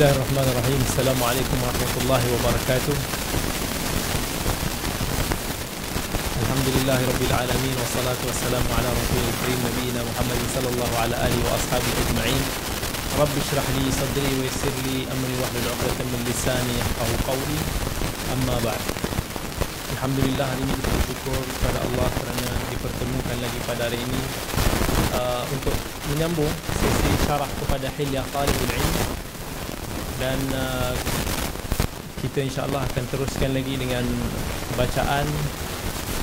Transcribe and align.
Bismillahirrahmanirrahim. 0.00 0.80
Assalamualaikum 0.80 1.56
warahmatullahi 1.60 2.26
wabarakatuh. 2.32 2.96
Alhamdulillahi 6.40 7.04
rabbil 7.04 7.34
alamin 7.36 7.74
wassalatu 7.76 8.24
wassalamu 8.32 8.64
ala 8.80 8.88
rasulil 8.96 9.36
karim 9.44 9.60
nabiyina 9.60 10.00
Muhammadin 10.00 10.48
sallallahu 10.56 10.94
ala 11.04 11.14
alihi 11.20 11.44
wa 11.44 11.52
ashabihi 11.52 12.00
ajma'in. 12.00 12.42
Rabbi 13.20 13.44
shrah 13.44 13.66
li 13.76 13.92
sadri 13.92 14.24
wa 14.24 14.42
yassir 14.48 14.72
li 14.88 15.04
amri 15.04 15.36
wahlul 15.36 15.68
'uqdatam 15.68 16.08
min 16.16 16.20
lisani 16.24 16.80
yafqahu 16.80 17.14
qawli. 17.28 17.60
Amma 18.40 18.56
ba'd. 18.64 18.80
Alhamdulillah 20.00 20.48
hari 20.48 20.64
ini 20.64 20.80
kita 20.80 20.90
bersyukur 20.96 21.40
kepada 21.60 21.76
Allah 21.76 22.08
kerana 22.08 22.48
dipertemukan 22.72 23.36
lagi 23.36 23.58
pada 23.68 23.84
hari 23.84 24.00
ini 24.00 24.20
uh, 25.12 25.44
untuk 25.52 25.76
menyambung 26.08 26.48
sesi 26.88 27.12
syarah 27.28 27.52
kepada 27.60 27.92
Hilyah 28.00 28.24
Talibul 28.32 28.72
Ilm 28.80 29.09
dan 30.20 30.38
uh, 30.52 30.92
kita 32.20 32.44
insyaAllah 32.44 32.84
akan 32.84 33.04
teruskan 33.08 33.56
lagi 33.56 33.80
dengan 33.80 34.04
bacaan 34.76 35.24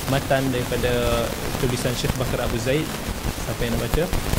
matan 0.08 0.46
daripada 0.54 1.26
tulisan 1.58 1.92
Syekh 1.98 2.14
Bakar 2.16 2.46
Abu 2.46 2.56
Zaid. 2.62 2.86
Siapa 3.44 3.60
yang 3.66 3.74
nak 3.74 3.82
baca 3.90 4.37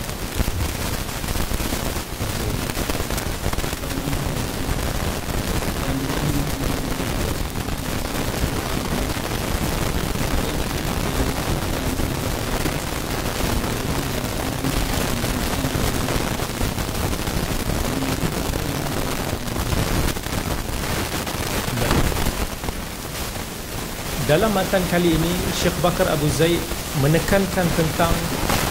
Dalam 24.30 24.53
matan 24.53 24.85
kali 24.94 25.17
ini 25.17 25.33
Syekh 25.58 25.73
Bakar 25.81 26.05
Abu 26.05 26.30
Zaid 26.30 26.61
menekankan 27.02 27.66
tentang 27.66 28.13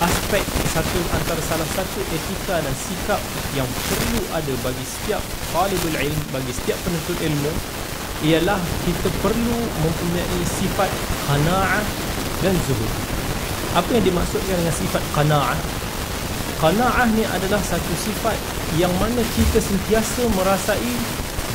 aspek 0.07 0.39
satu 0.71 1.03
antara 1.11 1.43
salah 1.43 1.67
satu 1.75 1.99
etika 2.15 2.63
dan 2.63 2.71
sikap 2.79 3.19
yang 3.59 3.67
perlu 3.67 4.23
ada 4.39 4.55
bagi 4.63 4.87
setiap 4.87 5.19
talibul 5.51 5.99
ilm, 5.99 6.21
bagi 6.31 6.55
setiap 6.55 6.79
penuntut 6.87 7.19
ilmu 7.19 7.51
ialah 8.23 8.55
kita 8.87 9.11
perlu 9.19 9.59
mempunyai 9.83 10.41
sifat 10.47 10.87
qanaah 11.27 11.83
dan 12.39 12.55
zuhud. 12.71 12.93
Apa 13.75 13.99
yang 13.99 14.15
dimaksudkan 14.15 14.63
dengan 14.63 14.75
sifat 14.79 15.03
qanaah? 15.11 15.59
Qanaah 16.63 17.11
ni 17.19 17.27
adalah 17.27 17.59
satu 17.67 17.93
sifat 17.99 18.39
yang 18.79 18.95
mana 19.03 19.27
kita 19.35 19.59
sentiasa 19.59 20.23
merasai 20.39 20.95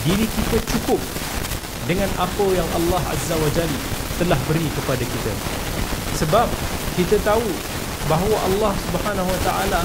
diri 0.03 0.27
kita 0.27 0.59
cukup 0.75 0.99
dengan 1.89 2.09
apa 2.15 2.45
yang 2.55 2.67
Allah 2.79 3.01
Azza 3.11 3.35
wa 3.35 3.49
Jalla 3.51 3.79
telah 4.21 4.39
beri 4.47 4.67
kepada 4.71 5.03
kita. 5.03 5.33
Sebab 6.21 6.47
kita 6.95 7.17
tahu 7.25 7.43
bahawa 8.07 8.37
Allah 8.51 8.73
Subhanahu 8.91 9.27
wa 9.27 9.39
taala 9.43 9.81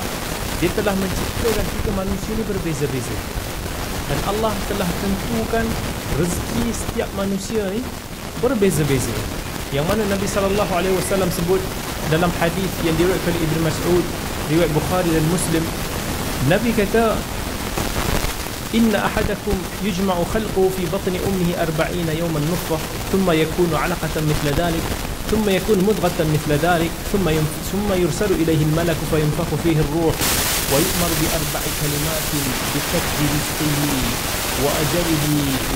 dia 0.58 0.70
telah 0.74 0.94
menciptakan 0.98 1.66
kita 1.66 1.90
manusia 1.94 2.30
ini 2.34 2.44
berbeza-beza. 2.46 3.16
Dan 4.08 4.18
Allah 4.26 4.52
telah 4.66 4.88
tentukan 5.04 5.66
rezeki 6.18 6.64
setiap 6.72 7.08
manusia 7.14 7.62
ni 7.70 7.80
berbeza-beza. 8.42 9.14
Yang 9.70 9.84
mana 9.84 10.02
Nabi 10.08 10.26
sallallahu 10.26 10.72
alaihi 10.72 10.96
wasallam 10.96 11.28
sebut 11.28 11.60
dalam 12.08 12.32
hadis 12.40 12.70
yang 12.82 12.96
diriwayatkan 12.96 13.36
oleh 13.36 13.44
Ibnu 13.44 13.60
Mas'ud, 13.68 14.04
riwayat 14.48 14.72
Bukhari 14.72 15.10
dan 15.12 15.24
Muslim, 15.28 15.64
Nabi 16.48 16.70
kata 16.72 17.14
إن 18.74 18.94
أحدكم 18.94 19.56
يجمع 19.84 20.14
خلقه 20.34 20.70
في 20.76 20.84
بطن 20.92 21.14
أمه 21.26 21.62
أربعين 21.62 22.08
يوما 22.08 22.40
نطفة 22.40 22.78
ثم 23.12 23.30
يكون 23.30 23.70
علقة 23.74 24.14
مثل 24.16 24.46
ذلك 24.60 24.84
ثم 25.30 25.48
يكون 25.48 25.78
مضغة 25.78 26.18
مثل 26.34 26.52
ذلك 26.52 26.90
ثم 27.12 27.24
ثم 27.72 27.88
يرسل 28.02 28.30
إليه 28.42 28.62
الملك 28.68 28.96
فينفخ 29.10 29.48
فيه 29.64 29.76
الروح 29.80 30.14
ويؤمر 30.72 31.10
بأربع 31.20 31.62
كلمات 31.80 32.30
بكتب 32.74 33.16
رزقه 33.34 33.80
وأجله 34.64 35.26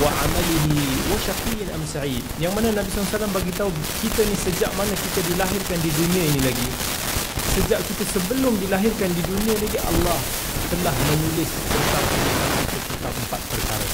وعمله 0.03 0.67
وشقي 1.11 1.75
أم 1.75 1.83
سعيد. 1.93 2.23
yang 2.41 2.53
mana 2.53 2.69
Nabi 2.75 2.89
SAW 2.91 3.31
bagi 3.31 3.51
tahu 3.57 3.71
kita 4.03 4.21
ni 4.27 4.35
sejak 4.37 4.71
mana 4.77 4.93
kita 4.93 5.19
dilahirkan 5.33 5.79
di 5.81 5.91
dunia 5.97 6.23
ini 6.29 6.39
lagi 6.45 6.67
sejak 7.57 7.79
kita 7.85 8.03
sebelum 8.17 8.53
dilahirkan 8.59 9.09
di 9.13 9.21
dunia 9.23 9.55
lagi 9.55 9.79
Allah 9.81 10.19
telah 10.73 10.95
menulis 11.09 11.49
tentang 11.69 12.05
tentang 12.09 12.62
empat 13.25 13.41
perkara. 13.49 13.87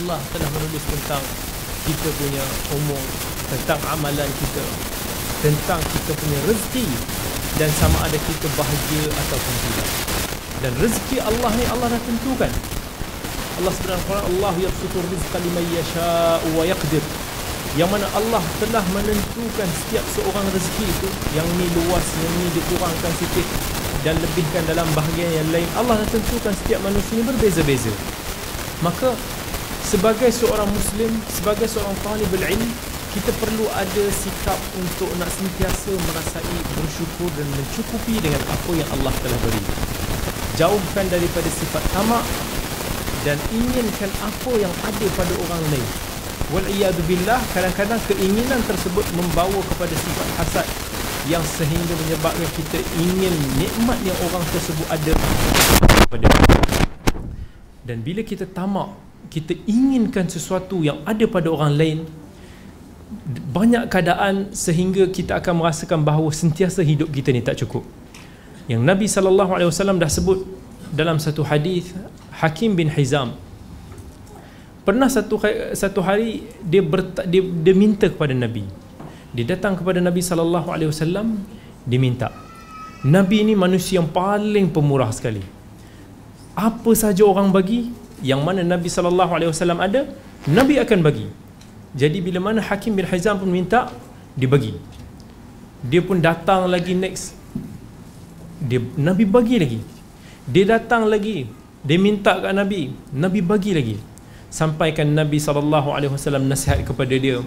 Allah 0.00 0.20
telah 0.32 0.48
menulis 0.56 0.84
tentang 0.88 1.22
kita 1.84 2.08
punya 2.16 2.44
umur, 2.72 3.02
tentang 3.52 3.80
amalan 3.92 4.30
kita, 4.40 4.64
tentang 5.44 5.80
kita 5.82 6.12
punya 6.16 6.38
rezeki 6.48 6.86
dan 7.60 7.68
sama 7.76 7.98
ada 8.06 8.16
kita 8.16 8.48
bahagia 8.56 9.04
ataupun 9.12 9.54
tidak. 9.68 9.88
Dan 10.62 10.72
rezeki 10.80 11.16
Allah 11.20 11.50
ni 11.58 11.64
Allah 11.68 11.88
dah 11.92 12.02
tentukan. 12.06 12.52
Allah 13.60 13.72
Subhanahu 13.76 14.06
Quran 14.08 14.24
Allah 14.38 14.54
yabsutu 14.56 14.98
rizqa 15.12 15.38
liman 15.42 15.66
yasha'u 15.76 16.48
wa 16.56 16.64
yaqdir. 16.64 17.04
Yang 17.76 17.88
mana 17.88 18.06
Allah 18.16 18.42
telah 18.60 18.84
menentukan 18.92 19.68
setiap 19.80 20.04
seorang 20.12 20.46
rezeki 20.52 20.84
itu 20.88 21.08
yang 21.36 21.48
ni 21.56 21.66
luas, 21.72 22.04
yang 22.20 22.32
ni 22.40 22.46
dikurangkan 22.52 23.12
sikit 23.16 23.46
dan 24.02 24.18
lebihkan 24.18 24.62
dalam 24.66 24.86
bahagian 24.98 25.30
yang 25.30 25.48
lain 25.54 25.68
Allah 25.78 25.94
dah 26.02 26.08
tentukan 26.10 26.50
setiap 26.50 26.82
manusia 26.82 27.22
ini 27.22 27.24
berbeza-beza 27.26 27.92
maka 28.82 29.14
sebagai 29.86 30.28
seorang 30.34 30.66
muslim 30.66 31.10
sebagai 31.30 31.70
seorang 31.70 31.94
talibul 32.02 32.42
ilm 32.42 32.70
kita 33.12 33.30
perlu 33.38 33.68
ada 33.76 34.04
sikap 34.10 34.56
untuk 34.76 35.06
nak 35.20 35.28
sentiasa 35.30 35.92
merasai 35.94 36.56
bersyukur 36.74 37.28
dan 37.38 37.46
mencukupi 37.54 38.18
dengan 38.18 38.42
apa 38.50 38.70
yang 38.74 38.88
Allah 38.98 39.14
telah 39.22 39.38
beri 39.46 39.62
jauhkan 40.58 41.06
daripada 41.08 41.48
sifat 41.48 41.82
tamak 41.94 42.24
dan 43.22 43.38
inginkan 43.54 44.10
apa 44.20 44.52
yang 44.58 44.72
ada 44.82 45.06
pada 45.14 45.34
orang 45.46 45.62
lain 45.70 45.88
Wal'iyadu 46.52 47.00
kadang-kadang 47.56 47.96
keinginan 48.12 48.60
tersebut 48.68 49.06
membawa 49.16 49.56
kepada 49.72 49.94
sifat 49.96 50.28
hasad 50.36 50.66
yang 51.30 51.40
sehingga 51.46 51.94
menyebabkan 51.96 52.50
kita 52.58 52.76
ingin 53.00 53.32
nikmat 53.56 53.96
yang 54.04 54.18
orang 54.28 54.44
tersebut 54.52 54.84
ada 54.90 55.12
pada 56.10 56.26
kita. 56.28 56.61
Dan 57.82 58.00
bila 58.06 58.22
kita 58.22 58.46
tamak, 58.46 58.94
kita 59.28 59.58
inginkan 59.66 60.30
sesuatu 60.30 60.82
yang 60.86 61.02
ada 61.02 61.26
pada 61.26 61.50
orang 61.50 61.74
lain, 61.74 61.98
banyak 63.52 63.90
keadaan 63.92 64.54
sehingga 64.56 65.10
kita 65.10 65.42
akan 65.42 65.60
merasakan 65.60 66.00
bahawa 66.00 66.32
sentiasa 66.32 66.80
hidup 66.80 67.12
kita 67.12 67.34
ni 67.34 67.44
tak 67.44 67.60
cukup. 67.60 67.84
Yang 68.70 68.82
Nabi 68.86 69.06
sallallahu 69.10 69.52
alaihi 69.52 69.68
wasallam 69.68 69.98
dah 69.98 70.08
sebut 70.08 70.46
dalam 70.94 71.18
satu 71.18 71.44
hadis 71.44 71.92
Hakim 72.40 72.78
bin 72.78 72.88
Hizam. 72.88 73.36
Pernah 74.82 75.06
satu 75.06 75.38
satu 75.76 76.00
hari 76.02 76.46
dia, 76.64 76.82
berta, 76.82 77.22
dia 77.26 77.42
dia 77.42 77.74
minta 77.76 78.08
kepada 78.08 78.32
Nabi. 78.32 78.64
Dia 79.32 79.56
datang 79.56 79.76
kepada 79.76 80.00
Nabi 80.00 80.24
sallallahu 80.24 80.68
alaihi 80.72 80.90
wasallam 80.92 81.40
diminta 81.86 82.30
Nabi 83.02 83.42
ini 83.42 83.54
manusia 83.58 83.98
yang 83.98 84.10
paling 84.10 84.70
pemurah 84.70 85.10
sekali 85.10 85.42
apa 86.52 86.90
saja 86.92 87.24
orang 87.24 87.48
bagi 87.50 87.92
yang 88.20 88.44
mana 88.44 88.62
Nabi 88.62 88.86
sallallahu 88.86 89.32
alaihi 89.32 89.50
wasallam 89.50 89.80
ada 89.82 90.06
Nabi 90.46 90.78
akan 90.78 91.00
bagi. 91.00 91.26
Jadi 91.92 92.18
bila 92.24 92.40
mana 92.40 92.64
Hakim 92.64 92.96
bin 92.96 93.04
Hizam 93.04 93.36
pun 93.36 93.50
minta 93.52 93.92
dia 94.32 94.48
bagi 94.48 94.72
dia 95.82 95.98
pun 95.98 96.22
datang 96.22 96.70
lagi 96.70 96.94
next. 96.94 97.34
Dia 98.62 98.78
Nabi 98.94 99.26
bagi 99.26 99.58
lagi. 99.58 99.80
Dia 100.46 100.78
datang 100.78 101.10
lagi. 101.10 101.50
Dia 101.82 101.98
minta 101.98 102.38
kat 102.38 102.54
Nabi. 102.54 102.94
Nabi 103.10 103.42
bagi 103.42 103.74
lagi. 103.74 103.96
Sampaikan 104.46 105.10
Nabi 105.10 105.42
sallallahu 105.42 105.90
alaihi 105.90 106.14
wasallam 106.14 106.46
nasihat 106.46 106.86
kepada 106.86 107.18
dia. 107.18 107.42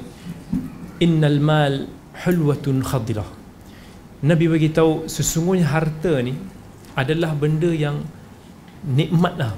Innal 0.99 1.39
mal 1.39 1.87
hulwatun 2.27 2.83
khadilah. 2.83 3.27
Nabi 4.19 4.51
bagi 4.51 4.67
tahu 4.75 5.07
sesungguhnya 5.07 5.71
harta 5.71 6.19
ni 6.19 6.35
adalah 6.99 7.31
benda 7.39 7.71
yang 7.71 8.03
nikmat 8.85 9.33
lah 9.35 9.53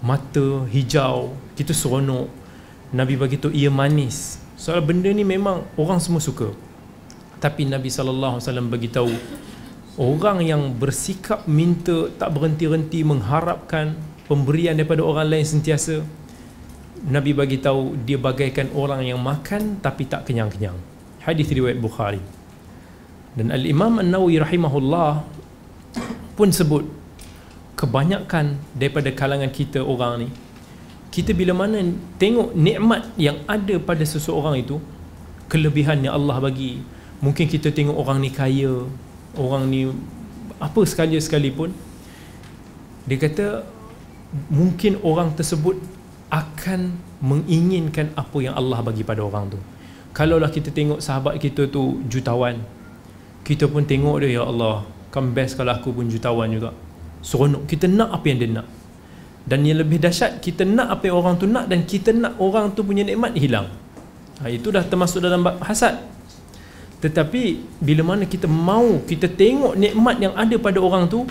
mata 0.00 0.62
hijau 0.70 1.34
kita 1.58 1.74
seronok 1.74 2.30
Nabi 2.94 3.18
bagi 3.18 3.36
tahu 3.36 3.50
ia 3.50 3.68
manis 3.68 4.38
soal 4.54 4.80
benda 4.80 5.10
ni 5.10 5.26
memang 5.26 5.66
orang 5.74 5.98
semua 5.98 6.22
suka 6.22 6.54
tapi 7.42 7.66
Nabi 7.66 7.90
wasallam 7.90 8.70
bagi 8.70 8.88
tahu 8.88 9.10
orang 9.98 10.42
yang 10.42 10.74
bersikap 10.74 11.46
minta 11.50 12.10
tak 12.14 12.34
berhenti-henti 12.34 13.02
mengharapkan 13.02 13.94
pemberian 14.26 14.78
daripada 14.78 15.04
orang 15.04 15.28
lain 15.28 15.46
sentiasa 15.46 16.02
Nabi 17.04 17.36
bagi 17.36 17.60
tahu 17.60 18.00
dia 18.08 18.16
bagaikan 18.16 18.72
orang 18.72 19.04
yang 19.04 19.20
makan 19.20 19.76
tapi 19.84 20.08
tak 20.08 20.24
kenyang-kenyang. 20.24 20.76
Hadis 21.20 21.52
riwayat 21.52 21.76
Bukhari. 21.76 22.20
Dan 23.36 23.52
Al-Imam 23.52 24.00
An-Nawawi 24.00 24.40
rahimahullah 24.40 25.20
pun 26.32 26.48
sebut 26.48 26.88
kebanyakan 27.74 28.58
daripada 28.74 29.10
kalangan 29.10 29.50
kita 29.50 29.82
orang 29.82 30.26
ni 30.26 30.28
kita 31.14 31.30
bila 31.30 31.54
mana 31.54 31.78
tengok 32.18 32.58
nikmat 32.58 33.06
yang 33.14 33.38
ada 33.46 33.78
pada 33.78 34.02
seseorang 34.02 34.58
itu 34.58 34.82
kelebihan 35.46 36.02
yang 36.02 36.18
Allah 36.18 36.42
bagi. 36.42 36.82
Mungkin 37.22 37.46
kita 37.46 37.70
tengok 37.70 37.94
orang 37.94 38.18
ni 38.18 38.34
kaya 38.34 38.82
orang 39.38 39.70
ni 39.70 39.86
apa 40.58 40.82
sekali 40.82 41.14
sekalipun 41.22 41.70
dia 43.06 43.14
kata 43.14 43.62
mungkin 44.50 44.98
orang 45.06 45.30
tersebut 45.38 45.78
akan 46.34 46.98
menginginkan 47.22 48.10
apa 48.18 48.38
yang 48.42 48.58
Allah 48.58 48.82
bagi 48.82 49.06
pada 49.06 49.22
orang 49.22 49.54
tu. 49.54 49.58
Kalaulah 50.10 50.50
kita 50.50 50.74
tengok 50.74 50.98
sahabat 50.98 51.38
kita 51.38 51.70
tu 51.70 52.02
jutawan 52.10 52.58
kita 53.44 53.68
pun 53.68 53.84
tengok 53.84 54.24
dia 54.24 54.40
ya 54.40 54.42
Allah 54.48 54.82
kan 55.12 55.30
best 55.30 55.54
kalau 55.54 55.76
aku 55.76 55.92
pun 55.92 56.08
jutawan 56.08 56.48
juga 56.48 56.72
seronok. 57.24 57.64
Kita 57.64 57.88
nak 57.88 58.12
apa 58.12 58.24
yang 58.28 58.38
dia 58.38 58.50
nak. 58.60 58.68
Dan 59.44 59.64
yang 59.64 59.80
lebih 59.80 60.00
dahsyat 60.00 60.40
kita 60.40 60.68
nak 60.68 61.00
apa 61.00 61.08
yang 61.08 61.16
orang 61.20 61.36
tu 61.40 61.48
nak 61.48 61.68
dan 61.68 61.84
kita 61.84 62.12
nak 62.12 62.36
orang 62.40 62.72
tu 62.76 62.84
punya 62.84 63.04
nikmat 63.04 63.32
hilang. 63.36 63.68
Ha, 64.40 64.52
itu 64.52 64.68
dah 64.68 64.84
termasuk 64.84 65.24
dalam 65.24 65.44
hasad. 65.64 66.00
Tetapi 67.00 67.60
bila 67.84 68.16
mana 68.16 68.24
kita 68.24 68.48
mau 68.48 69.04
kita 69.04 69.28
tengok 69.28 69.76
nikmat 69.76 70.16
yang 70.20 70.32
ada 70.32 70.56
pada 70.56 70.80
orang 70.80 71.04
tu 71.04 71.28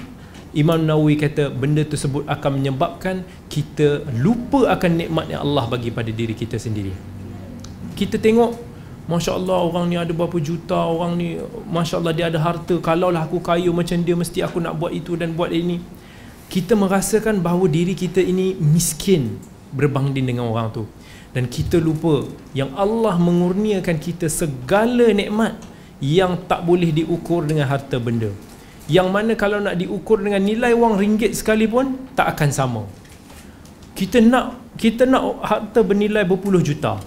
Imam 0.54 0.78
Nawawi 0.78 1.18
kata 1.18 1.50
benda 1.50 1.81
tersebut 1.81 2.30
akan 2.30 2.62
menyebabkan 2.62 3.25
kita 3.50 4.06
lupa 4.22 4.69
akan 4.69 4.92
nikmat 5.01 5.25
yang 5.34 5.42
Allah 5.42 5.66
bagi 5.66 5.89
pada 5.89 6.13
diri 6.13 6.38
kita 6.38 6.62
sendiri. 6.62 6.94
Kita 7.98 8.22
tengok 8.22 8.73
Masya 9.04 9.36
Allah 9.36 9.68
orang 9.68 9.92
ni 9.92 10.00
ada 10.00 10.16
berapa 10.16 10.40
juta 10.40 10.80
Orang 10.80 11.20
ni 11.20 11.36
Masya 11.68 12.00
Allah 12.00 12.14
dia 12.16 12.26
ada 12.32 12.40
harta. 12.40 12.80
Kalaulah 12.80 13.28
aku 13.28 13.44
kaya 13.44 13.68
macam 13.68 14.00
dia 14.00 14.16
Mesti 14.16 14.40
aku 14.40 14.64
nak 14.64 14.80
buat 14.80 14.96
itu 14.96 15.20
dan 15.20 15.36
buat 15.36 15.52
ini. 15.52 15.84
Kita 16.48 16.78
merasakan 16.78 17.44
bahawa 17.44 17.66
diri 17.68 17.98
kita 17.98 18.22
ini 18.24 18.54
miskin 18.56 19.42
berbanding 19.74 20.30
dengan 20.30 20.48
orang 20.48 20.70
tu. 20.70 20.86
Dan 21.34 21.50
kita 21.50 21.82
lupa 21.82 22.30
yang 22.54 22.70
Allah 22.78 23.18
mengurniakan 23.18 23.98
kita 23.98 24.30
segala 24.30 25.10
nikmat 25.10 25.58
yang 25.98 26.38
tak 26.46 26.62
boleh 26.62 26.94
diukur 26.94 27.42
dengan 27.42 27.66
harta 27.66 27.98
benda. 27.98 28.30
Yang 28.86 29.08
mana 29.10 29.32
kalau 29.34 29.58
nak 29.58 29.82
diukur 29.82 30.22
dengan 30.22 30.46
nilai 30.46 30.78
wang 30.78 30.94
ringgit 30.94 31.34
sekalipun 31.34 32.14
tak 32.14 32.38
akan 32.38 32.50
sama. 32.54 32.84
Kita 33.98 34.22
nak 34.22 34.78
kita 34.78 35.10
nak 35.10 35.42
harta 35.42 35.82
bernilai 35.82 36.22
berpuluh 36.22 36.62
juta. 36.62 37.02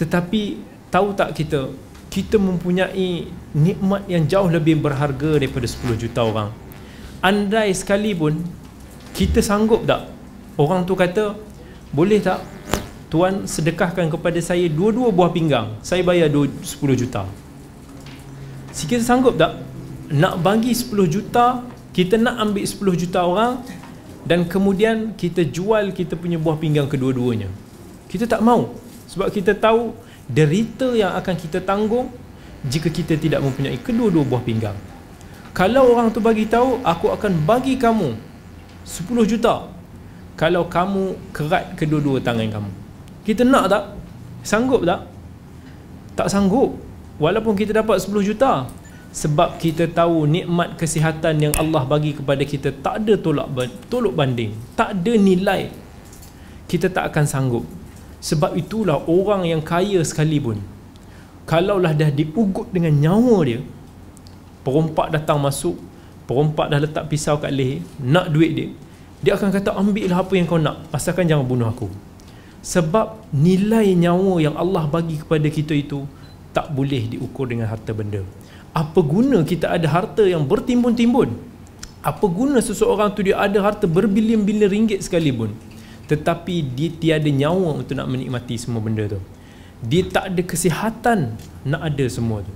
Tetapi 0.00 0.71
tahu 0.92 1.16
tak 1.16 1.32
kita? 1.32 1.72
Kita 2.12 2.36
mempunyai 2.36 3.32
nikmat 3.56 4.04
yang 4.04 4.28
jauh 4.28 4.52
lebih 4.52 4.76
berharga 4.84 5.40
daripada 5.40 5.64
10 5.64 5.96
juta 5.96 6.20
orang. 6.20 6.52
Andai 7.24 7.72
sekalipun 7.72 8.44
kita 9.16 9.40
sanggup 9.40 9.88
tak? 9.88 10.12
Orang 10.60 10.84
tu 10.84 10.92
kata 10.92 11.32
boleh 11.96 12.20
tak 12.20 12.44
tuan 13.08 13.48
sedekahkan 13.48 14.12
kepada 14.12 14.36
saya 14.44 14.68
dua-dua 14.68 15.08
buah 15.08 15.32
pinggang? 15.32 15.80
Saya 15.80 16.04
bayar 16.04 16.28
10 16.28 16.60
juta. 16.92 17.24
Si 18.76 18.84
kita 18.84 19.00
sanggup 19.00 19.40
tak? 19.40 19.64
Nak 20.12 20.44
bagi 20.44 20.76
10 20.76 20.92
juta 21.08 21.64
kita 21.96 22.20
nak 22.20 22.36
ambil 22.40 22.64
10 22.64 23.00
juta 23.00 23.20
orang 23.24 23.64
dan 24.28 24.44
kemudian 24.48 25.16
kita 25.16 25.44
jual 25.48 25.92
kita 25.92 26.16
punya 26.16 26.36
buah 26.36 26.60
pinggang 26.60 26.88
kedua-duanya. 26.88 27.48
Kita 28.12 28.28
tak 28.28 28.44
mau 28.44 28.76
sebab 29.08 29.28
kita 29.32 29.56
tahu 29.56 29.92
derita 30.30 30.94
yang 30.94 31.14
akan 31.18 31.34
kita 31.34 31.58
tanggung 31.62 32.10
jika 32.62 32.88
kita 32.90 33.18
tidak 33.18 33.42
mempunyai 33.42 33.78
kedua-dua 33.78 34.22
buah 34.22 34.42
pinggang. 34.42 34.76
Kalau 35.52 35.92
orang 35.92 36.08
tu 36.14 36.22
bagi 36.22 36.48
tahu 36.48 36.80
aku 36.80 37.12
akan 37.12 37.44
bagi 37.44 37.76
kamu 37.76 38.16
10 38.86 39.30
juta. 39.30 39.68
Kalau 40.38 40.64
kamu 40.66 41.18
kerat 41.34 41.76
kedua-dua 41.76 42.22
tangan 42.24 42.48
kamu. 42.48 42.70
Kita 43.22 43.42
nak 43.44 43.64
tak? 43.68 43.84
sanggup 44.42 44.82
tak? 44.82 45.06
tak 46.16 46.28
sanggup. 46.32 46.74
Walaupun 47.20 47.54
kita 47.54 47.76
dapat 47.84 48.00
10 48.00 48.30
juta 48.32 48.66
sebab 49.12 49.60
kita 49.60 49.92
tahu 49.92 50.24
nikmat 50.24 50.80
kesihatan 50.80 51.36
yang 51.36 51.54
Allah 51.60 51.84
bagi 51.84 52.16
kepada 52.16 52.40
kita 52.48 52.72
tak 52.80 53.04
ada 53.04 53.12
tolak 53.20 53.52
tolak 53.92 54.16
banding 54.16 54.56
tak 54.72 54.96
ada 54.96 55.12
nilai. 55.14 55.68
Kita 56.64 56.88
tak 56.88 57.12
akan 57.12 57.24
sanggup 57.28 57.64
sebab 58.22 58.54
itulah 58.54 59.02
orang 59.10 59.42
yang 59.50 59.60
kaya 59.60 60.00
sekalipun 60.06 60.62
kalaulah 61.50 61.90
dah 61.90 62.08
diugut 62.08 62.70
dengan 62.70 62.94
nyawa 62.94 63.36
dia 63.42 63.60
perompak 64.62 65.10
datang 65.10 65.42
masuk 65.42 65.74
perompak 66.30 66.70
dah 66.70 66.78
letak 66.78 67.10
pisau 67.10 67.36
kat 67.42 67.50
leher 67.50 67.82
nak 67.98 68.30
duit 68.30 68.52
dia 68.54 68.68
dia 69.22 69.38
akan 69.38 69.54
kata 69.54 69.70
ambillah 69.78 70.18
apa 70.18 70.34
yang 70.34 70.50
kau 70.50 70.58
nak 70.58 70.82
asalkan 70.90 71.30
jangan 71.30 71.46
bunuh 71.46 71.70
aku. 71.70 71.86
Sebab 72.66 73.30
nilai 73.30 73.94
nyawa 73.94 74.42
yang 74.42 74.58
Allah 74.58 74.90
bagi 74.90 75.22
kepada 75.22 75.46
kita 75.46 75.78
itu 75.78 76.10
tak 76.50 76.74
boleh 76.74 77.06
diukur 77.06 77.46
dengan 77.46 77.70
harta 77.70 77.94
benda. 77.94 78.26
Apa 78.74 78.98
guna 78.98 79.46
kita 79.46 79.70
ada 79.70 79.86
harta 79.86 80.26
yang 80.26 80.42
bertimbun-timbun? 80.50 81.38
Apa 82.02 82.26
guna 82.26 82.58
seseorang 82.58 83.14
tu 83.14 83.22
dia 83.22 83.38
ada 83.38 83.62
harta 83.62 83.86
berbilion-bilion 83.86 84.70
ringgit 84.74 85.06
sekalipun 85.06 85.54
tetapi 86.10 86.66
dia 86.74 86.90
tiada 86.90 87.30
nyawa 87.30 87.82
untuk 87.82 87.94
nak 87.94 88.10
menikmati 88.10 88.58
semua 88.58 88.82
benda 88.82 89.06
tu. 89.06 89.20
Dia 89.82 90.06
tak 90.06 90.34
ada 90.34 90.42
kesihatan 90.42 91.34
nak 91.66 91.82
ada 91.82 92.06
semua 92.06 92.42
tu. 92.46 92.54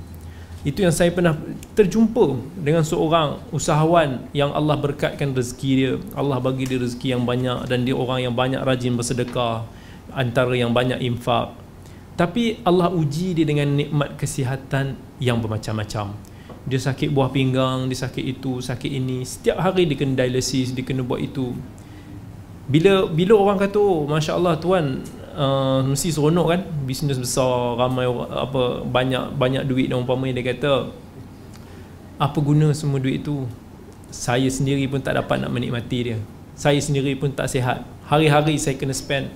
Itu 0.67 0.83
yang 0.83 0.91
saya 0.91 1.15
pernah 1.15 1.39
terjumpa 1.79 2.43
dengan 2.59 2.83
seorang 2.83 3.39
usahawan 3.55 4.27
yang 4.35 4.51
Allah 4.51 4.75
berkatkan 4.75 5.31
rezeki 5.31 5.71
dia. 5.79 5.93
Allah 6.19 6.43
bagi 6.43 6.67
dia 6.67 6.83
rezeki 6.83 7.15
yang 7.15 7.23
banyak 7.23 7.71
dan 7.71 7.87
dia 7.87 7.95
orang 7.95 8.27
yang 8.27 8.35
banyak 8.35 8.59
rajin 8.67 8.99
bersedekah 8.99 9.63
antara 10.11 10.51
yang 10.59 10.75
banyak 10.75 10.99
infak. 11.07 11.55
Tapi 12.19 12.59
Allah 12.67 12.91
uji 12.91 13.39
dia 13.39 13.47
dengan 13.47 13.79
nikmat 13.79 14.19
kesihatan 14.19 14.99
yang 15.23 15.39
bermacam-macam. 15.39 16.19
Dia 16.67 16.81
sakit 16.83 17.15
buah 17.15 17.31
pinggang 17.31 17.87
dia 17.87 18.03
sakit 18.03 18.25
itu 18.27 18.59
sakit 18.59 18.91
ini. 18.91 19.23
Setiap 19.23 19.63
hari 19.63 19.87
dia 19.87 19.95
kena 19.95 20.19
dialisis 20.19 20.75
dia 20.75 20.83
kena 20.83 21.07
buat 21.07 21.23
itu 21.23 21.55
bila 22.67 23.07
bila 23.07 23.35
orang 23.39 23.59
kata 23.63 23.79
oh 23.79 24.11
masya 24.11 24.35
Allah 24.35 24.59
tuan 24.59 25.07
uh, 25.39 25.87
mesti 25.87 26.11
seronok 26.11 26.47
kan? 26.51 26.61
Bisnes 26.83 27.19
besar 27.19 27.79
ramai 27.79 28.11
apa 28.11 28.83
banyak 28.83 29.39
banyak 29.39 29.63
duit 29.71 29.87
dan 29.91 30.03
umpamanya 30.03 30.43
dia 30.43 30.51
kata 30.51 30.91
apa 32.17 32.39
guna 32.43 32.75
semua 32.75 32.99
duit 32.99 33.23
itu 33.23 33.47
saya 34.11 34.49
sendiri 34.49 34.89
pun 34.91 34.99
tak 34.99 35.15
dapat 35.15 35.47
nak 35.47 35.53
menikmati 35.53 35.99
dia. 36.13 36.19
Saya 36.57 36.81
sendiri 36.81 37.15
pun 37.21 37.31
tak 37.31 37.53
sihat. 37.53 37.85
Hari-hari 38.09 38.57
saya 38.57 38.79
kena 38.81 38.97
spend 38.97 39.29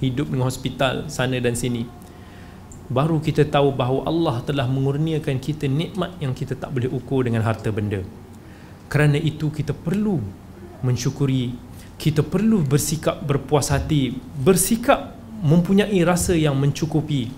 hidup 0.00 0.32
dengan 0.32 0.48
hospital 0.48 1.06
sana 1.12 1.36
dan 1.36 1.52
sini. 1.52 1.84
Baru 2.86 3.18
kita 3.18 3.42
tahu 3.44 3.74
bahawa 3.74 4.06
Allah 4.06 4.36
telah 4.46 4.64
mengurniakan 4.70 5.42
kita 5.42 5.66
nikmat 5.66 6.14
yang 6.22 6.32
kita 6.32 6.54
tak 6.54 6.70
boleh 6.70 6.86
ukur 6.88 7.26
dengan 7.26 7.42
harta 7.42 7.68
benda. 7.74 8.06
Kerana 8.86 9.18
itu 9.18 9.50
kita 9.50 9.74
perlu 9.74 10.22
mensyukuri 10.86 11.50
kita 11.96 12.20
perlu 12.20 12.60
bersikap 12.60 13.24
berpuas 13.24 13.72
hati 13.72 14.16
bersikap 14.40 15.16
mempunyai 15.40 15.96
rasa 16.04 16.32
yang 16.36 16.56
mencukupi. 16.56 17.32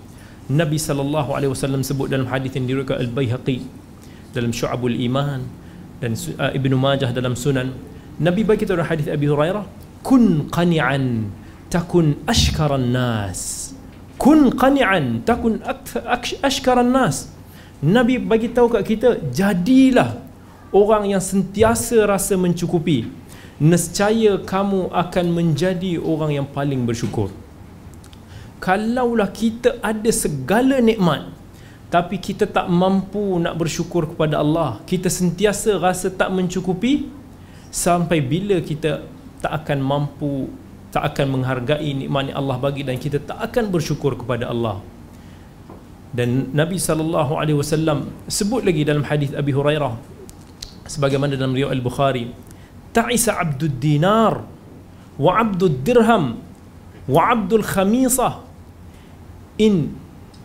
Nabi 0.49 0.81
sallallahu 0.81 1.35
alaihi 1.37 1.51
wasallam 1.53 1.85
sebut 1.85 2.09
dalam 2.09 2.25
hadis 2.25 2.57
yang 2.57 2.65
diriwayatkan 2.65 2.97
Al-Baihaqi 3.05 3.57
dalam 4.33 4.49
Syu'abul 4.49 4.97
Iman 4.97 5.45
dan 6.01 6.17
uh, 6.17 6.49
Ibnu 6.49 6.73
Majah 6.73 7.13
dalam 7.13 7.37
Sunan. 7.37 7.69
Nabi 8.17 8.43
bagi 8.43 8.65
dalam 8.65 8.83
hadis 8.83 9.05
Abi 9.07 9.29
Hurairah 9.29 9.63
kun 10.01 10.49
qani'an 10.49 11.29
takun 11.69 12.17
ashkaran 12.25 12.89
nas. 12.89 13.71
Kun 14.17 14.51
qani'an 14.51 15.21
takun 15.23 15.61
ashkaran 16.41 16.89
nas. 16.89 17.29
Nabi 17.79 18.17
bagi 18.19 18.51
tahu 18.51 18.73
kat 18.73 18.83
kita 18.83 19.09
jadilah 19.31 20.19
orang 20.73 21.13
yang 21.13 21.23
sentiasa 21.23 22.09
rasa 22.09 22.35
mencukupi 22.35 23.18
nescaya 23.59 24.39
kamu 24.39 24.87
akan 24.89 25.25
menjadi 25.35 25.99
orang 25.99 26.31
yang 26.39 26.47
paling 26.47 26.87
bersyukur. 26.87 27.27
Kalaulah 28.63 29.31
kita 29.31 29.79
ada 29.83 30.09
segala 30.11 30.79
nikmat 30.79 31.31
tapi 31.89 32.21
kita 32.21 32.45
tak 32.45 32.69
mampu 32.69 33.39
nak 33.41 33.57
bersyukur 33.57 34.05
kepada 34.13 34.37
Allah 34.37 34.77
kita 34.85 35.09
sentiasa 35.09 35.81
rasa 35.81 36.13
tak 36.13 36.29
mencukupi 36.29 37.09
sampai 37.73 38.21
bila 38.21 38.61
kita 38.61 39.09
tak 39.41 39.51
akan 39.63 39.79
mampu 39.81 40.53
tak 40.93 41.13
akan 41.13 41.39
menghargai 41.39 41.93
nikmat 41.93 42.33
yang 42.33 42.37
Allah 42.41 42.57
bagi 42.61 42.81
dan 42.85 42.97
kita 42.97 43.21
tak 43.21 43.37
akan 43.37 43.69
bersyukur 43.69 44.17
kepada 44.17 44.49
Allah. 44.49 44.81
Dan 46.09 46.49
Nabi 46.57 46.81
sallallahu 46.81 47.37
alaihi 47.37 47.57
wasallam 47.61 48.09
sebut 48.25 48.65
lagi 48.65 48.81
dalam 48.81 49.05
hadis 49.05 49.29
Abi 49.37 49.53
Hurairah 49.53 49.93
sebagaimana 50.89 51.37
dalam 51.37 51.53
riwayat 51.53 51.77
Al-Bukhari 51.77 52.33
ta'isa 52.95 53.37
'abdud 53.37 53.77
dinar 53.77 54.45
wa 55.19 55.31
'abdud 55.37 55.81
dirham 55.85 56.39
wa 57.09 57.21
'abdul 57.29 57.65
khamisah 57.65 58.41
in 59.59 59.93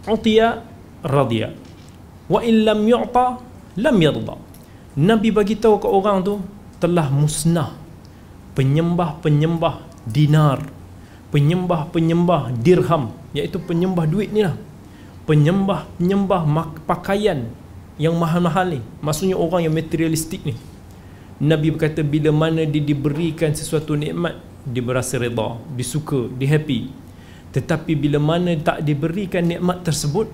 utiya 0.09 0.65
radiya 1.05 1.53
wa 2.29 2.41
in 2.41 2.65
lam 2.65 2.81
yu'ta 2.85 3.41
lam 3.79 3.97
yarda 4.01 4.37
nabi 4.97 5.29
bagi 5.33 5.57
tahu 5.61 5.81
ke 5.81 5.89
orang 5.89 6.25
tu 6.25 6.41
telah 6.81 7.09
musnah 7.09 7.73
penyembah-penyembah 8.57 10.07
dinar 10.09 10.61
penyembah-penyembah 11.35 12.55
dirham 12.63 13.11
iaitu 13.35 13.59
penyembah 13.59 14.07
duit 14.07 14.31
ni 14.31 14.47
lah. 14.47 14.55
Penyembah-penyembah 15.27 16.47
pakaian 16.87 17.51
yang 17.99 18.15
mahal-mahal 18.15 18.79
ni 18.79 18.81
maksudnya 19.03 19.35
orang 19.35 19.67
yang 19.67 19.75
materialistik 19.75 20.43
ni 20.47 20.55
Nabi 21.43 21.75
berkata 21.75 22.07
bila 22.07 22.31
mana 22.31 22.63
dia 22.63 22.79
diberikan 22.79 23.51
sesuatu 23.51 23.99
nikmat 23.99 24.39
dia 24.63 24.81
berasa 24.81 25.19
reda 25.19 25.59
dia 25.75 25.87
suka 25.87 26.31
dia 26.31 26.55
happy. 26.55 26.95
Tetapi 27.55 27.93
bila 27.99 28.19
mana 28.23 28.55
tak 28.59 28.83
diberikan 28.87 29.43
nikmat 29.43 29.83
tersebut 29.83 30.31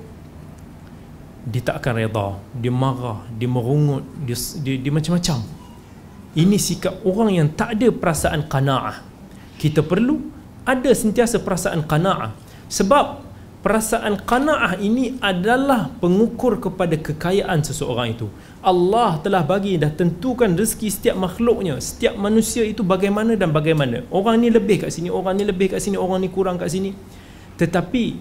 dia 1.41 1.65
tak 1.65 1.81
akan 1.81 1.95
reda 2.05 2.29
dia 2.53 2.69
marah 2.69 3.25
dia 3.33 3.49
merungut 3.49 4.05
dia, 4.29 4.37
dia, 4.61 4.75
dia 4.77 4.93
macam-macam. 4.93 5.41
Ini 6.37 6.57
sikap 6.61 7.03
orang 7.03 7.31
yang 7.33 7.49
tak 7.51 7.81
ada 7.81 7.91
perasaan 7.91 8.47
qanaah. 8.47 9.03
Kita 9.59 9.83
perlu 9.83 10.21
ada 10.63 10.91
sentiasa 10.95 11.43
perasaan 11.43 11.83
qanaah. 11.89 12.31
Sebab 12.71 13.25
perasaan 13.67 14.21
qanaah 14.23 14.79
ini 14.79 15.19
adalah 15.19 15.91
pengukur 15.99 16.63
kepada 16.63 16.95
kekayaan 16.95 17.67
seseorang 17.67 18.15
itu 18.15 18.31
Allah 18.61 19.17
telah 19.25 19.41
bagi 19.41 19.81
dah 19.81 19.89
tentukan 19.89 20.53
rezeki 20.53 20.89
setiap 20.93 21.17
makhluknya. 21.17 21.81
Setiap 21.81 22.13
manusia 22.21 22.61
itu 22.61 22.85
bagaimana 22.85 23.33
dan 23.33 23.57
bagaimana. 23.57 24.05
Orang 24.13 24.45
ni 24.45 24.53
lebih 24.53 24.85
kat 24.85 24.93
sini 24.93 25.09
orang 25.09 25.41
ni 25.41 25.49
lebih 25.49 25.73
kat 25.73 25.81
sini 25.81 25.97
orang 25.97 26.21
ni 26.21 26.29
kurang 26.29 26.61
kat 26.61 26.69
sini. 26.69 26.93
Tetapi 27.57 28.21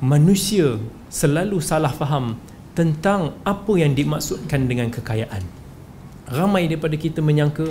manusia 0.00 0.80
selalu 1.12 1.60
salah 1.60 1.92
faham 1.92 2.40
tentang 2.72 3.36
apa 3.44 3.72
yang 3.76 3.92
dimaksudkan 3.92 4.64
dengan 4.64 4.88
kekayaan. 4.88 5.44
Ramai 6.32 6.72
daripada 6.72 6.96
kita 6.96 7.20
menyangka 7.20 7.68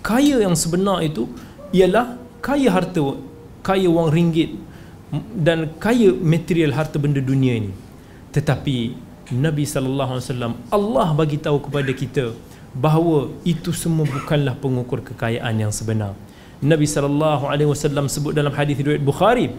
kaya 0.00 0.40
yang 0.40 0.56
sebenar 0.56 1.04
itu 1.04 1.28
ialah 1.76 2.16
kaya 2.40 2.72
harta 2.72 3.16
kaya 3.60 3.92
wang 3.92 4.08
ringgit 4.08 4.56
dan 5.36 5.68
kaya 5.76 6.16
material 6.16 6.72
harta 6.72 6.96
benda 6.96 7.20
dunia 7.20 7.60
ini. 7.60 7.72
Tetapi 8.32 8.76
Nabi 9.32 9.64
sallallahu 9.64 10.10
alaihi 10.12 10.26
wasallam 10.28 10.52
Allah 10.68 11.08
bagi 11.16 11.40
tahu 11.40 11.58
kepada 11.64 11.92
kita 11.96 12.36
bahawa 12.76 13.32
itu 13.48 13.72
semua 13.72 14.04
bukanlah 14.04 14.52
pengukur 14.60 15.00
kekayaan 15.00 15.56
yang 15.56 15.72
sebenar. 15.72 16.12
Nabi 16.60 16.84
sallallahu 16.84 17.48
alaihi 17.48 17.68
wasallam 17.72 18.06
sebut 18.12 18.36
dalam 18.36 18.52
hadis 18.52 18.76
riwayat 18.78 19.00
Bukhari 19.00 19.50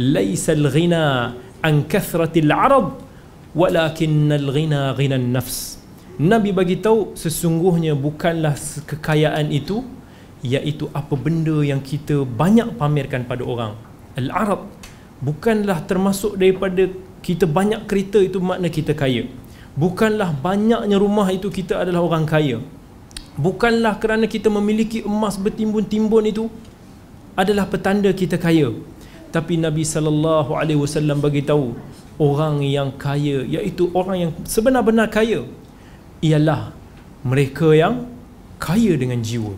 laisal 0.00 0.64
ghina 0.72 1.36
an 1.60 1.84
kathratil 1.84 2.48
arad 2.48 2.96
walakinnal 3.52 4.48
ghina 4.48 4.96
ghina 4.96 5.20
nafs. 5.20 5.76
Nabi 6.16 6.52
bagi 6.52 6.80
tahu 6.80 7.12
sesungguhnya 7.16 7.92
bukanlah 7.96 8.56
kekayaan 8.88 9.48
itu 9.52 9.84
iaitu 10.44 10.88
apa 10.92 11.14
benda 11.14 11.62
yang 11.62 11.80
kita 11.80 12.24
banyak 12.24 12.74
pamerkan 12.80 13.28
pada 13.28 13.44
orang. 13.44 13.72
Al-arab 14.18 14.68
bukanlah 15.22 15.84
termasuk 15.86 16.36
daripada 16.36 16.90
kita 17.22 17.46
banyak 17.46 17.86
kereta 17.86 18.18
itu 18.18 18.42
makna 18.42 18.66
kita 18.66 18.92
kaya. 18.92 19.30
Bukanlah 19.78 20.34
banyaknya 20.36 20.98
rumah 21.00 21.30
itu 21.32 21.48
kita 21.48 21.80
adalah 21.80 22.02
orang 22.04 22.26
kaya. 22.28 22.60
Bukanlah 23.38 23.96
kerana 23.96 24.28
kita 24.28 24.52
memiliki 24.52 25.00
emas 25.00 25.40
bertimbun-timbun 25.40 26.28
itu 26.28 26.52
adalah 27.32 27.64
petanda 27.64 28.12
kita 28.12 28.36
kaya. 28.36 28.74
Tapi 29.32 29.56
Nabi 29.56 29.80
sallallahu 29.86 30.52
alaihi 30.52 30.76
wasallam 30.76 31.24
bagi 31.24 31.40
tahu 31.40 31.72
orang 32.20 32.60
yang 32.60 32.92
kaya 32.92 33.46
iaitu 33.48 33.88
orang 33.96 34.28
yang 34.28 34.30
sebenar-benar 34.44 35.08
kaya 35.08 35.48
ialah 36.20 36.76
mereka 37.24 37.72
yang 37.72 38.04
kaya 38.60 38.92
dengan 38.98 39.24
jiwa. 39.24 39.56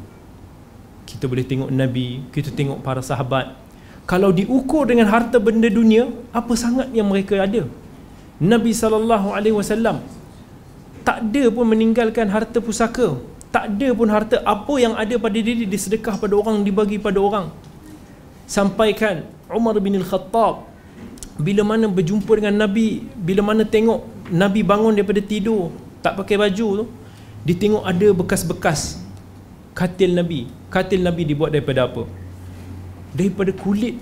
Kita 1.02 1.26
boleh 1.26 1.42
tengok 1.42 1.74
Nabi 1.74 2.22
kita 2.30 2.54
tengok 2.54 2.86
para 2.86 3.02
sahabat 3.02 3.63
kalau 4.04 4.30
diukur 4.36 4.84
dengan 4.84 5.08
harta 5.08 5.40
benda 5.40 5.68
dunia 5.72 6.12
apa 6.28 6.52
sangat 6.52 6.92
yang 6.92 7.08
mereka 7.08 7.40
ada? 7.40 7.64
Nabi 8.36 8.76
saw 8.76 8.92
tak 11.04 11.18
ada 11.20 11.42
pun 11.52 11.68
meninggalkan 11.68 12.26
harta 12.32 12.58
pusaka. 12.64 13.20
Tak 13.52 13.64
ada 13.70 13.88
pun 13.94 14.08
harta 14.10 14.36
apa 14.42 14.74
yang 14.82 14.96
ada 14.98 15.14
pada 15.20 15.38
diri 15.38 15.68
disedekah 15.68 16.16
pada 16.18 16.34
orang 16.34 16.64
dibagi 16.66 16.96
pada 16.98 17.20
orang. 17.20 17.52
Sampaikan 18.48 19.24
Umar 19.48 19.76
bin 19.78 19.94
Al-Khattab 20.00 20.68
bila 21.38 21.62
mana 21.62 21.86
berjumpa 21.86 22.32
dengan 22.40 22.66
Nabi 22.66 23.04
bila 23.14 23.44
mana 23.44 23.62
tengok 23.68 24.00
Nabi 24.32 24.60
bangun 24.64 24.96
daripada 24.96 25.20
tidur 25.20 25.70
tak 26.04 26.16
pakai 26.18 26.36
baju 26.40 26.68
tu 26.82 26.84
dia 27.44 27.56
tengok 27.56 27.84
ada 27.84 28.08
bekas-bekas 28.16 29.00
katil 29.76 30.12
Nabi. 30.16 30.50
Katil 30.72 31.00
Nabi 31.04 31.22
dibuat 31.28 31.54
daripada 31.54 31.86
apa 31.88 32.23
daripada 33.14 33.54
kulit 33.54 33.96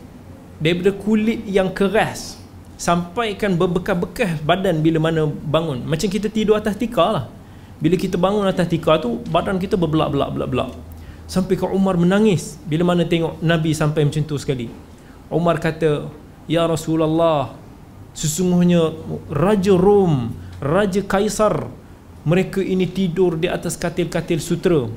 daripada 0.59 0.90
kulit 0.97 1.45
yang 1.45 1.69
keras 1.71 2.40
sampaikan 2.81 3.54
berbekas-bekas 3.54 4.42
badan 4.42 4.83
bila 4.83 4.99
mana 4.99 5.31
bangun. 5.31 5.87
Macam 5.87 6.11
kita 6.11 6.26
tidur 6.26 6.59
atas 6.59 6.75
tikar 6.75 7.14
lah. 7.14 7.25
Bila 7.78 7.95
kita 7.95 8.19
bangun 8.19 8.42
atas 8.47 8.66
tikar 8.66 8.99
tu 8.99 9.23
badan 9.31 9.59
kita 9.62 9.78
berbelak-belak 9.78 10.35
belak-belak 10.35 10.71
sampai 11.31 11.54
ke 11.54 11.66
Umar 11.66 11.95
menangis 11.95 12.59
bila 12.66 12.83
mana 12.95 13.07
tengok 13.07 13.38
Nabi 13.38 13.71
sampai 13.71 14.02
macam 14.07 14.23
tu 14.26 14.35
sekali. 14.35 14.66
Umar 15.31 15.62
kata 15.62 16.11
Ya 16.50 16.66
Rasulullah 16.66 17.54
sesungguhnya 18.12 18.92
Raja 19.31 19.75
Rom 19.78 20.35
Raja 20.59 21.00
Kaisar 21.07 21.71
mereka 22.26 22.59
ini 22.62 22.87
tidur 22.87 23.38
di 23.38 23.47
atas 23.47 23.78
katil-katil 23.78 24.42
sutra 24.42 24.90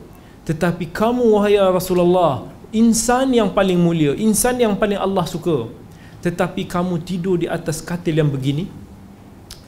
tetapi 0.45 0.89
kamu 0.89 1.37
wahai 1.37 1.57
Rasulullah 1.57 2.54
insan 2.75 3.31
yang 3.31 3.55
paling 3.55 3.79
mulia, 3.79 4.11
insan 4.19 4.59
yang 4.59 4.75
paling 4.75 4.99
Allah 4.99 5.23
suka. 5.23 5.71
Tetapi 6.19 6.67
kamu 6.67 6.99
tidur 7.07 7.39
di 7.39 7.47
atas 7.47 7.79
katil 7.79 8.19
yang 8.19 8.27
begini. 8.27 8.67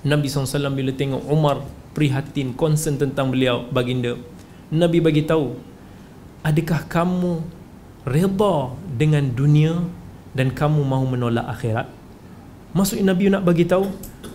Nabi 0.04 0.28
SAW 0.28 0.76
bila 0.76 0.92
tengok 0.92 1.24
Umar 1.32 1.64
prihatin, 1.96 2.52
concern 2.52 3.00
tentang 3.00 3.32
beliau, 3.32 3.64
baginda. 3.72 4.20
Nabi 4.68 5.00
bagi 5.00 5.24
tahu, 5.24 5.56
adakah 6.44 6.84
kamu 6.92 7.42
reda 8.04 8.76
dengan 9.00 9.32
dunia 9.32 9.88
dan 10.36 10.52
kamu 10.52 10.84
mahu 10.84 11.16
menolak 11.16 11.48
akhirat? 11.48 11.88
Maksud 12.76 13.00
Nabi 13.02 13.32
nak 13.32 13.48
bagi 13.48 13.64
tahu, 13.64 13.88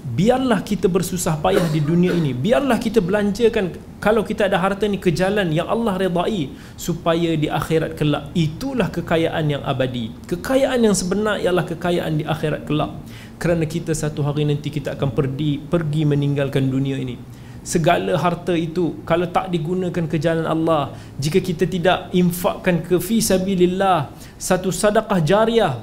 biarlah 0.03 0.67
kita 0.67 0.91
bersusah 0.91 1.39
payah 1.39 1.63
di 1.71 1.79
dunia 1.79 2.11
ini. 2.11 2.35
Biarlah 2.35 2.77
kita 2.83 2.99
belanjakan 2.99 3.79
kalau 4.03 4.27
kita 4.27 4.51
ada 4.51 4.59
harta 4.59 4.91
ni 4.91 4.99
ke 4.99 5.15
jalan 5.15 5.55
yang 5.55 5.71
Allah 5.71 5.95
redai 5.95 6.51
supaya 6.75 7.39
di 7.39 7.47
akhirat 7.47 7.95
kelak. 7.95 8.35
Itulah 8.35 8.91
kekayaan 8.91 9.47
yang 9.47 9.63
abadi. 9.63 10.11
Kekayaan 10.27 10.83
yang 10.83 10.97
sebenar 10.99 11.39
ialah 11.39 11.63
kekayaan 11.63 12.19
di 12.19 12.25
akhirat 12.27 12.67
kelak. 12.67 12.91
Kerana 13.39 13.67
kita 13.67 13.95
satu 13.95 14.27
hari 14.27 14.47
nanti 14.47 14.71
kita 14.71 14.99
akan 14.99 15.15
pergi 15.15 15.63
pergi 15.63 16.03
meninggalkan 16.07 16.67
dunia 16.67 16.99
ini. 16.99 17.19
Segala 17.63 18.19
harta 18.19 18.59
itu 18.59 19.07
kalau 19.07 19.31
tak 19.31 19.55
digunakan 19.55 20.11
ke 20.11 20.19
jalan 20.19 20.51
Allah 20.51 20.99
jika 21.15 21.39
kita 21.39 21.71
tidak 21.71 22.11
infakkan 22.11 22.83
ke 22.83 22.99
fi 22.99 23.23
sabilillah 23.23 24.11
satu 24.35 24.75
sedekah 24.75 25.23
jariah 25.23 25.75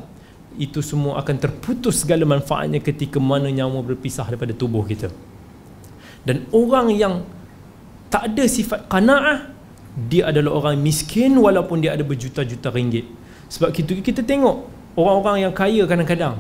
itu 0.60 0.84
semua 0.84 1.18
akan 1.24 1.36
terputus 1.40 2.04
segala 2.04 2.28
manfaatnya 2.28 2.84
ketika 2.84 3.18
mana 3.18 3.48
nyawa 3.48 3.80
berpisah 3.80 4.28
daripada 4.28 4.52
tubuh 4.52 4.84
kita. 4.84 5.08
Dan 6.28 6.46
orang 6.52 6.92
yang 6.92 7.24
tak 8.12 8.36
ada 8.36 8.44
sifat 8.44 8.92
qanaah 8.92 9.56
dia 9.96 10.28
adalah 10.30 10.60
orang 10.60 10.76
miskin 10.84 11.40
walaupun 11.40 11.80
dia 11.80 11.96
ada 11.96 12.04
berjuta-juta 12.04 12.70
ringgit. 12.76 13.08
Sebab 13.50 13.72
kita 13.72 13.98
kita 14.04 14.22
tengok 14.22 14.68
orang-orang 15.00 15.48
yang 15.48 15.54
kaya 15.56 15.88
kadang-kadang. 15.88 16.36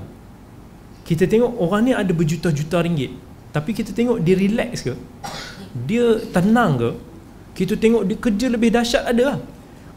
Kita 1.07 1.25
tengok 1.25 1.57
orang 1.57 1.81
ni 1.87 1.91
ada 1.95 2.11
berjuta-juta 2.13 2.83
ringgit. 2.85 3.15
Tapi 3.55 3.71
kita 3.73 3.95
tengok 3.95 4.21
dia 4.21 4.35
relax 4.37 4.85
ke? 4.85 4.93
Dia 5.89 6.21
tenang 6.29 6.77
ke? 6.77 6.91
Kita 7.57 7.73
tengok 7.79 8.03
dia 8.05 8.17
kerja 8.19 8.45
lebih 8.51 8.69
dahsyat 8.69 9.09
ada 9.09 9.23
lah 9.33 9.39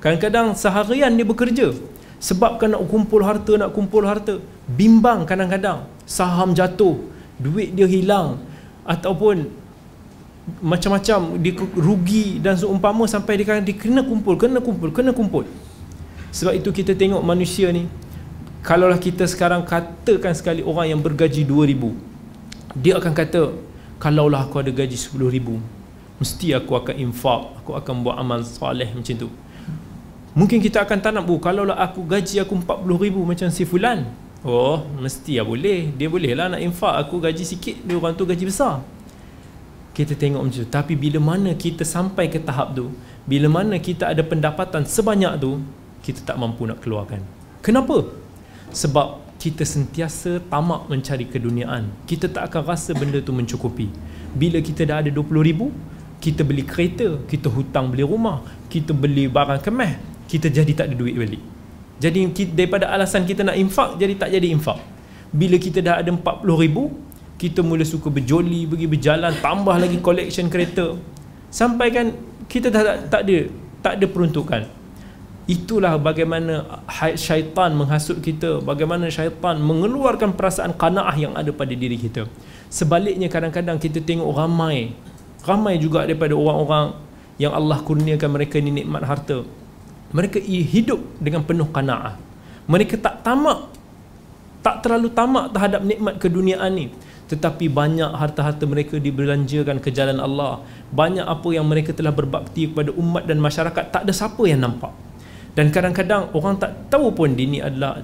kadang-kadang 0.02 0.59
seharian 0.59 1.14
dia 1.14 1.23
bekerja 1.23 1.67
sebab 2.23 2.62
kan 2.62 2.71
nak 2.71 2.87
kumpul 2.87 3.26
harta 3.26 3.59
nak 3.59 3.75
kumpul 3.75 4.07
harta. 4.07 4.38
Bimbang 4.71 5.26
kadang-kadang. 5.26 5.91
Saham 6.07 6.55
jatuh. 6.55 7.02
Duit 7.43 7.75
dia 7.75 7.91
hilang. 7.91 8.38
Ataupun 8.87 9.50
macam-macam. 10.62 11.43
Dia 11.43 11.52
rugi 11.75 12.38
dan 12.38 12.55
seumpama 12.55 13.11
sampai 13.11 13.43
dia 13.43 13.59
kena 13.75 14.07
kumpul 14.07 14.38
kena 14.38 14.62
kumpul 14.62 14.95
kena 14.95 15.11
kumpul. 15.11 15.45
Sebab 16.31 16.55
itu 16.55 16.71
kita 16.71 16.95
tengok 16.95 17.21
manusia 17.26 17.75
ni 17.75 17.91
kalaulah 18.62 18.97
kita 18.97 19.26
sekarang 19.26 19.67
katakan 19.67 20.33
sekali 20.38 20.62
orang 20.62 20.95
yang 20.95 21.00
bergaji 21.02 21.43
2000 21.43 22.79
dia 22.79 22.95
akan 22.97 23.12
kata 23.12 23.43
kalaulah 23.99 24.47
aku 24.47 24.62
ada 24.62 24.71
gaji 24.71 24.95
10000 24.95 25.59
mesti 26.23 26.55
aku 26.55 26.73
akan 26.79 26.95
infak 26.95 27.43
aku 27.59 27.75
akan 27.75 27.95
buat 28.07 28.17
amal 28.23 28.47
soleh 28.47 28.87
macam 28.95 29.14
tu 29.19 29.29
Mungkin 30.33 30.65
kita 30.65 30.81
akan 30.85 30.99
tanam, 31.01 31.25
oh 31.29 31.37
kalau 31.37 31.69
lah 31.69 31.77
aku 31.77 32.05
gaji 32.09 32.41
aku 32.41 32.57
40 32.57 33.05
ribu 33.05 33.21
macam 33.23 33.49
si 33.53 33.69
Fulan. 33.69 34.09
Oh, 34.43 34.83
mesti 34.99 35.39
ya 35.39 35.45
boleh. 35.45 35.93
Dia 35.95 36.09
boleh 36.09 36.33
lah 36.35 36.51
nak 36.51 36.61
infak. 36.65 36.99
Aku 37.07 37.21
gaji 37.21 37.45
sikit, 37.45 37.79
dia 37.85 37.95
orang 37.95 38.17
tu 38.17 38.25
gaji 38.25 38.49
besar. 38.49 38.83
Kita 39.93 40.17
tengok 40.17 40.41
macam 40.41 40.61
tu. 40.65 40.71
Tapi 40.73 40.97
bila 40.97 41.21
mana 41.21 41.53
kita 41.53 41.85
sampai 41.85 42.33
ke 42.33 42.41
tahap 42.41 42.73
tu, 42.73 42.91
bila 43.29 43.47
mana 43.47 43.77
kita 43.77 44.09
ada 44.09 44.25
pendapatan 44.25 44.89
sebanyak 44.89 45.37
tu, 45.37 45.61
kita 46.01 46.25
tak 46.25 46.41
mampu 46.41 46.65
nak 46.65 46.81
keluarkan. 46.81 47.23
Kenapa? 47.62 48.23
sebab 48.73 49.21
kita 49.37 49.69
sentiasa 49.69 50.41
tamak 50.49 50.89
mencari 50.89 51.29
keduniaan 51.29 51.93
kita 52.09 52.27
tak 52.33 52.51
akan 52.51 52.73
rasa 52.73 52.97
benda 52.97 53.21
tu 53.21 53.37
mencukupi 53.37 53.93
bila 54.33 54.59
kita 54.65 54.89
dah 54.89 55.05
ada 55.05 55.12
20 55.12 55.29
ribu 55.45 55.69
kita 56.25 56.41
beli 56.41 56.65
kereta 56.65 57.21
kita 57.29 57.53
hutang 57.53 57.93
beli 57.93 58.03
rumah 58.03 58.41
kita 58.73 58.97
beli 58.97 59.29
barang 59.29 59.61
kemah 59.61 60.12
kita 60.31 60.50
jadi 60.50 60.73
tak 60.75 60.93
ada 60.93 60.95
duit 60.99 61.14
balik. 61.14 61.43
Jadi 62.02 62.26
daripada 62.50 62.91
alasan 62.91 63.23
kita 63.23 63.47
nak 63.47 63.55
infak 63.55 63.95
jadi 64.00 64.14
tak 64.19 64.31
jadi 64.35 64.49
infak. 64.50 64.79
Bila 65.33 65.57
kita 65.57 65.79
dah 65.81 66.02
ada 66.02 66.11
40 66.11 66.45
ribu 66.67 66.91
kita 67.43 67.59
mula 67.59 67.83
suka 67.83 68.07
berjoli 68.07 68.71
pergi 68.71 68.87
berjalan 68.87 69.35
tambah 69.43 69.75
lagi 69.75 69.99
collection 69.99 70.47
kereta. 70.47 70.95
Sampai 71.50 71.91
kan 71.91 72.14
kita 72.47 72.71
dah 72.71 72.83
tak, 72.83 72.97
tak 73.11 73.21
ada 73.26 73.37
tak 73.83 73.93
ada 73.99 74.07
peruntukan. 74.07 74.62
Itulah 75.50 75.99
bagaimana 75.99 76.83
syaitan 77.19 77.75
menghasut 77.75 78.23
kita 78.23 78.62
bagaimana 78.62 79.11
syaitan 79.11 79.59
mengeluarkan 79.59 80.38
perasaan 80.38 80.71
qanaah 80.79 81.19
yang 81.19 81.35
ada 81.35 81.50
pada 81.50 81.75
diri 81.75 81.99
kita. 81.99 82.31
Sebaliknya 82.71 83.26
kadang-kadang 83.26 83.83
kita 83.83 83.99
tengok 83.99 84.31
ramai 84.38 84.95
ramai 85.43 85.79
juga 85.83 86.07
daripada 86.07 86.38
orang-orang 86.38 86.95
yang 87.43 87.50
Allah 87.50 87.83
kurniakan 87.83 88.31
mereka 88.38 88.62
ni 88.62 88.71
nikmat 88.71 89.02
harta 89.02 89.43
mereka 90.12 90.38
hidup 90.40 91.00
dengan 91.19 91.42
penuh 91.42 91.69
qanaah. 91.69 92.16
Mereka 92.69 93.00
tak 93.00 93.26
tamak 93.26 93.73
tak 94.62 94.87
terlalu 94.87 95.11
tamak 95.11 95.50
terhadap 95.50 95.83
nikmat 95.83 96.23
keduniaan 96.23 96.73
ni. 96.73 96.87
Tetapi 97.26 97.66
banyak 97.66 98.14
harta-harta 98.14 98.62
mereka 98.64 98.97
dibelanjakan 98.97 99.83
ke 99.83 99.90
jalan 99.90 100.23
Allah. 100.23 100.62
Banyak 100.95 101.26
apa 101.26 101.49
yang 101.50 101.66
mereka 101.66 101.90
telah 101.90 102.14
berbakti 102.14 102.71
kepada 102.71 102.95
umat 102.95 103.26
dan 103.26 103.42
masyarakat 103.42 103.90
tak 103.90 104.07
ada 104.07 104.12
siapa 104.14 104.42
yang 104.47 104.62
nampak. 104.62 104.95
Dan 105.52 105.69
kadang-kadang 105.75 106.33
orang 106.33 106.57
tak 106.57 106.88
tahu 106.88 107.12
pun 107.12 107.35
dia 107.35 107.45
ni 107.45 107.59
adalah 107.59 108.00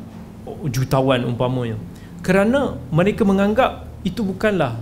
jutawan 0.69 1.25
umpamanya. 1.25 1.79
Kerana 2.21 2.77
mereka 2.91 3.23
menganggap 3.23 3.87
itu 4.03 4.27
bukanlah 4.27 4.77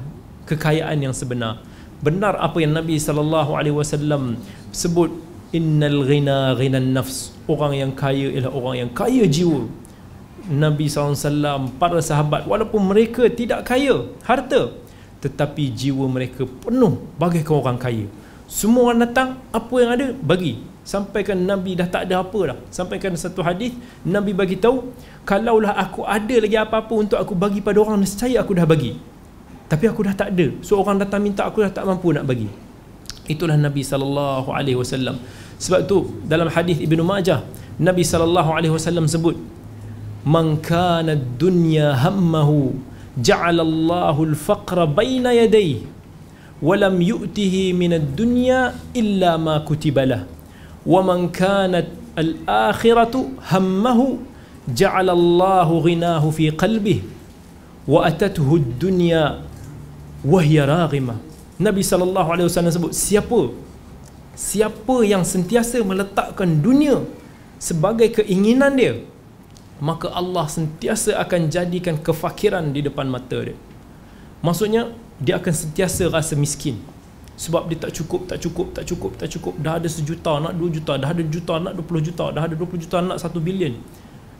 kekayaan 0.49 0.97
yang 0.99 1.13
sebenar. 1.13 1.61
Benar 2.01 2.41
apa 2.41 2.57
yang 2.63 2.73
Nabi 2.73 2.97
sallallahu 2.97 3.53
alaihi 3.53 3.77
wasallam 3.77 4.41
sebut 4.73 5.13
innal 5.55 6.03
ghina 6.07 6.55
ghinan 6.59 6.95
nafs. 6.97 7.35
Orang 7.47 7.79
yang 7.79 7.93
kaya 7.95 8.33
ialah 8.35 8.51
orang 8.51 8.75
yang 8.87 8.91
kaya 8.91 9.23
jiwa. 9.27 9.71
Nabi 10.47 10.87
SAW, 10.87 11.75
para 11.79 11.99
sahabat 11.99 12.47
walaupun 12.47 12.79
mereka 12.95 13.27
tidak 13.27 13.67
kaya 13.67 14.07
harta 14.23 14.71
tetapi 15.19 15.75
jiwa 15.75 16.07
mereka 16.07 16.47
penuh 16.47 17.03
bagaikan 17.19 17.59
orang 17.59 17.79
kaya. 17.79 18.07
Semua 18.47 18.95
orang 18.95 19.03
datang 19.11 19.43
apa 19.51 19.75
yang 19.83 19.91
ada 19.91 20.07
bagi. 20.15 20.63
Sampaikan 20.87 21.35
Nabi 21.35 21.75
dah 21.75 21.91
tak 21.91 22.07
ada 22.07 22.23
apa 22.23 22.41
dah. 22.55 22.59
Sampaikan 22.71 23.11
satu 23.19 23.43
hadis 23.43 23.75
Nabi 24.07 24.31
bagi 24.31 24.55
tahu 24.55 24.95
kalaulah 25.27 25.75
aku 25.75 26.07
ada 26.07 26.37
lagi 26.39 26.55
apa-apa 26.55 26.95
untuk 26.95 27.19
aku 27.19 27.35
bagi 27.35 27.59
pada 27.59 27.83
orang 27.83 27.99
nescaya 27.99 28.39
aku 28.39 28.55
dah 28.55 28.63
bagi. 28.63 28.95
Tapi 29.67 29.85
aku 29.91 30.07
dah 30.07 30.15
tak 30.15 30.31
ada. 30.31 30.47
So 30.63 30.79
orang 30.79 31.03
datang 31.03 31.27
minta 31.27 31.43
aku 31.43 31.67
dah 31.67 31.75
tak 31.75 31.83
mampu 31.91 32.15
nak 32.15 32.23
bagi 32.23 32.66
itulah 33.27 33.59
Nabi 33.59 33.83
sallallahu 33.83 34.49
alaihi 34.51 34.79
wasallam. 34.79 35.19
Sebab 35.57 35.89
tu 35.89 36.13
dalam 36.29 36.53
hadis 36.53 36.77
Ibnu 36.81 37.01
Majah 37.01 37.41
Nabi 37.81 38.05
sallallahu 38.05 38.51
alaihi 38.53 38.73
wasallam 38.73 39.09
sebut 39.09 39.37
man 40.25 40.61
kana 40.61 41.17
dunya 41.17 41.97
hammahu 41.97 42.77
ja'ala 43.17 43.65
Allahu 43.65 44.33
al-faqra 44.33 44.85
baina 44.85 45.33
yadayhi 45.33 45.89
wa 46.61 46.73
lam 46.77 47.01
yu'tihi 47.01 47.73
min 47.77 47.97
ad-dunya 47.97 48.77
illa 48.93 49.37
ma 49.41 49.61
kutiba 49.65 50.05
lah. 50.05 50.23
Wa 50.85 51.01
man 51.05 51.33
kanat 51.33 51.89
al-akhiratu 52.17 53.41
hammahu 53.53 54.21
ja'ala 54.69 55.13
Allahu 55.17 55.85
ghinahu 55.85 56.33
fi 56.33 56.53
qalbihi 56.53 57.05
wa 57.87 58.03
atathu 58.09 58.61
ad-dunya 58.61 59.41
wa 60.27 60.43
hiya 60.43 60.67
raghimah 60.67 61.17
Nabi 61.57 61.81
sallallahu 61.81 62.29
alaihi 62.29 62.47
wasallam 62.49 62.73
sebut 62.73 62.93
siapa 62.93 63.41
siapa 64.37 64.97
yang 65.09 65.25
sentiasa 65.25 65.81
meletakkan 65.81 66.61
dunia 66.61 67.05
sebagai 67.57 68.13
keinginan 68.21 68.77
dia 68.77 68.95
maka 69.81 70.13
Allah 70.13 70.45
sentiasa 70.49 71.17
akan 71.21 71.49
jadikan 71.49 71.97
kefakiran 71.97 72.73
di 72.77 72.85
depan 72.85 73.09
mata 73.09 73.41
dia 73.41 73.57
maksudnya 74.45 74.93
dia 75.17 75.41
akan 75.41 75.55
sentiasa 75.63 76.13
rasa 76.13 76.37
miskin 76.37 76.77
sebab 77.37 77.69
dia 77.69 77.77
tak 77.77 77.93
cukup, 77.93 78.25
tak 78.25 78.41
cukup, 78.41 78.67
tak 78.73 78.85
cukup, 78.89 79.13
tak 79.21 79.29
cukup. 79.29 79.55
Dah 79.61 79.77
ada 79.77 79.85
sejuta, 79.93 80.41
nak 80.41 80.57
dua 80.57 80.73
juta. 80.73 80.97
Dah 80.97 81.13
ada 81.13 81.21
juta, 81.21 81.61
nak 81.61 81.77
dua 81.77 81.85
puluh 81.85 82.01
juta. 82.01 82.33
Dah 82.33 82.49
ada 82.49 82.57
dua 82.57 82.65
puluh 82.65 82.81
juta, 82.81 82.97
nak 83.05 83.21
satu 83.21 83.45
bilion. 83.45 83.77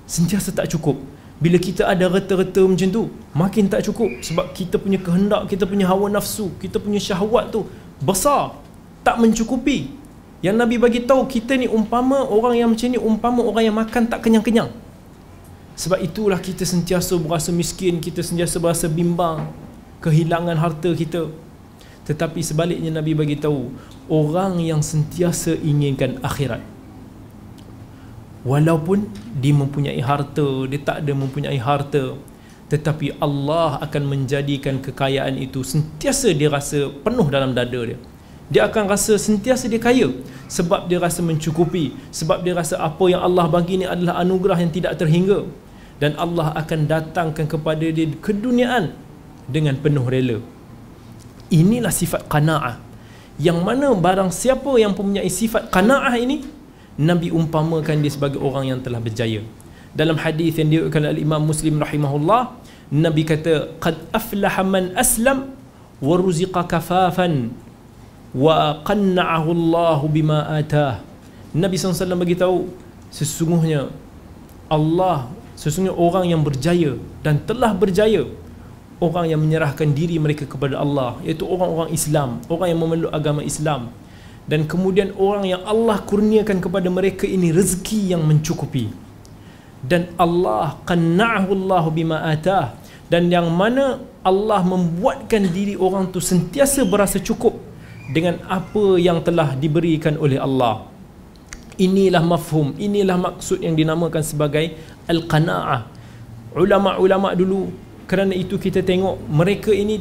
Sentiasa 0.09 0.49
tak 0.57 0.73
cukup. 0.73 0.97
Bila 1.37 1.61
kita 1.61 1.85
ada 1.85 2.09
reta-reta 2.09 2.65
macam 2.65 2.89
tu, 2.89 3.03
makin 3.37 3.69
tak 3.69 3.85
cukup. 3.85 4.09
Sebab 4.25 4.57
kita 4.57 4.81
punya 4.81 4.97
kehendak, 4.97 5.53
kita 5.53 5.69
punya 5.69 5.85
hawa 5.85 6.09
nafsu, 6.09 6.49
kita 6.57 6.81
punya 6.81 6.97
syahwat 6.97 7.53
tu 7.53 7.69
besar. 8.01 8.57
Tak 9.05 9.21
mencukupi. 9.21 9.93
Yang 10.41 10.57
Nabi 10.57 10.77
bagi 10.81 11.01
tahu 11.05 11.29
kita 11.29 11.57
ni 11.61 11.69
umpama 11.69 12.25
orang 12.25 12.57
yang 12.57 12.69
macam 12.73 12.89
ni 12.89 13.01
umpama 13.01 13.41
orang 13.45 13.65
yang 13.69 13.77
makan 13.77 14.09
tak 14.09 14.25
kenyang-kenyang. 14.25 14.73
Sebab 15.77 16.01
itulah 16.01 16.41
kita 16.41 16.65
sentiasa 16.65 17.21
berasa 17.21 17.53
miskin, 17.53 18.01
kita 18.01 18.25
sentiasa 18.25 18.57
berasa 18.57 18.89
bimbang, 18.89 19.53
kehilangan 20.01 20.57
harta 20.57 20.97
kita, 20.97 21.29
tetapi 22.09 22.41
sebaliknya 22.41 22.95
Nabi 22.97 23.13
bagi 23.13 23.37
tahu 23.37 23.75
orang 24.09 24.57
yang 24.63 24.81
sentiasa 24.81 25.53
inginkan 25.53 26.17
akhirat. 26.25 26.76
Walaupun 28.47 29.11
dia 29.43 29.51
mempunyai 29.51 29.99
harta, 29.99 30.47
dia 30.71 30.79
tak 30.79 31.03
ada 31.03 31.13
mempunyai 31.19 31.59
harta, 31.59 32.15
tetapi 32.71 33.19
Allah 33.19 33.83
akan 33.83 34.03
menjadikan 34.07 34.79
kekayaan 34.79 35.35
itu 35.35 35.67
sentiasa 35.67 36.31
dia 36.31 36.47
rasa 36.47 36.95
penuh 37.03 37.27
dalam 37.27 37.59
dada 37.59 37.81
dia. 37.83 37.99
Dia 38.47 38.71
akan 38.71 38.87
rasa 38.87 39.19
sentiasa 39.19 39.67
dia 39.67 39.83
kaya 39.83 40.15
sebab 40.47 40.87
dia 40.87 41.03
rasa 41.03 41.27
mencukupi, 41.27 41.99
sebab 42.15 42.47
dia 42.47 42.55
rasa 42.55 42.79
apa 42.79 43.03
yang 43.11 43.19
Allah 43.19 43.51
bagi 43.51 43.83
ni 43.83 43.87
adalah 43.87 44.23
anugerah 44.23 44.63
yang 44.63 44.71
tidak 44.71 44.95
terhingga 44.95 45.43
dan 45.99 46.15
Allah 46.15 46.55
akan 46.55 46.87
datangkan 46.87 47.51
kepada 47.51 47.87
dia 47.91 48.07
keduniaan 48.23 48.95
dengan 49.51 49.75
penuh 49.75 50.07
rela. 50.07 50.39
Inilah 51.51 51.91
sifat 51.91 52.31
qanaah. 52.31 52.79
Yang 53.43 53.59
mana 53.67 53.89
barang 53.93 54.31
siapa 54.31 54.71
yang 54.79 54.95
mempunyai 54.95 55.29
sifat 55.29 55.67
qanaah 55.75 56.15
ini 56.15 56.56
Nabi 56.97 57.29
umpamakan 57.29 58.01
dia 58.01 58.13
sebagai 58.13 58.41
orang 58.41 58.73
yang 58.73 58.81
telah 58.81 59.01
berjaya. 59.01 59.45
Dalam 59.97 60.17
hadis 60.21 60.57
yang 60.57 60.69
diriwayatkan 60.69 61.03
oleh 61.13 61.23
Imam 61.25 61.45
Muslim 61.45 61.81
rahimahullah, 61.81 62.57
Nabi 62.93 63.23
kata, 63.25 63.77
"Qad 63.81 63.97
aflaha 64.13 64.65
man 64.65 64.93
aslam 64.97 65.53
wa 66.01 66.15
ruziqa 66.21 66.65
kafafan 66.69 67.53
wa 68.37 68.81
qanna'ahu 68.85 69.49
Allah 69.53 69.99
bima 70.09 70.45
atah." 70.53 71.01
Nabi 71.57 71.81
SAW 71.81 72.21
bagi 72.21 72.37
tahu 72.37 72.69
sesungguhnya 73.09 73.89
Allah 74.69 75.33
sesungguhnya 75.57 75.97
orang 75.97 76.29
yang 76.29 76.45
berjaya 76.45 77.01
dan 77.25 77.41
telah 77.49 77.73
berjaya 77.73 78.29
orang 79.01 79.33
yang 79.33 79.41
menyerahkan 79.41 79.89
diri 79.97 80.21
mereka 80.21 80.45
kepada 80.45 80.77
Allah 80.77 81.17
iaitu 81.25 81.49
orang-orang 81.49 81.97
Islam 81.97 82.45
orang 82.53 82.69
yang 82.77 82.81
memeluk 82.81 83.09
agama 83.09 83.41
Islam 83.41 83.89
dan 84.47 84.71
kemudian 84.71 85.11
orang 85.19 85.45
yang 85.51 85.63
Allah 85.67 85.99
kurniakan 86.07 86.63
kepada 86.63 86.87
mereka 86.87 87.27
ini 87.27 87.51
rezeki 87.51 88.15
yang 88.15 88.23
mencukupi. 88.23 88.95
Dan 89.83 90.07
Allah 90.15 90.79
qanna'ahu 90.87 91.51
Allah 91.51 91.85
bima 91.91 92.19
atah. 92.23 92.79
Dan 93.11 93.31
yang 93.31 93.51
mana 93.51 94.03
Allah 94.23 94.63
membuatkan 94.63 95.51
diri 95.51 95.79
orang 95.79 96.11
tu 96.11 96.19
sentiasa 96.19 96.83
berasa 96.87 97.19
cukup 97.23 97.59
dengan 98.11 98.39
apa 98.47 98.99
yang 99.03 99.19
telah 99.23 99.55
diberikan 99.59 100.15
oleh 100.19 100.39
Allah. 100.39 100.87
Inilah 101.77 102.23
mafhum 102.23 102.73
inilah 102.79 103.19
maksud 103.19 103.63
yang 103.63 103.75
dinamakan 103.75 104.23
sebagai 104.23 104.79
al-qana'ah. 105.11 105.91
Ulama-ulama 106.57 107.35
dulu 107.35 107.69
kerana 108.07 108.33
itu 108.33 108.57
kita 108.57 108.81
tengok 108.81 109.23
mereka 109.27 109.75
ini 109.75 110.01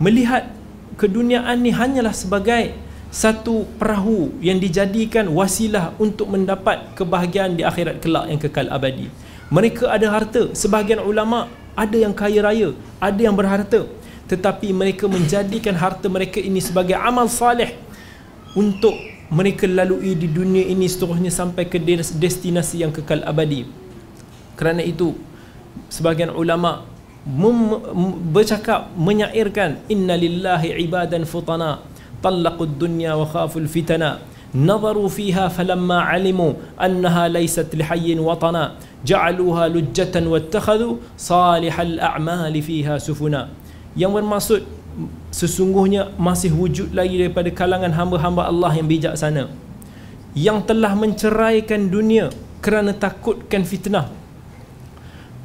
melihat 0.00 0.48
keduniaan 0.96 1.60
ni 1.60 1.70
hanyalah 1.70 2.12
sebagai 2.16 2.89
satu 3.10 3.66
perahu 3.74 4.30
yang 4.38 4.62
dijadikan 4.62 5.26
wasilah 5.34 5.90
untuk 5.98 6.30
mendapat 6.30 6.94
kebahagiaan 6.94 7.58
di 7.58 7.66
akhirat 7.66 7.98
kelak 7.98 8.30
yang 8.30 8.38
kekal 8.38 8.70
abadi. 8.70 9.10
Mereka 9.50 9.90
ada 9.90 10.06
harta, 10.14 10.54
sebahagian 10.54 11.02
ulama 11.02 11.50
ada 11.74 11.98
yang 11.98 12.14
kaya 12.14 12.38
raya, 12.38 12.70
ada 13.02 13.18
yang 13.18 13.34
berharta, 13.34 13.90
tetapi 14.30 14.70
mereka 14.70 15.10
menjadikan 15.10 15.74
harta 15.74 16.06
mereka 16.06 16.38
ini 16.38 16.62
sebagai 16.62 16.94
amal 16.94 17.26
salih 17.26 17.74
untuk 18.54 18.94
mereka 19.26 19.66
lalui 19.66 20.14
di 20.14 20.30
dunia 20.30 20.70
ini 20.70 20.86
seterusnya 20.86 21.34
sampai 21.34 21.66
ke 21.66 21.82
destinasi 22.14 22.86
yang 22.86 22.94
kekal 22.94 23.26
abadi. 23.26 23.66
Kerana 24.54 24.86
itu 24.86 25.18
sebagian 25.90 26.30
ulama 26.30 26.86
bercakap 28.30 28.90
menyairkan 28.94 29.82
inna 29.90 30.14
lillahi 30.14 30.78
ibadan 30.78 31.26
futana 31.26 31.89
talaqud 32.23 32.79
dunya 32.79 33.13
wa 33.15 33.25
khaful 33.27 33.67
fitana 33.67 34.21
نظروا 34.55 35.09
فيها 35.11 35.51
فلما 35.51 36.15
علموا 36.15 36.79
أنها 36.79 37.27
ليست 37.27 37.75
لحي 37.75 38.15
وطنا 38.15 38.63
جعلوها 39.03 39.63
لجة 39.67 40.15
واتخذوا 40.15 40.93
صالح 41.19 41.75
الأعمال 41.75 42.55
فيها 42.63 42.95
سفنا 42.95 43.51
yang 43.99 44.15
bermaksud 44.15 44.63
sesungguhnya 45.31 46.11
masih 46.15 46.55
wujud 46.55 46.95
lagi 46.95 47.19
daripada 47.19 47.51
kalangan 47.51 47.91
hamba-hamba 47.91 48.47
Allah 48.47 48.71
yang 48.79 48.87
bijaksana 48.87 49.51
yang 50.35 50.63
telah 50.63 50.95
menceraikan 50.95 51.91
dunia 51.91 52.31
kerana 52.63 52.95
takutkan 52.95 53.63
fitnah 53.67 54.07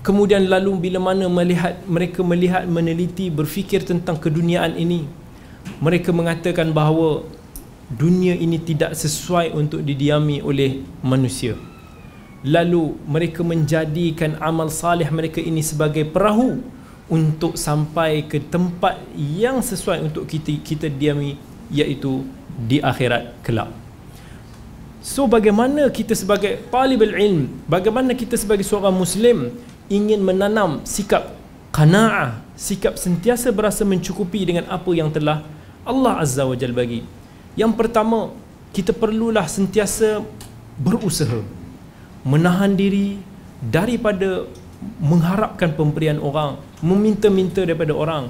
kemudian 0.07 0.47
lalu 0.47 0.87
bila 0.87 0.99
mana 0.99 1.27
melihat 1.27 1.83
mereka 1.87 2.23
melihat 2.23 2.63
meneliti 2.67 3.27
berfikir 3.31 3.83
tentang 3.83 4.19
keduniaan 4.19 4.75
ini 4.79 5.07
mereka 5.80 6.16
mengatakan 6.16 6.72
bahawa 6.72 7.28
dunia 7.92 8.34
ini 8.34 8.58
tidak 8.58 8.98
sesuai 8.98 9.54
untuk 9.54 9.86
didiami 9.86 10.42
oleh 10.42 10.82
manusia. 11.06 11.54
Lalu 12.46 12.94
mereka 13.10 13.42
menjadikan 13.42 14.38
amal 14.38 14.70
salih 14.70 15.10
mereka 15.10 15.42
ini 15.42 15.66
sebagai 15.66 16.06
perahu 16.06 16.62
untuk 17.10 17.58
sampai 17.58 18.26
ke 18.26 18.42
tempat 18.42 18.98
yang 19.18 19.62
sesuai 19.62 20.06
untuk 20.06 20.26
kita 20.26 20.54
kita 20.62 20.88
diami 20.90 21.38
iaitu 21.70 22.26
di 22.54 22.82
akhirat 22.82 23.34
kelak. 23.42 23.70
So 25.06 25.30
bagaimana 25.30 25.86
kita 25.94 26.18
sebagai 26.18 26.66
talibul 26.74 27.14
ilm, 27.14 27.46
bagaimana 27.70 28.18
kita 28.18 28.34
sebagai 28.42 28.66
seorang 28.66 28.94
muslim 28.94 29.54
ingin 29.86 30.18
menanam 30.18 30.82
sikap 30.82 31.38
qanaah, 31.70 32.42
sikap 32.58 32.98
sentiasa 32.98 33.54
berasa 33.54 33.86
mencukupi 33.86 34.50
dengan 34.50 34.66
apa 34.66 34.90
yang 34.98 35.14
telah 35.14 35.46
Allah 35.86 36.26
Azza 36.26 36.44
wa 36.44 36.58
Jal 36.58 36.74
bagi. 36.74 37.06
Yang 37.54 37.74
pertama, 37.78 38.34
kita 38.74 38.92
perlulah 38.92 39.46
sentiasa 39.46 40.26
berusaha 40.82 41.40
menahan 42.26 42.74
diri 42.74 43.22
daripada 43.62 44.50
mengharapkan 45.00 45.72
pemberian 45.78 46.18
orang, 46.20 46.58
meminta-minta 46.82 47.64
daripada 47.64 47.94
orang. 47.94 48.28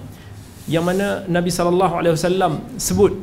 Yang 0.68 0.84
mana 0.84 1.08
Nabi 1.26 1.50
wasallam 1.50 2.62
sebut 2.76 3.15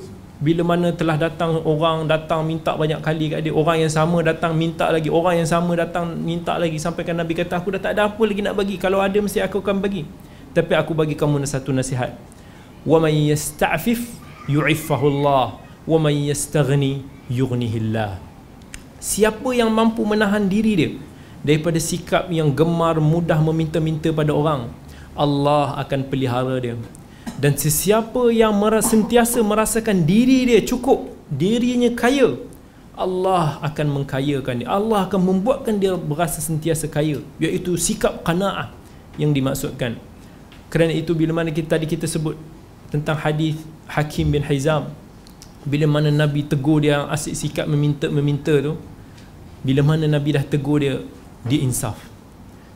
bila 0.43 0.75
mana 0.75 0.91
telah 0.91 1.15
datang 1.15 1.63
orang 1.63 2.11
datang 2.11 2.43
minta 2.43 2.75
banyak 2.75 2.99
kali 2.99 3.31
kat 3.31 3.47
dia 3.47 3.55
orang 3.55 3.87
yang 3.87 3.93
sama 3.95 4.27
datang 4.27 4.59
minta 4.59 4.91
lagi 4.91 5.07
orang 5.07 5.39
yang 5.39 5.47
sama 5.47 5.79
datang 5.79 6.19
minta 6.19 6.59
lagi 6.59 6.83
sampai 6.83 7.07
kan 7.07 7.15
Nabi 7.15 7.39
kata 7.39 7.63
aku 7.63 7.79
dah 7.79 7.81
tak 7.87 7.95
ada 7.95 8.11
apa 8.11 8.19
lagi 8.27 8.43
nak 8.43 8.59
bagi 8.59 8.75
kalau 8.75 8.99
ada 8.99 9.15
mesti 9.23 9.39
aku 9.39 9.63
akan 9.63 9.79
bagi 9.79 10.03
tapi 10.51 10.75
aku 10.75 10.99
bagi 10.99 11.15
kamu 11.15 11.47
satu 11.47 11.71
nasihat 11.71 12.19
yasta'fif 12.87 14.19
yu'iffahu 14.49 15.07
Allah. 15.19 15.59
Wa 15.83 15.99
may 15.99 16.31
yastaghni 16.31 17.03
yughnihi 17.27 17.79
Allah. 17.91 18.23
Siapa 19.03 19.51
yang 19.51 19.71
mampu 19.75 20.07
menahan 20.07 20.47
diri 20.47 20.73
dia 20.79 20.91
daripada 21.43 21.79
sikap 21.83 22.31
yang 22.31 22.55
gemar 22.55 23.03
mudah 23.03 23.39
meminta-minta 23.43 24.15
pada 24.15 24.31
orang 24.31 24.71
Allah 25.19 25.75
akan 25.83 26.07
pelihara 26.07 26.57
dia. 26.63 26.79
Dan 27.43 27.59
sesiapa 27.59 28.31
yang 28.31 28.55
merasa, 28.55 28.95
sentiasa 28.95 29.43
merasakan 29.43 30.07
diri 30.07 30.47
dia 30.47 30.63
cukup 30.63 31.11
dirinya 31.27 31.91
kaya 31.91 32.39
Allah 32.95 33.59
akan 33.67 33.87
mengkayakan 33.91 34.63
dia. 34.63 34.69
Allah 34.71 35.11
akan 35.11 35.19
membuatkan 35.19 35.83
dia 35.83 35.99
berasa 35.99 36.39
sentiasa 36.39 36.87
kaya 36.87 37.19
iaitu 37.43 37.75
sikap 37.75 38.23
qanaah 38.23 38.71
yang 39.19 39.35
dimaksudkan. 39.35 39.99
Kerana 40.71 40.95
itu 40.95 41.13
bila 41.13 41.43
mana 41.43 41.51
kita 41.51 41.75
tadi 41.77 41.91
kita 41.91 42.07
sebut 42.07 42.39
tentang 42.93 43.17
hadis 43.17 43.57
Hakim 43.89 44.29
bin 44.29 44.45
Hizam 44.45 44.93
bila 45.65 45.89
mana 45.89 46.13
Nabi 46.13 46.45
tegur 46.45 46.85
dia 46.85 47.09
asyik 47.09 47.35
sikap 47.35 47.65
meminta-meminta 47.65 48.53
tu 48.61 48.77
bila 49.65 49.81
mana 49.81 50.05
Nabi 50.05 50.37
dah 50.37 50.45
tegur 50.45 50.85
dia 50.85 51.01
dia 51.49 51.59
insaf. 51.65 51.97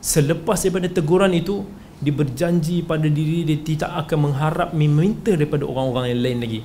Selepas 0.01 0.65
daripada 0.65 0.89
teguran 0.89 1.31
itu 1.37 1.61
dia 2.01 2.13
berjanji 2.13 2.81
pada 2.81 3.05
diri 3.05 3.45
dia 3.45 3.59
tidak 3.61 3.91
akan 4.05 4.31
mengharap 4.31 4.69
meminta 4.73 5.37
daripada 5.37 5.67
orang-orang 5.69 6.17
yang 6.17 6.21
lain 6.25 6.37
lagi. 6.41 6.61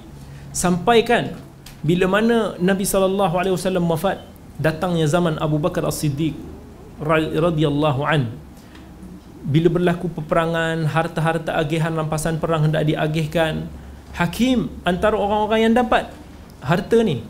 Sampai 0.52 1.04
kan 1.04 1.36
bila 1.84 2.06
mana 2.08 2.54
Nabi 2.56 2.86
wasallam 2.86 3.84
wafat 3.90 4.22
datangnya 4.60 5.08
zaman 5.10 5.36
Abu 5.42 5.58
Bakar 5.58 5.82
As-Siddiq 5.88 6.36
radhiyallahu 7.34 8.00
an 8.06 8.30
bila 9.42 9.68
berlaku 9.68 10.06
peperangan 10.06 10.86
harta-harta 10.86 11.58
agihan 11.58 11.90
rampasan 11.92 12.38
perang 12.38 12.70
hendak 12.70 12.86
diagihkan 12.86 13.66
hakim 14.14 14.70
antara 14.86 15.18
orang-orang 15.18 15.70
yang 15.70 15.74
dapat 15.74 16.08
harta 16.62 16.98
ni. 17.02 17.26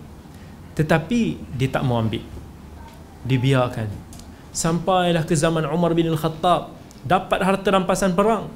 Tetapi 0.76 1.20
dia 1.56 1.68
tak 1.68 1.84
mau 1.84 2.00
ambil. 2.00 2.24
Dibiarkan 3.24 3.88
sampailah 4.52 5.24
ke 5.24 5.32
zaman 5.32 5.64
Umar 5.64 5.96
bin 5.96 6.12
Al-Khattab 6.12 6.76
dapat 7.02 7.40
harta 7.40 7.68
rampasan 7.72 8.12
perang. 8.12 8.52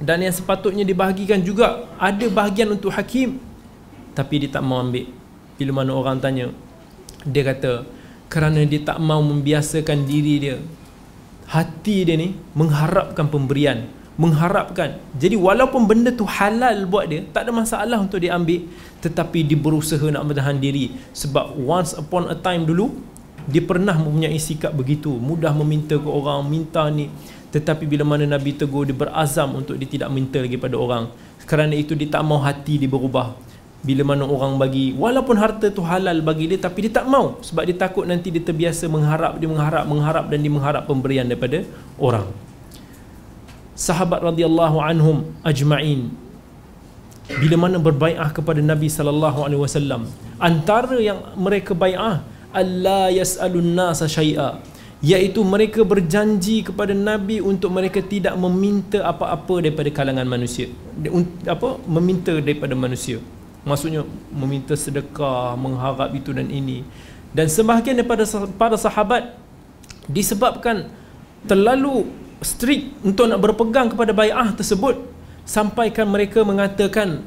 Dan 0.00 0.24
yang 0.24 0.34
sepatutnya 0.34 0.82
dibahagikan 0.82 1.38
juga 1.44 1.86
ada 2.00 2.26
bahagian 2.26 2.74
untuk 2.74 2.90
hakim. 2.90 3.38
Tapi 4.16 4.34
dia 4.46 4.50
tak 4.50 4.66
mau 4.66 4.82
ambil. 4.82 5.06
Bila 5.60 5.70
mana 5.84 5.92
orang 5.94 6.18
tanya 6.18 6.50
dia 7.22 7.44
kata 7.44 7.84
kerana 8.32 8.64
dia 8.64 8.80
tak 8.80 8.96
mau 8.96 9.20
membiasakan 9.20 10.08
diri 10.08 10.34
dia 10.40 10.56
hati 11.50 12.06
dia 12.06 12.14
ni 12.14 12.38
mengharapkan 12.54 13.26
pemberian 13.26 13.90
mengharapkan. 14.20 15.00
Jadi 15.16 15.32
walaupun 15.32 15.88
benda 15.88 16.12
tu 16.12 16.28
halal 16.28 16.84
buat 16.84 17.08
dia 17.08 17.24
tak 17.32 17.48
ada 17.48 17.56
masalah 17.56 17.96
untuk 17.96 18.20
dia 18.20 18.36
ambil 18.36 18.68
tetapi 19.00 19.48
dia 19.48 19.56
berusaha 19.56 20.04
nak 20.12 20.28
menahan 20.28 20.60
diri. 20.60 20.92
Sebab 21.16 21.56
once 21.56 21.96
upon 21.96 22.28
a 22.28 22.36
time 22.36 22.68
dulu 22.68 22.92
dia 23.48 23.64
pernah 23.64 23.96
mempunyai 23.96 24.36
sikap 24.36 24.76
begitu. 24.76 25.08
Mudah 25.16 25.56
meminta 25.56 25.96
ke 25.96 26.04
orang 26.04 26.44
minta 26.44 26.84
ni. 26.92 27.08
Tetapi 27.48 27.88
bila 27.88 28.04
mana 28.04 28.28
Nabi 28.28 28.52
tegur 28.52 28.84
dia 28.84 28.92
berazam 28.92 29.56
untuk 29.56 29.80
dia 29.80 29.88
tidak 29.88 30.12
minta 30.12 30.36
lagi 30.36 30.60
pada 30.60 30.76
orang. 30.76 31.08
Kerana 31.48 31.72
itu 31.72 31.96
dia 31.96 32.12
tak 32.12 32.20
mau 32.20 32.44
hati 32.44 32.76
dia 32.76 32.92
berubah 32.92 33.32
bila 33.80 34.12
mana 34.12 34.28
orang 34.28 34.60
bagi 34.60 34.92
walaupun 34.92 35.40
harta 35.40 35.72
tu 35.72 35.80
halal 35.80 36.20
bagi 36.20 36.52
dia 36.52 36.60
tapi 36.60 36.88
dia 36.88 37.00
tak 37.00 37.08
mau. 37.08 37.40
Sebab 37.40 37.62
dia 37.64 37.76
takut 37.80 38.04
nanti 38.04 38.28
dia 38.28 38.44
terbiasa 38.44 38.84
mengharap 38.92 39.40
dia 39.40 39.48
mengharap 39.48 39.84
mengharap 39.88 40.24
dan 40.28 40.38
dia 40.44 40.52
mengharap 40.52 40.82
pemberian 40.84 41.24
daripada 41.24 41.64
orang. 41.96 42.28
Sahabat 43.72 44.20
radhiyallahu 44.20 44.76
anhum 44.84 45.16
ajma'in 45.40 46.12
bila 47.40 47.56
mana 47.56 47.76
berbaiah 47.80 48.28
kepada 48.36 48.60
Nabi 48.60 48.90
sallallahu 48.92 49.46
alaihi 49.46 49.62
wasallam 49.64 50.02
antara 50.36 50.98
yang 51.00 51.32
mereka 51.38 51.72
baiah 51.72 52.20
Allah 52.50 53.08
yas'alun 53.14 53.70
nasa 53.78 54.10
syai'a 54.10 54.60
iaitu 55.00 55.40
mereka 55.46 55.80
berjanji 55.86 56.60
kepada 56.68 56.92
nabi 56.92 57.40
untuk 57.40 57.72
mereka 57.72 58.04
tidak 58.04 58.34
meminta 58.36 59.00
apa-apa 59.00 59.64
daripada 59.64 59.88
kalangan 59.88 60.28
manusia. 60.28 60.68
Apa 61.48 61.80
meminta 61.88 62.36
daripada 62.36 62.76
manusia 62.76 63.16
maksudnya 63.64 64.06
meminta 64.32 64.72
sedekah 64.76 65.56
mengharap 65.56 66.12
itu 66.16 66.32
dan 66.32 66.48
ini. 66.48 66.84
Dan 67.30 67.46
sebahagian 67.46 68.00
daripada 68.00 68.26
para 68.58 68.74
sahabat 68.74 69.38
disebabkan 70.10 70.90
terlalu 71.46 72.10
strict 72.42 72.90
untuk 73.06 73.30
nak 73.30 73.38
berpegang 73.38 73.86
kepada 73.92 74.10
bai'ah 74.10 74.50
tersebut 74.56 74.98
sampaikan 75.44 76.08
mereka 76.08 76.42
mengatakan 76.42 77.22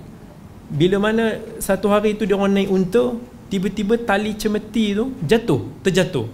bila 0.74 0.98
mana 0.98 1.38
satu 1.62 1.88
hari 1.88 2.18
itu 2.18 2.26
dia 2.26 2.36
orang 2.36 2.56
naik 2.56 2.70
unta 2.72 3.14
tiba-tiba 3.48 3.96
tali 4.02 4.34
cemeti 4.34 4.98
tu 4.98 5.14
jatuh 5.24 5.62
terjatuh. 5.86 6.28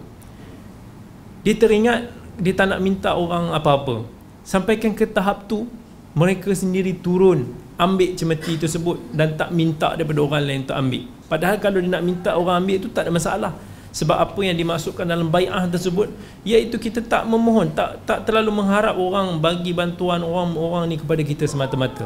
Dia 1.43 1.55
teringat 1.55 1.99
dia 2.39 2.55
tak 2.55 2.71
nak 2.71 2.79
minta 2.79 3.13
orang 3.19 3.51
apa-apa. 3.51 4.07
Sampaikan 4.47 4.95
ke 4.95 5.03
tahap 5.03 5.45
tu 5.45 5.67
mereka 6.15 6.49
sendiri 6.55 6.95
turun 6.95 7.51
ambil 7.79 8.11
cemeti 8.19 8.59
tersebut 8.59 8.99
dan 9.15 9.39
tak 9.39 9.55
minta 9.55 9.95
daripada 9.95 10.19
orang 10.19 10.43
lain 10.43 10.59
untuk 10.67 10.75
ambil. 10.75 11.03
Padahal 11.31 11.57
kalau 11.63 11.79
dia 11.79 11.87
nak 11.87 12.03
minta 12.03 12.35
orang 12.35 12.59
ambil 12.59 12.77
tu 12.83 12.91
tak 12.91 13.07
ada 13.07 13.11
masalah. 13.15 13.53
Sebab 13.89 14.21
apa 14.21 14.37
yang 14.45 14.53
dimasukkan 14.53 15.01
dalam 15.01 15.33
bai'ah 15.33 15.65
tersebut? 15.65 16.13
Iaitu 16.45 16.77
kita 16.77 17.01
tak 17.01 17.25
memohon 17.25 17.73
tak 17.73 18.05
tak 18.05 18.27
terlalu 18.27 18.53
mengharap 18.53 18.93
orang 18.93 19.41
bagi 19.41 19.73
bantuan 19.73 20.21
orang-orang 20.21 20.93
ni 20.93 20.95
kepada 21.01 21.25
kita 21.25 21.49
semata-mata. 21.49 22.05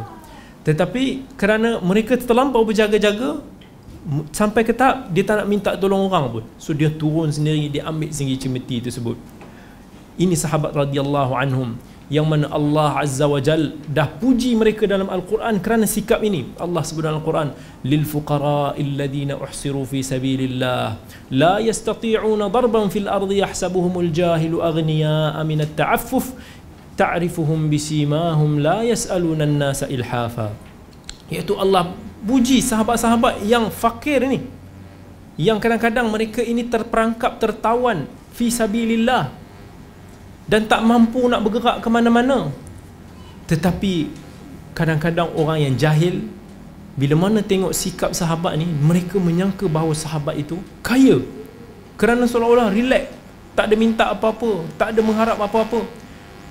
Tetapi 0.64 1.36
kerana 1.36 1.84
mereka 1.84 2.16
terlampau 2.16 2.64
berjaga-jaga 2.64 3.44
sampai 4.32 4.64
ke 4.64 4.72
tahap 4.72 5.12
dia 5.12 5.28
tak 5.28 5.44
nak 5.44 5.48
minta 5.52 5.76
tolong 5.76 6.08
orang 6.08 6.26
pun. 6.32 6.44
So 6.56 6.72
dia 6.72 6.88
turun 6.88 7.36
sendiri 7.36 7.68
dia 7.68 7.84
ambil 7.84 8.16
sendiri 8.16 8.40
cemeti 8.40 8.80
tersebut. 8.80 9.20
Ini 10.16 10.38
sahabat 10.40 10.72
radhiyallahu 10.72 11.34
anhum 11.36 11.76
yang 12.14 12.30
mana 12.30 12.46
Allah 12.54 13.02
Azza 13.02 13.26
wa 13.26 13.42
Jal 13.42 13.74
dah 13.90 14.06
puji 14.06 14.54
mereka 14.54 14.86
dalam 14.86 15.10
Al-Quran 15.10 15.58
kerana 15.66 15.90
sikap 15.90 16.22
ini. 16.22 16.54
Allah 16.62 16.86
sebut 16.86 17.02
dalam 17.02 17.26
Al-Quran 17.26 17.50
lil 17.82 18.06
fuqara 18.06 18.78
alladhina 18.78 19.42
uhsiru 19.42 19.82
fi 19.90 20.06
sabilillah 20.06 21.02
la 21.34 21.58
yastati'una 21.58 22.54
darban 22.54 22.86
fil 22.94 23.10
ardi 23.10 23.42
yahsabuhumul 23.42 24.14
jahilu 24.14 24.62
aghniya'a 24.62 25.42
min 25.42 25.66
at-ta'affuf 25.66 26.38
ta'rifuhum 26.94 27.74
bisimahum 27.74 28.62
la 28.62 28.86
yas'aluna 28.86 29.50
an-nasa 29.50 29.90
ilhafa. 29.90 30.54
Iaitu 31.34 31.58
Allah 31.58 31.98
puji 32.22 32.62
sahabat-sahabat 32.62 33.42
yang 33.42 33.74
fakir 33.74 34.22
ni 34.30 34.46
yang 35.34 35.58
kadang-kadang 35.58 36.06
mereka 36.14 36.46
ini 36.46 36.62
terperangkap 36.70 37.42
tertawan 37.42 38.06
fi 38.38 38.54
sabilillah 38.54 39.34
dan 40.50 40.68
tak 40.68 40.84
mampu 40.84 41.24
nak 41.32 41.42
bergerak 41.44 41.80
ke 41.80 41.88
mana-mana. 41.88 42.52
Tetapi 43.48 44.12
kadang-kadang 44.76 45.32
orang 45.36 45.64
yang 45.70 45.76
jahil 45.76 46.26
bila 46.94 47.28
mana 47.28 47.42
tengok 47.42 47.74
sikap 47.74 48.14
sahabat 48.14 48.54
ni 48.60 48.70
mereka 48.70 49.18
menyangka 49.18 49.66
bahawa 49.66 49.96
sahabat 49.96 50.40
itu 50.40 50.60
kaya. 50.86 51.24
Kerana 51.98 52.28
seolah-olah 52.28 52.74
relax 52.74 53.10
tak 53.54 53.70
ada 53.70 53.76
minta 53.78 54.10
apa-apa 54.10 54.66
tak 54.76 54.96
ada 54.96 55.00
mengharap 55.02 55.38
apa-apa. 55.40 55.86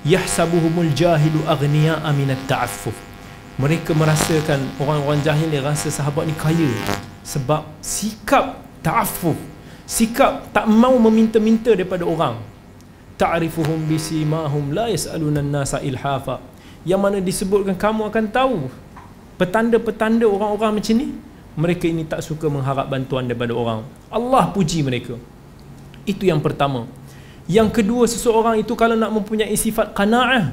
Yahsabuhumul 0.03 0.91
jahilu 0.97 1.47
aghniya 1.47 2.03
aminat 2.03 2.43
ta'affuf. 2.51 2.95
Mereka 3.61 3.95
merasakan 3.95 4.65
orang-orang 4.81 5.23
jahil 5.23 5.47
ni 5.47 5.61
rasa 5.63 5.93
sahabat 5.93 6.27
ni 6.27 6.35
kaya. 6.35 6.67
Sebab 7.23 7.69
sikap 7.79 8.67
ta'affuf 8.83 9.53
sikap 9.93 10.49
tak 10.57 10.65
mau 10.71 10.97
meminta-minta 10.97 11.75
daripada 11.77 12.07
orang 12.07 12.39
ta'rifuhum 13.23 13.87
bisimahum 13.87 14.75
la 14.75 14.91
yas'aluna 14.91 15.39
an-nasa 15.39 15.79
ilhafa. 15.79 16.43
Yang 16.83 17.01
mana 17.07 17.19
disebutkan 17.23 17.79
kamu 17.79 18.11
akan 18.11 18.25
tahu 18.35 18.57
petanda-petanda 19.39 20.27
orang-orang 20.27 20.83
macam 20.83 20.95
ni 20.99 21.15
mereka 21.55 21.87
ini 21.87 22.03
tak 22.03 22.27
suka 22.27 22.51
mengharap 22.51 22.91
bantuan 22.91 23.31
daripada 23.31 23.55
orang. 23.55 23.87
Allah 24.11 24.51
puji 24.51 24.83
mereka. 24.83 25.15
Itu 26.03 26.27
yang 26.27 26.43
pertama. 26.43 26.91
Yang 27.47 27.69
kedua 27.79 28.11
seseorang 28.11 28.59
itu 28.59 28.75
kalau 28.75 28.99
nak 28.99 29.15
mempunyai 29.15 29.55
sifat 29.55 29.95
qanaah 29.95 30.51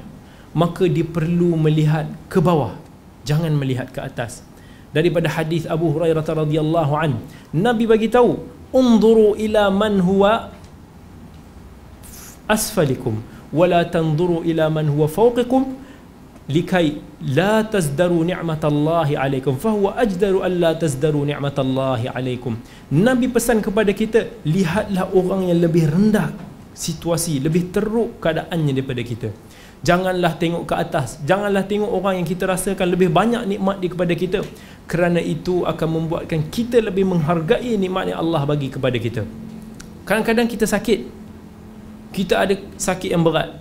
maka 0.54 0.86
dia 0.86 1.06
perlu 1.06 1.58
melihat 1.58 2.06
ke 2.30 2.38
bawah. 2.38 2.78
Jangan 3.26 3.50
melihat 3.58 3.90
ke 3.90 3.98
atas. 3.98 4.46
Daripada 4.94 5.30
hadis 5.30 5.66
Abu 5.66 5.90
Hurairah 5.94 6.26
radhiyallahu 6.26 6.94
an 6.98 7.18
Nabi 7.54 7.86
bagi 7.86 8.10
tahu 8.10 8.42
unzuru 8.74 9.38
ila 9.38 9.70
man 9.70 10.02
huwa 10.02 10.54
asfalikum 12.56 13.22
wala 13.60 13.82
tanzuru 13.96 14.42
ila 14.50 14.66
man 14.78 14.90
huwa 14.94 15.08
fawqikum 15.18 15.64
likai 16.50 16.98
la 17.38 17.62
tazdaru 17.74 18.26
ni'matallahi 18.30 19.14
alaikum 19.24 19.54
fahuwa 19.64 19.94
ajdaru 20.04 20.42
an 20.48 20.54
la 20.64 20.72
tazdaru 20.84 21.22
ni'matallahi 21.30 22.10
alaikum. 22.10 22.58
Nabi 22.90 23.30
pesan 23.30 23.62
kepada 23.62 23.94
kita 23.94 24.26
lihatlah 24.56 25.06
orang 25.14 25.54
yang 25.54 25.60
lebih 25.66 25.86
rendah 25.94 26.34
situasi 26.74 27.38
lebih 27.46 27.70
teruk 27.76 28.18
keadaannya 28.24 28.74
daripada 28.78 29.04
kita. 29.12 29.30
Janganlah 29.80 30.36
tengok 30.36 30.64
ke 30.68 30.76
atas 30.76 31.24
Janganlah 31.24 31.64
tengok 31.64 31.88
orang 31.88 32.20
yang 32.20 32.28
kita 32.28 32.44
rasakan 32.44 32.84
Lebih 32.92 33.08
banyak 33.16 33.48
nikmat 33.48 33.80
di 33.80 33.88
kepada 33.88 34.12
kita 34.12 34.44
Kerana 34.92 35.24
itu 35.24 35.64
akan 35.64 35.88
membuatkan 35.96 36.52
kita 36.52 36.84
lebih 36.84 37.08
menghargai 37.08 37.80
nikmat 37.80 38.12
yang 38.12 38.20
Allah 38.20 38.44
bagi 38.44 38.68
kepada 38.68 39.00
kita. 39.00 39.24
Kadang-kadang 40.04 40.52
kita 40.52 40.68
sakit 40.68 41.19
Kita 42.10 42.46
ada 42.46 42.58
sakit 42.58 43.14
yang 43.14 43.22
berat 43.22 43.60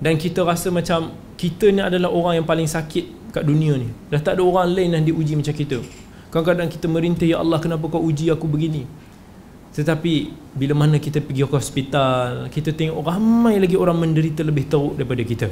Dan 0.00 0.16
kita 0.16 0.42
rasa 0.42 0.72
macam 0.72 1.12
Kita 1.36 1.68
ni 1.68 1.84
adalah 1.84 2.08
orang 2.08 2.40
yang 2.40 2.46
paling 2.48 2.68
sakit 2.68 3.34
kat 3.36 3.44
dunia 3.44 3.76
ni 3.76 3.88
Dah 4.08 4.20
tak 4.20 4.40
ada 4.40 4.42
orang 4.44 4.72
lain 4.72 4.96
yang 4.96 5.04
diuji 5.04 5.36
macam 5.36 5.52
kita 5.52 5.78
Kadang-kadang 6.32 6.68
kita 6.72 6.86
merintih 6.88 7.28
Ya 7.32 7.38
Allah 7.40 7.60
kenapa 7.60 7.86
kau 7.88 8.00
uji 8.00 8.32
aku 8.32 8.48
begini 8.48 8.88
tetapi 9.76 10.32
bila 10.56 10.72
mana 10.72 10.96
kita 10.96 11.20
pergi 11.20 11.44
ke 11.44 11.52
hospital, 11.52 12.48
kita 12.48 12.72
tengok 12.72 12.96
ramai 13.04 13.60
lagi 13.60 13.76
orang 13.76 14.08
menderita 14.08 14.40
lebih 14.40 14.72
teruk 14.72 14.96
daripada 14.96 15.20
kita. 15.20 15.48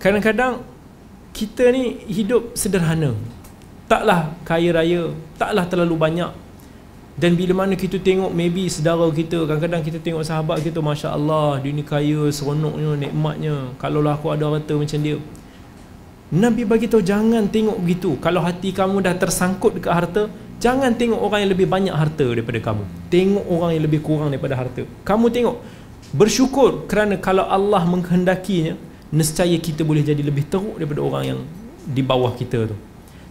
Kadang-kadang 0.00 0.64
kita 1.36 1.68
ni 1.68 2.08
hidup 2.08 2.56
sederhana. 2.56 3.12
Taklah 3.84 4.32
kaya 4.48 4.72
raya, 4.72 5.12
taklah 5.36 5.68
terlalu 5.68 6.00
banyak. 6.00 6.32
Dan 7.18 7.34
bila 7.34 7.66
mana 7.66 7.74
kita 7.74 7.98
tengok 7.98 8.30
maybe 8.30 8.70
saudara 8.70 9.10
kita, 9.10 9.42
kadang-kadang 9.42 9.82
kita 9.82 9.98
tengok 9.98 10.22
sahabat 10.22 10.62
kita, 10.62 10.78
Masya 10.78 11.18
Allah, 11.18 11.58
dia 11.58 11.74
ni 11.74 11.82
kaya, 11.82 12.30
seronoknya, 12.30 12.94
nikmatnya. 12.94 13.74
Kalaulah 13.74 14.14
aku 14.14 14.30
ada 14.30 14.46
harta 14.46 14.78
macam 14.78 14.98
dia. 15.02 15.18
Nabi 16.30 16.62
bagi 16.62 16.86
tahu 16.86 17.02
jangan 17.02 17.50
tengok 17.50 17.76
begitu. 17.82 18.14
Kalau 18.22 18.38
hati 18.38 18.70
kamu 18.70 19.02
dah 19.02 19.18
tersangkut 19.18 19.82
dekat 19.82 19.92
harta, 19.92 20.22
Jangan 20.58 20.90
tengok 20.98 21.22
orang 21.22 21.46
yang 21.46 21.50
lebih 21.54 21.70
banyak 21.70 21.94
harta 21.94 22.26
daripada 22.34 22.58
kamu. 22.58 22.82
Tengok 23.14 23.46
orang 23.46 23.70
yang 23.78 23.84
lebih 23.86 24.00
kurang 24.02 24.34
daripada 24.34 24.58
harta. 24.58 24.82
Kamu 25.06 25.30
tengok 25.30 25.56
bersyukur 26.10 26.82
kerana 26.90 27.14
kalau 27.14 27.46
Allah 27.46 27.86
menghendakinya, 27.86 28.74
nescaya 29.14 29.54
kita 29.54 29.86
boleh 29.86 30.02
jadi 30.02 30.18
lebih 30.18 30.50
teruk 30.50 30.74
daripada 30.82 31.00
orang 31.06 31.22
yang 31.22 31.40
di 31.86 32.02
bawah 32.02 32.34
kita 32.34 32.74
tu. 32.74 32.76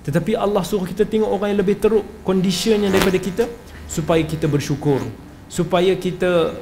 Tetapi 0.07 0.39
Allah 0.39 0.63
suruh 0.63 0.87
kita 0.87 1.03
tengok 1.03 1.27
orang 1.27 1.51
yang 1.51 1.59
lebih 1.59 1.75
teruk 1.83 2.07
conditionnya 2.23 2.87
daripada 2.87 3.19
kita 3.19 3.43
supaya 3.87 4.21
kita 4.21 4.45
bersyukur. 4.45 4.99
Supaya 5.47 5.95
kita 5.95 6.53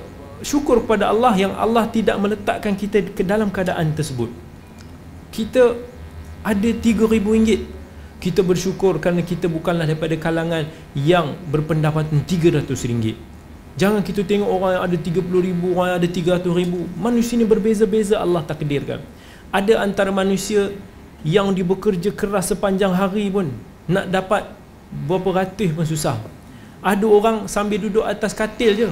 syukur 0.45 0.85
kepada 0.85 1.09
Allah 1.09 1.33
yang 1.35 1.53
Allah 1.57 1.89
tidak 1.89 2.15
meletakkan 2.21 2.77
kita 2.77 3.01
ke 3.11 3.25
dalam 3.25 3.49
keadaan 3.49 3.91
tersebut. 3.97 4.29
Kita 5.33 5.75
ada 6.45 6.69
RM3,000. 6.69 7.65
Kita 8.21 8.41
bersyukur 8.41 8.97
kerana 8.97 9.21
kita 9.21 9.45
bukanlah 9.51 9.85
daripada 9.85 10.15
kalangan 10.17 10.65
yang 10.95 11.35
berpendapatan 11.49 12.23
RM300. 12.23 13.17
Jangan 13.75 14.01
kita 14.07 14.23
tengok 14.23 14.47
orang 14.47 14.71
yang 14.79 14.83
ada 14.88 14.95
RM30,000 14.95 15.61
orang 15.75 15.88
yang 15.91 15.97
ada 15.99 16.07
RM300,000 16.07 16.73
manusia 16.95 17.35
ni 17.35 17.43
berbeza-beza 17.43 18.15
Allah 18.23 18.41
takdirkan. 18.47 19.03
Ada 19.51 19.83
antara 19.83 20.15
manusia 20.15 20.71
yang 21.27 21.51
dia 21.51 21.65
bekerja 21.65 22.13
keras 22.13 22.53
sepanjang 22.53 22.93
hari 22.95 23.27
pun 23.33 23.51
nak 23.89 24.05
dapat 24.13 24.45
berapa 25.09 25.43
ratus 25.43 25.73
pun 25.73 25.85
susah 25.85 26.17
ada 26.85 27.05
orang 27.09 27.49
sambil 27.49 27.81
duduk 27.81 28.05
atas 28.05 28.37
katil 28.37 28.77
je 28.77 28.89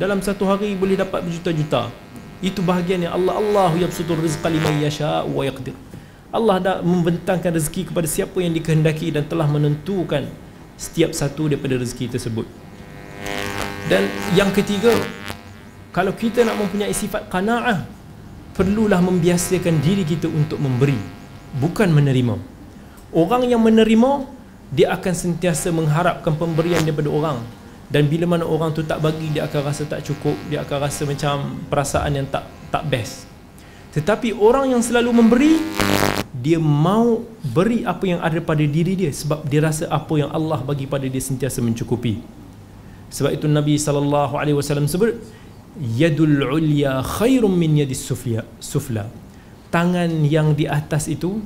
dalam 0.00 0.24
satu 0.24 0.48
hari 0.48 0.72
boleh 0.72 0.96
dapat 0.96 1.20
berjuta-juta 1.20 1.92
itu 2.40 2.64
bahagian 2.64 3.04
yang 3.04 3.12
Allah 3.12 3.36
Allah 3.36 3.70
yabsutur 3.84 4.16
rizqa 4.16 4.48
liman 4.48 4.80
yasha 4.80 5.28
wa 5.28 5.44
yaqdir 5.44 5.76
Allah 6.34 6.56
dah 6.58 6.76
membentangkan 6.82 7.54
rezeki 7.54 7.92
kepada 7.92 8.10
siapa 8.10 8.42
yang 8.42 8.50
dikehendaki 8.50 9.14
dan 9.14 9.22
telah 9.30 9.46
menentukan 9.46 10.26
setiap 10.74 11.14
satu 11.14 11.46
daripada 11.46 11.78
rezeki 11.78 12.10
tersebut. 12.10 12.42
Dan 13.86 14.10
yang 14.34 14.50
ketiga, 14.50 14.90
kalau 15.94 16.10
kita 16.10 16.42
nak 16.42 16.58
mempunyai 16.58 16.90
sifat 16.90 17.30
qanaah, 17.30 17.86
perlulah 18.58 18.98
membiasakan 18.98 19.78
diri 19.78 20.02
kita 20.02 20.26
untuk 20.26 20.58
memberi, 20.58 20.98
bukan 21.62 21.94
menerima. 21.94 22.34
Orang 23.14 23.46
yang 23.46 23.62
menerima, 23.62 24.26
dia 24.74 24.90
akan 24.90 25.14
sentiasa 25.14 25.70
mengharapkan 25.70 26.34
pemberian 26.34 26.82
daripada 26.82 27.08
orang. 27.08 27.38
Dan 27.86 28.10
bila 28.10 28.26
mana 28.26 28.42
orang 28.42 28.74
tu 28.74 28.82
tak 28.82 28.98
bagi, 28.98 29.30
dia 29.30 29.46
akan 29.46 29.60
rasa 29.70 29.86
tak 29.86 30.02
cukup, 30.02 30.34
dia 30.50 30.66
akan 30.66 30.78
rasa 30.82 31.06
macam 31.06 31.62
perasaan 31.70 32.10
yang 32.18 32.26
tak 32.26 32.42
tak 32.74 32.82
best. 32.90 33.30
Tetapi 33.94 34.34
orang 34.34 34.74
yang 34.74 34.82
selalu 34.82 35.14
memberi, 35.14 35.54
dia 36.34 36.58
mau 36.58 37.22
beri 37.46 37.86
apa 37.86 38.02
yang 38.02 38.18
ada 38.18 38.42
pada 38.42 38.66
diri 38.66 38.98
dia 38.98 39.14
sebab 39.14 39.46
dia 39.46 39.62
rasa 39.62 39.86
apa 39.86 40.10
yang 40.18 40.34
Allah 40.34 40.58
bagi 40.66 40.90
pada 40.90 41.06
dia 41.06 41.22
sentiasa 41.22 41.62
mencukupi. 41.62 42.18
Sebab 43.14 43.30
itu 43.30 43.46
Nabi 43.46 43.78
sallallahu 43.78 44.34
alaihi 44.34 44.58
wasallam 44.58 44.90
sebut 44.90 45.14
yadul 45.78 46.42
ulya 46.42 47.06
khairum 47.06 47.54
min 47.54 47.78
yadis 47.78 48.02
sufla 48.02 48.42
sufla. 48.58 49.06
Tangan 49.70 50.26
yang 50.26 50.58
di 50.58 50.66
atas 50.66 51.06
itu 51.06 51.38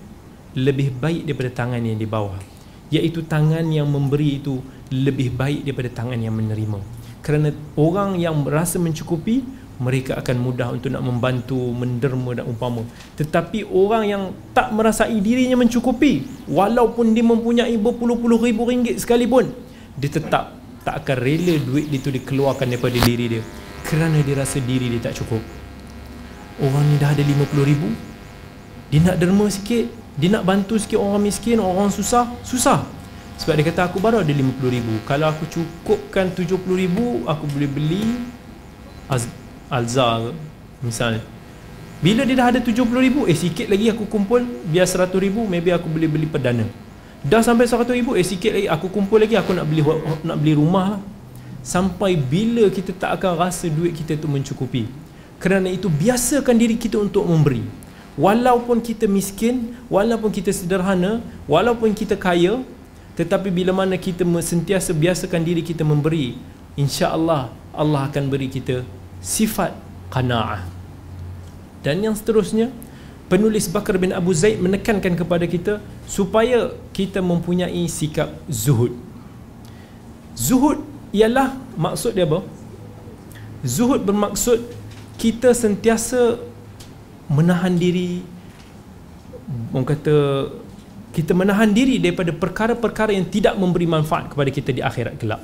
lebih 0.57 0.97
baik 0.97 1.29
daripada 1.29 1.53
tangan 1.53 1.85
yang 1.85 2.01
di 2.01 2.09
bawah. 2.09 2.58
Iaitu 2.89 3.29
tangan 3.29 3.69
yang 3.69 3.89
memberi 3.89 4.41
itu 4.41 4.61
lebih 4.89 5.37
baik 5.37 5.69
daripada 5.69 5.91
tangan 5.93 6.17
yang 6.17 6.33
menerima. 6.33 6.81
Kerana 7.21 7.53
orang 7.77 8.17
yang 8.17 8.41
merasa 8.41 8.81
mencukupi 8.81 9.45
mereka 9.79 10.19
akan 10.19 10.37
mudah 10.43 10.75
untuk 10.75 10.91
nak 10.91 11.07
membantu, 11.07 11.71
menderma 11.71 12.35
dan 12.35 12.51
umpama. 12.51 12.83
Tetapi 13.15 13.63
orang 13.71 14.05
yang 14.11 14.23
tak 14.51 14.75
merasai 14.75 15.23
dirinya 15.23 15.55
mencukupi, 15.55 16.27
walaupun 16.51 17.15
dia 17.15 17.23
mempunyai 17.23 17.75
berpuluh-puluh 17.79 18.43
ribu 18.43 18.67
ringgit 18.67 18.99
sekalipun, 18.99 19.55
dia 19.95 20.11
tetap 20.11 20.59
tak 20.83 21.05
akan 21.05 21.17
rela 21.23 21.55
duit 21.63 21.87
itu 21.95 22.11
dikeluarkan 22.11 22.67
daripada 22.75 22.99
diri 23.07 23.39
dia. 23.39 23.43
Kerana 23.87 24.19
dia 24.19 24.35
rasa 24.35 24.59
diri 24.59 24.91
dia 24.99 25.11
tak 25.11 25.23
cukup. 25.23 25.41
Orang 26.59 26.83
ni 26.91 26.99
dah 26.99 27.15
ada 27.15 27.23
50 27.23 27.71
ribu, 27.71 27.89
dia 28.91 28.99
nak 28.99 29.17
derma 29.23 29.47
sikit, 29.47 29.87
dia 30.19 30.29
nak 30.35 30.43
bantu 30.43 30.75
sikit 30.77 30.99
orang 30.99 31.23
miskin, 31.23 31.63
orang 31.63 31.95
susah, 31.95 32.27
susah. 32.43 32.83
Sebab 33.39 33.55
dia 33.55 33.65
kata 33.71 33.87
aku 33.87 34.03
baru 34.03 34.27
ada 34.27 34.33
50 34.35 34.59
ribu. 34.67 34.99
Kalau 35.07 35.31
aku 35.31 35.47
cukupkan 35.47 36.35
70 36.35 36.59
ribu, 36.75 37.23
aku 37.23 37.47
boleh 37.47 37.71
beli 37.71 38.03
Alza 39.71 40.35
misalnya 40.83 41.23
bila 41.99 42.23
dia 42.23 42.39
dah 42.39 42.55
ada 42.55 42.61
70 42.63 42.79
ribu 42.95 43.27
eh 43.27 43.35
sikit 43.35 43.67
lagi 43.67 43.91
aku 43.91 44.07
kumpul 44.07 44.47
biar 44.71 44.87
100 44.87 45.11
ribu 45.19 45.43
maybe 45.51 45.75
aku 45.75 45.91
boleh 45.91 46.07
beli 46.07 46.31
perdana. 46.31 46.63
Dah 47.27 47.43
sampai 47.43 47.67
100 47.67 47.91
ribu 47.91 48.15
eh 48.15 48.23
sikit 48.23 48.55
lagi 48.55 48.71
aku 48.71 48.87
kumpul 48.87 49.19
lagi 49.19 49.35
aku 49.35 49.51
nak 49.51 49.67
beli 49.67 49.83
nak 50.23 50.39
beli 50.39 50.55
rumah 50.55 50.95
lah. 50.95 51.03
Sampai 51.67 52.15
bila 52.15 52.71
kita 52.71 52.95
tak 52.95 53.19
akan 53.19 53.43
rasa 53.43 53.67
duit 53.67 53.99
kita 53.99 54.15
tu 54.15 54.31
mencukupi? 54.31 54.87
Kerana 55.43 55.67
itu 55.67 55.91
biasakan 55.91 56.55
diri 56.55 56.79
kita 56.79 57.03
untuk 57.03 57.27
memberi 57.27 57.67
walaupun 58.19 58.83
kita 58.83 59.07
miskin 59.07 59.79
walaupun 59.87 60.35
kita 60.35 60.51
sederhana 60.51 61.23
walaupun 61.47 61.95
kita 61.95 62.19
kaya 62.19 62.61
tetapi 63.15 63.55
bila 63.55 63.71
mana 63.71 63.95
kita 63.95 64.27
sentiasa 64.43 64.91
biasakan 64.91 65.43
diri 65.47 65.63
kita 65.63 65.87
memberi 65.87 66.35
insya-Allah 66.75 67.55
Allah 67.75 68.11
akan 68.11 68.25
beri 68.27 68.51
kita 68.51 68.83
sifat 69.23 69.75
qanaah. 70.11 70.67
Dan 71.83 72.03
yang 72.03 72.15
seterusnya 72.19 72.75
penulis 73.31 73.71
Bakar 73.71 73.99
bin 74.03 74.11
Abu 74.11 74.35
Zaid 74.35 74.59
menekankan 74.59 75.15
kepada 75.15 75.47
kita 75.47 75.79
supaya 76.11 76.75
kita 76.91 77.23
mempunyai 77.23 77.87
sikap 77.87 78.35
zuhud. 78.51 78.95
Zuhud 80.35 80.83
ialah 81.15 81.55
maksud 81.79 82.19
dia 82.19 82.27
apa? 82.27 82.43
Zuhud 83.63 84.03
bermaksud 84.03 84.63
kita 85.19 85.51
sentiasa 85.51 86.39
menahan 87.29 87.77
diri 87.77 88.25
orang 89.73 89.87
kata 89.89 90.17
kita 91.13 91.33
menahan 91.33 91.73
diri 91.73 91.97
daripada 91.97 92.33
perkara-perkara 92.37 93.17
yang 93.17 93.27
tidak 93.29 93.57
memberi 93.57 93.89
manfaat 93.89 94.29
kepada 94.29 94.51
kita 94.53 94.71
di 94.77 94.81
akhirat 94.85 95.17
kelak. 95.17 95.41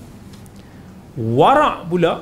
Warak 1.16 1.88
pula 1.88 2.12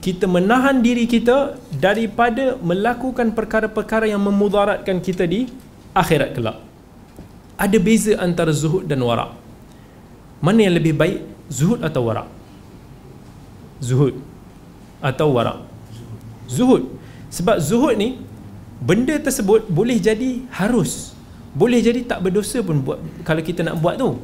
kita 0.00 0.24
menahan 0.24 0.80
diri 0.80 1.04
kita 1.04 1.60
daripada 1.70 2.56
melakukan 2.58 3.36
perkara-perkara 3.36 4.08
yang 4.08 4.20
memudaratkan 4.20 4.98
kita 4.98 5.28
di 5.28 5.46
akhirat 5.94 6.32
kelak. 6.32 6.58
Ada 7.60 7.76
beza 7.76 8.16
antara 8.16 8.50
zuhud 8.50 8.88
dan 8.88 8.98
warak. 9.04 9.36
Mana 10.40 10.64
yang 10.64 10.74
lebih 10.80 10.96
baik 10.96 11.20
zuhud 11.52 11.84
atau 11.84 12.08
warak? 12.08 12.28
Zuhud 13.84 14.16
atau 15.04 15.28
warak? 15.36 15.60
Zuhud. 16.48 16.88
Sebab 17.28 17.56
zuhud 17.60 17.94
ni 17.94 18.16
benda 18.80 19.14
tersebut 19.20 19.68
boleh 19.68 20.00
jadi 20.00 20.44
harus. 20.56 21.12
Boleh 21.50 21.82
jadi 21.82 22.06
tak 22.06 22.22
berdosa 22.24 22.62
pun 22.62 22.80
buat 22.80 22.98
kalau 23.26 23.42
kita 23.44 23.66
nak 23.66 23.78
buat 23.78 24.00
tu. 24.00 24.16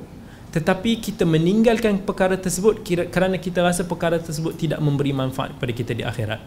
Tetapi 0.54 1.04
kita 1.04 1.28
meninggalkan 1.28 2.00
perkara 2.00 2.38
tersebut 2.40 2.80
kerana 3.12 3.36
kita 3.36 3.60
rasa 3.60 3.84
perkara 3.84 4.16
tersebut 4.16 4.56
tidak 4.56 4.80
memberi 4.80 5.12
manfaat 5.12 5.52
kepada 5.52 5.72
kita 5.76 5.92
di 5.92 6.00
akhirat. 6.06 6.40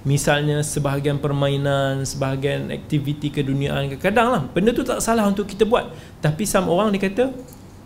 Misalnya 0.00 0.64
sebahagian 0.64 1.20
permainan 1.20 2.08
sebahagian 2.08 2.72
aktiviti 2.72 3.28
keduniaan 3.28 3.92
kadang 4.00 4.32
lah 4.32 4.42
benda 4.48 4.72
tu 4.72 4.80
tak 4.80 5.04
salah 5.04 5.28
untuk 5.28 5.44
kita 5.44 5.68
buat. 5.68 5.92
Tapi 6.24 6.48
some 6.48 6.72
orang 6.72 6.88
dia 6.96 7.04
kata 7.04 7.24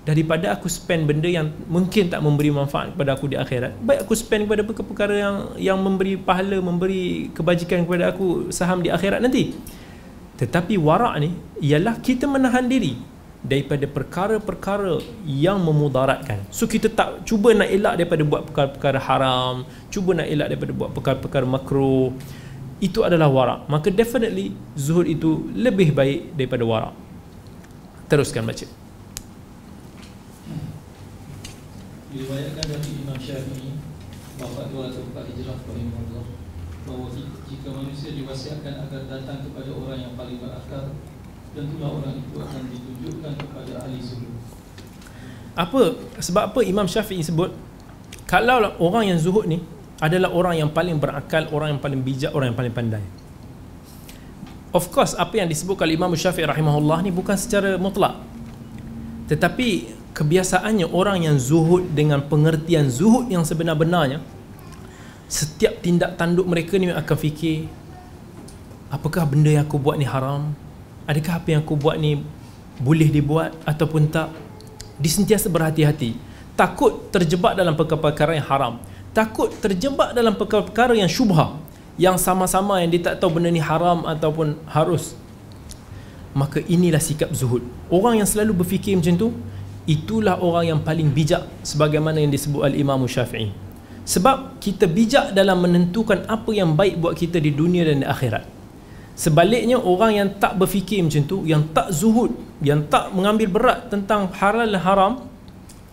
daripada 0.04 0.52
aku 0.52 0.68
spend 0.68 1.08
benda 1.08 1.26
yang 1.26 1.48
mungkin 1.64 2.12
tak 2.12 2.20
memberi 2.20 2.52
manfaat 2.52 2.92
kepada 2.92 3.16
aku 3.16 3.32
di 3.32 3.36
akhirat. 3.40 3.72
Baik 3.80 4.04
aku 4.04 4.12
spend 4.12 4.44
kepada 4.44 4.62
perkara 4.68 5.14
yang 5.16 5.36
yang 5.56 5.78
memberi 5.80 6.20
pahala 6.20 6.60
memberi 6.60 7.32
kebajikan 7.32 7.88
kepada 7.88 8.12
aku 8.12 8.52
saham 8.52 8.84
di 8.84 8.92
akhirat 8.92 9.24
nanti. 9.24 9.56
Tetapi 10.36 10.76
warak 10.76 11.14
ni 11.24 11.32
ialah 11.64 11.96
kita 12.04 12.28
menahan 12.28 12.68
diri 12.68 13.00
daripada 13.40 13.88
perkara-perkara 13.88 15.00
yang 15.24 15.60
memudaratkan. 15.64 16.44
So 16.52 16.68
kita 16.68 16.92
tak 16.92 17.24
cuba 17.24 17.56
nak 17.56 17.68
elak 17.72 17.94
daripada 17.96 18.22
buat 18.28 18.42
perkara-perkara 18.48 18.98
haram 19.00 19.64
cuba 19.88 20.20
nak 20.20 20.28
elak 20.28 20.52
daripada 20.52 20.72
buat 20.76 20.90
perkara-perkara 20.92 21.46
makruh 21.48 22.12
itu 22.84 23.00
adalah 23.00 23.32
warak. 23.32 23.64
Maka 23.72 23.88
definitely 23.88 24.52
zuhud 24.76 25.08
itu 25.08 25.48
lebih 25.56 25.96
baik 25.96 26.36
daripada 26.36 26.64
warak. 26.68 26.94
Teruskan 28.04 28.44
baca 28.44 28.83
diriwayatkan 32.14 32.64
dari 32.70 32.90
Imam 33.03 33.18
Syafi'i 33.18 33.74
bapa 34.38 34.70
dua 34.70 34.87
atau 34.87 35.03
empat 35.03 35.35
hijrah 35.35 35.59
rahimahullah 35.66 36.24
bahawa 36.87 37.07
jika 37.50 37.68
manusia 37.74 38.14
diwasiatkan 38.14 38.74
agar 38.87 39.03
datang 39.11 39.42
kepada 39.42 39.70
orang 39.74 39.98
yang 39.98 40.14
paling 40.14 40.38
berakal 40.38 40.94
tentulah 41.55 41.90
orang 41.90 42.14
itu 42.22 42.35
akan 42.38 42.62
ditunjukkan 42.70 43.33
kepada 43.35 43.72
ahli 43.83 43.98
surga. 43.98 44.31
Apa 45.59 45.83
sebab 46.22 46.42
apa 46.55 46.61
Imam 46.62 46.87
Syafi'i 46.87 47.22
sebut 47.22 47.50
kalau 48.31 48.62
orang 48.79 49.11
yang 49.11 49.18
zuhud 49.18 49.50
ni 49.50 49.59
adalah 49.98 50.31
orang 50.31 50.62
yang 50.62 50.70
paling 50.70 51.03
berakal 51.03 51.50
orang 51.50 51.79
yang 51.79 51.81
paling 51.83 51.98
bijak 51.98 52.31
orang 52.31 52.55
yang 52.55 52.59
paling 52.59 52.74
pandai. 52.74 53.05
Of 54.70 54.90
course 54.94 55.18
apa 55.18 55.35
yang 55.42 55.50
disebut 55.50 55.79
oleh 55.83 55.98
Imam 55.98 56.14
Syafi'i 56.14 56.46
rahimahullah 56.46 57.03
ni 57.03 57.11
bukan 57.11 57.35
secara 57.35 57.74
mutlak. 57.74 58.22
Tetapi 59.31 60.03
kebiasaannya 60.14 60.88
orang 60.94 61.27
yang 61.27 61.37
zuhud 61.37 61.90
dengan 61.90 62.22
pengertian 62.22 62.87
zuhud 62.87 63.27
yang 63.27 63.42
sebenar-benarnya 63.42 64.22
setiap 65.27 65.83
tindak 65.83 66.14
tanduk 66.14 66.46
mereka 66.46 66.79
ni 66.79 66.88
akan 66.88 67.16
fikir 67.18 67.66
apakah 68.94 69.27
benda 69.27 69.50
yang 69.50 69.66
aku 69.66 69.74
buat 69.74 69.98
ni 69.98 70.07
haram? 70.07 70.55
Adakah 71.11 71.42
apa 71.42 71.48
yang 71.50 71.61
aku 71.66 71.74
buat 71.74 71.98
ni 71.98 72.22
boleh 72.79 73.11
dibuat 73.11 73.50
ataupun 73.66 74.07
tak? 74.09 74.31
Disentiasa 74.96 75.50
berhati-hati. 75.50 76.14
Takut 76.55 77.11
terjebak 77.11 77.59
dalam 77.59 77.74
perkara-perkara 77.74 78.38
yang 78.38 78.46
haram. 78.46 78.79
Takut 79.11 79.50
terjebak 79.59 80.14
dalam 80.14 80.38
perkara-perkara 80.38 80.94
yang 80.94 81.11
syubha 81.11 81.59
yang 81.94 82.18
sama-sama 82.18 82.83
yang 82.83 82.90
dia 82.90 83.11
tak 83.11 83.22
tahu 83.22 83.38
benda 83.38 83.50
ni 83.50 83.62
haram 83.62 84.03
ataupun 84.07 84.59
harus. 84.70 85.14
Maka 86.35 86.59
inilah 86.66 86.98
sikap 86.98 87.31
zuhud. 87.31 87.62
Orang 87.87 88.18
yang 88.18 88.27
selalu 88.27 88.62
berfikir 88.62 88.98
macam 88.98 89.14
tu 89.14 89.29
itulah 89.84 90.40
orang 90.40 90.76
yang 90.76 90.80
paling 90.80 91.12
bijak 91.12 91.44
sebagaimana 91.60 92.20
yang 92.20 92.32
disebut 92.32 92.60
oleh 92.64 92.80
Imam 92.80 93.04
Syafi'i. 93.04 93.52
Sebab 94.04 94.60
kita 94.60 94.84
bijak 94.84 95.32
dalam 95.32 95.64
menentukan 95.64 96.28
apa 96.28 96.52
yang 96.52 96.76
baik 96.76 97.00
buat 97.00 97.16
kita 97.16 97.40
di 97.40 97.52
dunia 97.52 97.88
dan 97.88 98.04
di 98.04 98.06
akhirat. 98.08 98.44
Sebaliknya 99.14 99.78
orang 99.78 100.12
yang 100.12 100.28
tak 100.42 100.58
berfikir 100.58 101.00
macam 101.00 101.22
tu 101.24 101.46
yang 101.46 101.70
tak 101.70 101.94
zuhud 101.94 102.34
yang 102.60 102.84
tak 102.90 103.14
mengambil 103.14 103.46
berat 103.46 103.86
tentang 103.86 104.26
halal 104.34 104.74
haram 104.74 105.12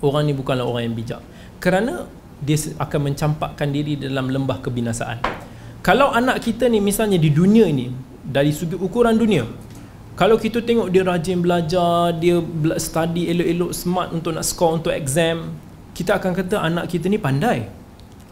orang 0.02 0.24
ni 0.28 0.34
bukanlah 0.34 0.66
orang 0.66 0.90
yang 0.90 0.96
bijak. 0.98 1.22
Kerana 1.62 2.10
dia 2.42 2.58
akan 2.82 3.00
mencampakkan 3.14 3.70
diri 3.70 3.96
dalam 4.02 4.34
lembah 4.34 4.60
kebinasaan. 4.66 5.22
Kalau 5.86 6.10
anak 6.10 6.42
kita 6.42 6.66
ni 6.66 6.82
misalnya 6.82 7.22
di 7.22 7.30
dunia 7.30 7.70
ini 7.70 7.94
dari 8.22 8.50
segi 8.50 8.78
ukuran 8.78 9.18
dunia 9.18 9.46
kalau 10.20 10.36
kita 10.36 10.60
tengok 10.60 10.92
dia 10.92 11.02
rajin 11.08 11.40
belajar 11.40 12.12
dia 12.20 12.44
study 12.78 13.32
elok-elok 13.32 13.72
smart 13.72 14.10
untuk 14.12 14.36
nak 14.36 14.44
score 14.44 14.78
untuk 14.78 14.92
exam 14.92 15.56
kita 15.92 16.18
akan 16.18 16.32
kata 16.32 16.56
anak 16.60 16.86
kita 16.88 17.12
ni 17.12 17.20
pandai. 17.20 17.68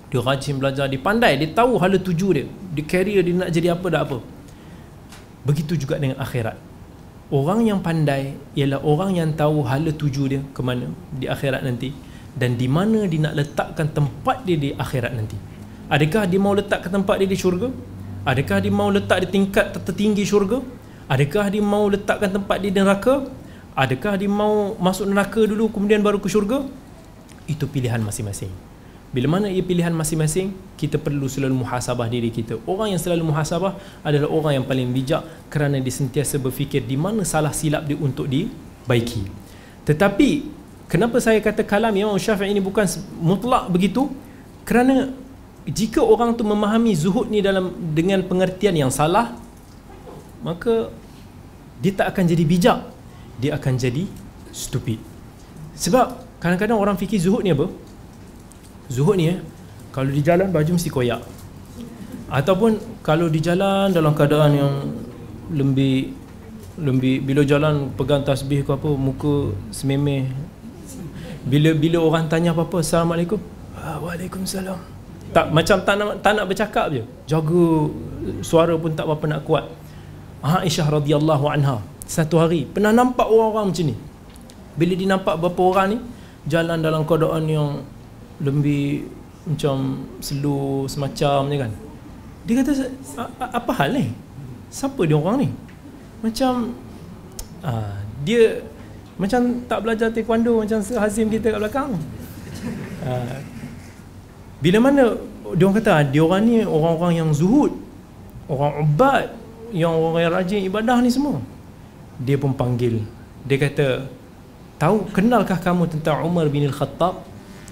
Dia 0.09 0.19
rajin 0.25 0.57
belajar 0.57 0.89
dia 0.89 0.97
pandai. 0.97 1.37
Dia 1.37 1.53
tahu 1.53 1.77
hala 1.77 1.99
tuju 1.99 2.27
dia. 2.33 2.45
Dia 2.73 2.83
career 2.87 3.21
dia 3.21 3.33
nak 3.35 3.49
jadi 3.51 3.67
apa 3.75 3.87
dah 3.93 4.01
apa. 4.07 4.17
Begitu 5.45 5.75
juga 5.77 5.99
dengan 6.01 6.17
akhirat. 6.17 6.57
Orang 7.29 7.61
yang 7.61 7.77
pandai 7.85 8.33
ialah 8.57 8.81
orang 8.81 9.13
yang 9.13 9.29
tahu 9.37 9.61
hala 9.61 9.93
tuju 9.93 10.23
dia 10.25 10.41
ke 10.49 10.61
mana 10.65 10.89
di 11.13 11.29
akhirat 11.29 11.61
nanti 11.61 11.93
dan 12.33 12.57
di 12.57 12.65
mana 12.65 13.05
dia 13.05 13.21
nak 13.21 13.37
letakkan 13.37 13.85
tempat 13.93 14.41
dia 14.49 14.57
di 14.57 14.69
akhirat 14.73 15.13
nanti. 15.13 15.37
Adakah 15.93 16.25
dia 16.25 16.39
mau 16.41 16.57
letakkan 16.57 16.89
tempat 16.89 17.21
dia 17.21 17.29
di 17.29 17.37
syurga? 17.37 17.69
Adakah 18.25 18.57
dia 18.65 18.73
mau 18.73 18.89
letak 18.89 19.25
di 19.25 19.27
tingkat 19.29 19.77
tertinggi 19.77 20.25
syurga 20.25 20.57
Adakah 21.09 21.49
dia 21.49 21.63
mau 21.65 21.89
letakkan 21.89 22.29
tempat 22.29 22.61
dia 22.61 22.69
di 22.69 22.77
neraka? 22.77 23.25
Adakah 23.73 24.13
dia 24.13 24.29
mau 24.29 24.77
masuk 24.77 25.09
neraka 25.09 25.41
dulu 25.41 25.73
kemudian 25.73 26.05
baru 26.05 26.21
ke 26.21 26.29
syurga? 26.29 26.61
Itu 27.49 27.65
pilihan 27.65 27.97
masing-masing. 27.97 28.53
Bila 29.09 29.25
mana 29.25 29.49
ia 29.49 29.65
pilihan 29.65 29.89
masing-masing, 29.89 30.53
kita 30.77 31.01
perlu 31.01 31.25
selalu 31.25 31.65
muhasabah 31.65 32.05
diri 32.05 32.29
kita. 32.29 32.61
Orang 32.69 32.93
yang 32.93 33.01
selalu 33.01 33.25
muhasabah 33.33 33.73
adalah 34.05 34.29
orang 34.29 34.61
yang 34.61 34.65
paling 34.69 34.93
bijak 34.93 35.25
kerana 35.49 35.81
dia 35.81 35.89
sentiasa 35.89 36.37
berfikir 36.37 36.85
di 36.85 36.93
mana 36.93 37.25
salah 37.25 37.49
silap 37.49 37.89
dia 37.89 37.97
untuk 37.97 38.29
dibaiki. 38.29 39.25
Tetapi, 39.89 40.29
kenapa 40.85 41.17
saya 41.17 41.41
kata 41.41 41.65
kalam 41.65 41.89
Imam 41.97 42.21
Syafi'i 42.21 42.53
ini 42.53 42.61
bukan 42.61 42.85
mutlak 43.17 43.65
begitu? 43.73 44.13
Kerana 44.61 45.09
jika 45.65 46.05
orang 46.05 46.37
tu 46.37 46.45
memahami 46.45 46.93
zuhud 46.93 47.33
ni 47.33 47.41
dalam 47.41 47.73
dengan 47.97 48.21
pengertian 48.21 48.77
yang 48.77 48.93
salah, 48.93 49.33
maka 50.45 50.93
dia 51.79 51.91
tak 51.95 52.11
akan 52.15 52.23
jadi 52.27 52.43
bijak 52.43 52.79
dia 53.39 53.55
akan 53.55 53.73
jadi 53.79 54.03
stupid. 54.51 54.99
Sebab 55.79 56.19
kadang-kadang 56.43 56.75
orang 56.75 56.99
fikir 56.99 57.15
zuhud 57.23 57.39
ni 57.39 57.55
apa? 57.55 57.71
Zuhud 58.91 59.15
ni 59.15 59.31
eh 59.31 59.39
kalau 59.95 60.11
di 60.11 60.19
jalan 60.19 60.51
baju 60.51 60.75
mesti 60.75 60.91
koyak. 60.91 61.23
Ataupun 62.29 62.77
kalau 63.01 63.31
di 63.31 63.39
jalan 63.39 63.89
dalam 63.95 64.13
keadaan 64.13 64.51
yang 64.53 64.73
lembik 65.49 66.13
lembik 66.79 67.25
bila 67.25 67.41
jalan 67.47 67.91
pegang 67.95 68.23
tasbih 68.27 68.67
ke 68.67 68.71
apa 68.75 68.89
muka 68.91 69.55
sememeh. 69.71 70.27
Bila 71.47 71.71
bila 71.73 72.03
orang 72.03 72.27
tanya 72.27 72.51
apa-apa 72.51 72.83
assalamualaikum. 72.83 73.39
Ah, 73.79 73.97
waalaikumsalam. 74.03 74.77
Tak 75.31 75.55
macam 75.55 75.77
tak 75.87 75.95
nak, 75.95 76.19
tak 76.19 76.31
nak 76.35 76.45
bercakap 76.45 76.85
je. 76.91 77.03
Jaga 77.23 77.65
suara 78.43 78.75
pun 78.75 78.91
tak 78.91 79.07
apa 79.07 79.25
nak 79.31 79.47
kuat 79.47 79.65
Aisyah 80.39 80.87
radhiyallahu 80.87 81.45
anha. 81.51 81.83
Satu 82.09 82.39
hari 82.39 82.65
pernah 82.65 82.95
nampak 82.95 83.27
orang-orang 83.27 83.69
macam 83.69 83.85
ni? 83.91 83.95
Bila 84.79 84.93
dia 84.95 85.07
nampak 85.11 85.35
beberapa 85.37 85.61
orang 85.75 85.87
ni 85.93 85.97
jalan 86.47 86.79
dalam 86.79 87.03
keadaan 87.03 87.43
yang 87.45 87.69
lebih 88.39 89.05
macam 89.43 90.07
slow 90.23 90.87
semacam 90.87 91.39
ni 91.51 91.55
kan? 91.59 91.71
Dia 92.47 92.53
kata 92.63 92.71
apa 93.39 93.71
hal 93.83 93.89
ni? 93.99 94.05
Siapa 94.71 95.01
dia 95.03 95.19
orang 95.19 95.43
ni? 95.43 95.49
Macam 96.23 96.73
uh, 97.61 97.93
dia 98.23 98.63
macam 99.19 99.67
tak 99.67 99.79
belajar 99.83 100.07
taekwondo 100.15 100.63
macam 100.63 100.79
Hazim 100.79 101.27
kita 101.27 101.51
kat 101.51 101.59
belakang. 101.59 101.91
Uh, 103.03 103.37
bila 104.63 104.77
mana 104.79 105.19
dia 105.55 105.63
orang 105.65 105.77
kata 105.81 105.91
ah, 105.91 106.03
dia 106.03 106.21
orang 106.23 106.41
ni 106.45 106.55
orang-orang 106.63 107.13
yang 107.25 107.29
zuhud 107.31 107.73
orang 108.51 108.85
ubat 108.85 109.31
yang 109.73 109.93
orang 109.93 110.21
yang 110.27 110.33
rajin 110.33 110.61
ibadah 110.65 110.97
ni 111.01 111.11
semua 111.11 111.39
dia 112.19 112.35
pun 112.35 112.51
panggil. 112.51 112.99
Dia 113.47 113.55
kata 113.55 114.11
tahu 114.75 115.07
kenalkah 115.15 115.55
kamu 115.55 115.87
tentang 115.87 116.27
Umar 116.27 116.51
bin 116.51 116.67
Al-Khattab? 116.67 117.23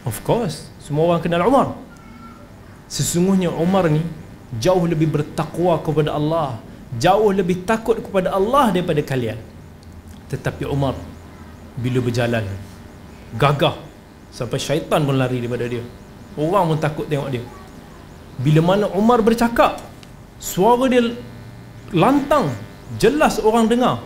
Of 0.08 0.24
course 0.24 0.72
semua 0.80 1.12
orang 1.12 1.22
kenal 1.22 1.44
Umar. 1.44 1.76
Sesungguhnya 2.88 3.52
Umar 3.52 3.92
ni 3.92 4.00
jauh 4.56 4.88
lebih 4.88 5.12
bertakwa 5.12 5.76
kepada 5.84 6.16
Allah 6.16 6.64
jauh 6.96 7.36
lebih 7.36 7.68
takut 7.68 8.00
kepada 8.00 8.32
Allah 8.32 8.72
daripada 8.72 9.04
kalian. 9.04 9.36
Tetapi 10.32 10.64
Umar 10.72 10.96
bila 11.76 12.00
berjalan 12.00 12.48
gagah. 13.36 13.76
Sampai 14.32 14.62
syaitan 14.62 15.04
pun 15.04 15.20
lari 15.20 15.44
daripada 15.44 15.68
dia. 15.68 15.84
Orang 16.40 16.72
pun 16.72 16.80
takut 16.80 17.06
tengok 17.10 17.28
dia. 17.34 17.44
Bila 18.38 18.62
mana 18.62 18.86
Umar 18.94 19.20
bercakap 19.26 19.82
suara 20.38 20.86
dia 20.88 21.18
lantang 21.96 22.52
jelas 23.00 23.40
orang 23.40 23.68
dengar. 23.68 24.04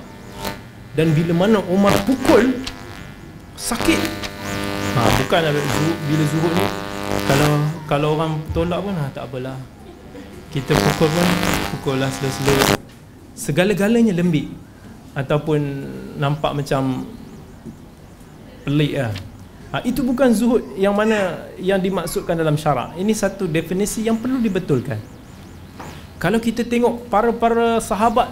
Dan 0.92 1.16
bila 1.16 1.48
mana 1.48 1.64
Umar 1.72 1.96
pukul 2.04 2.60
sakit. 3.56 4.02
Ha, 4.92 5.02
bukan 5.24 5.56
bila 6.12 6.24
zuhud 6.28 6.52
ni 6.52 6.68
kalau 7.24 7.52
kalau 7.88 8.08
orang 8.20 8.32
tolak 8.52 8.80
pun 8.84 8.94
ha, 9.00 9.08
tak 9.16 9.24
apalah. 9.32 9.56
Kita 10.52 10.76
pukul 10.76 11.08
pun 11.08 11.28
pukul 11.78 11.96
lah 12.04 12.12
slow-slow 12.12 12.76
segala-galanya 13.32 14.12
lembik. 14.12 14.52
Ataupun 15.12 15.60
nampak 16.20 16.56
macam 16.56 17.04
pelik 18.68 19.00
lah 19.00 19.12
ha, 19.72 19.80
itu 19.88 20.04
bukan 20.04 20.32
zuhud 20.36 20.76
yang 20.76 20.92
mana 20.92 21.48
yang 21.56 21.80
dimaksudkan 21.80 22.36
dalam 22.36 22.60
syarak. 22.60 23.00
Ini 23.00 23.16
satu 23.16 23.48
definisi 23.48 24.04
yang 24.04 24.20
perlu 24.20 24.44
dibetulkan 24.44 25.21
kalau 26.22 26.38
kita 26.38 26.62
tengok 26.62 27.10
para-para 27.10 27.82
sahabat 27.82 28.30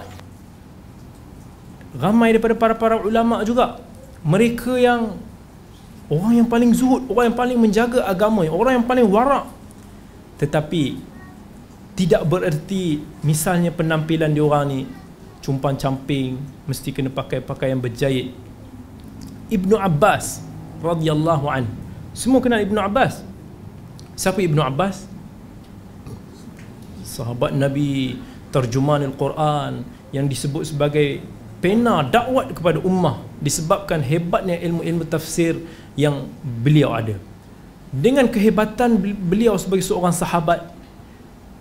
ramai 1.98 2.38
daripada 2.38 2.54
para-para 2.54 3.02
ulama 3.02 3.42
juga 3.42 3.82
mereka 4.22 4.78
yang 4.78 5.18
orang 6.06 6.38
yang 6.38 6.46
paling 6.46 6.70
zuhud 6.70 7.10
orang 7.10 7.34
yang 7.34 7.38
paling 7.42 7.58
menjaga 7.58 8.06
agama 8.06 8.46
orang 8.46 8.78
yang 8.78 8.86
paling 8.86 9.10
warak. 9.10 9.50
Tetapi 10.38 11.02
tidak 11.98 12.24
bererti 12.30 13.02
misalnya 13.26 13.74
penampilan 13.74 14.32
dia 14.32 14.46
orang 14.46 14.64
ni 14.70 14.80
cumpan 15.42 15.74
camping 15.76 16.38
mesti 16.70 16.94
kena 16.94 17.10
pakai 17.10 17.42
pakaian 17.42 17.82
berjahit. 17.82 18.38
Ibnu 19.50 19.76
Abbas 19.82 20.46
radhiyallahu 20.86 21.50
an. 21.50 21.66
Semua 22.14 22.38
kenal 22.38 22.62
Ibnu 22.62 22.78
Abbas? 22.78 23.26
Siapa 24.14 24.46
Ibnu 24.46 24.62
Abbas 24.62 25.10
sahabat 27.20 27.52
Nabi 27.52 28.16
terjemahan 28.56 29.12
Al-Quran 29.12 29.84
yang 30.16 30.26
disebut 30.26 30.72
sebagai 30.72 31.20
pena 31.60 32.02
dakwat 32.08 32.56
kepada 32.56 32.80
ummah 32.80 33.20
disebabkan 33.44 34.00
hebatnya 34.00 34.56
ilmu-ilmu 34.56 35.04
tafsir 35.04 35.60
yang 36.00 36.32
beliau 36.42 36.96
ada. 36.96 37.20
Dengan 37.92 38.32
kehebatan 38.32 38.96
beliau 39.02 39.60
sebagai 39.60 39.84
seorang 39.84 40.16
sahabat 40.16 40.72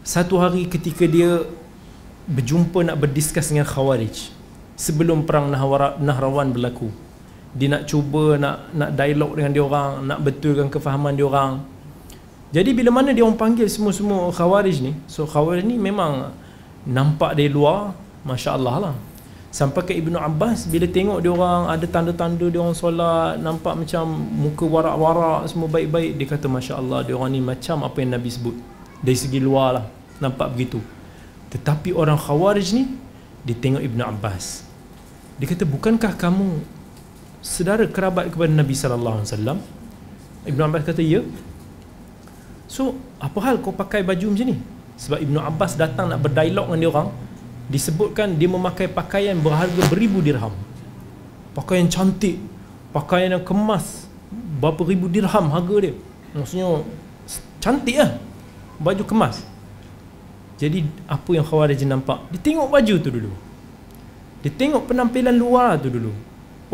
satu 0.07 0.39
hari 0.39 0.71
ketika 0.71 1.05
dia 1.05 1.43
berjumpa 2.29 2.85
nak 2.85 2.97
berdiskus 3.01 3.51
dengan 3.51 3.65
Khawarij 3.65 4.31
sebelum 4.79 5.25
perang 5.25 5.51
Nahrawan 5.99 6.53
berlaku 6.55 6.93
dia 7.57 7.73
nak 7.73 7.89
cuba 7.89 8.37
nak 8.37 8.71
nak 8.77 8.91
dialog 8.93 9.33
dengan 9.33 9.51
dia 9.57 9.65
orang 9.65 9.91
nak 10.05 10.19
betulkan 10.21 10.69
kefahaman 10.69 11.17
dia 11.17 11.25
orang 11.25 11.65
jadi 12.49 12.73
bila 12.73 12.89
mana 12.89 13.13
dia 13.13 13.21
orang 13.21 13.37
panggil 13.37 13.69
semua-semua 13.69 14.33
Khawarij 14.33 14.81
ni 14.81 14.93
so 15.05 15.29
Khawarij 15.29 15.69
ni 15.69 15.77
memang 15.77 16.33
nampak 16.89 17.37
dari 17.37 17.53
luar 17.53 17.93
masya-Allah 18.25 18.77
lah. 18.89 18.95
Sampai 19.49 19.81
ke 19.85 19.93
Ibnu 19.97 20.17
Abbas 20.21 20.69
bila 20.69 20.85
tengok 20.85 21.25
dia 21.25 21.33
orang 21.33 21.73
ada 21.73 21.87
tanda-tanda 21.89 22.49
dia 22.49 22.61
orang 22.61 22.77
solat 22.77 23.41
nampak 23.41 23.81
macam 23.81 24.05
muka 24.13 24.65
warak-warak 24.69 25.49
semua 25.49 25.69
baik-baik 25.73 26.21
dia 26.21 26.27
kata 26.29 26.53
masya-Allah 26.53 27.01
dia 27.09 27.17
orang 27.17 27.33
ni 27.33 27.41
macam 27.41 27.85
apa 27.85 27.97
yang 28.01 28.17
Nabi 28.17 28.29
sebut. 28.29 28.57
Dari 29.01 29.17
segi 29.17 29.41
luar 29.41 29.81
lah 29.81 29.85
nampak 30.21 30.53
begitu. 30.53 30.81
Tetapi 31.53 31.97
orang 31.97 32.17
Khawarij 32.17 32.69
ni 32.77 32.85
dia 33.45 33.57
tengok 33.57 33.81
Ibnu 33.85 34.03
Abbas. 34.05 34.65
Dia 35.41 35.49
kata 35.49 35.65
bukankah 35.65 36.13
kamu 36.17 36.61
saudara 37.41 37.85
kerabat 37.89 38.29
kepada 38.29 38.53
Nabi 38.53 38.73
wasallam? 38.77 39.61
Ibnu 40.45 40.61
Abbas 40.65 40.85
kata 40.85 41.01
ya 41.01 41.25
so 42.69 42.95
apa 43.19 43.39
hal 43.43 43.59
kau 43.65 43.75
pakai 43.75 44.07
baju 44.07 44.31
macam 44.31 44.47
ni? 44.53 44.57
Sebab 44.99 45.19
Ibnu 45.19 45.41
Abbas 45.41 45.75
datang 45.75 46.13
nak 46.13 46.23
berdialog 46.23 46.71
dengan 46.71 46.79
dia 46.79 46.91
orang 46.93 47.09
disebutkan 47.73 48.37
dia 48.37 48.47
memakai 48.47 48.87
pakaian 48.87 49.35
berharga 49.41 49.83
beribu 49.91 50.23
dirham. 50.23 50.53
Pakaian 51.57 51.91
cantik 51.91 52.39
pakaian 52.93 53.37
yang 53.37 53.45
kemas 53.45 54.09
berapa 54.59 54.81
ribu 54.85 55.07
dirham 55.09 55.49
harga 55.53 55.77
dia? 55.89 55.95
Maksudnya 56.35 56.83
cantik 57.63 57.97
lah 57.97 58.11
baju 58.81 59.03
kemas. 59.05 59.45
Jadi 60.59 60.83
apa 61.07 61.31
yang 61.31 61.47
Khawarij 61.47 61.87
nampak? 61.87 62.19
Dia 62.35 62.41
tengok 62.43 62.69
baju 62.75 62.95
tu 62.99 63.11
dulu. 63.15 63.33
Dia 64.43 64.51
tengok 64.51 64.91
penampilan 64.91 65.35
luar 65.39 65.79
tu 65.79 65.87
dulu. 65.91 66.11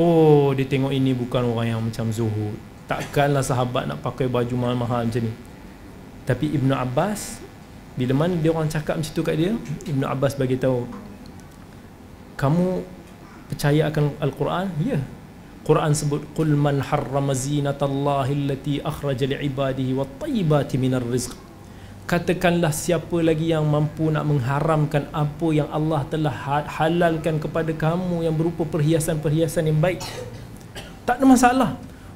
Oh 0.00 0.56
dia 0.56 0.64
tengok 0.64 0.90
ini 0.90 1.12
bukan 1.12 1.44
orang 1.52 1.66
yang 1.76 1.80
macam 1.84 2.08
zuhud. 2.08 2.56
Takkanlah 2.88 3.44
sahabat 3.44 3.88
nak 3.88 4.00
pakai 4.00 4.28
baju 4.28 4.54
mahal-mahal 4.56 5.08
macam 5.08 5.24
ni 5.28 5.32
tapi 6.24 6.52
Ibnu 6.56 6.72
Abbas 6.72 7.40
bila 7.94 8.26
mana 8.26 8.34
dia 8.40 8.50
orang 8.50 8.66
cakap 8.66 8.98
macam 8.98 9.12
tu 9.12 9.22
kat 9.22 9.36
dia 9.38 9.52
Ibnu 9.86 10.04
Abbas 10.08 10.34
bagi 10.34 10.56
tahu 10.58 10.88
kamu 12.34 12.82
percaya 13.46 13.86
akan 13.92 14.18
Al-Quran? 14.18 14.66
Ya. 14.82 14.98
Quran 15.64 15.96
sebut 15.96 16.20
qul 16.36 16.52
man 16.60 16.84
harrama 16.84 17.32
zinatallahi 17.32 18.36
allati 18.36 18.84
akhraja 18.84 19.24
li'ibadihi 19.24 19.96
wat 19.96 20.10
tayyibati 20.20 20.76
minar 20.76 21.00
rizq. 21.00 21.32
Katakanlah 22.04 22.68
siapa 22.68 23.16
lagi 23.24 23.48
yang 23.48 23.64
mampu 23.64 24.12
nak 24.12 24.28
mengharamkan 24.28 25.08
apa 25.08 25.48
yang 25.56 25.72
Allah 25.72 26.04
telah 26.04 26.36
ha-, 26.36 26.68
halalkan 26.68 27.40
kepada 27.40 27.72
kamu 27.72 28.28
yang 28.28 28.36
berupa 28.36 28.68
perhiasan-perhiasan 28.68 29.72
yang 29.72 29.80
baik. 29.80 30.04
Tak 31.08 31.16
ada 31.16 31.24
masalah. 31.24 31.70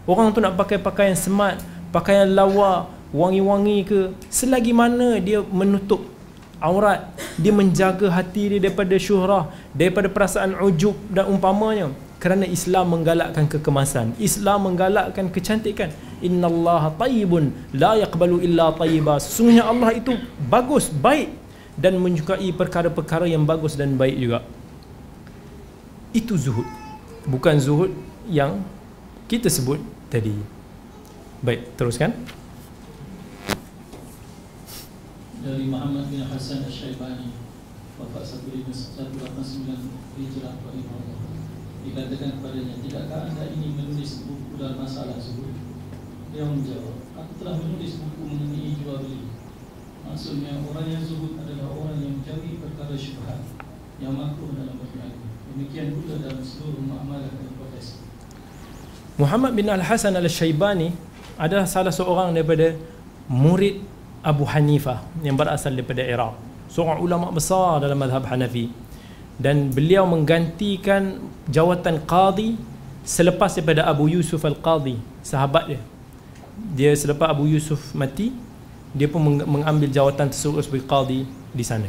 Orang 0.05 0.29
tu 0.37 0.45
nak 0.45 0.53
pakai 0.61 0.77
pakaian 0.77 1.17
smart 1.17 1.57
pakaian 1.89 2.29
lawa 2.29 2.89
wangi-wangi 3.15 3.79
ke 3.89 3.99
selagi 4.29 4.77
mana 4.77 5.17
dia 5.17 5.41
menutup 5.41 6.05
aurat 6.59 7.15
dia 7.39 7.55
menjaga 7.55 8.11
hati 8.11 8.57
dia 8.57 8.61
daripada 8.69 8.95
syuhrah 8.99 9.49
daripada 9.73 10.11
perasaan 10.11 10.59
ujub 10.59 10.95
dan 11.11 11.31
umpamanya. 11.31 11.95
Kerana 12.19 12.51
Islam 12.51 12.99
menggalakkan 12.99 13.47
kekemasan. 13.47 14.11
Islam 14.19 14.67
menggalakkan 14.67 15.31
kecantikan. 15.31 15.95
Innallaha 16.19 16.91
tayyibun 16.99 17.55
la 17.71 17.95
yaqbalu 17.95 18.43
illa 18.43 18.75
tayyiba. 18.75 19.23
Sesungguhnya 19.23 19.63
Allah 19.63 19.95
itu 19.95 20.19
bagus 20.51 20.91
baik 20.91 21.31
dan 21.79 21.95
menyukai 22.03 22.51
perkara-perkara 22.51 23.31
yang 23.31 23.47
bagus 23.47 23.79
dan 23.79 23.95
baik 23.95 24.19
juga. 24.19 24.43
Itu 26.11 26.35
zuhud. 26.35 26.67
Bukan 27.23 27.55
zuhud 27.63 27.95
yang 28.27 28.67
kita 29.31 29.47
sebut 29.47 29.79
tadi. 30.11 30.35
Baik 31.39 31.71
teruskan 31.79 32.11
dari 35.45 35.65
Muhammad 35.71 36.11
bin 36.11 36.27
Hasan 36.27 36.67
Al-Syaibani 36.67 37.31
wafat 37.99 38.25
1989 38.47 40.19
Hijrah 40.19 40.55
rahimahullah 40.59 41.21
dikatakan 41.87 42.31
kepadanya 42.39 42.75
tidakkah 42.83 43.21
anda 43.31 43.45
ini 43.51 43.75
menulis 43.75 44.27
buku 44.27 44.59
dalam 44.59 44.83
masalah 44.83 45.15
tersebut? 45.15 45.55
Dia 46.35 46.45
menjawab 46.45 46.97
aku 47.17 47.33
telah 47.39 47.55
menulis 47.59 48.03
buku 48.03 48.23
mengenai 48.27 48.73
jual 48.83 48.99
beli. 49.03 49.31
Maksudnya 50.09 50.59
orang 50.65 50.87
yang 50.89 51.03
zuhud 51.05 51.39
adalah 51.39 51.69
orang 51.71 51.97
yang 52.03 52.13
menjauhi 52.19 52.59
perkara 52.59 52.95
syubhat 52.97 53.41
yang 53.99 54.15
makruh 54.15 54.55
dalam 54.55 54.79
berniaga 54.79 55.29
demikian 55.59 55.91
pula 55.99 56.15
dalam 56.23 56.39
seluruh 56.39 56.79
muamalah 56.87 57.27
dan 57.35 57.51
profesi 57.59 57.99
Muhammad 59.19 59.59
bin 59.59 59.67
Al-Hasan 59.67 60.15
Al-Syaibani 60.15 60.95
adalah 61.35 61.67
salah 61.67 61.91
seorang 61.91 62.31
daripada 62.31 62.79
murid 63.27 63.83
Abu 64.23 64.45
Hanifah 64.47 65.05
yang 65.23 65.39
berasal 65.39 65.75
daripada 65.75 66.03
Iraq. 66.03 66.35
Seorang 66.69 67.01
ulama 67.01 67.33
besar 67.33 67.81
dalam 67.81 67.97
mazhab 67.97 68.25
Hanafi. 68.29 68.71
Dan 69.39 69.71
beliau 69.71 70.03
menggantikan 70.03 71.23
jawatan 71.47 72.03
qadi 72.03 72.59
selepas 73.07 73.55
daripada 73.55 73.87
Abu 73.87 74.11
Yusuf 74.11 74.43
Al-Qadi 74.43 74.99
sahabat 75.23 75.71
dia. 75.71 75.81
Dia 76.75 76.91
selepas 76.99 77.31
Abu 77.31 77.47
Yusuf 77.47 77.95
mati 77.95 78.35
dia 78.91 79.07
pun 79.07 79.23
mengambil 79.23 79.87
jawatan 79.87 80.35
tersebut 80.35 80.67
sebagai 80.67 80.91
qadi 80.91 81.21
di 81.55 81.63
sana. 81.63 81.87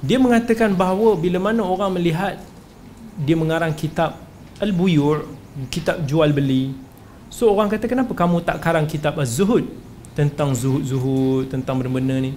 Dia 0.00 0.16
mengatakan 0.16 0.72
bahawa 0.72 1.20
bila 1.20 1.36
mana 1.36 1.60
orang 1.60 2.00
melihat 2.00 2.40
dia 3.20 3.36
mengarang 3.36 3.76
kitab 3.76 4.16
Al-Buyu' 4.56 5.24
kitab 5.72 6.04
jual 6.04 6.36
beli 6.36 6.76
so 7.32 7.48
orang 7.48 7.72
kata 7.72 7.88
kenapa 7.88 8.12
kamu 8.12 8.44
tak 8.44 8.60
karang 8.60 8.84
kitab 8.84 9.16
Az-Zuhud 9.16 9.64
tentang 10.16 10.56
zuhud-zuhud 10.56 11.52
tentang 11.52 11.76
benda-benda 11.76 12.16
ni. 12.16 12.32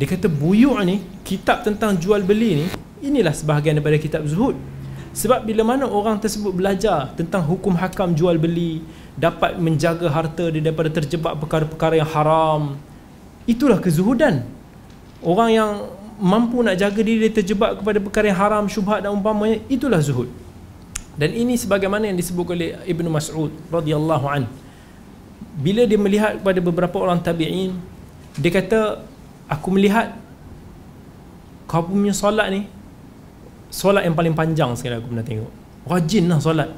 Dia 0.00 0.08
kata 0.08 0.32
buyuk 0.32 0.80
ni 0.88 1.04
kitab 1.20 1.60
tentang 1.60 2.00
jual 2.00 2.24
beli 2.24 2.64
ni 2.64 2.66
inilah 3.04 3.36
sebahagian 3.36 3.76
daripada 3.76 4.00
kitab 4.00 4.24
zuhud. 4.24 4.56
Sebab 5.12 5.44
bila 5.44 5.66
mana 5.66 5.84
orang 5.84 6.16
tersebut 6.16 6.56
belajar 6.56 7.12
tentang 7.18 7.44
hukum 7.44 7.76
hakam 7.76 8.16
jual 8.16 8.40
beli 8.40 8.80
dapat 9.18 9.60
menjaga 9.60 10.08
harta 10.08 10.48
dia 10.48 10.64
daripada 10.64 10.88
terjebak 10.88 11.36
perkara-perkara 11.36 12.00
yang 12.00 12.08
haram 12.08 12.80
itulah 13.44 13.76
kezuhudan. 13.76 14.40
Orang 15.20 15.50
yang 15.52 15.70
mampu 16.16 16.64
nak 16.64 16.80
jaga 16.80 17.00
diri 17.04 17.28
dia 17.28 17.32
terjebak 17.42 17.84
kepada 17.84 17.98
perkara 18.00 18.32
yang 18.32 18.40
haram 18.40 18.64
syubhat 18.70 19.04
dan 19.04 19.12
umpamanya 19.12 19.60
itulah 19.68 20.00
zuhud. 20.00 20.32
Dan 21.20 21.36
ini 21.36 21.58
sebagaimana 21.60 22.08
yang 22.08 22.16
disebut 22.16 22.46
oleh 22.56 22.80
Ibnu 22.88 23.12
Mas'ud 23.12 23.52
radhiyallahu 23.68 24.26
an 24.30 24.48
bila 25.60 25.84
dia 25.84 26.00
melihat 26.00 26.40
kepada 26.40 26.60
beberapa 26.62 26.96
orang 27.02 27.20
tabi'in 27.20 27.76
dia 28.38 28.50
kata 28.52 29.04
aku 29.50 29.68
melihat 29.74 30.14
kau 31.66 31.84
punya 31.84 32.14
solat 32.14 32.48
ni 32.54 32.66
solat 33.70 34.06
yang 34.06 34.14
paling 34.14 34.34
panjang 34.34 34.74
sekali 34.74 34.98
aku 34.98 35.10
pernah 35.10 35.26
tengok. 35.26 35.52
Rajin 35.86 36.26
lah 36.26 36.38
solat. 36.42 36.70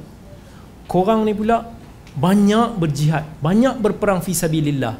Korang 0.85 1.25
ni 1.25 1.33
pula 1.33 1.65
banyak 2.13 2.77
berjihad 2.77 3.25
banyak 3.41 3.77
berperang 3.81 4.21
fi 4.21 4.37
sabilillah. 4.37 4.97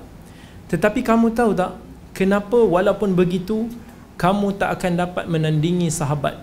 Tetapi 0.70 1.06
kamu 1.06 1.38
tahu 1.38 1.54
tak 1.54 1.78
kenapa 2.18 2.58
walaupun 2.58 3.14
begitu 3.14 3.70
kamu 4.18 4.58
tak 4.58 4.80
akan 4.80 4.92
dapat 4.98 5.26
menandingi 5.30 5.94
sahabat 5.94 6.42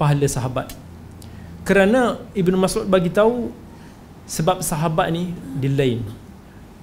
pahala 0.00 0.24
sahabat? 0.24 0.72
Kerana 1.66 2.16
Ibnu 2.32 2.56
Mas'ud 2.56 2.88
bagi 2.88 3.12
tahu 3.12 3.52
sebab 4.24 4.64
sahabat 4.64 5.12
ni 5.12 5.34
dia 5.60 5.70
lain 5.70 6.25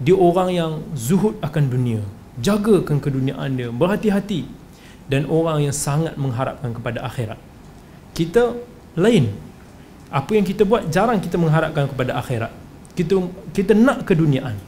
dia 0.04 0.16
orang 0.20 0.49
yang 0.51 0.72
zuhud 0.93 1.39
akan 1.39 1.72
dunia. 1.72 2.04
Jagakan 2.43 2.99
keduniaan 2.99 3.56
dia. 3.56 3.72
Berhati-hati. 3.72 4.43
Dan 5.08 5.32
orang 5.32 5.64
yang 5.64 5.76
sangat 5.76 6.20
mengharapkan 6.20 6.76
kepada 6.76 7.08
akhirat. 7.08 7.39
Kita 8.12 8.60
lain. 8.99 9.32
Apa 10.12 10.36
yang 10.36 10.45
kita 10.45 10.68
buat 10.68 10.91
jarang 10.91 11.24
kita 11.24 11.39
mengharapkan 11.39 11.88
kepada 11.88 12.20
akhirat. 12.20 12.51
Kita 12.93 13.26
kita 13.56 13.74
nak 13.74 14.06
keduniaan. 14.06 14.60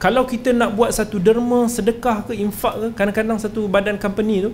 Kalau 0.00 0.24
kita 0.24 0.54
nak 0.54 0.72
buat 0.78 0.94
satu 0.94 1.20
derma 1.20 1.66
sedekah 1.68 2.24
ke 2.28 2.32
infak 2.36 2.74
ke 2.76 2.86
kadang-kadang 2.96 3.38
satu 3.40 3.68
badan 3.68 4.00
company 4.00 4.48
tu 4.48 4.50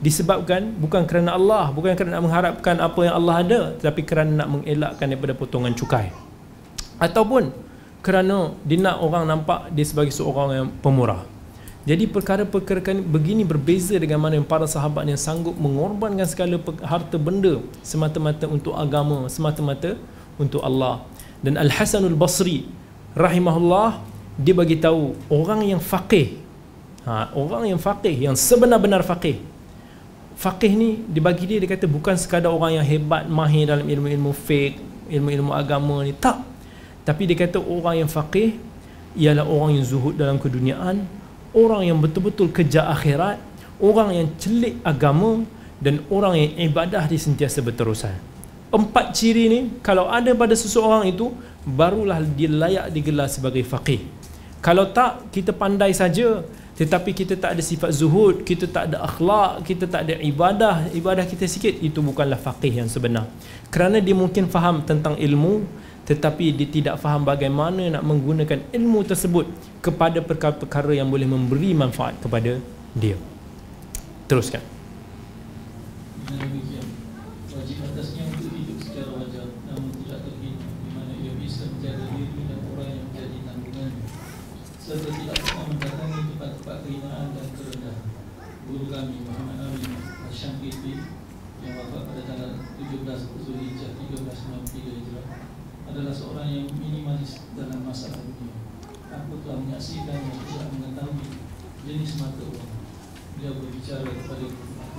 disebabkan 0.00 0.74
bukan 0.80 1.08
kerana 1.08 1.36
Allah 1.36 1.72
bukan 1.72 1.96
kerana 1.96 2.20
nak 2.20 2.24
mengharapkan 2.28 2.76
apa 2.76 3.00
yang 3.04 3.14
Allah 3.16 3.34
ada 3.40 3.60
tetapi 3.80 4.00
kerana 4.04 4.44
nak 4.44 4.48
mengelakkan 4.52 5.06
daripada 5.08 5.32
potongan 5.32 5.72
cukai. 5.72 6.12
Ataupun 7.00 7.52
kerana 8.04 8.52
dia 8.68 8.76
nak 8.76 9.00
orang 9.00 9.24
nampak 9.24 9.72
dia 9.72 9.88
sebagai 9.88 10.12
seorang 10.12 10.48
yang 10.52 10.68
pemurah 10.84 11.24
jadi 11.84 12.08
perkara-perkara 12.08 12.80
begini 13.04 13.44
berbeza 13.44 13.92
dengan 14.00 14.16
mana 14.16 14.40
yang 14.40 14.48
para 14.48 14.64
sahabat 14.64 15.04
yang 15.04 15.20
sanggup 15.20 15.52
mengorbankan 15.60 16.24
segala 16.24 16.56
harta 16.80 17.20
benda 17.20 17.60
semata-mata 17.84 18.48
untuk 18.48 18.72
agama, 18.72 19.28
semata-mata 19.28 20.00
untuk 20.40 20.64
Allah. 20.64 21.04
Dan 21.44 21.60
Al-Hasanul 21.60 22.16
Basri 22.16 22.64
rahimahullah 23.12 24.00
dia 24.40 24.56
bagi 24.56 24.80
tahu 24.80 25.12
orang 25.28 25.76
yang 25.76 25.80
faqih. 25.80 26.40
Ha, 27.04 27.36
orang 27.36 27.68
yang 27.68 27.76
faqih 27.76 28.16
yang 28.16 28.32
sebenar-benar 28.32 29.04
faqih. 29.04 29.44
Faqih 30.40 30.72
ni 30.72 31.04
dibagi 31.04 31.44
dia 31.44 31.60
dia 31.60 31.68
kata 31.68 31.84
bukan 31.84 32.16
sekadar 32.16 32.48
orang 32.48 32.80
yang 32.80 32.86
hebat 32.88 33.28
mahir 33.28 33.68
dalam 33.68 33.84
ilmu-ilmu 33.84 34.32
fiqh, 34.32 34.80
ilmu-ilmu 35.12 35.52
agama 35.52 36.00
ni 36.00 36.16
tak. 36.16 36.53
Tapi 37.04 37.22
dia 37.28 37.36
kata 37.36 37.60
orang 37.60 38.04
yang 38.04 38.10
faqih 38.10 38.56
ialah 39.14 39.44
orang 39.44 39.76
yang 39.76 39.84
zuhud 39.84 40.16
dalam 40.16 40.40
keduniaan, 40.40 41.04
orang 41.52 41.86
yang 41.86 42.00
betul-betul 42.00 42.48
kejar 42.50 42.88
akhirat, 42.90 43.38
orang 43.78 44.10
yang 44.16 44.28
celik 44.40 44.80
agama 44.80 45.44
dan 45.78 46.00
orang 46.08 46.34
yang 46.40 46.50
ibadah 46.72 47.04
di 47.04 47.20
sentiasa 47.20 47.60
berterusan. 47.60 48.16
Empat 48.72 49.14
ciri 49.14 49.46
ni 49.46 49.60
kalau 49.84 50.10
ada 50.10 50.34
pada 50.34 50.56
seseorang 50.56 51.06
itu 51.06 51.30
barulah 51.62 52.18
dia 52.24 52.50
layak 52.50 52.90
digelar 52.90 53.30
sebagai 53.30 53.62
faqih. 53.62 54.02
Kalau 54.64 54.90
tak 54.90 55.28
kita 55.28 55.52
pandai 55.52 55.92
saja 55.92 56.40
tetapi 56.74 57.14
kita 57.14 57.38
tak 57.38 57.54
ada 57.54 57.62
sifat 57.62 57.94
zuhud, 57.94 58.42
kita 58.42 58.66
tak 58.66 58.90
ada 58.90 59.06
akhlak, 59.06 59.62
kita 59.62 59.86
tak 59.86 60.10
ada 60.10 60.18
ibadah, 60.18 60.90
ibadah 60.90 61.22
kita 61.22 61.46
sikit 61.46 61.78
itu 61.78 62.02
bukanlah 62.02 62.34
faqih 62.34 62.82
yang 62.82 62.90
sebenar. 62.90 63.30
Kerana 63.70 64.02
dia 64.02 64.16
mungkin 64.16 64.50
faham 64.50 64.82
tentang 64.82 65.14
ilmu 65.14 65.62
tetapi 66.04 66.52
dia 66.52 66.68
tidak 66.68 67.00
faham 67.00 67.24
bagaimana 67.24 67.88
nak 67.96 68.04
menggunakan 68.04 68.60
ilmu 68.76 69.00
tersebut 69.08 69.48
kepada 69.80 70.20
perkara-perkara 70.20 70.92
yang 70.92 71.08
boleh 71.08 71.24
memberi 71.24 71.72
manfaat 71.72 72.20
kepada 72.20 72.60
dia. 72.92 73.16
Teruskan. 74.28 74.74
Wajib 77.54 77.86
atasnya 77.86 78.28
untuk 78.28 78.50
hidup 78.50 78.76
secara 78.82 79.14
wajar 79.14 79.46
namun 79.70 79.94
tidak 80.04 80.26
terhina 80.26 80.66
di 80.68 80.90
mana 80.90 81.12
ia 81.16 81.32
bisa 81.38 81.70
menjaga 81.70 82.12
diri 82.12 82.42
dan 82.50 82.60
orang 82.66 82.88
yang 82.92 83.04
menjadi 83.08 83.38
tanggungan 83.46 83.90
serta 84.82 85.08
tidak 85.08 85.38
pernah 85.38 85.64
mendatangi 85.70 86.20
tempat-tempat 86.34 86.76
kehinaan 86.82 87.26
dan 87.32 87.46
kerendahan. 87.56 88.06
Guru 88.68 88.86
kami 88.90 89.16
Muhammad 89.22 89.58
Amin 89.64 89.96
Al-Syankiti 90.28 90.92
yang 91.62 91.72
wafat 91.78 92.02
pada 92.10 92.22
tanggal 92.26 92.50
17 92.76 93.40
Zulhijjah 93.46 93.90
1393 94.12 94.98
Hijrah 95.00 95.26
adalah 95.88 96.10
seorang 96.10 96.48
yang 96.50 96.66
minimalis 96.74 97.38
dalam 97.54 97.86
masalah 97.86 98.18
dunia. 98.18 98.50
Aku 99.14 99.40
telah 99.46 99.62
menyaksikan 99.62 100.20
yang 100.20 100.42
tidak 100.42 100.68
mengetahui 100.74 101.38
jenis 101.86 102.18
mata 102.18 102.42
uang. 102.44 102.72
Dia 103.38 103.54
berbicara 103.54 104.02
kepada 104.10 104.46
aku 104.50 104.98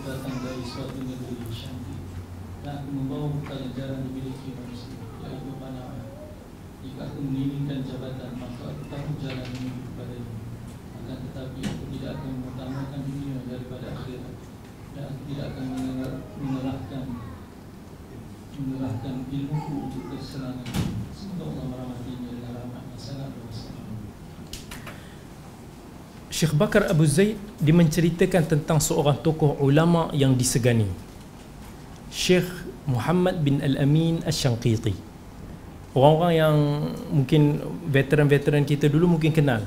datang 0.75 1.07
dari 1.07 1.15
suatu 1.15 1.31
negeri 1.31 1.55
Shanti 1.55 1.95
dan 2.59 2.83
aku 2.83 2.89
membawa 2.91 3.31
bekal 3.31 3.63
yang 3.63 3.73
jarang 3.79 4.01
dimiliki 4.03 4.51
manusia, 4.51 4.91
yaitu 5.23 5.51
panah. 5.55 6.03
Jika 6.83 7.01
aku 7.07 7.19
menginginkan 7.23 7.79
jabatan, 7.87 8.35
maka 8.35 8.75
aku 8.75 8.83
tahu 8.91 9.09
jalan 9.23 9.47
menuju 9.55 9.81
kepadanya. 9.87 10.33
Akan 10.99 11.17
tetapi 11.31 11.59
aku 11.63 11.83
tidak 11.95 12.11
akan 12.19 12.31
mengutamakan 12.41 13.01
dunia 13.07 13.35
daripada 13.47 13.87
akhirat. 13.95 14.35
Dan 14.91 15.03
aku 15.07 15.21
tidak 15.31 15.45
akan 15.55 15.65
mengerahkan 16.43 17.03
menyerahkan 18.55 19.15
ilmuku 19.31 19.75
untuk 19.79 20.03
kesenangan. 20.11 20.67
Semoga 21.15 21.43
Allah 21.55 21.65
merahmatinya 21.71 22.29
dengan 22.35 22.51
rahmat 22.51 22.83
yang 22.91 22.99
sangat 22.99 23.31
besar 23.47 23.74
Syekh 26.35 26.51
Bakar 26.51 26.91
Abu 26.91 27.07
Zaid 27.07 27.39
dia 27.63 27.71
menceritakan 27.71 28.43
tentang 28.43 28.83
seorang 28.83 29.15
tokoh 29.23 29.55
ulama 29.63 30.11
yang 30.11 30.35
disegani. 30.35 30.83
Syekh 32.11 32.43
Muhammad 32.83 33.39
bin 33.39 33.63
Al-Amin 33.63 34.19
Al-Shanqiti 34.27 35.15
orang-orang 35.95 36.33
yang 36.35 36.55
mungkin 37.07 37.63
veteran-veteran 37.87 38.67
kita 38.67 38.91
dulu 38.91 39.15
mungkin 39.15 39.31
kenal. 39.31 39.63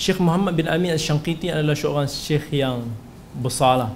Syekh 0.00 0.16
Muhammad 0.16 0.56
bin 0.56 0.64
Al-Amin 0.64 0.96
Al-Shanqiti 0.96 1.52
adalah 1.52 1.76
seorang 1.76 2.08
syekh 2.08 2.48
yang 2.48 2.88
besar 3.36 3.76
lah 3.76 3.90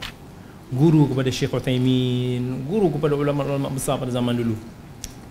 guru 0.69 1.09
kepada 1.09 1.33
Syekh 1.33 1.57
Uthaymin, 1.57 2.69
guru 2.69 2.93
kepada 2.93 3.17
ulama-ulama 3.17 3.73
besar 3.73 3.97
pada 3.97 4.13
zaman 4.13 4.37
dulu. 4.37 4.61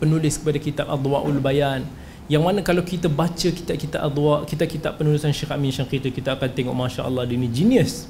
Penulis 0.02 0.42
kepada 0.42 0.58
kitab 0.58 0.90
Adwa'ul 0.90 1.38
Bayan 1.38 1.86
yang 2.30 2.46
mana 2.46 2.62
kalau 2.62 2.86
kita 2.86 3.10
baca 3.10 3.50
kitab-kitab 3.50 4.06
Adwa, 4.06 4.46
kitab-kitab 4.46 5.02
penulisan 5.02 5.34
Syekh 5.34 5.50
Amin 5.50 5.74
Syangkita 5.74 6.14
kita 6.14 6.38
akan 6.38 6.50
tengok 6.54 6.76
masya-Allah 6.78 7.26
dia 7.26 7.42
ni 7.42 7.50
genius. 7.50 8.06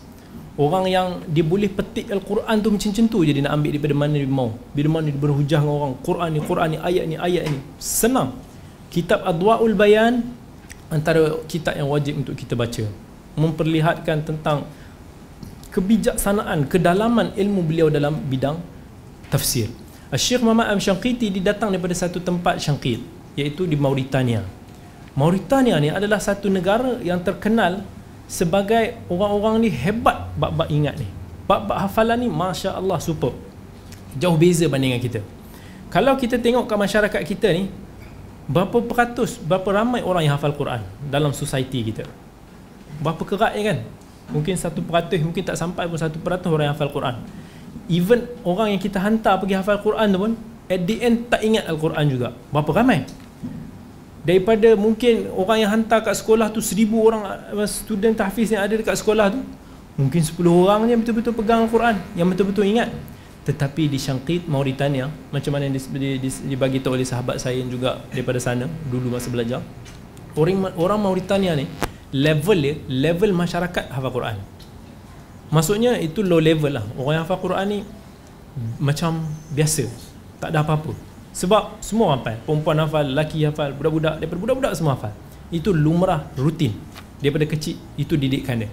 Orang 0.59 0.91
yang 0.91 1.23
dia 1.23 1.39
boleh 1.39 1.71
petik 1.71 2.11
Al-Quran 2.11 2.59
tu 2.59 2.67
macam-macam 2.67 3.05
tu 3.07 3.23
je 3.23 3.31
dia 3.31 3.47
nak 3.47 3.55
ambil 3.55 3.79
daripada 3.79 3.95
mana 3.95 4.19
dia 4.19 4.27
mau. 4.27 4.59
Bila 4.75 4.99
mana 4.99 5.07
dia 5.07 5.15
berhujah 5.15 5.63
dengan 5.63 5.71
orang, 5.71 5.93
Quran 6.03 6.29
ni, 6.35 6.39
Quran 6.43 6.67
ni, 6.67 6.77
ayat 6.83 7.03
ni, 7.07 7.15
ayat 7.15 7.43
ni. 7.47 7.59
Senang. 7.79 8.35
Kitab 8.91 9.23
Adwa'ul 9.23 9.71
Bayan 9.71 10.19
antara 10.91 11.39
kitab 11.47 11.79
yang 11.79 11.87
wajib 11.87 12.19
untuk 12.19 12.35
kita 12.35 12.59
baca. 12.59 12.83
Memperlihatkan 13.39 14.27
tentang 14.27 14.67
kebijaksanaan, 15.71 16.67
kedalaman 16.67 17.31
ilmu 17.39 17.63
beliau 17.63 17.87
dalam 17.87 18.19
bidang 18.27 18.59
tafsir. 19.31 19.71
Syekh 20.11 20.43
Muhammad 20.43 20.75
Al-Syanqiti 20.75 21.31
didatang 21.31 21.71
daripada 21.71 21.95
satu 21.95 22.19
tempat 22.19 22.59
Syangkit, 22.59 22.99
iaitu 23.37 23.65
di 23.69 23.77
Mauritania. 23.77 24.45
Mauritania 25.17 25.81
ni 25.81 25.89
adalah 25.91 26.21
satu 26.21 26.47
negara 26.47 27.01
yang 27.03 27.19
terkenal 27.19 27.83
sebagai 28.29 28.95
orang-orang 29.09 29.67
ni 29.67 29.69
hebat 29.73 30.31
bab-bab 30.37 30.69
ingat 30.69 30.95
ni. 31.01 31.07
Bab-bab 31.49 31.89
hafalan 31.89 32.23
ni 32.23 32.29
Masya 32.29 32.77
Allah 32.77 33.01
super. 33.01 33.33
Jauh 34.17 34.37
beza 34.37 34.65
banding 34.69 34.97
kita. 35.01 35.21
Kalau 35.89 36.13
kita 36.17 36.37
tengok 36.37 36.69
ke 36.69 36.75
masyarakat 36.77 37.21
kita 37.25 37.49
ni, 37.53 37.69
berapa 38.45 38.77
peratus, 38.85 39.41
berapa 39.41 39.65
ramai 39.73 40.05
orang 40.05 40.29
yang 40.29 40.33
hafal 40.37 40.53
Quran 40.53 40.85
dalam 41.09 41.33
society 41.33 41.81
kita. 41.81 42.05
Berapa 43.01 43.21
kerat 43.25 43.57
ya 43.57 43.73
kan? 43.73 43.79
mungkin 44.29 44.55
satu 44.55 44.85
peratus 44.85 45.19
mungkin 45.21 45.41
tak 45.41 45.57
sampai 45.57 45.89
pun 45.89 45.97
satu 45.97 46.21
peratus 46.21 46.49
orang 46.49 46.69
yang 46.69 46.75
hafal 46.77 46.93
Quran 46.93 47.15
even 47.89 48.29
orang 48.45 48.77
yang 48.77 48.81
kita 48.81 49.01
hantar 49.01 49.41
pergi 49.41 49.57
hafal 49.57 49.81
Quran 49.81 50.07
tu 50.13 50.19
pun 50.21 50.31
at 50.69 50.81
the 50.85 50.95
end 51.01 51.27
tak 51.27 51.41
ingat 51.41 51.65
Al-Quran 51.65 52.05
juga. 52.07 52.37
Berapa 52.53 52.71
ramai? 52.71 53.03
Daripada 54.23 54.77
mungkin 54.77 55.27
orang 55.33 55.57
yang 55.65 55.71
hantar 55.73 56.05
kat 56.05 56.13
sekolah 56.13 56.53
tu 56.53 56.61
seribu 56.61 57.01
orang 57.01 57.25
uh, 57.49 57.65
student 57.65 58.13
tahfiz 58.13 58.53
yang 58.53 58.61
ada 58.61 58.77
dekat 58.77 58.93
sekolah 58.93 59.33
tu 59.33 59.41
mungkin 59.99 60.21
10 60.23 60.39
orang 60.47 60.87
je 60.87 60.95
betul-betul 60.95 61.33
pegang 61.35 61.65
Al-Quran 61.65 61.97
yang 62.13 62.29
betul-betul 62.29 62.63
ingat. 62.69 62.93
Tetapi 63.43 63.89
di 63.89 63.97
Syangkit 63.97 64.45
Mauritania 64.45 65.09
macam 65.33 65.57
mana 65.57 65.65
yang 65.65 65.75
dibagi 66.45 66.79
tahu 66.79 66.93
oleh 66.93 67.07
sahabat 67.07 67.41
saya 67.41 67.57
yang 67.57 67.73
juga 67.73 67.97
daripada 68.13 68.37
sana 68.37 68.69
dulu 68.93 69.17
masa 69.17 69.33
belajar 69.33 69.65
orang 70.37 70.71
orang 70.77 70.99
Mauritania 70.99 71.57
ni 71.57 71.65
level 72.13 72.57
dia 72.57 72.75
level 72.87 73.31
masyarakat 73.33 73.89
hafal 73.89 74.11
Quran. 74.13 74.37
Maksudnya 75.49 75.97
itu 75.97 76.21
low 76.21 76.37
level 76.37 76.77
lah. 76.77 76.85
Orang 76.93 77.13
yang 77.17 77.23
hafal 77.25 77.41
Quran 77.41 77.65
ni 77.65 77.79
macam 78.77 79.25
biasa 79.53 80.08
tak 80.39 80.55
ada 80.55 80.63
apa-apa. 80.63 80.95
Sebab 81.35 81.79
semua 81.83 82.17
hafal. 82.17 82.35
Perempuan 82.43 82.77
hafal 82.81 83.05
lelaki 83.13 83.45
hafal 83.45 83.71
budak-budak. 83.75 84.17
Daripada 84.23 84.39
budak-budak 84.39 84.73
semua 84.73 84.97
hafal. 84.97 85.13
Itu 85.53 85.75
lumrah 85.75 86.25
rutin. 86.39 86.73
Daripada 87.19 87.45
kecil 87.45 87.77
itu 87.99 88.15
didikan 88.15 88.63
dia. 88.63 88.71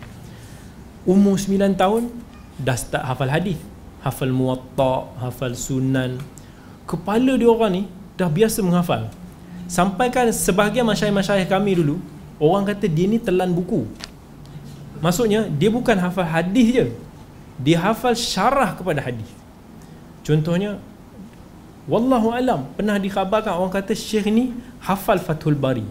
Umur 1.07 1.39
9 1.39 1.77
tahun 1.79 2.11
dah 2.59 2.77
start 2.79 3.05
hafal 3.05 3.31
hadis. 3.31 3.59
Hafal 4.01 4.33
muwatta 4.33 5.11
hafal 5.21 5.55
sunan. 5.59 6.23
Kepala 6.87 7.35
dia 7.35 7.51
orang 7.51 7.73
ni 7.75 7.83
dah 8.15 8.31
biasa 8.31 8.63
menghafal. 8.63 9.11
Sampai 9.67 10.15
kan 10.15 10.31
sebahagian 10.31 10.87
masyayikh-masyayikh 10.87 11.51
kami 11.51 11.75
dulu 11.83 11.99
orang 12.39 12.71
kata 12.71 12.87
dia 12.87 13.11
ni 13.11 13.19
telan 13.19 13.51
buku. 13.51 13.85
Maksudnya 15.03 15.51
dia 15.51 15.69
bukan 15.69 15.99
hafal 15.99 16.25
hadis 16.25 16.67
je. 16.73 16.87
Dia 17.61 17.83
hafal 17.83 18.15
syarah 18.15 18.79
kepada 18.79 19.03
hadis. 19.03 19.29
Contohnya 20.23 20.79
wallahu 21.87 22.35
alam 22.35 22.67
pernah 22.75 22.99
dikhabarkan 22.99 23.55
orang 23.55 23.73
kata 23.73 23.95
syekh 23.95 24.27
ni 24.29 24.53
hafal 24.83 25.19
fathul 25.23 25.55
bari. 25.55 25.87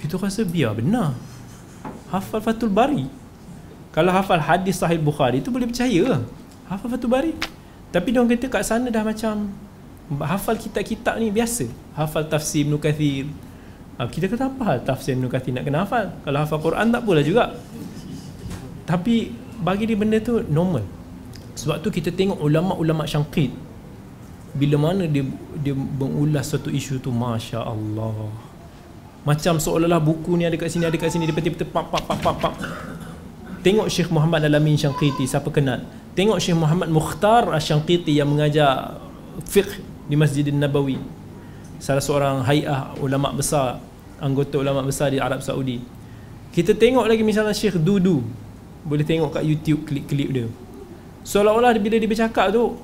Kita 0.00 0.16
rasa 0.20 0.44
biar 0.44 0.76
benar. 0.76 1.12
Hafal 2.12 2.40
fathul 2.40 2.72
bari. 2.72 3.08
Kalau 3.92 4.12
hafal 4.12 4.40
hadis 4.40 4.80
sahih 4.80 5.00
bukhari 5.00 5.40
itu 5.40 5.48
boleh 5.48 5.68
percaya 5.68 6.20
hafal 6.68 6.88
fathul 6.88 7.12
bari. 7.12 7.32
Tapi 7.92 8.12
dia 8.12 8.18
orang 8.20 8.32
kata 8.36 8.46
kat 8.48 8.64
sana 8.64 8.88
dah 8.92 9.04
macam 9.04 9.48
hafal 10.24 10.56
kitab-kitab 10.56 11.16
ni 11.20 11.32
biasa. 11.32 11.68
Hafal 11.96 12.28
tafsir 12.28 12.64
Ibn 12.68 12.76
Kathir. 12.80 13.28
Ha, 13.96 14.04
kita 14.12 14.28
kata 14.28 14.52
apa 14.52 14.62
hal 14.68 14.78
tafsir 14.84 15.16
Ibn 15.16 15.28
Kathir 15.32 15.56
nak 15.56 15.64
kena 15.64 15.84
hafal? 15.84 16.12
Kalau 16.24 16.38
hafal 16.44 16.60
Quran 16.60 16.92
tak 16.92 17.02
boleh 17.04 17.24
juga. 17.24 17.56
Tapi 18.84 19.32
bagi 19.64 19.88
dia 19.88 19.96
benda 19.96 20.20
tu 20.20 20.44
normal. 20.48 20.84
Sebab 21.56 21.80
tu 21.80 21.88
kita 21.88 22.12
tengok 22.12 22.36
ulama-ulama 22.36 23.08
syangkit 23.08 23.65
bila 24.56 24.90
mana 24.90 25.04
dia 25.04 25.22
dia 25.60 25.76
mengulas 25.76 26.48
satu 26.48 26.72
isu 26.72 26.98
tu 26.98 27.12
Masya 27.12 27.60
Allah 27.60 28.32
macam 29.26 29.58
seolah-olah 29.58 29.98
buku 29.98 30.38
ni 30.38 30.46
ada 30.46 30.54
kat 30.54 30.70
sini 30.70 30.86
ada 30.86 30.94
kat 30.94 31.10
sini 31.10 31.26
dia 31.26 31.34
peti-peti 31.34 31.66
pap 31.66 31.90
pap 31.90 32.06
pap 32.06 32.18
pap 32.22 32.36
pap. 32.38 32.54
Tengok 33.66 33.90
Syekh 33.90 34.14
Muhammad 34.14 34.46
Alamin 34.46 34.78
Syangkiti 34.78 35.26
siapa 35.26 35.50
kenal? 35.50 35.82
Tengok 36.14 36.38
Syekh 36.38 36.54
Muhammad 36.54 36.86
Mukhtar 36.86 37.50
Syangkiti 37.58 38.14
yang 38.14 38.30
mengajar 38.30 39.02
fiqh 39.50 39.82
di 40.06 40.14
Masjid 40.14 40.46
Nabawi. 40.54 41.02
Salah 41.82 41.98
seorang 41.98 42.46
hayah 42.46 42.94
ulama 43.02 43.34
besar 43.34 43.82
anggota 44.22 44.62
ulama 44.62 44.86
besar 44.86 45.10
di 45.10 45.18
Arab 45.18 45.42
Saudi. 45.42 45.82
Kita 46.54 46.78
tengok 46.78 47.10
lagi 47.10 47.26
misalnya 47.26 47.50
Syekh 47.50 47.82
Dudu. 47.82 48.22
Boleh 48.86 49.02
tengok 49.02 49.34
kat 49.34 49.42
YouTube 49.42 49.90
klip-klip 49.90 50.30
dia. 50.30 50.46
Seolah-olah 51.26 51.74
bila 51.82 51.98
dia 51.98 52.06
bercakap 52.06 52.54
tu 52.54 52.78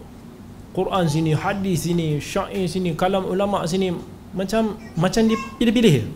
Quran 0.72 1.04
sini, 1.04 1.36
hadis 1.36 1.84
sini, 1.84 2.16
syair 2.16 2.64
sini, 2.64 2.96
kalam 2.96 3.28
ulama 3.28 3.60
sini 3.68 3.92
macam 4.32 4.80
macam 4.96 5.22
dia 5.28 5.36
pilih-pilih. 5.60 6.08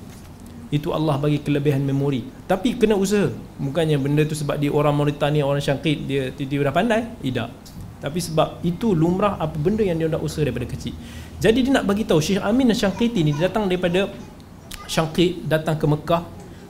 Itu 0.72 0.90
Allah 0.96 1.20
bagi 1.20 1.38
kelebihan 1.44 1.84
memori. 1.84 2.26
Tapi 2.48 2.74
kena 2.74 2.96
usaha. 2.98 3.30
Bukannya 3.60 4.00
benda 4.00 4.26
tu 4.26 4.34
sebab 4.34 4.58
dia 4.58 4.72
orang 4.72 4.96
Mauritania, 4.96 5.46
orang 5.46 5.62
Syangkit, 5.62 6.08
dia 6.08 6.34
tiba-tiba 6.34 6.72
dah 6.72 6.74
pandai. 6.74 7.02
Tidak. 7.22 7.48
Tapi 8.02 8.18
sebab 8.18 8.60
itu 8.66 8.92
lumrah 8.92 9.38
apa 9.40 9.56
benda 9.56 9.84
yang 9.84 9.96
dia 9.96 10.08
dah 10.10 10.20
usaha 10.20 10.42
daripada 10.42 10.66
kecil. 10.68 10.92
Jadi 11.36 11.68
dia 11.68 11.72
nak 11.76 11.84
bagi 11.84 12.08
tahu 12.08 12.20
Syekh 12.20 12.40
Amin 12.40 12.72
Syangkiti 12.72 13.20
ni 13.20 13.36
dia 13.36 13.48
datang 13.48 13.68
daripada 13.68 14.08
Syangkit 14.88 15.44
datang 15.44 15.76
ke 15.76 15.84
Mekah 15.84 16.22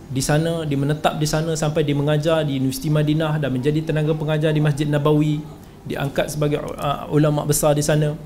di 0.07 0.22
sana 0.22 0.62
dia 0.62 0.78
menetap 0.78 1.18
di 1.18 1.26
sana 1.26 1.59
sampai 1.59 1.82
dia 1.82 1.95
mengajar 1.99 2.47
di 2.47 2.62
Universiti 2.62 2.87
Madinah 2.87 3.43
dan 3.43 3.51
menjadi 3.51 3.82
tenaga 3.82 4.14
pengajar 4.14 4.55
di 4.55 4.62
Masjid 4.62 4.87
Nabawi 4.87 5.43
diangkat 5.87 6.28
sebagai 6.34 6.61
uh, 6.61 7.07
ulama 7.09 7.47
besar 7.47 7.72
di 7.72 7.80
sana. 7.80 8.18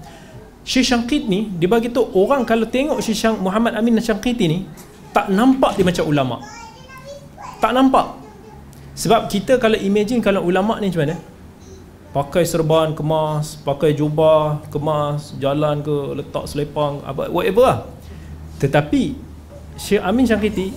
Syekh 0.60 0.92
Syangkit 0.92 1.24
ni 1.24 1.48
dia 1.56 1.68
bagi 1.68 1.88
tu 1.88 2.04
orang 2.12 2.44
kalau 2.44 2.68
tengok 2.68 3.00
Syekh 3.00 3.16
Syang, 3.16 3.36
Muhammad 3.40 3.76
Amin 3.76 3.96
Syangkiti 4.00 4.44
ni 4.48 4.58
tak 5.12 5.32
nampak 5.32 5.76
dia 5.76 5.84
macam 5.84 6.04
ulama. 6.08 6.36
Tak 7.60 7.72
nampak. 7.76 8.16
Sebab 8.96 9.28
kita 9.28 9.56
kalau 9.56 9.76
imagine 9.76 10.20
kalau 10.20 10.44
ulama 10.44 10.76
ni 10.80 10.92
macam 10.92 11.04
mana? 11.08 11.16
Pakai 12.10 12.42
serban 12.42 12.90
kemas 12.90 13.54
pakai 13.62 13.94
jubah 13.94 14.66
kemas 14.66 15.38
jalan 15.38 15.78
ke 15.80 15.96
letak 16.18 16.44
selepang 16.50 17.00
whatever 17.30 17.64
lah. 17.64 17.78
Tetapi 18.60 19.16
Syekh 19.80 20.02
Amin 20.04 20.28
Syangkiti 20.28 20.76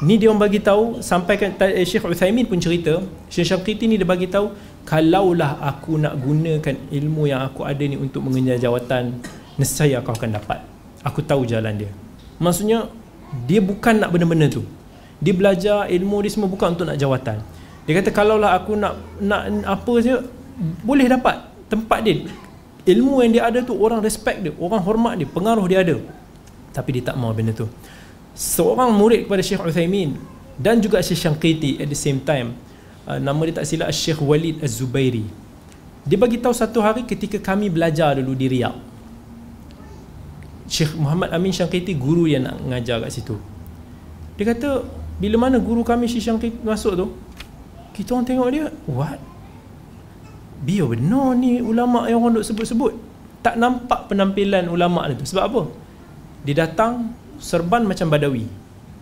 ni 0.00 0.16
dia 0.16 0.32
orang 0.32 0.40
bagi 0.40 0.62
tahu 0.62 1.04
sampai 1.04 1.34
kan 1.36 1.50
eh, 1.66 1.84
Syekh 1.84 2.08
Uthaymin 2.08 2.48
pun 2.48 2.56
cerita 2.56 3.04
Syekh 3.28 3.52
Syangkiti 3.52 3.84
ni 3.84 4.00
dia 4.00 4.08
bagi 4.08 4.30
tahu 4.30 4.52
kalaulah 4.90 5.62
aku 5.62 6.02
nak 6.02 6.18
gunakan 6.18 6.74
ilmu 6.90 7.30
yang 7.30 7.46
aku 7.46 7.62
ada 7.62 7.78
ni 7.86 7.94
untuk 7.94 8.26
mengenyam 8.26 8.58
jawatan 8.58 9.22
nescaya 9.54 10.02
aku 10.02 10.10
akan 10.10 10.34
dapat. 10.34 10.58
Aku 11.06 11.22
tahu 11.22 11.46
jalan 11.46 11.78
dia. 11.78 11.90
Maksudnya 12.42 12.90
dia 13.46 13.62
bukan 13.62 14.02
nak 14.02 14.10
benda-benda 14.10 14.50
tu. 14.50 14.66
Dia 15.22 15.30
belajar 15.30 15.86
ilmu 15.86 16.26
dia 16.26 16.34
semua 16.34 16.50
bukan 16.50 16.74
untuk 16.74 16.90
nak 16.90 16.98
jawatan. 16.98 17.38
Dia 17.86 17.92
kata 18.02 18.10
kalaulah 18.10 18.58
aku 18.58 18.74
nak 18.74 18.98
nak 19.22 19.62
apa 19.62 19.92
saja 20.02 20.26
boleh 20.82 21.06
dapat 21.06 21.38
tempat 21.70 22.02
dia. 22.02 22.26
Ilmu 22.90 23.22
yang 23.22 23.30
dia 23.30 23.42
ada 23.46 23.62
tu 23.62 23.78
orang 23.78 24.02
respect 24.02 24.42
dia 24.42 24.50
orang 24.58 24.82
hormat 24.82 25.14
dia 25.22 25.28
pengaruh 25.30 25.70
dia 25.70 25.86
ada. 25.86 26.02
Tapi 26.74 26.98
dia 26.98 27.14
tak 27.14 27.14
mau 27.14 27.30
benda 27.30 27.54
tu. 27.54 27.70
Seorang 28.34 28.90
murid 28.90 29.30
kepada 29.30 29.38
Syekh 29.38 29.62
Uthaymin 29.62 30.18
dan 30.58 30.82
juga 30.82 30.98
Syekh 30.98 31.30
Syankiti 31.30 31.78
at 31.78 31.86
the 31.86 31.94
same 31.94 32.18
time 32.26 32.58
Ah, 33.08 33.16
nama 33.16 33.40
dia 33.48 33.60
tak 33.60 33.66
silap 33.66 33.88
Syekh 33.94 34.20
Walid 34.20 34.60
Az-Zubairi. 34.60 35.24
Dia 36.04 36.16
bagi 36.16 36.40
tahu 36.40 36.52
satu 36.56 36.80
hari 36.80 37.04
ketika 37.04 37.36
kami 37.40 37.68
belajar 37.68 38.16
dulu 38.16 38.32
di 38.32 38.48
Riyadh 38.48 38.90
Syekh 40.70 40.94
Muhammad 40.96 41.34
Amin 41.34 41.50
Syangkiti 41.50 41.98
guru 41.98 42.30
yang 42.30 42.46
nak 42.46 42.62
mengajar 42.62 43.02
kat 43.02 43.10
situ. 43.10 43.36
Dia 44.38 44.54
kata 44.54 44.86
bila 45.18 45.36
mana 45.36 45.58
guru 45.58 45.82
kami 45.82 46.06
Syekh 46.06 46.30
Syangkiti 46.30 46.62
masuk 46.62 46.94
tu 46.94 47.06
kita 47.90 48.14
orang 48.14 48.26
tengok 48.26 48.48
dia 48.54 48.64
what? 48.86 49.18
Biar 50.62 50.86
benar 50.94 51.34
ni 51.34 51.58
ulama 51.58 52.06
yang 52.06 52.22
orang 52.22 52.38
duk 52.38 52.46
sebut-sebut. 52.46 52.94
Tak 53.42 53.58
nampak 53.58 54.06
penampilan 54.12 54.70
ulama 54.70 55.10
tu. 55.16 55.26
Sebab 55.26 55.44
apa? 55.44 55.62
Dia 56.46 56.64
datang 56.64 57.12
serban 57.42 57.82
macam 57.84 58.06
badawi. 58.06 58.46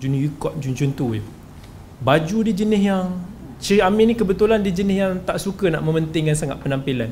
Jenis 0.00 0.34
ikut 0.34 0.56
jenis 0.62 0.94
tu 0.94 1.18
je. 1.18 1.22
Baju 2.00 2.38
dia 2.46 2.54
jenis 2.54 2.82
yang 2.82 3.12
Syekh 3.58 3.82
Amin 3.82 4.10
ni 4.10 4.14
kebetulan 4.14 4.62
dia 4.62 4.70
jenis 4.70 4.96
yang 5.02 5.12
tak 5.26 5.42
suka 5.42 5.66
nak 5.66 5.82
mementingkan 5.82 6.34
sangat 6.34 6.62
penampilan. 6.62 7.10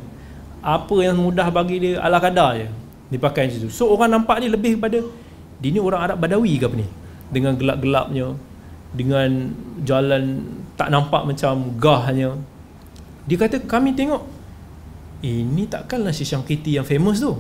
Apa 0.62 0.94
yang 1.03 1.18
mudah 1.18 1.51
bagi 1.51 1.82
dia 1.82 1.92
ala 1.99 2.22
kadar 2.22 2.55
je. 2.59 2.66
Dia 3.11 3.18
pakai 3.18 3.51
macam 3.51 3.66
tu. 3.66 3.70
So 3.70 3.90
orang 3.90 4.14
nampak 4.14 4.42
dia 4.42 4.51
lebih 4.51 4.78
kepada 4.78 5.03
dia 5.59 5.68
ni 5.74 5.82
orang 5.82 6.01
Arab 6.07 6.18
Badawi 6.22 6.59
ke 6.59 6.70
apa 6.70 6.76
ni? 6.78 6.86
Dengan 7.30 7.59
gelap-gelapnya. 7.59 8.38
Dengan 8.94 9.51
jalan 9.82 10.47
tak 10.78 10.94
nampak 10.94 11.26
macam 11.26 11.74
gahnya. 11.82 12.38
Dia 13.26 13.36
kata 13.42 13.66
kami 13.66 13.99
tengok 13.99 14.22
ini 15.26 15.66
takkanlah 15.66 16.14
Syekh 16.14 16.30
Syangkiti 16.30 16.78
yang 16.78 16.86
famous 16.86 17.18
tu. 17.18 17.34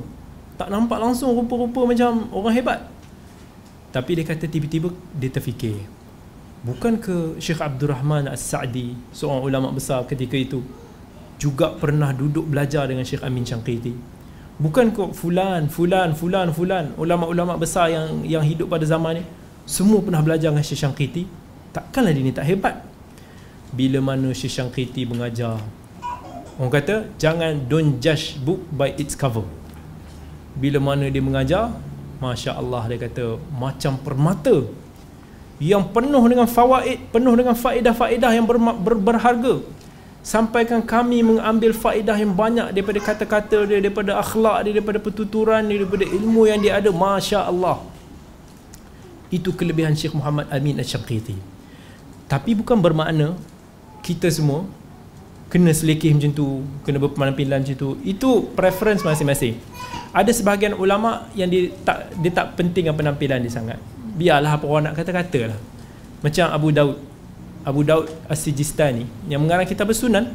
Tak 0.58 0.66
nampak 0.66 0.98
langsung 0.98 1.30
rupa-rupa 1.30 1.86
macam 1.86 2.26
orang 2.34 2.54
hebat. 2.58 2.80
Tapi 3.94 4.10
dia 4.18 4.24
kata 4.26 4.50
tiba-tiba 4.50 4.90
dia 5.14 5.30
terfikir 5.30 5.78
bukan 6.66 6.98
ke 6.98 7.38
Syekh 7.38 7.62
Abdul 7.62 7.94
Rahman 7.94 8.26
As-Sa'di 8.26 8.98
seorang 9.14 9.46
ulama 9.46 9.70
besar 9.70 10.02
ketika 10.10 10.34
itu 10.34 10.66
juga 11.38 11.70
pernah 11.78 12.10
duduk 12.10 12.50
belajar 12.50 12.90
dengan 12.90 13.06
Syekh 13.06 13.22
Amin 13.22 13.46
Syangkiti 13.46 13.94
bukan 14.58 14.90
ke 14.90 15.14
fulan 15.14 15.70
fulan 15.70 16.18
fulan 16.18 16.50
fulan 16.50 16.90
ulama-ulama 16.98 17.54
besar 17.54 17.94
yang 17.94 18.26
yang 18.26 18.42
hidup 18.42 18.66
pada 18.66 18.82
zaman 18.82 19.20
ni 19.20 19.24
semua 19.66 20.02
pernah 20.02 20.22
belajar 20.22 20.50
dengan 20.50 20.66
Syekh 20.66 20.82
Syangkiti 20.82 21.46
takkanlah 21.74 22.14
dia 22.16 22.24
ni 22.24 22.32
tak 22.32 22.48
hebat. 22.48 22.80
Bila 23.74 24.00
mana 24.00 24.32
Syekh 24.32 24.56
Syangkiti 24.56 25.04
mengajar 25.04 25.60
orang 26.56 26.72
kata 26.72 27.12
jangan 27.20 27.68
don't 27.68 28.00
judge 28.00 28.40
book 28.40 28.64
by 28.72 28.96
its 28.96 29.12
cover. 29.12 29.44
Bila 30.56 30.80
mana 30.80 31.12
dia 31.12 31.20
mengajar 31.20 31.74
Masya 32.16 32.56
Allah 32.56 32.88
dia 32.88 32.96
kata 32.96 33.36
macam 33.52 34.00
permata 34.00 34.64
yang 35.60 35.88
penuh 35.88 36.24
dengan 36.28 36.44
fawaid, 36.44 36.98
penuh 37.10 37.34
dengan 37.36 37.56
faedah-faedah 37.56 38.30
yang 38.36 38.44
ber, 38.44 38.58
ber, 38.60 38.94
berharga. 39.00 39.64
Sampaikan 40.20 40.82
kami 40.82 41.22
mengambil 41.22 41.70
faedah 41.70 42.18
yang 42.18 42.34
banyak 42.34 42.74
daripada 42.74 42.98
kata-kata 42.98 43.64
dia, 43.64 43.78
daripada 43.78 44.18
akhlak 44.18 44.66
dia, 44.66 44.72
daripada 44.76 44.98
pertuturan 44.98 45.62
dia, 45.64 45.80
daripada 45.80 46.04
ilmu 46.04 46.42
yang 46.50 46.58
dia 46.60 46.76
ada. 46.76 46.90
Masya 46.90 47.46
Allah. 47.46 47.80
itu 49.30 49.50
kelebihan 49.54 49.94
Syekh 49.94 50.14
Muhammad 50.14 50.46
Amin 50.54 50.78
Al-Syanqiti 50.78 51.34
tapi 52.26 52.54
bukan 52.54 52.78
bermakna 52.78 53.34
kita 54.02 54.30
semua 54.30 54.66
kena 55.50 55.70
selekeh 55.70 56.10
macam 56.14 56.30
tu 56.34 56.46
kena 56.82 56.98
berpenampilan 56.98 57.62
macam 57.62 57.76
tu 57.78 57.88
itu 58.02 58.50
preference 58.54 59.06
masing-masing 59.06 59.58
ada 60.10 60.30
sebahagian 60.30 60.74
ulama 60.74 61.26
yang 61.38 61.50
dia 61.50 61.70
tak 61.86 62.10
dia 62.18 62.30
tak 62.34 62.46
pentingkan 62.58 62.94
penampilan 62.94 63.42
dia 63.42 63.50
sangat 63.50 63.78
biarlah 64.16 64.56
apa 64.56 64.64
orang 64.64 64.90
nak 64.90 64.94
kata-kata 64.96 65.52
lah. 65.52 65.58
Macam 66.24 66.46
Abu 66.48 66.68
Daud. 66.72 66.96
Abu 67.66 67.82
Daud 67.82 68.06
As-Sijistani 68.30 69.10
yang 69.26 69.42
mengarang 69.42 69.66
kitab 69.66 69.90
Sunan 69.90 70.30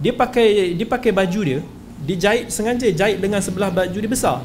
dia 0.00 0.16
pakai 0.16 0.72
dia 0.72 0.88
pakai 0.88 1.12
baju 1.12 1.40
dia 1.44 1.60
dia 2.00 2.16
jahit 2.16 2.48
sengaja 2.48 2.88
jahit 2.88 3.20
lengan 3.20 3.44
sebelah 3.44 3.68
baju 3.68 3.98
dia 4.00 4.08
besar. 4.08 4.40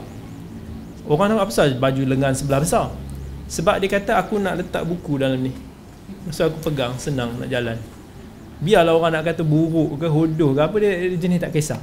Orang 1.07 1.31
nak 1.31 1.39
apa 1.39 1.53
pasal 1.53 1.79
baju 1.79 2.03
lengan 2.03 2.35
sebelah 2.35 2.59
besar? 2.59 2.91
Sebab 3.47 3.79
dia 3.79 3.87
kata 3.87 4.19
aku 4.19 4.41
nak 4.41 4.59
letak 4.59 4.83
buku 4.83 5.21
dalam 5.21 5.39
ni. 5.39 5.55
Masa 6.27 6.51
aku 6.51 6.59
pegang 6.67 6.99
senang 6.99 7.31
nak 7.39 7.47
jalan. 7.47 7.79
Biarlah 8.59 8.91
orang 8.91 9.11
nak 9.15 9.23
kata 9.31 9.47
buruk 9.47 9.95
ke 10.01 10.07
hodoh 10.09 10.51
ke 10.51 10.61
apa 10.65 10.75
dia, 10.83 10.91
dia 11.15 11.17
jenis 11.21 11.39
tak 11.39 11.55
kisah. 11.55 11.79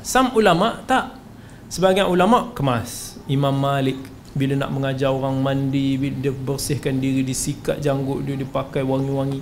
Some 0.00 0.32
ulama 0.32 0.80
tak. 0.88 1.20
Sebagian 1.68 2.08
ulama 2.08 2.56
kemas. 2.56 3.20
Imam 3.28 3.52
Malik 3.52 4.00
bila 4.36 4.54
nak 4.58 4.70
mengajar 4.74 5.12
orang 5.12 5.40
mandi 5.40 5.96
bila 5.96 6.16
dia 6.20 6.32
bersihkan 6.32 7.00
diri 7.00 7.24
disikat 7.24 7.80
janggut 7.80 8.24
dia 8.28 8.36
dipakai 8.36 8.84
wangi-wangi 8.84 9.40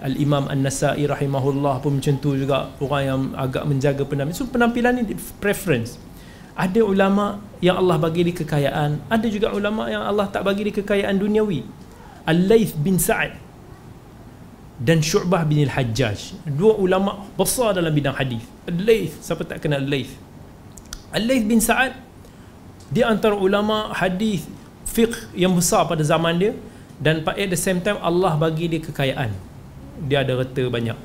Al-Imam 0.00 0.48
An-Nasai 0.48 1.04
rahimahullah 1.04 1.84
pun 1.84 2.00
macam 2.00 2.16
tu 2.16 2.32
juga 2.32 2.72
orang 2.80 3.02
yang 3.04 3.20
agak 3.36 3.68
menjaga 3.68 4.02
penampilan. 4.08 4.32
So 4.32 4.48
penampilan 4.48 4.96
ni 4.96 5.12
preference. 5.36 6.00
Ada 6.56 6.80
ulama 6.80 7.40
yang 7.60 7.76
Allah 7.76 8.00
bagi 8.00 8.24
dia 8.24 8.34
kekayaan, 8.36 9.00
ada 9.12 9.26
juga 9.28 9.52
ulama 9.52 9.92
yang 9.92 10.00
Allah 10.04 10.28
tak 10.28 10.44
bagi 10.44 10.68
dia 10.68 10.74
kekayaan 10.80 11.20
duniawi. 11.20 11.64
Al-Laith 12.24 12.80
bin 12.80 12.96
Sa'ad 12.96 13.36
dan 14.80 15.04
Syu'bah 15.04 15.44
bin 15.44 15.60
Al-Hajjaj. 15.68 16.48
Dua 16.48 16.80
ulama 16.80 17.28
besar 17.36 17.76
dalam 17.76 17.92
bidang 17.92 18.16
hadis. 18.16 18.40
Al-Laith, 18.68 19.20
siapa 19.20 19.44
tak 19.44 19.60
kenal 19.60 19.84
Al-Laith? 19.84 20.16
Al-Laith 21.12 21.44
bin 21.44 21.60
Sa'ad 21.60 21.92
dia 22.90 23.06
antara 23.06 23.38
ulama 23.38 23.94
hadis 23.94 24.50
fiqh 24.82 25.30
yang 25.38 25.54
besar 25.54 25.86
pada 25.86 26.02
zaman 26.02 26.34
dia 26.42 26.52
dan 26.98 27.22
at 27.22 27.48
the 27.48 27.56
same 27.56 27.78
time 27.78 27.96
Allah 28.02 28.34
bagi 28.34 28.66
dia 28.66 28.82
kekayaan. 28.82 29.30
Dia 30.04 30.26
ada 30.26 30.42
reta 30.42 30.66
banyak. 30.66 30.98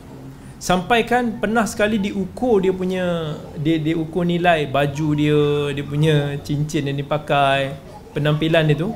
Sampai 0.57 1.05
kan 1.05 1.37
pernah 1.37 1.63
sekali 1.69 2.01
diukur 2.01 2.57
dia 2.63 2.73
punya 2.73 3.37
dia 3.61 3.77
dia 3.77 3.93
ukur 3.93 4.25
nilai 4.25 4.65
baju 4.65 5.07
dia 5.13 5.39
dia 5.77 5.85
punya 5.85 6.15
cincin 6.41 6.89
yang 6.89 6.97
dipakai 6.97 7.77
penampilan 8.17 8.65
dia 8.65 8.81
tu. 8.81 8.89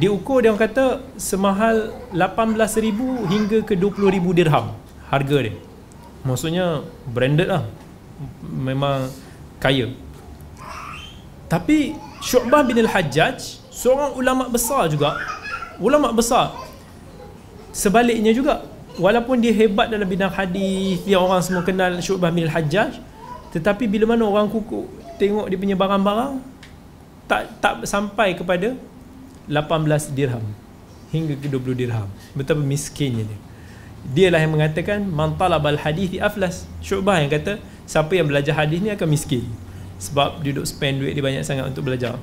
Diukur 0.00 0.40
dia 0.40 0.52
orang 0.52 0.62
kata 0.64 1.04
semahal 1.20 1.92
18,000 2.16 3.28
hingga 3.28 3.58
ke 3.64 3.76
20,000 3.76 4.36
dirham 4.36 4.72
harga 5.12 5.36
dia. 5.44 5.54
Maksudnya 6.24 6.80
branded 7.12 7.48
lah. 7.52 7.64
Memang 8.42 9.12
kaya 9.62 9.92
tapi 11.48 11.96
Syu'bah 12.20 12.60
bin 12.60 12.76
Al-Hajjaj 12.84 13.40
seorang 13.72 14.12
ulama 14.20 14.52
besar 14.52 14.92
juga. 14.92 15.16
Ulama 15.80 16.12
besar. 16.12 16.52
Sebaliknya 17.72 18.36
juga 18.36 18.68
walaupun 19.00 19.40
dia 19.40 19.56
hebat 19.56 19.88
dalam 19.88 20.04
bidang 20.04 20.28
hadis 20.28 21.00
dia 21.08 21.16
orang 21.16 21.40
semua 21.40 21.64
kenal 21.64 21.96
Syu'bah 22.04 22.28
bin 22.28 22.44
Al-Hajjaj 22.44 23.00
tetapi 23.56 23.88
bila 23.88 24.12
mana 24.12 24.28
orang 24.28 24.52
kuku 24.52 24.84
tengok 25.16 25.48
dia 25.48 25.56
punya 25.56 25.76
barang-barang 25.78 26.44
tak 27.24 27.48
tak 27.64 27.74
sampai 27.88 28.36
kepada 28.36 28.76
18 29.48 30.12
dirham 30.12 30.44
hingga 31.08 31.32
ke 31.40 31.48
20 31.48 31.80
dirham. 31.80 32.08
Betapa 32.36 32.60
miskinnya 32.60 33.24
dia. 33.24 33.38
Dia 34.08 34.28
lah 34.28 34.40
yang 34.44 34.52
mengatakan 34.52 35.00
man 35.08 35.40
talabal 35.40 35.80
hadis 35.80 36.12
aflas. 36.20 36.68
Syu'bah 36.84 37.24
yang 37.24 37.32
kata 37.32 37.56
siapa 37.88 38.12
yang 38.12 38.28
belajar 38.28 38.52
hadis 38.52 38.84
ni 38.84 38.92
akan 38.92 39.08
miskin 39.08 39.48
sebab 39.98 40.40
dia 40.40 40.54
duduk 40.54 40.66
spend 40.66 41.02
duit 41.02 41.12
dia 41.12 41.22
banyak 41.22 41.42
sangat 41.42 41.66
untuk 41.66 41.90
belajar. 41.90 42.16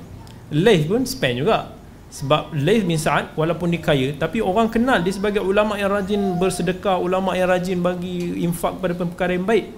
Laith 0.50 0.88
pun 0.88 1.04
spend 1.04 1.44
juga. 1.44 1.76
Sebab 2.06 2.54
Laith 2.56 2.86
bin 2.86 2.96
Sa'ad 2.96 3.34
walaupun 3.36 3.68
dia 3.68 3.82
kaya 3.82 4.14
tapi 4.16 4.38
orang 4.40 4.72
kenal 4.72 5.02
dia 5.02 5.12
sebagai 5.12 5.42
ulama 5.42 5.76
yang 5.76 5.90
rajin 5.92 6.38
bersedekah 6.38 6.96
ulama 7.02 7.34
yang 7.36 7.50
rajin 7.50 7.82
bagi 7.82 8.40
infak 8.40 8.80
pada 8.80 8.96
perkara 8.96 9.36
yang 9.36 9.44
baik. 9.44 9.68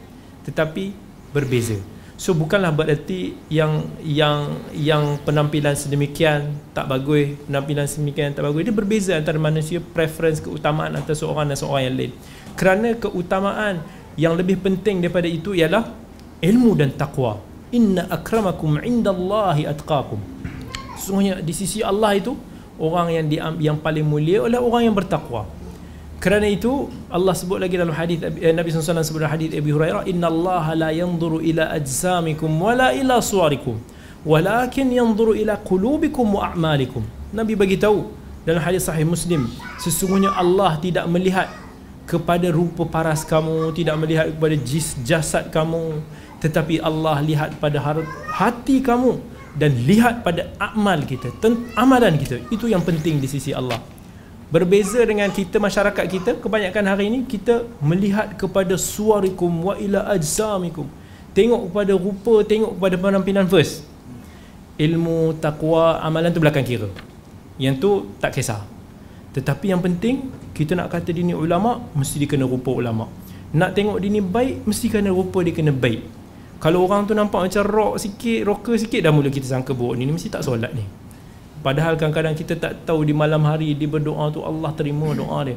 Tetapi 0.46 0.94
berbeza. 1.34 1.80
So 2.18 2.34
bukanlah 2.34 2.74
bererti 2.74 3.34
yang 3.50 3.90
yang 4.02 4.60
yang 4.74 5.22
penampilan 5.22 5.78
sedemikian 5.78 6.50
tak 6.74 6.90
bagus 6.90 7.38
penampilan 7.48 7.86
sedemikian 7.88 8.36
tak 8.36 8.46
bagus. 8.46 8.62
Dia 8.70 8.74
berbeza 8.76 9.12
antara 9.18 9.40
manusia 9.40 9.82
preference 9.82 10.38
keutamaan 10.38 10.94
antara 10.94 11.16
seorang 11.16 11.48
dan 11.50 11.56
seorang 11.58 11.82
yang 11.90 11.96
lain. 11.96 12.12
Kerana 12.54 12.94
keutamaan 12.98 13.82
yang 14.20 14.36
lebih 14.36 14.60
penting 14.60 15.00
daripada 15.00 15.26
itu 15.26 15.56
ialah 15.56 15.90
ilmu 16.44 16.76
dan 16.76 16.92
taqwa 16.94 17.47
inna 17.72 18.08
akramakum 18.08 18.80
indallahi 18.80 19.68
atqakum. 19.68 20.20
Sesungguhnya 20.98 21.40
di 21.40 21.54
sisi 21.54 21.84
Allah 21.84 22.18
itu 22.18 22.34
orang 22.78 23.08
yang 23.12 23.26
diam, 23.26 23.54
yang 23.58 23.76
paling 23.78 24.06
mulia 24.06 24.44
adalah 24.46 24.62
orang 24.64 24.82
yang 24.90 24.96
bertakwa. 24.96 25.46
Kerana 26.18 26.50
itu 26.50 26.90
Allah 27.06 27.30
sebut 27.30 27.62
lagi 27.62 27.78
dalam 27.78 27.94
hadis 27.94 28.18
eh, 28.18 28.50
Nabi 28.50 28.74
SAW 28.74 29.06
sebut 29.06 29.22
dalam 29.22 29.38
hadis 29.38 29.54
Abi 29.54 29.70
Hurairah 29.70 30.02
Inna 30.10 30.26
Allah 30.26 30.74
la 30.74 30.90
yanzuru 30.90 31.38
ila 31.38 31.70
ajzamikum 31.78 32.50
wala 32.58 32.90
ila 32.90 33.22
suarikum 33.22 33.78
walakin 34.26 34.90
yanzuru 34.90 35.38
ila 35.38 35.54
qulubikum 35.62 36.26
wa 36.34 36.50
a'malikum. 36.50 37.06
Nabi 37.30 37.54
bagi 37.54 37.78
tahu 37.78 38.10
dalam 38.42 38.58
hadis 38.58 38.90
sahih 38.90 39.06
Muslim 39.06 39.46
sesungguhnya 39.78 40.34
Allah 40.34 40.74
tidak 40.82 41.06
melihat 41.06 41.46
kepada 42.08 42.48
rupa 42.50 42.82
paras 42.88 43.22
kamu 43.22 43.70
tidak 43.76 43.94
melihat 44.00 44.26
kepada 44.32 44.56
jis, 44.58 44.96
jasad 45.04 45.52
kamu 45.54 46.02
tetapi 46.38 46.78
Allah 46.78 47.18
lihat 47.18 47.58
pada 47.58 47.82
hati 48.30 48.78
kamu 48.78 49.18
dan 49.58 49.74
lihat 49.74 50.22
pada 50.22 50.54
amal 50.62 51.02
kita 51.02 51.34
amalan 51.74 52.14
kita. 52.14 52.38
Itu 52.54 52.70
yang 52.70 52.86
penting 52.86 53.18
di 53.18 53.26
sisi 53.26 53.50
Allah. 53.50 53.82
Berbeza 54.48 55.02
dengan 55.04 55.28
kita 55.28 55.60
masyarakat 55.60 56.04
kita 56.08 56.30
kebanyakan 56.40 56.84
hari 56.88 57.10
ini 57.10 57.26
kita 57.26 57.68
melihat 57.82 58.38
kepada 58.38 58.78
suarikum 58.78 59.50
wa 59.66 59.74
ila 59.76 60.14
ajsamikum. 60.14 60.86
Tengok 61.34 61.68
kepada 61.68 61.92
rupa 61.98 62.34
tengok 62.46 62.78
kepada 62.78 62.96
penampilan 62.96 63.44
first. 63.50 63.84
Ilmu 64.78 65.42
takwa 65.42 65.98
amalan 66.00 66.30
tu 66.30 66.38
belakang 66.38 66.62
kira. 66.62 66.88
Yang 67.58 67.74
tu 67.82 67.90
tak 68.22 68.38
kisah. 68.38 68.62
Tetapi 69.34 69.74
yang 69.74 69.82
penting 69.82 70.30
kita 70.54 70.78
nak 70.78 70.94
kata 70.94 71.10
dini 71.10 71.34
ulama 71.34 71.82
mesti 71.98 72.22
dia 72.22 72.30
kena 72.30 72.46
rupa 72.46 72.70
ulama. 72.72 73.10
Nak 73.52 73.74
tengok 73.74 73.98
dini 73.98 74.22
baik 74.22 74.64
mesti 74.64 74.86
kena 74.86 75.10
rupa 75.10 75.42
dia 75.42 75.52
kena 75.52 75.74
baik 75.74 76.17
kalau 76.58 76.90
orang 76.90 77.06
tu 77.06 77.14
nampak 77.14 77.46
macam 77.46 77.62
rock 77.62 78.02
sikit, 78.02 78.42
rocker 78.42 78.74
sikit 78.74 78.98
dah 79.06 79.14
mula 79.14 79.30
kita 79.30 79.46
sangka 79.46 79.70
bahawa 79.78 79.94
ni, 79.94 80.10
ni 80.10 80.12
mesti 80.18 80.26
tak 80.26 80.42
solat 80.42 80.74
ni. 80.74 80.82
Padahal 81.62 81.94
kadang-kadang 81.94 82.34
kita 82.34 82.58
tak 82.58 82.82
tahu 82.82 83.06
di 83.06 83.14
malam 83.14 83.46
hari 83.46 83.78
dia 83.78 83.86
berdoa 83.86 84.26
tu 84.34 84.42
Allah 84.42 84.74
terima 84.74 85.14
doa 85.14 85.38
dia. 85.46 85.54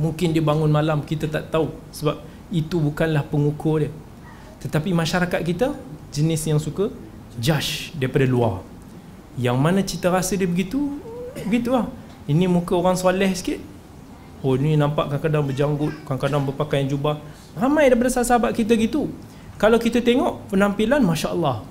Mungkin 0.00 0.32
dia 0.32 0.40
bangun 0.40 0.72
malam 0.72 1.04
kita 1.04 1.28
tak 1.28 1.52
tahu 1.52 1.68
sebab 1.92 2.24
itu 2.48 2.80
bukanlah 2.80 3.20
pengukur 3.28 3.84
dia. 3.84 3.92
Tetapi 4.64 4.96
masyarakat 4.96 5.40
kita 5.44 5.76
jenis 6.08 6.40
yang 6.48 6.56
suka 6.56 6.88
judge 7.36 7.92
daripada 7.92 8.24
luar. 8.24 8.64
Yang 9.36 9.56
mana 9.60 9.80
cita 9.84 10.08
rasa 10.08 10.40
dia 10.40 10.48
begitu, 10.48 10.96
begitulah. 11.44 11.84
Ini 12.24 12.48
muka 12.48 12.72
orang 12.72 12.96
soleh 12.96 13.28
sikit. 13.36 13.60
Oh 14.40 14.56
ni 14.56 14.72
nampak 14.72 15.12
kadang-kadang 15.12 15.44
berjanggut, 15.52 15.92
kadang-kadang 16.08 16.48
berpakaian 16.48 16.88
jubah. 16.88 17.20
Ramai 17.60 17.92
daripada 17.92 18.08
sahabat 18.08 18.56
kita 18.56 18.72
gitu 18.72 19.12
kalau 19.58 19.78
kita 19.82 19.98
tengok 19.98 20.54
penampilan 20.54 21.02
Masya 21.02 21.34
Allah 21.34 21.66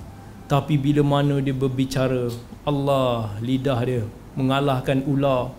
tapi 0.48 0.76
bila 0.76 1.00
mana 1.04 1.40
dia 1.40 1.56
berbicara 1.56 2.28
Allah 2.64 3.36
lidah 3.40 3.80
dia 3.84 4.04
mengalahkan 4.36 5.02
ular 5.08 5.52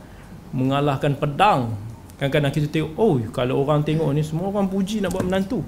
mengalahkan 0.49 1.13
pedang. 1.13 1.77
Kadang-kadang 2.17 2.51
kita 2.51 2.67
tengok 2.67 2.91
oh 2.99 3.15
kalau 3.31 3.63
orang 3.63 3.85
tengok 3.85 4.11
ni 4.11 4.25
semua 4.25 4.51
orang 4.51 4.67
puji 4.67 4.99
nak 4.99 5.13
buat 5.15 5.23
menantu. 5.23 5.63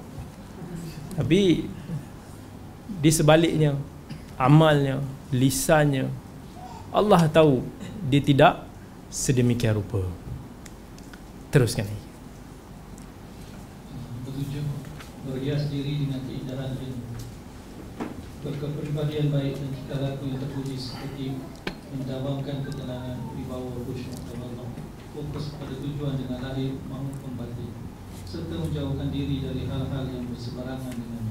Tapi 1.16 1.64
di 3.02 3.10
sebaliknya 3.10 3.78
amalnya 4.36 5.00
lisannya 5.32 6.08
Allah 6.92 7.24
tahu 7.30 7.64
dia 8.10 8.20
tidak 8.20 8.68
sedemikian 9.08 9.80
rupa. 9.80 10.04
Teruskan. 11.48 11.88
Ni 11.88 11.98
berhias 15.26 15.70
diri 15.70 16.06
dengan 16.06 16.20
keindahan 16.26 16.74
ilmu. 16.78 17.06
Berkepribadian 18.42 19.30
baik 19.30 19.54
dan 19.54 19.70
tingkah 19.70 19.98
laku 20.02 20.22
yang 20.34 20.38
terpuji 20.42 20.74
seperti 20.74 21.38
mendawamkan 21.94 22.66
ketenangan 22.66 23.18
wibawa 23.38 23.70
khusyuk 23.86 24.18
Allah 24.34 24.66
fokus 25.12 25.52
pada 25.60 25.74
tujuan 25.76 26.16
dengan 26.16 26.40
lahir 26.40 26.72
mahu 26.88 27.12
kembali. 27.20 27.68
Serta 28.26 28.54
menjauhkan 28.56 29.12
diri 29.12 29.44
dari 29.44 29.68
hal-hal 29.68 30.04
yang 30.08 30.24
bersebarangan 30.32 30.94
dengan 30.96 31.22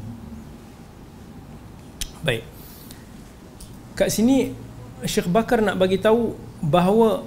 baik. 2.21 2.45
Kat 3.97 4.09
sini 4.13 4.53
Syekh 5.01 5.27
Bakar 5.27 5.65
nak 5.65 5.81
bagi 5.81 5.97
tahu 5.97 6.37
bahawa 6.61 7.25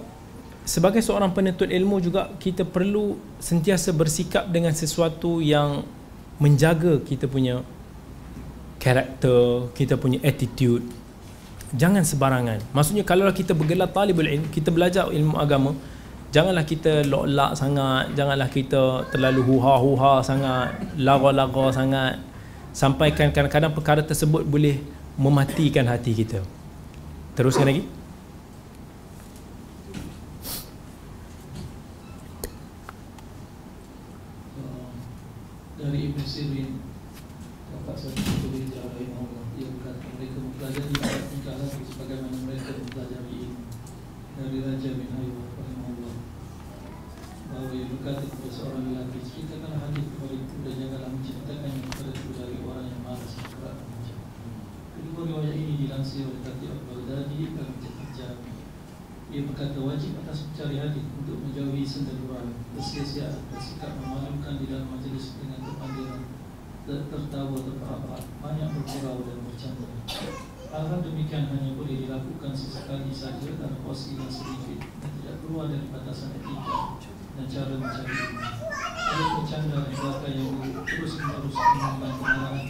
sebagai 0.63 1.03
seorang 1.03 1.35
penuntut 1.35 1.69
ilmu 1.69 1.99
juga 2.01 2.31
kita 2.39 2.63
perlu 2.63 3.19
sentiasa 3.43 3.91
bersikap 3.91 4.47
dengan 4.49 4.73
sesuatu 4.73 5.43
yang 5.43 5.83
menjaga 6.39 6.99
kita 7.03 7.31
punya 7.31 7.63
karakter, 8.83 9.71
kita 9.73 9.95
punya 9.97 10.19
attitude. 10.21 10.85
Jangan 11.75 12.07
sebarangan. 12.07 12.63
Maksudnya 12.71 13.03
kalau 13.03 13.27
kita 13.35 13.57
bergelar 13.57 13.91
talibul 13.91 14.27
ilm, 14.27 14.47
kita 14.51 14.71
belajar 14.71 15.11
ilmu 15.11 15.35
agama, 15.41 15.75
janganlah 16.31 16.63
kita 16.63 17.03
lok-lak 17.03 17.59
sangat, 17.59 18.15
janganlah 18.15 18.47
kita 18.47 19.11
terlalu 19.11 19.43
huha-huha 19.43 20.23
sangat, 20.23 20.71
lara-lara 20.99 21.67
sangat. 21.75 22.15
Sampaikan 22.75 23.31
kadang-kadang 23.31 23.71
perkara 23.75 24.03
tersebut 24.03 24.43
boleh 24.43 24.83
mematikan 25.15 25.87
hati 25.87 26.11
kita. 26.15 26.43
Teruskan 27.39 27.71
lagi. 27.71 27.83
dari 35.85 36.11
Ibn 36.11 36.25
Sirin 36.25 36.81
dapat 37.69 37.93
satu 38.01 38.17
buku 38.17 38.57
hijrah 38.57 38.89
dari 38.97 39.13
Allah 39.13 39.45
ia 39.61 39.69
berkata 39.69 40.01
mereka 40.17 40.41
mempelajari 40.41 40.91
empat 40.97 41.23
tingkah 41.29 41.55
laku 41.61 41.81
sebagaimana 41.85 42.37
mereka 42.49 42.73
mempelajari 42.81 43.35
ilmu 43.45 43.63
dari 44.41 44.59
Raja 44.65 44.91
bin 44.97 45.09
Hayyuh 45.13 45.45
Allah 45.45 46.15
bahawa 47.53 47.69
ia 47.77 47.85
berkata 47.93 48.25
kepada 48.25 48.49
seorang 48.49 48.85
lelaki 48.89 49.19
ceritakanlah 49.29 49.81
hadis 49.85 50.07
kepada 50.09 50.35
itu 50.41 50.55
dan 50.65 50.75
janganlah 50.81 51.11
menceritakannya 51.13 51.81
kepada 51.85 52.11
itu 52.17 52.31
dari 52.33 52.57
orang 52.65 52.87
yang 52.89 53.01
malas 53.05 53.33
dan 53.37 53.47
berat 53.53 53.77
kedua 54.97 55.21
riwayat 55.29 55.55
ini 55.61 55.73
dilansir 55.85 56.25
oleh 56.25 56.41
Khatib 56.49 56.71
Al-Baghdadi 56.73 57.39
dan 57.53 57.67
mencetak 57.77 58.09
jami 58.17 58.53
ia 59.29 59.41
berkata 59.45 59.77
hadis 60.73 61.05
untuk 61.21 61.45
menjauhi 61.45 61.85
senda 61.85 62.17
gurau, 62.17 62.49
bersia-sia 62.73 63.29
bersikap 63.53 64.01
memalukan 64.01 64.57
di 64.57 64.73
dalam 64.73 64.89
majlis 64.89 65.37
dengan 65.37 65.61
terpanggilan 65.61 66.25
tertawa 66.85 67.57
terperak 67.61 68.25
banyak 68.41 68.69
bergurau 68.73 69.19
dan 69.29 69.39
bercanda. 69.45 69.89
Hal 70.73 71.01
demikian 71.05 71.53
hanya 71.53 71.77
boleh 71.77 72.09
dilakukan 72.09 72.53
sesekali 72.57 73.13
saja 73.13 73.45
dalam 73.61 73.77
porsi 73.85 74.17
yang 74.17 74.33
sedikit 74.33 74.81
dan 75.05 75.11
tidak 75.21 75.37
keluar 75.45 75.69
dari 75.69 75.87
batasan 75.93 76.33
etika 76.41 76.97
dan 77.37 77.45
cara 77.45 77.75
mencari. 77.77 78.17
Ada 79.05 79.25
bercanda 79.37 79.77
dan 79.85 79.93
belakang 79.93 80.35
yang 80.35 80.53
terus 80.89 81.13
menerus 81.21 81.57
mengembang 81.57 82.15
kemarahan 82.17 82.65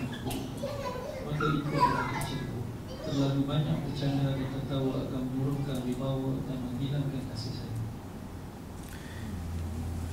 maka 1.24 1.45
itu 1.51 1.70
adalah 1.70 2.07
kecil 2.18 2.55
terlalu 3.05 3.42
banyak 3.47 3.76
bercanda 3.84 4.34
dan 4.34 4.49
tertawa 4.49 5.07
akan 5.07 5.22
menurunkan 5.30 5.78
wibawa 5.86 6.32
dan 6.51 6.59
menghilangkan 6.66 7.22
kasih. 7.30 7.54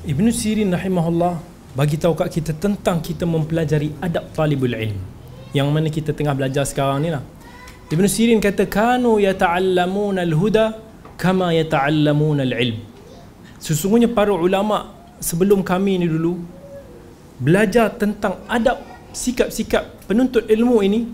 Ibn 0.02 0.26
Sirin 0.34 0.74
rahimahullah 0.74 1.38
bagi 1.78 1.93
tahu 1.93 2.18
kat 2.18 2.34
kita 2.34 2.58
tentang 2.58 3.06
kita 3.06 3.30
mempelajari 3.30 3.93
adab 4.02 4.34
talibul 4.34 4.74
ilm. 4.74 4.97
Yang 5.54 5.68
mana 5.70 5.88
kita 5.93 6.10
tengah 6.10 6.34
belajar 6.34 6.66
sekarang 6.66 7.06
ni 7.06 7.14
lah. 7.14 7.22
Ibn 7.93 8.06
Sirin 8.10 8.41
kata 8.41 8.66
kanu 8.66 9.22
yata'allamun 9.22 10.18
al-huda 10.18 10.74
kama 11.22 11.54
yata'allamun 11.54 12.41
al-ilm. 12.41 12.82
Sesungguhnya 13.62 14.10
para 14.10 14.34
ulama 14.34 14.89
sebelum 15.22 15.62
kami 15.62 16.02
ni 16.02 16.10
dulu 16.10 16.41
belajar 17.38 17.93
tentang 17.93 18.41
adab 18.49 18.82
sikap-sikap 19.14 20.10
penuntut 20.10 20.49
ilmu 20.49 20.82
ini 20.82 21.14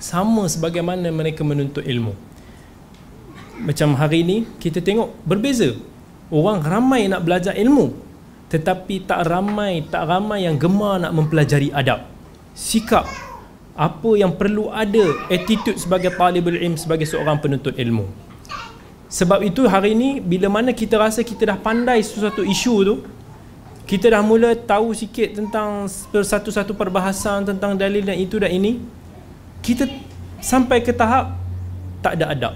sama 0.00 0.48
sebagaimana 0.48 1.12
mereka 1.12 1.44
menuntut 1.44 1.84
ilmu 1.84 2.16
macam 3.60 3.92
hari 3.92 4.24
ini 4.24 4.36
kita 4.56 4.80
tengok 4.80 5.12
berbeza 5.28 5.76
orang 6.30 6.62
ramai 6.62 7.10
nak 7.10 7.26
belajar 7.26 7.54
ilmu 7.58 8.10
tetapi 8.50 9.06
tak 9.06 9.30
ramai 9.30 9.86
tak 9.86 10.10
ramai 10.10 10.42
yang 10.42 10.58
gemar 10.58 10.98
nak 10.98 11.14
mempelajari 11.14 11.70
adab. 11.70 12.02
Sikap 12.50 13.06
apa 13.78 14.10
yang 14.18 14.34
perlu 14.34 14.68
ada 14.74 15.30
attitude 15.30 15.78
sebagai 15.78 16.10
talibul 16.18 16.58
ilm 16.58 16.74
sebagai 16.74 17.06
seorang 17.06 17.38
penuntut 17.38 17.78
ilmu. 17.78 18.10
Sebab 19.10 19.42
itu 19.46 19.66
hari 19.70 19.94
ini 19.94 20.18
bila 20.18 20.50
mana 20.50 20.74
kita 20.74 20.98
rasa 20.98 21.22
kita 21.22 21.54
dah 21.54 21.58
pandai 21.58 22.02
sesuatu 22.02 22.42
isu 22.42 22.74
tu 22.82 22.94
kita 23.86 24.06
dah 24.06 24.22
mula 24.22 24.54
tahu 24.54 24.94
sikit 24.94 25.34
tentang 25.34 25.90
satu-satu 26.14 26.78
perbahasan 26.78 27.42
tentang 27.42 27.74
dalil 27.74 28.06
dan 28.06 28.14
itu 28.18 28.38
dan 28.38 28.54
ini 28.54 28.78
kita 29.62 29.86
sampai 30.38 30.78
ke 30.82 30.94
tahap 30.94 31.34
tak 32.02 32.18
ada 32.18 32.34
adab. 32.34 32.54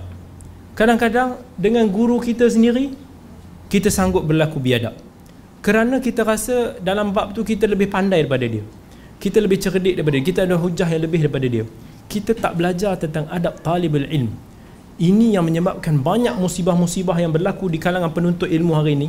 Kadang-kadang 0.74 1.38
dengan 1.54 1.86
guru 1.86 2.18
kita 2.18 2.50
sendiri 2.50 2.94
kita 3.72 3.88
sanggup 3.88 4.24
berlaku 4.28 4.60
biadab. 4.60 4.94
Kerana 5.64 5.96
kita 5.96 6.28
rasa 6.28 6.76
dalam 6.78 7.16
bab 7.16 7.32
tu 7.32 7.40
kita 7.40 7.64
lebih 7.64 7.88
pandai 7.88 8.24
daripada 8.24 8.44
dia. 8.44 8.64
Kita 9.16 9.40
lebih 9.40 9.56
cerdik 9.56 9.96
daripada 9.96 10.16
dia. 10.20 10.26
Kita 10.28 10.40
ada 10.44 10.56
hujah 10.60 10.88
yang 10.88 11.02
lebih 11.08 11.24
daripada 11.24 11.46
dia. 11.48 11.64
Kita 12.04 12.36
tak 12.36 12.52
belajar 12.60 13.00
tentang 13.00 13.24
adab 13.32 13.56
talibul 13.64 14.04
ilm. 14.04 14.28
Ini 15.00 15.40
yang 15.40 15.48
menyebabkan 15.48 15.98
banyak 15.98 16.36
musibah-musibah 16.36 17.16
yang 17.16 17.32
berlaku 17.32 17.72
di 17.72 17.80
kalangan 17.80 18.12
penuntut 18.12 18.52
ilmu 18.52 18.72
hari 18.76 18.92
ini. 18.94 19.08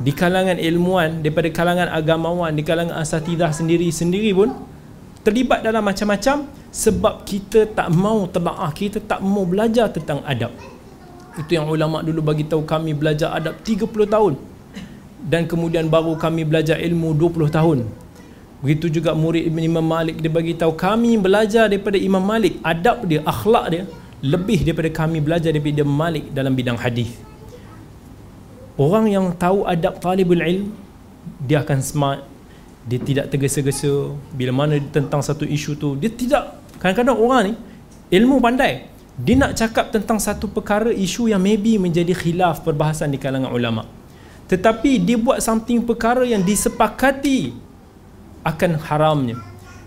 Di 0.00 0.14
kalangan 0.14 0.56
ilmuwan 0.56 1.20
daripada 1.20 1.50
kalangan 1.52 1.88
agamawan 1.92 2.54
di 2.56 2.62
kalangan 2.64 2.96
asatidah 3.02 3.52
sendiri-sendiri 3.52 4.32
pun 4.32 4.54
terlibat 5.20 5.60
dalam 5.60 5.84
macam-macam 5.84 6.48
sebab 6.72 7.28
kita 7.28 7.68
tak 7.76 7.92
mau 7.92 8.24
telaah 8.24 8.72
kita 8.72 9.04
tak 9.04 9.20
mau 9.20 9.44
belajar 9.44 9.92
tentang 9.92 10.24
adab 10.24 10.48
itu 11.38 11.50
yang 11.54 11.70
ulama 11.70 12.02
dulu 12.02 12.24
bagi 12.24 12.42
tahu 12.42 12.66
kami 12.66 12.90
belajar 12.96 13.30
adab 13.30 13.54
30 13.62 13.86
tahun. 14.10 14.34
Dan 15.20 15.44
kemudian 15.46 15.86
baru 15.86 16.16
kami 16.16 16.42
belajar 16.48 16.80
ilmu 16.80 17.14
20 17.14 17.52
tahun. 17.52 17.78
Begitu 18.60 19.00
juga 19.00 19.16
murid 19.16 19.48
Imam 19.48 19.84
Malik 19.84 20.20
dia 20.20 20.28
bagi 20.28 20.52
tahu 20.52 20.76
kami 20.76 21.16
belajar 21.16 21.70
daripada 21.70 21.96
Imam 21.96 22.20
Malik. 22.20 22.58
Adab 22.60 23.08
dia 23.08 23.24
akhlak 23.24 23.66
dia 23.72 23.82
lebih 24.20 24.64
daripada 24.68 24.90
kami 24.92 25.18
belajar 25.24 25.48
daripada 25.54 25.80
Imam 25.80 25.96
Malik 25.96 26.24
dalam 26.34 26.52
bidang 26.52 26.76
hadis. 26.76 27.08
Orang 28.76 29.08
yang 29.08 29.32
tahu 29.36 29.64
adab 29.68 30.00
talibul 30.00 30.40
ilm 30.40 30.72
dia 31.44 31.64
akan 31.64 31.78
smart. 31.80 32.20
Dia 32.84 32.96
tidak 32.96 33.28
tergesa-gesa. 33.28 34.16
Bila 34.32 34.52
mana 34.56 34.80
tentang 34.92 35.20
satu 35.20 35.44
isu 35.44 35.76
tu 35.76 35.88
dia 35.96 36.12
tidak 36.12 36.60
kadang-kadang 36.80 37.16
orang 37.16 37.42
ni 37.48 37.54
ilmu 38.12 38.40
pandai 38.40 38.88
dia 39.16 39.34
nak 39.34 39.58
cakap 39.58 39.90
tentang 39.90 40.22
satu 40.22 40.46
perkara 40.46 40.92
isu 40.94 41.32
yang 41.32 41.42
maybe 41.42 41.80
menjadi 41.80 42.14
khilaf 42.14 42.62
perbahasan 42.62 43.10
di 43.10 43.18
kalangan 43.18 43.50
ulama. 43.50 43.88
Tetapi 44.50 44.98
dia 45.02 45.14
buat 45.14 45.38
something 45.38 45.86
perkara 45.86 46.26
yang 46.26 46.42
disepakati 46.42 47.54
akan 48.42 48.78
haramnya. 48.82 49.38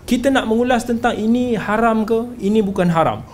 Kita 0.04 0.28
nak 0.28 0.44
mengulas 0.48 0.84
tentang 0.84 1.16
ini 1.16 1.56
haram 1.56 2.04
ke 2.04 2.36
ini 2.40 2.60
bukan 2.60 2.88
haram. 2.92 3.24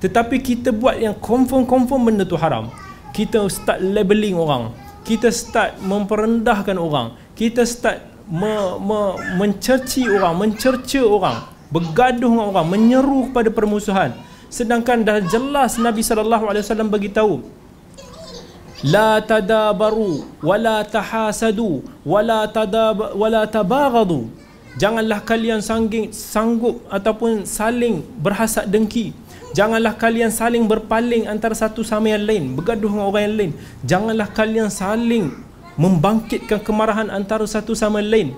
Tetapi 0.00 0.40
kita 0.40 0.72
buat 0.72 1.00
yang 1.00 1.16
confirm-confirm 1.16 2.00
benda 2.12 2.24
tu 2.28 2.36
haram. 2.36 2.68
Kita 3.16 3.44
start 3.48 3.80
labeling 3.80 4.36
orang. 4.36 4.72
Kita 5.04 5.32
start 5.32 5.80
memperendahkan 5.80 6.76
orang. 6.76 7.16
Kita 7.36 7.64
start 7.64 8.00
me, 8.28 8.52
me, 8.80 9.00
mencerci 9.36 10.08
orang, 10.08 10.36
mencerca 10.36 11.00
orang, 11.04 11.36
bergaduh 11.68 12.32
dengan 12.32 12.46
orang, 12.52 12.66
menyeru 12.68 13.32
kepada 13.32 13.48
permusuhan. 13.52 14.16
Sedangkan 14.54 15.02
dah 15.02 15.18
jelas 15.18 15.74
Nabi 15.82 16.06
sallallahu 16.06 16.46
alaihi 16.46 16.62
wasallam 16.62 16.86
bagi 16.86 17.10
tahu 17.10 17.42
la 18.86 19.18
tadabaru 19.18 20.22
wala 20.44 20.86
tahasadu 20.86 21.82
wala 22.06 22.46
tadab 22.46 23.18
wala 23.18 23.48
tabaghadu 23.50 24.30
janganlah 24.78 25.26
kalian 25.26 25.58
sangging, 25.58 26.14
sanggup 26.14 26.82
ataupun 26.86 27.46
saling 27.46 28.02
berhasad 28.22 28.70
dengki. 28.70 29.14
Janganlah 29.54 29.94
kalian 29.94 30.34
saling 30.34 30.66
berpaling 30.66 31.30
antara 31.30 31.54
satu 31.54 31.86
sama 31.86 32.10
yang 32.10 32.26
lain 32.26 32.44
bergaduh 32.58 32.90
dengan 32.90 33.06
orang 33.06 33.22
yang 33.30 33.36
lain. 33.38 33.52
Janganlah 33.86 34.28
kalian 34.34 34.66
saling 34.66 35.30
membangkitkan 35.78 36.58
kemarahan 36.58 37.06
antara 37.06 37.46
satu 37.46 37.70
sama 37.78 38.02
lain. 38.02 38.34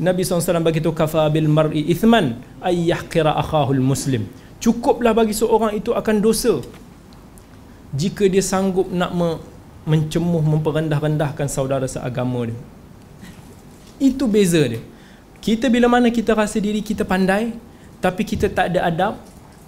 Nabi 0.00 0.24
SAW 0.24 0.64
bagi 0.64 0.80
tu 0.80 0.88
kafa 0.96 1.28
bil 1.28 1.52
mar'i 1.52 1.84
ithman 1.92 2.40
ayyah 2.64 3.04
kira 3.04 3.36
akhahul 3.36 3.84
muslim 3.84 4.24
cukuplah 4.60 5.16
bagi 5.16 5.34
seorang 5.34 5.72
itu 5.74 5.90
akan 5.96 6.16
dosa 6.20 6.60
jika 7.90 8.28
dia 8.30 8.44
sanggup 8.44 8.86
nak 8.92 9.10
me- 9.16 9.40
mencemuh 9.88 10.44
memperendah-rendahkan 10.44 11.48
saudara 11.48 11.88
seagama 11.88 12.46
dia 12.52 12.58
itu 13.98 14.24
beza 14.28 14.62
dia 14.68 14.82
kita 15.40 15.72
bila 15.72 15.88
mana 15.88 16.12
kita 16.12 16.36
rasa 16.36 16.60
diri 16.60 16.84
kita 16.84 17.02
pandai 17.02 17.56
tapi 18.04 18.22
kita 18.24 18.46
tak 18.52 18.72
ada 18.72 18.86
adab 18.88 19.14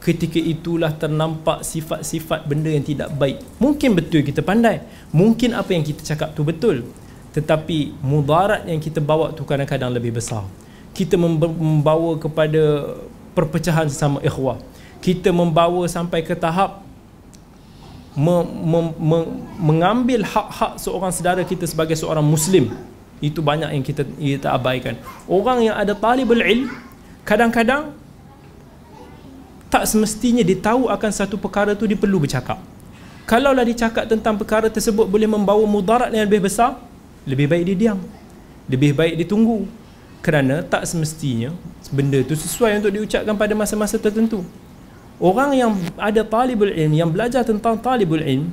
ketika 0.02 0.40
itulah 0.42 0.90
ternampak 0.98 1.62
sifat-sifat 1.62 2.44
benda 2.50 2.68
yang 2.68 2.82
tidak 2.82 3.14
baik. 3.14 3.38
Mungkin 3.62 3.94
betul 3.94 4.26
kita 4.26 4.42
pandai. 4.42 4.82
Mungkin 5.14 5.54
apa 5.54 5.70
yang 5.70 5.86
kita 5.86 6.02
cakap 6.02 6.34
tu 6.34 6.42
betul. 6.42 6.82
Tetapi 7.32 8.02
mudarat 8.02 8.66
yang 8.66 8.82
kita 8.82 8.98
bawa 8.98 9.30
tu 9.32 9.46
kadang-kadang 9.46 9.94
lebih 9.94 10.18
besar. 10.18 10.44
Kita 10.92 11.16
membawa 11.16 12.18
kepada 12.18 12.92
perpecahan 13.32 13.88
sesama 13.88 14.20
ikhwah. 14.20 14.60
Kita 15.02 15.34
membawa 15.34 15.82
sampai 15.90 16.22
ke 16.22 16.32
tahap 16.38 16.82
me, 18.14 18.44
me, 18.44 18.80
me, 19.00 19.18
mengambil 19.56 20.24
hak-hak 20.24 20.76
seorang 20.76 21.12
saudara 21.12 21.42
kita 21.44 21.64
sebagai 21.64 21.96
seorang 21.96 22.24
muslim. 22.24 22.72
Itu 23.22 23.40
banyak 23.40 23.70
yang 23.72 23.84
kita 23.84 24.02
kita 24.18 24.48
abaikan. 24.52 24.98
Orang 25.30 25.62
yang 25.62 25.78
ada 25.78 25.94
talibul 25.94 26.42
ilm 26.42 26.68
kadang-kadang 27.22 27.94
tak 29.72 29.88
semestinya 29.88 30.44
dia 30.44 30.58
tahu 30.58 30.90
akan 30.90 31.10
satu 31.14 31.40
perkara 31.40 31.72
tu 31.72 31.88
dia 31.88 31.96
perlu 31.96 32.20
bercakap. 32.20 32.60
Kalaulah 33.24 33.64
dia 33.64 33.86
cakap 33.88 34.04
tentang 34.10 34.36
perkara 34.36 34.66
tersebut 34.68 35.06
boleh 35.06 35.30
membawa 35.30 35.62
mudarat 35.64 36.10
yang 36.10 36.26
lebih 36.26 36.50
besar 36.50 36.76
lebih 37.22 37.46
baik 37.46 37.64
dia 37.72 37.76
diam. 37.78 37.98
Lebih 38.66 38.92
baik 38.92 39.14
dia 39.22 39.26
tunggu. 39.26 39.64
Kerana 40.22 40.62
tak 40.62 40.86
semestinya 40.86 41.50
benda 41.90 42.22
tu 42.22 42.38
sesuai 42.38 42.78
untuk 42.78 42.94
diucapkan 42.94 43.34
pada 43.34 43.54
masa-masa 43.58 43.98
tertentu 43.98 44.46
orang 45.22 45.50
yang 45.54 45.70
ada 45.94 46.26
talibul 46.26 46.68
ilm 46.68 46.92
yang 46.92 47.08
belajar 47.14 47.46
tentang 47.46 47.78
talibul 47.78 48.20
ilm 48.20 48.50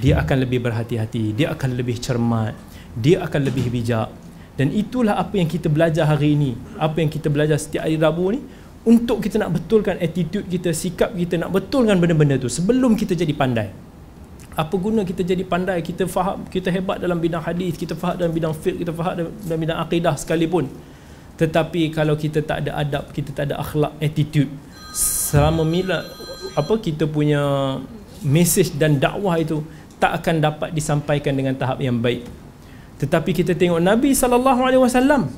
dia 0.00 0.18
akan 0.24 0.48
lebih 0.48 0.64
berhati-hati 0.64 1.36
dia 1.36 1.52
akan 1.52 1.76
lebih 1.76 2.00
cermat 2.00 2.56
dia 2.96 3.20
akan 3.22 3.40
lebih 3.52 3.68
bijak. 3.68 4.08
Dan 4.56 4.72
itulah 4.72 5.20
apa 5.20 5.36
yang 5.36 5.44
kita 5.44 5.68
belajar 5.68 6.08
hari 6.08 6.32
ini. 6.32 6.56
Apa 6.80 7.04
yang 7.04 7.12
kita 7.12 7.28
belajar 7.28 7.60
setiap 7.60 7.84
hari 7.84 8.00
Rabu 8.00 8.32
ni 8.32 8.40
untuk 8.88 9.20
kita 9.20 9.36
nak 9.36 9.52
betulkan 9.52 10.00
attitude 10.00 10.48
kita 10.48 10.72
sikap 10.72 11.12
kita 11.12 11.36
nak 11.36 11.52
betulkan 11.52 12.00
benda-benda 12.00 12.40
tu 12.40 12.48
sebelum 12.48 12.96
kita 12.96 13.12
jadi 13.12 13.36
pandai. 13.36 13.68
Apa 14.56 14.72
guna 14.80 15.04
kita 15.04 15.20
jadi 15.20 15.44
pandai? 15.44 15.84
Kita 15.84 16.08
faham 16.08 16.48
kita 16.48 16.72
hebat 16.72 16.96
dalam 16.96 17.20
bidang 17.20 17.44
hadis 17.44 17.76
kita 17.76 17.92
faham 17.92 18.16
dalam 18.16 18.32
bidang 18.32 18.56
fiqh 18.56 18.80
kita 18.80 18.96
faham 18.96 19.28
dalam 19.28 19.58
bidang 19.60 19.76
akidah 19.76 20.16
sekalipun. 20.16 20.72
Tetapi 21.36 21.92
kalau 21.92 22.16
kita 22.16 22.40
tak 22.40 22.64
ada 22.64 22.80
adab 22.80 23.12
kita 23.12 23.36
tak 23.36 23.52
ada 23.52 23.60
akhlak 23.60 23.92
attitude 24.00 24.48
selama 24.96 25.60
mila 25.60 26.08
apa 26.56 26.74
kita 26.80 27.04
punya 27.04 27.76
message 28.24 28.72
dan 28.80 28.96
dakwah 28.96 29.36
itu 29.36 29.60
tak 30.00 30.24
akan 30.24 30.40
dapat 30.40 30.72
disampaikan 30.72 31.36
dengan 31.36 31.52
tahap 31.52 31.84
yang 31.84 32.00
baik 32.00 32.24
tetapi 32.96 33.36
kita 33.36 33.52
tengok 33.52 33.80
Nabi 33.80 34.16
sallallahu 34.16 34.60
alaihi 34.64 34.80
wasallam 34.80 35.28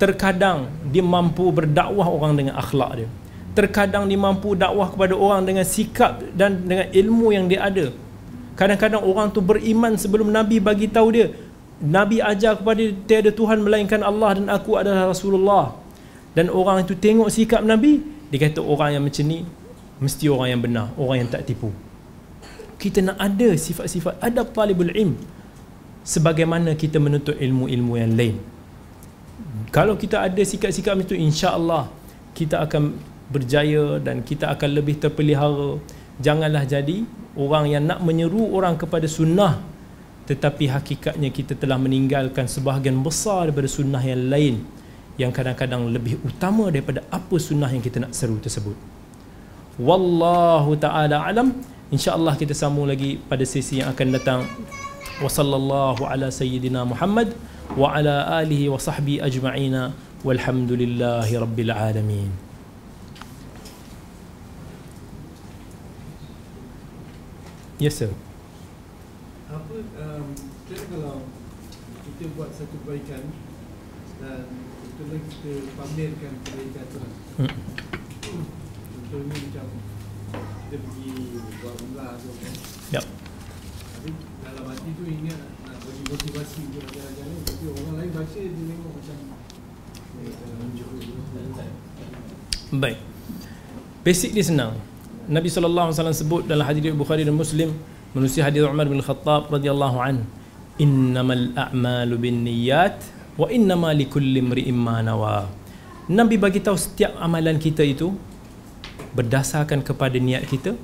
terkadang 0.00 0.66
dia 0.88 1.04
mampu 1.04 1.52
berdakwah 1.54 2.08
orang 2.10 2.34
dengan 2.34 2.58
akhlak 2.58 3.04
dia. 3.04 3.08
Terkadang 3.52 4.08
dia 4.10 4.16
mampu 4.18 4.56
dakwah 4.56 4.90
kepada 4.90 5.14
orang 5.14 5.44
dengan 5.46 5.62
sikap 5.62 6.24
dan 6.34 6.64
dengan 6.64 6.90
ilmu 6.90 7.30
yang 7.30 7.46
dia 7.46 7.68
ada. 7.68 7.92
Kadang-kadang 8.58 9.04
orang 9.04 9.30
tu 9.30 9.38
beriman 9.38 9.94
sebelum 9.94 10.32
Nabi 10.32 10.58
bagi 10.58 10.88
tahu 10.88 11.08
dia 11.14 11.30
Nabi 11.78 12.18
ajar 12.18 12.58
kepada 12.58 12.82
dia 12.82 12.96
tiada 13.06 13.30
Tuhan 13.30 13.62
melainkan 13.62 14.00
Allah 14.02 14.40
dan 14.40 14.46
aku 14.50 14.80
adalah 14.80 15.06
Rasulullah. 15.12 15.78
Dan 16.32 16.48
orang 16.48 16.88
itu 16.88 16.96
tengok 16.96 17.28
sikap 17.28 17.60
Nabi, 17.60 18.00
dia 18.32 18.48
kata 18.48 18.64
orang 18.64 18.96
yang 18.96 19.04
macam 19.04 19.24
ni 19.28 19.44
mesti 20.00 20.24
orang 20.32 20.48
yang 20.56 20.60
benar, 20.64 20.86
orang 20.96 21.16
yang 21.20 21.28
tak 21.28 21.44
tipu. 21.44 21.68
Kita 22.80 23.04
nak 23.04 23.20
ada 23.20 23.52
sifat-sifat 23.52 24.16
adab 24.24 24.56
talibul 24.56 24.88
ilm 24.88 25.20
sebagaimana 26.00 26.72
kita 26.72 26.96
menuntut 26.96 27.36
ilmu-ilmu 27.36 27.94
yang 28.00 28.16
lain. 28.16 28.36
Kalau 29.68 30.00
kita 30.00 30.24
ada 30.24 30.40
sikap-sikap 30.40 30.96
itu 31.04 31.12
insya-Allah 31.12 31.92
kita 32.32 32.64
akan 32.64 32.96
berjaya 33.28 34.00
dan 34.00 34.24
kita 34.24 34.48
akan 34.48 34.80
lebih 34.80 34.96
terpelihara. 34.96 35.76
Janganlah 36.16 36.64
jadi 36.64 37.04
orang 37.36 37.68
yang 37.68 37.84
nak 37.84 38.00
menyeru 38.00 38.48
orang 38.48 38.80
kepada 38.80 39.04
sunnah 39.04 39.60
tetapi 40.22 40.70
hakikatnya 40.72 41.28
kita 41.28 41.52
telah 41.58 41.76
meninggalkan 41.76 42.48
sebahagian 42.48 42.96
besar 43.04 43.50
daripada 43.50 43.68
sunnah 43.68 44.00
yang 44.00 44.30
lain 44.30 44.62
yang 45.22 45.30
kadang-kadang 45.30 45.86
lebih 45.94 46.18
utama 46.26 46.68
daripada 46.68 47.06
apa 47.14 47.36
sunnah 47.38 47.70
yang 47.70 47.80
kita 47.80 48.02
nak 48.02 48.12
seru 48.12 48.42
tersebut. 48.42 48.74
Wallahu 49.78 50.76
ta'ala 50.76 51.22
alam. 51.24 51.54
insya 51.92 52.16
Allah 52.16 52.34
kita 52.36 52.52
sambung 52.56 52.88
lagi 52.88 53.20
pada 53.30 53.46
sesi 53.46 53.80
yang 53.80 53.94
akan 53.94 54.08
datang. 54.16 54.40
Wa 55.22 55.30
sallallahu 55.30 56.02
ala 56.02 56.28
sayyidina 56.28 56.82
Muhammad 56.82 57.36
wa 57.78 57.94
ala 57.94 58.42
alihi 58.42 58.66
wa 58.68 58.80
sahbi 58.80 59.22
ajma'ina 59.22 59.94
walhamdulillahi 60.26 61.32
rabbil 61.38 61.72
alamin. 61.72 62.30
Yes, 67.82 67.98
sir. 67.98 68.14
Apa, 69.50 69.74
um, 69.98 70.26
kalau 70.70 71.26
kita 72.06 72.24
buat 72.38 72.54
satu 72.54 72.78
kebaikan 72.86 73.26
dan 74.22 74.46
betul 74.98 75.18
kita 75.24 75.52
pamerkan 75.74 76.32
kebaikan 76.44 76.84
tu. 76.92 76.98
Hmm. 77.40 77.54
Contohnya 78.92 79.36
macam 79.40 79.66
kita 80.68 80.76
pergi 80.76 81.10
buat 81.60 81.74
umrah 81.80 82.12
tu 82.20 82.30
kan. 82.36 82.54
Yep 83.00 83.06
dalam 84.42 84.64
hati 84.66 84.90
tu 84.98 85.04
ingat 85.06 85.38
nak 85.62 85.78
bagi 85.86 86.02
motivasi 86.10 86.60
untuk 86.66 86.84
jalan-jalan 86.90 87.38
tapi 87.46 87.64
orang 87.70 87.94
lain 88.02 88.10
baca 88.10 88.40
dia 88.42 88.50
tengok 88.52 88.92
macam 88.98 89.18
Baik. 92.72 92.98
Basic 94.04 94.30
dia 94.36 94.44
senang. 94.44 94.76
Nabi 95.24 95.48
sallallahu 95.48 95.88
alaihi 95.88 95.96
wasallam 95.96 96.18
sebut 96.18 96.42
dalam 96.44 96.68
hadis 96.68 96.92
Bukhari 96.92 97.24
dan 97.24 97.32
Muslim 97.32 97.72
menusi 98.12 98.44
hadis 98.44 98.60
Umar 98.60 98.92
bin 98.92 99.00
Khattab 99.00 99.48
radhiyallahu 99.48 99.96
an 99.98 100.28
innamal 100.76 101.48
a'malu 101.56 102.16
binniyat 102.20 103.00
wa 103.38 103.46
innama 103.48 103.92
likulli 103.96 104.40
imri'in 104.42 104.76
ma 104.76 105.00
nawa. 105.00 105.48
Nabi 106.10 106.36
bagi 106.36 106.60
tahu 106.60 106.76
setiap 106.76 107.16
amalan 107.16 107.56
kita 107.56 107.86
itu 107.86 108.12
berdasarkan 109.12 109.84
kepada 109.84 110.18
niat 110.18 110.48
kita 110.48 110.74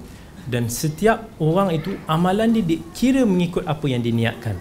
dan 0.49 0.69
setiap 0.73 1.29
orang 1.43 1.77
itu 1.77 1.97
amalan 2.09 2.55
dia 2.55 2.65
dikira 2.65 3.25
mengikut 3.29 3.67
apa 3.69 3.85
yang 3.89 4.01
diniatkan 4.01 4.57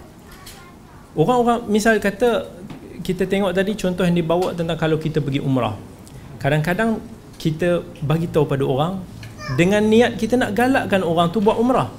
orang-orang 1.17 1.65
misal 1.67 1.97
kata 1.97 2.45
kita 3.01 3.25
tengok 3.25 3.51
tadi 3.51 3.73
contoh 3.73 4.05
yang 4.05 4.13
dibawa 4.13 4.53
tentang 4.53 4.77
kalau 4.77 5.01
kita 5.01 5.19
pergi 5.19 5.41
umrah. 5.41 5.73
Kadang-kadang 6.37 7.01
kita 7.41 7.81
bagi 8.05 8.29
tahu 8.29 8.45
pada 8.45 8.61
orang 8.61 9.01
dengan 9.57 9.81
niat 9.81 10.21
kita 10.21 10.37
nak 10.37 10.53
galakkan 10.53 11.01
orang 11.01 11.33
tu 11.33 11.41
buat 11.41 11.57
umrah 11.57 11.89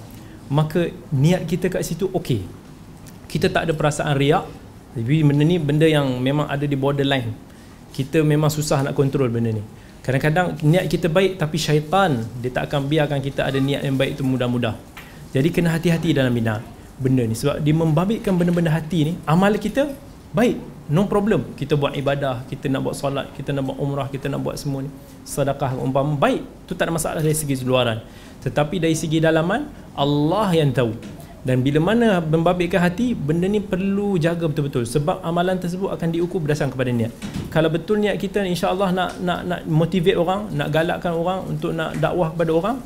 maka 0.49 0.95
niat 1.11 1.45
kita 1.51 1.66
kat 1.68 1.82
situ 1.82 2.07
okey. 2.14 2.47
Kita 3.28 3.51
tak 3.51 3.68
ada 3.68 3.72
perasaan 3.74 4.14
riak 4.16 4.47
tapi 4.99 5.22
benda 5.22 5.44
ni 5.46 5.57
benda 5.62 5.86
yang 5.86 6.18
memang 6.18 6.51
ada 6.51 6.66
di 6.66 6.74
borderline. 6.74 7.30
Kita 7.94 8.22
memang 8.26 8.51
susah 8.51 8.82
nak 8.82 8.99
kontrol 8.99 9.30
benda 9.30 9.55
ni. 9.55 9.62
Kadang-kadang 10.03 10.59
niat 10.64 10.88
kita 10.88 11.12
baik 11.12 11.36
tapi 11.36 11.61
syaitan 11.61 12.24
dia 12.40 12.51
tak 12.51 12.72
akan 12.72 12.88
biarkan 12.88 13.20
kita 13.20 13.44
ada 13.44 13.61
niat 13.61 13.84
yang 13.84 13.94
baik 13.94 14.18
itu 14.18 14.24
mudah-mudah. 14.24 14.74
Jadi 15.30 15.49
kena 15.53 15.76
hati-hati 15.76 16.16
dalam 16.16 16.32
bina 16.32 16.64
benda 16.96 17.22
ni. 17.22 17.36
Sebab 17.36 17.61
dia 17.61 17.74
membabitkan 17.76 18.34
benda-benda 18.34 18.72
hati 18.72 19.12
ni 19.12 19.12
amal 19.28 19.55
kita 19.61 19.92
baik. 20.32 20.59
No 20.88 21.05
problem. 21.05 21.53
Kita 21.53 21.76
buat 21.76 21.92
ibadah 21.92 22.49
kita 22.49 22.72
nak 22.72 22.88
buat 22.88 22.96
solat 22.96 23.28
kita 23.36 23.53
nak 23.53 23.68
buat 23.68 23.76
umrah 23.76 24.09
kita 24.09 24.32
nak 24.32 24.40
buat 24.40 24.57
semua 24.57 24.82
ni. 24.82 24.90
Sedekah 25.28 25.76
umpama 25.76 26.16
baik 26.16 26.42
tu 26.64 26.72
tak 26.72 26.88
ada 26.88 26.96
masalah 26.96 27.20
dari 27.20 27.36
segi 27.36 27.61
luaran. 27.62 28.01
Tetapi 28.40 28.80
dari 28.80 28.96
segi 28.96 29.20
dalaman 29.20 29.68
Allah 29.92 30.49
yang 30.57 30.72
tahu 30.72 31.17
dan 31.47 31.62
bila 31.62 31.78
mana 31.78 32.18
membabitkan 32.18 32.82
hati 32.82 33.14
benda 33.14 33.47
ni 33.47 33.62
perlu 33.62 34.18
jaga 34.18 34.51
betul-betul. 34.51 34.84
Sebab 34.84 35.22
amalan 35.22 35.57
tersebut 35.59 35.91
akan 35.95 36.09
diukur 36.11 36.43
berdasarkan 36.43 36.74
kepada 36.74 36.91
niat. 36.91 37.12
Kalau 37.55 37.70
betul 37.70 38.03
niat 38.03 38.18
kita 38.18 38.43
insya-Allah 38.43 38.91
nak 38.91 39.11
nak 39.22 39.41
nak 39.47 39.61
motivate 39.70 40.18
orang 40.18 40.51
nak 40.51 40.68
galakkan 40.74 41.14
orang 41.14 41.47
untuk 41.47 41.70
nak 41.72 41.95
dakwah 42.03 42.34
kepada 42.34 42.53
orang 42.53 42.76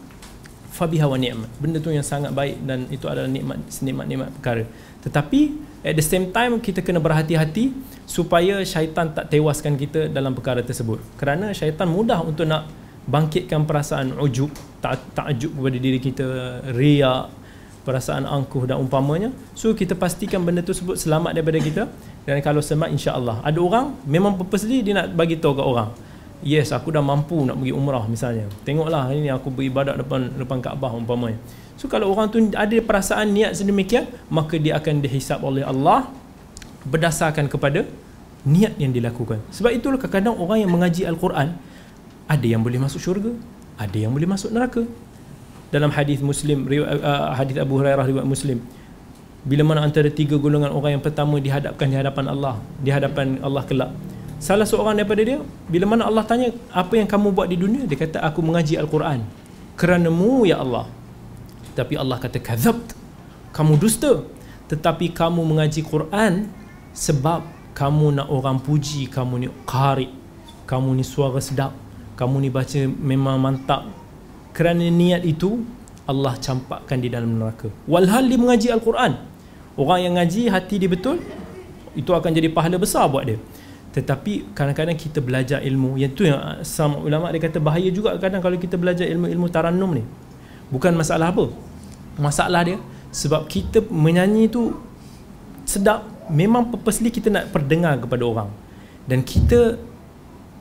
fabiha 0.72 1.04
wa 1.04 1.20
ni'mat 1.20 1.52
benda 1.60 1.76
tu 1.84 1.92
yang 1.92 2.04
sangat 2.04 2.32
baik 2.32 2.64
dan 2.64 2.88
itu 2.88 3.04
adalah 3.04 3.28
nikmat 3.28 3.60
nikmat-nikmat 3.84 4.28
perkara. 4.40 4.64
Tetapi 5.04 5.40
at 5.84 5.94
the 5.96 6.04
same 6.04 6.32
time 6.32 6.60
kita 6.60 6.80
kena 6.80 7.00
berhati-hati 7.00 7.72
supaya 8.08 8.60
syaitan 8.64 9.12
tak 9.12 9.28
tewaskan 9.32 9.76
kita 9.76 10.08
dalam 10.08 10.32
perkara 10.32 10.64
tersebut. 10.64 11.00
Kerana 11.20 11.52
syaitan 11.52 11.88
mudah 11.88 12.24
untuk 12.24 12.48
nak 12.48 12.68
bangkitkan 13.04 13.66
perasaan 13.66 14.14
ujub 14.16 14.48
tak 14.78 15.02
takjub 15.14 15.52
kepada 15.58 15.76
diri 15.78 15.98
kita 15.98 16.26
riak 16.70 17.41
perasaan 17.82 18.24
angkuh 18.24 18.64
dan 18.66 18.78
umpamanya. 18.78 19.30
So 19.58 19.74
kita 19.74 19.98
pastikan 19.98 20.42
benda 20.46 20.62
tersebut 20.62 20.98
selamat 20.98 21.34
daripada 21.36 21.58
kita. 21.58 21.82
Dan 22.22 22.38
kalau 22.40 22.62
selamat 22.62 22.94
insya-Allah. 22.94 23.42
Ada 23.42 23.58
orang 23.58 23.98
memang 24.06 24.38
purposely 24.38 24.80
dia 24.86 24.94
nak 24.94 25.12
bagi 25.12 25.38
tahu 25.38 25.58
ke 25.58 25.64
orang 25.64 25.90
yes 26.42 26.74
aku 26.74 26.90
dah 26.90 27.00
mampu 27.00 27.38
nak 27.46 27.56
pergi 27.56 27.72
umrah 27.72 28.04
misalnya. 28.10 28.50
Tengoklah 28.66 29.08
ini 29.14 29.30
aku 29.30 29.48
beribadat 29.48 29.94
depan 29.96 30.28
depan 30.34 30.58
Kaabah 30.58 30.92
umpamanya. 30.98 31.38
So 31.78 31.86
kalau 31.86 32.10
orang 32.10 32.28
tu 32.30 32.38
ada 32.52 32.76
perasaan 32.82 33.30
niat 33.30 33.54
sedemikian 33.56 34.10
maka 34.28 34.58
dia 34.58 34.76
akan 34.76 35.00
dihisap 35.00 35.40
oleh 35.40 35.62
Allah 35.62 36.10
berdasarkan 36.82 37.46
kepada 37.46 37.86
niat 38.42 38.74
yang 38.76 38.90
dilakukan. 38.90 39.38
Sebab 39.54 39.70
itulah 39.70 39.98
kadang-kadang 40.02 40.34
orang 40.34 40.58
yang 40.66 40.70
mengaji 40.70 41.06
al-Quran 41.06 41.54
ada 42.26 42.46
yang 42.46 42.62
boleh 42.62 42.78
masuk 42.82 43.00
syurga 43.02 43.32
ada 43.78 43.96
yang 43.98 44.12
boleh 44.14 44.28
masuk 44.28 44.50
neraka 44.54 44.86
dalam 45.72 45.88
hadis 45.88 46.20
Muslim 46.20 46.68
uh, 46.68 47.32
hadis 47.32 47.56
Abu 47.56 47.80
Hurairah 47.80 48.04
riwayat 48.04 48.28
Muslim 48.28 48.60
bila 49.42 49.66
mana 49.66 49.82
antara 49.82 50.06
tiga 50.06 50.38
golongan 50.38 50.70
orang 50.70 51.00
yang 51.00 51.02
pertama 51.02 51.40
dihadapkan 51.42 51.88
di 51.88 51.96
hadapan 51.98 52.24
Allah 52.30 52.54
di 52.78 52.90
hadapan 52.92 53.42
Allah 53.42 53.64
kelak 53.66 53.90
salah 54.38 54.68
seorang 54.68 54.94
daripada 54.94 55.24
dia 55.24 55.38
bila 55.66 55.96
mana 55.96 56.06
Allah 56.06 56.22
tanya 56.22 56.54
apa 56.70 56.94
yang 56.94 57.08
kamu 57.08 57.34
buat 57.34 57.48
di 57.50 57.56
dunia 57.58 57.88
dia 57.88 57.98
kata 57.98 58.22
aku 58.22 58.38
mengaji 58.44 58.78
al-Quran 58.78 59.26
kerana 59.76 60.12
mu 60.12 60.44
ya 60.44 60.60
Allah 60.60 60.86
Tapi 61.72 61.96
Allah 61.96 62.20
kata 62.20 62.36
kadzabt. 62.36 62.92
Kamu 63.56 63.80
dusta. 63.80 64.24
Tetapi 64.68 65.12
kamu 65.12 65.40
mengaji 65.44 65.84
Quran 65.84 66.48
sebab 66.92 67.44
kamu 67.72 68.20
nak 68.20 68.28
orang 68.28 68.60
puji 68.60 69.08
kamu 69.08 69.34
ni 69.40 69.48
qari. 69.64 70.12
Kamu 70.68 70.92
ni 70.96 71.04
suara 71.04 71.40
sedap. 71.40 71.72
Kamu 72.16 72.44
ni 72.44 72.52
baca 72.52 72.80
memang 72.84 73.40
mantap. 73.40 73.88
Kerana 74.52 74.84
niat 74.84 75.24
itu 75.24 75.64
Allah 76.04 76.36
campakkan 76.36 77.00
di 77.00 77.08
dalam 77.08 77.40
neraka. 77.40 77.72
Walhal 77.88 78.28
dia 78.28 78.38
mengaji 78.38 78.68
Al-Quran. 78.68 79.16
Orang 79.72 79.98
yang 80.04 80.14
ngaji 80.20 80.52
hati 80.52 80.76
dia 80.76 80.90
betul, 80.90 81.16
itu 81.96 82.10
akan 82.12 82.30
jadi 82.32 82.52
pahala 82.52 82.76
besar 82.76 83.08
buat 83.08 83.24
dia. 83.24 83.40
Tetapi 83.92 84.56
kadang-kadang 84.56 84.96
kita 84.96 85.20
belajar 85.20 85.60
ilmu, 85.60 86.00
yang 86.00 86.12
tu 86.12 86.24
yang 86.24 86.40
sama 86.64 87.00
ulama 87.00 87.28
dia 87.32 87.40
kata 87.40 87.60
bahaya 87.60 87.88
juga 87.92 88.16
kadang 88.16 88.40
kalau 88.40 88.56
kita 88.56 88.76
belajar 88.76 89.04
ilmu-ilmu 89.04 89.46
tarannum 89.52 90.00
ni. 90.00 90.04
Bukan 90.72 90.96
masalah 90.96 91.32
apa. 91.32 91.52
Masalah 92.16 92.64
dia 92.64 92.76
sebab 93.12 93.44
kita 93.44 93.84
menyanyi 93.92 94.48
tu 94.48 94.76
sedap, 95.68 96.04
memang 96.32 96.72
purposely 96.72 97.12
kita 97.12 97.28
nak 97.28 97.52
perdengar 97.52 98.00
kepada 98.00 98.24
orang. 98.24 98.48
Dan 99.04 99.20
kita 99.20 99.76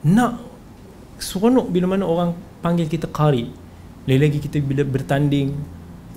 nak 0.04 0.44
seronok 1.16 1.72
bila 1.72 1.96
mana 1.96 2.04
orang 2.04 2.36
panggil 2.60 2.92
kita 2.92 3.08
qari. 3.08 3.48
Lagi-lagi 4.10 4.42
kita 4.42 4.58
bila 4.66 4.82
bertanding 4.82 5.54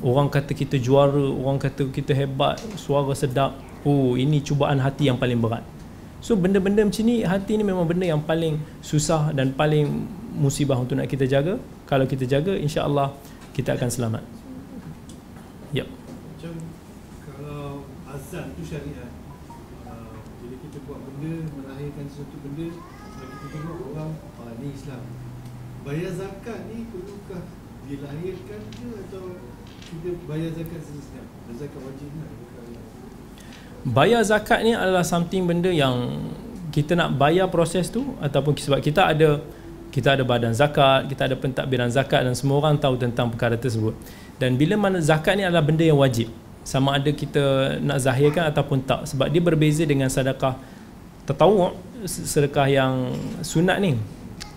Orang 0.01 0.33
kata 0.33 0.57
kita 0.57 0.81
juara 0.81 1.21
Orang 1.21 1.61
kata 1.61 1.85
kita 1.93 2.17
hebat 2.17 2.57
Suara 2.81 3.13
sedap. 3.13 3.61
Oh 3.85 4.17
ini 4.17 4.41
cubaan 4.41 4.81
hati 4.81 5.13
yang 5.13 5.21
paling 5.21 5.37
berat. 5.37 5.61
So 6.25 6.33
benda-benda 6.33 6.81
macam 6.81 7.05
ni 7.05 7.21
Hati 7.21 7.61
ni 7.61 7.65
memang 7.65 7.85
benda 7.85 8.09
yang 8.09 8.25
paling 8.25 8.57
susah 8.81 9.37
Dan 9.37 9.53
paling 9.53 9.85
musibah 10.33 10.81
untuk 10.81 10.97
nak 10.97 11.13
kita 11.13 11.29
jaga. 11.29 11.61
Kalau 11.85 12.09
kita 12.09 12.25
jaga 12.25 12.57
insya 12.57 12.89
Allah 12.89 13.13
Kita 13.53 13.77
akan 13.77 13.89
selamat. 13.93 14.25
Yep. 15.77 15.89
Macam 15.93 16.55
kalau 17.21 17.85
azan 18.09 18.49
tu 18.57 18.65
syariat 18.65 19.13
uh, 19.85 20.17
Bila 20.41 20.57
kita 20.57 20.81
buat 20.89 21.05
benda 21.05 21.53
Melahirkan 21.53 22.09
sesuatu 22.09 22.37
benda 22.41 22.73
Kalau 23.13 23.29
kita 23.29 23.47
tengok 23.53 23.79
orang 23.93 24.11
ah, 24.41 24.53
Ni 24.57 24.73
Islam. 24.73 25.05
Bayar 25.85 26.17
zakat 26.17 26.65
ni 26.73 26.89
perlukah 26.89 27.45
dilahirkan 27.85 28.61
ke 28.73 28.89
atau 29.09 29.25
kita 29.93 30.11
bayar 30.25 30.51
zakat 30.57 30.81
zakat 31.55 31.81
wajib 31.85 32.11
lah 32.19 32.29
bayar 33.85 34.25
zakat 34.25 34.65
ni 34.65 34.73
adalah 34.73 35.05
something 35.05 35.45
benda 35.45 35.69
yang 35.69 36.25
kita 36.73 36.97
nak 36.97 37.15
bayar 37.15 37.53
proses 37.53 37.93
tu 37.93 38.17
ataupun 38.19 38.57
sebab 38.57 38.81
kita 38.81 39.13
ada 39.13 39.39
kita 39.95 40.19
ada 40.19 40.27
badan 40.27 40.51
zakat, 40.51 41.07
kita 41.07 41.31
ada 41.31 41.39
pentadbiran 41.39 41.87
zakat 41.87 42.27
dan 42.27 42.35
semua 42.35 42.59
orang 42.59 42.75
tahu 42.75 42.99
tentang 42.99 43.31
perkara 43.31 43.55
tersebut. 43.55 43.95
Dan 44.43 44.59
bila 44.59 44.75
mana 44.75 44.99
zakat 44.99 45.39
ni 45.39 45.47
adalah 45.47 45.63
benda 45.63 45.87
yang 45.87 46.03
wajib. 46.03 46.27
Sama 46.67 46.99
ada 46.99 47.15
kita 47.15 47.79
nak 47.79 48.03
zahirkan 48.03 48.51
ataupun 48.51 48.83
tak 48.83 49.07
sebab 49.07 49.31
dia 49.31 49.39
berbeza 49.39 49.87
dengan 49.87 50.11
sedekah 50.11 50.59
tatawwu' 51.31 51.79
sedekah 52.11 52.67
yang 52.67 53.15
sunat 53.45 53.79
ni 53.79 53.95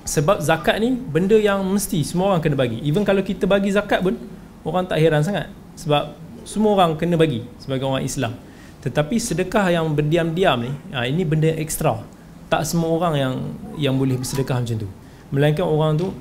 sebab 0.07 0.39
zakat 0.39 0.79
ni 0.79 0.95
benda 0.95 1.35
yang 1.35 1.59
mesti 1.67 1.99
semua 2.07 2.31
orang 2.31 2.39
kena 2.39 2.55
bagi. 2.55 2.79
Even 2.87 3.03
kalau 3.03 3.19
kita 3.19 3.43
bagi 3.43 3.75
zakat 3.75 3.99
pun 3.99 4.15
orang 4.63 4.87
tak 4.87 5.03
heran 5.03 5.19
sangat. 5.19 5.51
Sebab 5.75 6.15
semua 6.47 6.79
orang 6.79 6.95
kena 6.95 7.19
bagi 7.19 7.43
sebagai 7.59 7.83
orang 7.83 8.07
Islam. 8.07 8.31
Tetapi 8.79 9.19
sedekah 9.19 9.67
yang 9.67 9.91
berdiam-diam 9.91 10.63
ni 10.63 10.71
ha, 10.95 11.03
ini 11.03 11.27
benda 11.27 11.51
ekstra. 11.59 11.99
Tak 12.47 12.63
semua 12.63 12.95
orang 12.95 13.13
yang 13.19 13.33
yang 13.75 13.95
boleh 13.99 14.15
bersedekah 14.15 14.63
macam 14.63 14.87
tu. 14.87 14.89
Melainkan 15.27 15.67
orang 15.67 15.99
tu 15.99 16.15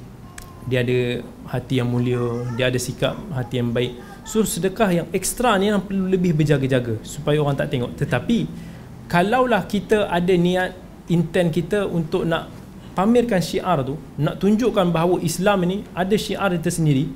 dia 0.66 0.82
ada 0.82 1.22
hati 1.46 1.78
yang 1.78 1.86
mulia 1.86 2.42
dia 2.58 2.66
ada 2.66 2.78
sikap 2.82 3.14
hati 3.30 3.62
yang 3.62 3.70
baik. 3.70 3.94
So 4.26 4.42
sedekah 4.42 4.90
yang 4.90 5.06
ekstra 5.14 5.54
ni 5.62 5.70
yang 5.70 5.78
perlu 5.78 6.10
lebih 6.10 6.34
berjaga-jaga 6.34 6.98
supaya 7.06 7.38
orang 7.38 7.54
tak 7.54 7.70
tengok. 7.70 7.94
Tetapi 7.94 8.50
kalaulah 9.06 9.62
kita 9.62 10.10
ada 10.10 10.34
niat 10.34 10.74
intent 11.06 11.54
kita 11.54 11.86
untuk 11.86 12.26
nak 12.26 12.55
pamerkan 12.96 13.44
syiar 13.44 13.84
tu 13.84 14.00
nak 14.16 14.40
tunjukkan 14.40 14.88
bahawa 14.88 15.20
Islam 15.20 15.68
ini 15.68 15.84
ada 15.92 16.16
syiar 16.16 16.56
itu 16.56 16.72
sendiri 16.72 17.06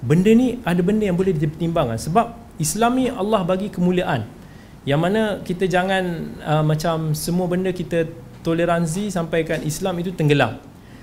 benda 0.00 0.32
ni 0.32 0.56
ada 0.64 0.80
benda 0.80 1.04
yang 1.04 1.16
boleh 1.16 1.36
dipertimbangkan. 1.36 2.00
Sebab 2.00 2.56
Islam 2.60 2.92
ni 2.96 3.08
Allah 3.12 3.40
bagi 3.44 3.68
kemuliaan. 3.72 4.24
Yang 4.88 5.00
mana 5.00 5.22
kita 5.44 5.68
jangan 5.68 6.04
uh, 6.40 6.64
macam 6.64 7.12
semua 7.12 7.44
benda 7.44 7.68
kita 7.68 8.08
toleransi 8.40 9.12
sampaikan 9.12 9.60
Islam 9.60 10.00
itu 10.00 10.12
tenggelam. 10.16 10.56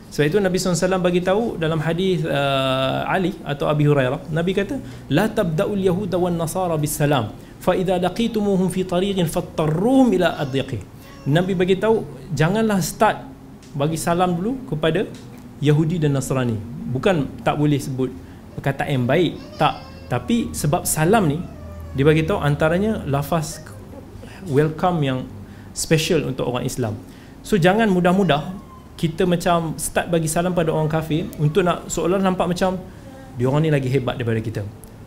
Sebab 0.10 0.26
itu 0.34 0.38
Nabi 0.42 0.56
SAW 0.58 1.04
bagi 1.04 1.22
tahu 1.22 1.62
dalam 1.62 1.78
hadis 1.84 2.26
uh, 2.26 3.06
Ali 3.06 3.36
atau 3.44 3.68
Abi 3.68 3.86
Hurairah 3.86 4.32
Nabi 4.32 4.56
kata 4.56 4.80
la 5.12 5.28
tabda'ul 5.28 5.84
yahuda 5.84 6.16
wan 6.16 6.34
nasara 6.40 6.80
bis 6.80 6.96
salam 6.96 7.36
fa 7.60 7.76
idza 7.76 8.00
laqitumuhum 8.00 8.72
fi 8.72 8.88
tariqin 8.88 9.28
fattarruhum 9.28 10.16
ila 10.16 10.40
adyiqi 10.40 10.80
Nabi 11.28 11.60
bagi 11.60 11.76
tahu 11.76 12.08
janganlah 12.32 12.80
start 12.80 13.37
bagi 13.74 13.97
salam 13.99 14.38
dulu 14.38 14.63
kepada 14.70 15.09
Yahudi 15.59 15.97
dan 15.97 16.13
Nasrani. 16.13 16.55
Bukan 16.93 17.43
tak 17.43 17.57
boleh 17.57 17.82
sebut 17.82 18.13
perkataan 18.55 19.03
yang 19.03 19.05
baik 19.09 19.36
tak. 19.57 19.82
Tapi 20.07 20.55
sebab 20.55 20.88
salam 20.88 21.28
ni 21.28 21.39
dia 21.97 22.05
bagi 22.07 22.24
tahu 22.24 22.39
antaranya 22.39 23.03
lafaz 23.03 23.59
welcome 24.47 25.03
yang 25.03 25.20
special 25.76 26.26
untuk 26.30 26.47
orang 26.47 26.63
Islam. 26.63 26.95
So 27.43 27.59
jangan 27.59 27.91
mudah-mudah 27.91 28.55
kita 28.97 29.30
macam 29.30 29.78
start 29.78 30.09
bagi 30.09 30.26
salam 30.26 30.57
pada 30.57 30.74
orang 30.74 30.89
kafir 30.89 31.30
untuk 31.38 31.61
nak 31.61 31.86
seolah 31.91 32.18
nampak 32.18 32.49
macam 32.49 32.82
dia 33.38 33.45
orang 33.45 33.68
ni 33.68 33.70
lagi 33.70 33.89
hebat 33.93 34.18
daripada 34.18 34.41
kita. 34.41 34.63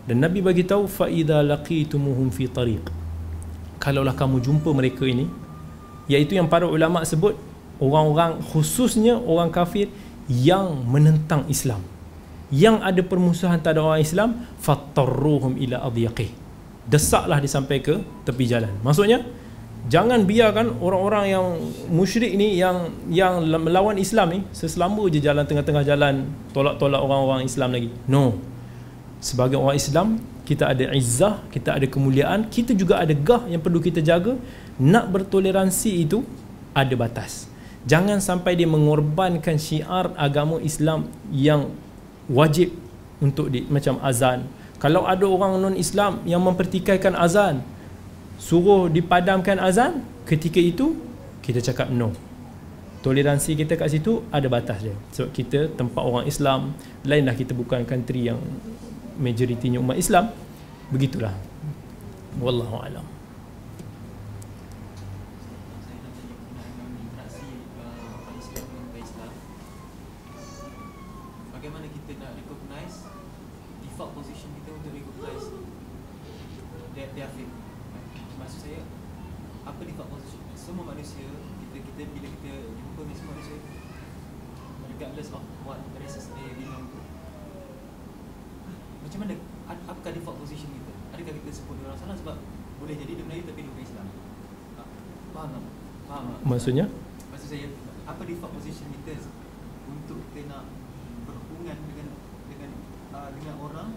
Dan 0.07 0.23
Nabi 0.23 0.39
bagi 0.41 0.63
tahu 0.63 0.87
fa 0.87 1.11
idza 1.11 1.43
laqitumuhum 1.43 2.31
fi 2.31 2.47
tariq. 2.47 2.87
Kalaulah 3.83 4.15
kamu 4.15 4.39
jumpa 4.39 4.71
mereka 4.71 5.03
ini 5.09 5.27
iaitu 6.07 6.39
yang 6.39 6.47
para 6.47 6.67
ulama 6.71 7.03
sebut 7.03 7.35
orang-orang 7.81 8.45
khususnya 8.45 9.19
orang 9.19 9.51
kafir 9.51 9.89
yang 10.29 10.87
menentang 10.87 11.49
Islam. 11.51 11.83
Yang 12.51 12.77
ada 12.83 13.03
permusuhan 13.03 13.59
terhadap 13.63 13.83
orang 13.87 14.03
Islam 14.03 14.31
fattarruhum 14.59 15.59
ila 15.59 15.87
adyaqih 15.87 16.41
desaklah 16.91 17.39
dia 17.39 17.51
sampai 17.51 17.79
ke 17.79 18.03
tepi 18.27 18.45
jalan. 18.51 18.75
Maksudnya 18.83 19.23
jangan 19.87 20.27
biarkan 20.27 20.83
orang-orang 20.83 21.25
yang 21.31 21.47
musyrik 21.87 22.35
ni 22.35 22.59
yang 22.59 22.91
yang 23.07 23.47
melawan 23.47 23.95
Islam 23.97 24.27
ni 24.35 24.41
seselamba 24.51 25.07
je 25.09 25.23
jalan 25.23 25.47
tengah-tengah 25.47 25.87
jalan 25.87 26.27
tolak-tolak 26.51 27.01
orang-orang 27.01 27.47
Islam 27.47 27.71
lagi. 27.71 27.91
No. 28.11 28.43
Sebagai 29.23 29.61
orang 29.61 29.77
Islam 29.77 30.19
kita 30.49 30.73
ada 30.73 30.91
izzah 30.97 31.45
kita 31.55 31.79
ada 31.79 31.87
kemuliaan 31.87 32.51
kita 32.51 32.75
juga 32.75 32.99
ada 32.99 33.13
gah 33.15 33.45
yang 33.47 33.63
perlu 33.63 33.79
kita 33.79 34.03
jaga. 34.03 34.35
Nak 34.81 35.13
bertoleransi 35.13 36.09
itu 36.09 36.25
ada 36.73 36.95
batas 36.97 37.50
jangan 37.89 38.21
sampai 38.21 38.57
dia 38.57 38.69
mengorbankan 38.69 39.57
syiar 39.57 40.13
agama 40.17 40.61
Islam 40.61 41.09
yang 41.33 41.73
wajib 42.29 42.73
untuk 43.21 43.53
di, 43.53 43.65
macam 43.69 44.01
azan. 44.01 44.49
Kalau 44.81 45.05
ada 45.05 45.29
orang 45.29 45.61
non 45.61 45.77
Islam 45.77 46.25
yang 46.25 46.41
mempertikaikan 46.41 47.13
azan 47.13 47.61
suruh 48.41 48.89
dipadamkan 48.89 49.61
azan 49.61 50.01
ketika 50.25 50.57
itu 50.57 50.97
kita 51.45 51.61
cakap 51.61 51.93
no. 51.93 52.17
Toleransi 53.01 53.57
kita 53.57 53.81
kat 53.81 53.97
situ 53.97 54.25
ada 54.29 54.45
batas 54.49 54.85
dia. 54.85 54.97
Sebab 55.17 55.29
kita 55.33 55.73
tempat 55.73 56.03
orang 56.05 56.25
Islam 56.29 56.77
lainlah 57.05 57.33
kita 57.33 57.57
bukan 57.57 57.85
country 57.89 58.29
yang 58.29 58.41
majoritinya 59.17 59.81
umat 59.81 59.97
Islam. 59.97 60.33
Begitulah. 60.93 61.33
Wallahu 62.41 62.77
alam 62.81 63.10
maksudnya 96.71 96.87
maksud 97.35 97.49
saya 97.51 97.67
apa 98.07 98.23
default 98.31 98.55
position 98.55 98.95
kita 99.03 99.27
untuk 99.91 100.23
kita 100.31 100.47
nak 100.47 100.71
berhubungan 101.27 101.75
dengan 101.91 102.15
dengan 102.47 102.71
uh, 103.11 103.31
dengan 103.35 103.55
orang 103.59 103.91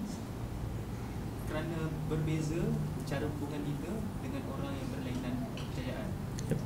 kerana 1.45 1.79
berbeza 2.09 2.65
cara 3.05 3.29
hubungan 3.29 3.61
kita 3.61 3.93
dengan 4.25 4.41
orang 4.57 4.73
yang 4.73 4.89
berlainan 4.89 5.33
kepercayaan 5.53 6.09
yep. 6.49 6.59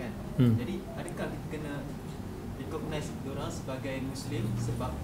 kan 0.00 0.12
hmm. 0.40 0.54
jadi 0.64 0.74
adakah 0.96 1.28
kita 1.28 1.46
kena 1.52 1.74
recognize 2.56 3.12
orang 3.28 3.52
sebagai 3.52 3.96
muslim 4.08 4.48
sebab 4.56 4.96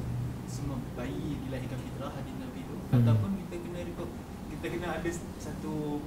semua 0.49 0.81
bayi 0.97 1.37
dilahirkan 1.45 1.85
fitrah 1.85 2.17
hadis 2.17 2.33
nabi 2.41 2.65
itu 2.65 2.77
hmm. 2.81 2.97
ataupun 2.97 3.31
kita 3.45 3.55
kena 3.61 3.81
kita 4.57 4.67
kena 4.73 4.89
ada 4.89 5.11
satu 5.37 6.01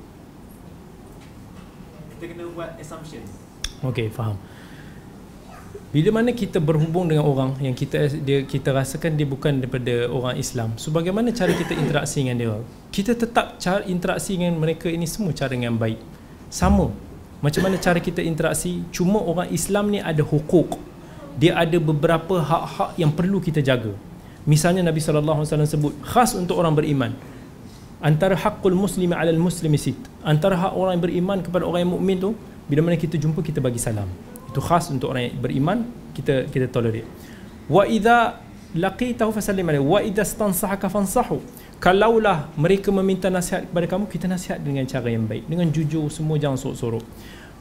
kita 2.17 2.23
kena 2.33 2.49
buat 2.49 2.81
assumption. 2.81 3.48
Okey, 3.83 4.11
faham. 4.11 4.35
Bila 5.89 6.21
mana 6.21 6.29
kita 6.29 6.61
berhubung 6.61 7.09
dengan 7.09 7.25
orang 7.25 7.57
yang 7.57 7.73
kita 7.73 8.13
dia 8.21 8.45
kita 8.45 8.69
rasakan 8.69 9.17
dia 9.17 9.25
bukan 9.25 9.57
daripada 9.57 10.05
orang 10.05 10.37
Islam. 10.37 10.77
So 10.77 10.93
bagaimana 10.93 11.33
cara 11.33 11.49
kita 11.49 11.73
interaksi 11.73 12.21
dengan 12.21 12.37
dia? 12.37 12.53
Kita 12.93 13.17
tetap 13.17 13.57
cara 13.57 13.81
interaksi 13.89 14.37
dengan 14.37 14.53
mereka 14.61 14.85
ini 14.85 15.09
semua 15.09 15.33
cara 15.33 15.57
yang 15.57 15.81
baik. 15.81 15.97
Sama. 16.53 16.93
Macam 17.41 17.65
mana 17.65 17.81
cara 17.81 17.97
kita 17.97 18.21
interaksi? 18.21 18.85
Cuma 18.93 19.17
orang 19.17 19.49
Islam 19.49 19.89
ni 19.89 19.97
ada 19.97 20.21
hukuk. 20.21 20.77
Dia 21.41 21.57
ada 21.57 21.81
beberapa 21.81 22.37
hak-hak 22.37 22.99
yang 23.01 23.09
perlu 23.09 23.41
kita 23.41 23.65
jaga. 23.65 23.95
Misalnya 24.45 24.85
Nabi 24.85 25.01
wasallam 25.01 25.65
sebut 25.65 25.97
khas 26.05 26.37
untuk 26.37 26.61
orang 26.61 26.77
beriman. 26.77 27.17
Antara 27.97 28.37
hakul 28.37 28.77
muslimi 28.77 29.17
alal 29.17 29.41
muslimi 29.41 29.81
sit. 29.81 29.97
Antara 30.21 30.53
hak 30.53 30.77
orang 30.77 31.01
yang 31.01 31.03
beriman 31.09 31.37
kepada 31.41 31.65
orang 31.65 31.81
yang 31.81 31.91
mukmin 31.97 32.17
tu 32.21 32.37
bila 32.69 32.85
mana 32.85 32.95
kita 32.95 33.17
jumpa 33.17 33.41
kita 33.41 33.57
bagi 33.59 33.81
salam. 33.81 34.05
Itu 34.45 34.61
khas 34.61 34.93
untuk 34.93 35.09
orang 35.09 35.33
yang 35.33 35.35
beriman 35.41 35.77
kita 36.13 36.45
kita 36.53 36.69
tolerate. 36.69 37.09
Wa 37.65 37.89
idza 37.89 38.37
laqitahu 38.77 39.33
fasallim 39.33 39.65
alaihi 39.65 39.81
wa 39.81 39.99
idza 40.05 40.21
stansahaka 40.21 40.85
fansahu. 40.85 41.41
Kalaulah 41.81 42.53
mereka 42.53 42.93
meminta 42.93 43.33
nasihat 43.33 43.65
kepada 43.65 43.89
kamu 43.89 44.05
kita 44.05 44.29
nasihat 44.29 44.61
dengan 44.61 44.85
cara 44.85 45.09
yang 45.09 45.25
baik. 45.25 45.49
Dengan 45.49 45.67
jujur 45.73 46.13
semua 46.13 46.37
jangan 46.37 46.61
sorok-sorok. 46.61 47.01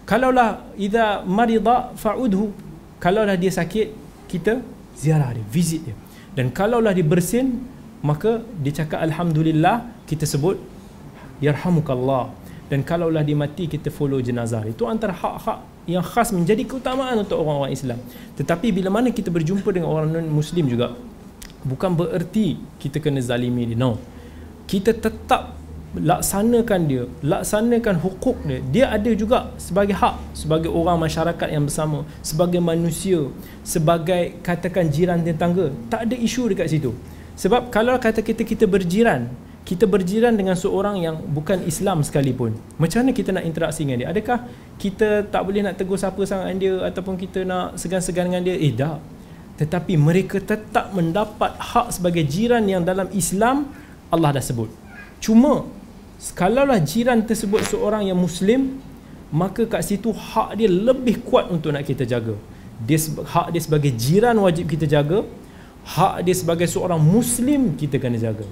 Kalaulah 0.04 0.68
idza 0.76 1.24
marida 1.24 1.96
fa'udhu. 1.96 2.52
Kalaulah 3.00 3.40
dia 3.40 3.52
sakit 3.52 3.88
kita 4.28 4.60
ziarah 4.92 5.32
dia 5.32 5.44
visit 5.48 5.88
dia. 5.88 5.96
Dan 6.36 6.52
kalaulah 6.52 6.92
dia 6.92 7.06
bersin 7.06 7.64
maka 8.04 8.44
dia 8.62 8.84
cakap 8.84 9.02
alhamdulillah 9.02 9.88
kita 10.06 10.22
sebut 10.22 10.60
yarhamukallah 11.42 12.30
dan 12.68 12.84
kalaulah 12.84 13.24
dia 13.24 13.36
mati 13.36 13.64
kita 13.64 13.88
follow 13.88 14.20
jenazah 14.20 14.60
itu 14.68 14.84
antara 14.84 15.16
hak-hak 15.16 15.64
yang 15.88 16.04
khas 16.04 16.36
menjadi 16.36 16.68
keutamaan 16.68 17.24
untuk 17.24 17.40
orang-orang 17.40 17.72
Islam. 17.72 17.96
Tetapi 18.36 18.68
bila 18.76 18.92
mana 18.92 19.08
kita 19.08 19.32
berjumpa 19.32 19.72
dengan 19.72 19.88
orang 19.88 20.12
non-Muslim 20.12 20.68
juga, 20.68 20.92
bukan 21.64 21.96
bererti 21.96 22.60
kita 22.76 23.00
kena 23.00 23.24
zalimi 23.24 23.72
dia. 23.72 23.80
No. 23.80 23.96
Kita 24.68 24.92
tetap 24.92 25.56
laksanakan 25.96 26.80
dia, 26.84 27.08
laksanakan 27.24 27.96
hukuk 28.04 28.36
dia. 28.44 28.60
Dia 28.68 28.84
ada 28.92 29.08
juga 29.16 29.48
sebagai 29.56 29.96
hak, 29.96 30.36
sebagai 30.36 30.68
orang 30.68 31.00
masyarakat 31.00 31.48
yang 31.48 31.64
bersama, 31.64 32.04
sebagai 32.20 32.60
manusia, 32.60 33.24
sebagai 33.64 34.36
katakan 34.44 34.92
jiran 34.92 35.24
tetangga. 35.24 35.72
Tak 35.88 36.04
ada 36.04 36.16
isu 36.20 36.52
dekat 36.52 36.68
situ. 36.68 36.92
Sebab 37.40 37.72
kalau 37.72 37.96
kata 37.96 38.20
kita 38.20 38.44
kita 38.44 38.68
berjiran, 38.68 39.32
kita 39.68 39.84
berjiran 39.84 40.32
dengan 40.32 40.56
seorang 40.56 40.96
yang 40.96 41.20
bukan 41.28 41.60
Islam 41.68 42.00
sekalipun. 42.00 42.56
Macam 42.80 43.04
mana 43.04 43.12
kita 43.12 43.36
nak 43.36 43.44
interaksi 43.44 43.84
dengan 43.84 44.00
dia? 44.00 44.08
Adakah 44.08 44.48
kita 44.80 45.28
tak 45.28 45.44
boleh 45.44 45.60
nak 45.60 45.76
tegur 45.76 46.00
siapa 46.00 46.24
sangat 46.24 46.56
dia 46.56 46.80
ataupun 46.88 47.20
kita 47.20 47.44
nak 47.44 47.76
segan-segan 47.76 48.32
dengan 48.32 48.48
dia? 48.48 48.56
Eh 48.56 48.72
tak. 48.72 48.96
Tetapi 49.60 50.00
mereka 50.00 50.40
tetap 50.40 50.96
mendapat 50.96 51.52
hak 51.60 51.92
sebagai 51.92 52.24
jiran 52.24 52.64
yang 52.64 52.80
dalam 52.80 53.12
Islam 53.12 53.68
Allah 54.08 54.40
dah 54.40 54.44
sebut. 54.48 54.72
Cuma 55.20 55.68
kalaulah 56.32 56.80
jiran 56.80 57.20
tersebut 57.28 57.60
seorang 57.68 58.08
yang 58.08 58.16
Muslim 58.16 58.80
maka 59.28 59.68
kat 59.68 59.84
situ 59.84 60.16
hak 60.16 60.56
dia 60.56 60.72
lebih 60.72 61.20
kuat 61.28 61.52
untuk 61.52 61.76
nak 61.76 61.84
kita 61.84 62.08
jaga. 62.08 62.40
Dia 62.80 62.96
hak 63.04 63.52
dia 63.52 63.60
sebagai 63.60 63.92
jiran 63.92 64.32
wajib 64.40 64.64
kita 64.64 64.88
jaga. 64.88 65.28
Hak 65.84 66.24
dia 66.24 66.32
sebagai 66.32 66.64
seorang 66.64 66.96
Muslim 66.96 67.76
kita 67.76 68.00
kena 68.00 68.16
jaga 68.16 68.48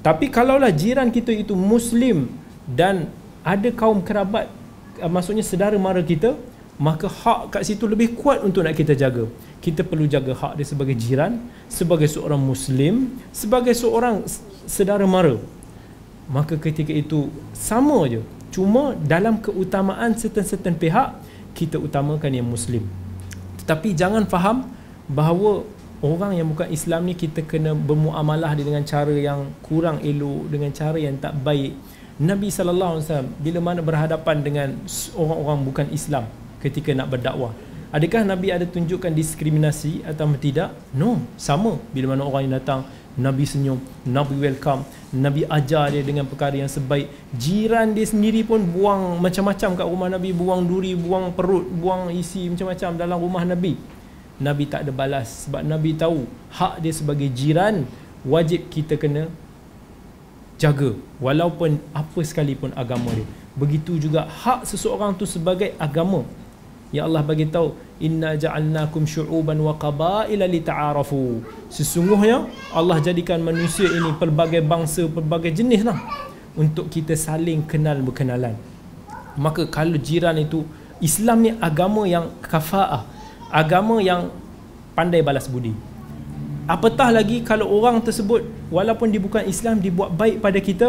tapi 0.00 0.32
kalaulah 0.32 0.72
jiran 0.72 1.12
kita 1.12 1.28
itu 1.28 1.52
Muslim 1.52 2.32
dan 2.64 3.12
ada 3.44 3.68
kaum 3.72 4.00
kerabat, 4.00 4.48
uh, 5.00 5.10
maksudnya 5.12 5.44
sedara 5.44 5.76
mara 5.76 6.00
kita, 6.00 6.36
maka 6.80 7.08
hak 7.08 7.52
kat 7.52 7.62
situ 7.68 7.84
lebih 7.84 8.16
kuat 8.16 8.40
untuk 8.40 8.64
nak 8.64 8.72
kita 8.72 8.96
jaga. 8.96 9.28
Kita 9.60 9.84
perlu 9.84 10.08
jaga 10.08 10.32
hak 10.32 10.56
dia 10.56 10.64
sebagai 10.64 10.96
jiran, 10.96 11.36
sebagai 11.68 12.08
seorang 12.08 12.40
Muslim, 12.40 13.12
sebagai 13.28 13.76
seorang 13.76 14.24
sedara 14.64 15.04
mara. 15.04 15.36
Maka 16.32 16.56
ketika 16.56 16.94
itu 16.94 17.28
sama 17.52 18.08
je. 18.08 18.24
Cuma 18.50 18.96
dalam 18.96 19.38
keutamaan 19.38 20.16
certain-certain 20.16 20.74
pihak, 20.74 21.12
kita 21.52 21.76
utamakan 21.76 22.32
yang 22.32 22.48
Muslim. 22.48 22.82
Tetapi 23.62 23.92
jangan 23.92 24.24
faham 24.24 24.64
bahawa 25.06 25.62
orang 26.00 26.36
yang 26.36 26.48
bukan 26.48 26.68
Islam 26.72 27.04
ni 27.08 27.14
kita 27.16 27.44
kena 27.44 27.76
bermuamalah 27.76 28.56
dia 28.56 28.64
dengan 28.64 28.84
cara 28.84 29.12
yang 29.12 29.52
kurang 29.64 30.00
elok 30.00 30.48
dengan 30.48 30.70
cara 30.72 30.96
yang 30.96 31.16
tak 31.20 31.36
baik. 31.40 31.76
Nabi 32.20 32.52
sallallahu 32.52 33.00
alaihi 33.00 33.04
wasallam 33.08 33.30
bila 33.40 33.58
mana 33.64 33.80
berhadapan 33.80 34.36
dengan 34.44 34.68
orang-orang 35.16 35.58
bukan 35.64 35.86
Islam 35.88 36.28
ketika 36.60 36.92
nak 36.92 37.08
berdakwah 37.08 37.56
adakah 37.90 38.22
Nabi 38.22 38.54
ada 38.54 38.66
tunjukkan 38.66 39.12
diskriminasi 39.12 40.06
atau 40.06 40.30
tidak? 40.38 40.74
No 40.94 41.18
sama. 41.34 41.76
Bila 41.90 42.14
mana 42.14 42.26
orang 42.26 42.48
yang 42.48 42.54
datang 42.60 42.86
Nabi 43.18 43.42
senyum 43.42 43.82
Nabi 44.06 44.38
welcome 44.38 44.86
Nabi 45.10 45.42
ajar 45.44 45.90
dia 45.90 46.00
dengan 46.00 46.24
perkara 46.24 46.54
yang 46.54 46.70
sebaik. 46.70 47.10
Jiran 47.34 47.92
dia 47.92 48.06
sendiri 48.06 48.46
pun 48.46 48.62
buang 48.62 49.18
macam-macam 49.18 49.76
kat 49.76 49.86
rumah 49.86 50.08
Nabi 50.08 50.30
buang 50.30 50.62
duri 50.64 50.94
buang 50.94 51.34
perut 51.34 51.66
buang 51.66 52.14
isi 52.14 52.46
macam-macam 52.48 52.90
dalam 52.96 53.18
rumah 53.18 53.42
Nabi 53.44 53.99
Nabi 54.40 54.64
tak 54.66 54.88
ada 54.88 54.92
balas. 54.92 55.46
Sebab 55.46 55.62
Nabi 55.62 55.92
tahu 55.94 56.24
hak 56.56 56.80
dia 56.80 56.92
sebagai 56.96 57.28
jiran 57.30 57.84
wajib 58.24 58.72
kita 58.72 58.96
kena 58.96 59.28
jaga. 60.56 60.96
Walaupun 61.20 61.76
apa 61.92 62.20
sekalipun 62.24 62.72
agama 62.72 63.12
dia. 63.12 63.28
Begitu 63.54 64.00
juga 64.00 64.24
hak 64.24 64.64
seseorang 64.64 65.12
tu 65.14 65.28
sebagai 65.28 65.76
agama. 65.76 66.24
Ya 66.90 67.06
Allah 67.06 67.22
bagi 67.22 67.46
tahu 67.46 67.76
inna 68.02 68.34
ja'alnakum 68.34 69.06
syu'uban 69.06 69.60
wa 69.62 69.76
qabaila 69.78 70.48
lita'arafu. 70.48 71.44
Sesungguhnya 71.70 72.48
Allah 72.74 72.98
jadikan 72.98 73.38
manusia 73.44 73.86
ini 73.86 74.10
pelbagai 74.18 74.64
bangsa 74.64 75.06
pelbagai 75.06 75.54
jenis 75.54 75.86
lah 75.86 76.00
untuk 76.58 76.90
kita 76.90 77.14
saling 77.14 77.62
kenal 77.68 78.00
berkenalan. 78.02 78.58
Maka 79.38 79.70
kalau 79.70 79.94
jiran 80.00 80.34
itu 80.40 80.66
Islam 80.98 81.46
ni 81.46 81.54
agama 81.62 82.02
yang 82.10 82.26
kafa'ah 82.42 83.06
agama 83.50 83.98
yang 83.98 84.30
pandai 84.94 85.20
balas 85.20 85.50
budi. 85.50 85.74
Apatah 86.70 87.10
lagi 87.10 87.42
kalau 87.42 87.66
orang 87.66 87.98
tersebut 87.98 88.46
walaupun 88.70 89.10
dia 89.10 89.18
bukan 89.18 89.42
Islam 89.42 89.82
dia 89.82 89.90
buat 89.90 90.14
baik 90.14 90.38
pada 90.38 90.58
kita 90.62 90.88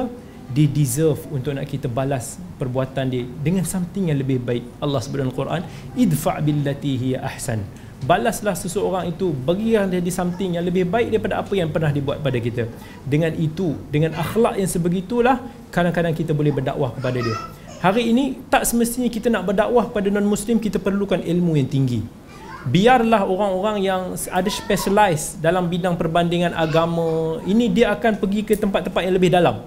dia 0.52 0.68
deserve 0.70 1.18
untuk 1.34 1.58
nak 1.58 1.66
kita 1.66 1.90
balas 1.90 2.38
perbuatan 2.62 3.08
dia 3.10 3.24
dengan 3.42 3.66
something 3.66 4.14
yang 4.14 4.22
lebih 4.22 4.38
baik. 4.38 4.62
Allah 4.78 5.02
sebut 5.02 5.26
dalam 5.26 5.34
Quran 5.34 5.66
idfa' 5.98 6.38
billati 6.44 6.94
hiya 7.02 7.26
ahsan. 7.26 7.66
Balaslah 8.02 8.58
seseorang 8.58 9.14
itu 9.14 9.30
bagilah 9.30 9.86
dia 9.90 10.02
di 10.02 10.10
something 10.14 10.58
yang 10.58 10.66
lebih 10.66 10.90
baik 10.90 11.14
daripada 11.14 11.42
apa 11.42 11.54
yang 11.54 11.70
pernah 11.70 11.90
dibuat 11.90 12.22
pada 12.22 12.38
kita. 12.38 12.70
Dengan 13.02 13.34
itu 13.34 13.74
dengan 13.90 14.14
akhlak 14.14 14.62
yang 14.62 14.70
sebegitulah 14.70 15.42
kadang-kadang 15.74 16.14
kita 16.14 16.36
boleh 16.36 16.54
berdakwah 16.54 16.94
kepada 16.94 17.18
dia. 17.26 17.38
Hari 17.82 18.14
ini 18.14 18.38
tak 18.54 18.70
semestinya 18.70 19.10
kita 19.10 19.34
nak 19.34 19.50
berdakwah 19.50 19.90
pada 19.90 20.14
non 20.14 20.30
muslim 20.30 20.62
kita 20.62 20.78
perlukan 20.78 21.18
ilmu 21.18 21.58
yang 21.58 21.66
tinggi 21.66 22.21
biarlah 22.68 23.26
orang-orang 23.26 23.82
yang 23.82 24.02
ada 24.30 24.50
specialize 24.52 25.40
dalam 25.42 25.66
bidang 25.66 25.98
perbandingan 25.98 26.54
agama 26.54 27.42
ini 27.50 27.66
dia 27.72 27.90
akan 27.96 28.22
pergi 28.22 28.46
ke 28.46 28.54
tempat-tempat 28.54 29.02
yang 29.02 29.16
lebih 29.18 29.34
dalam. 29.34 29.66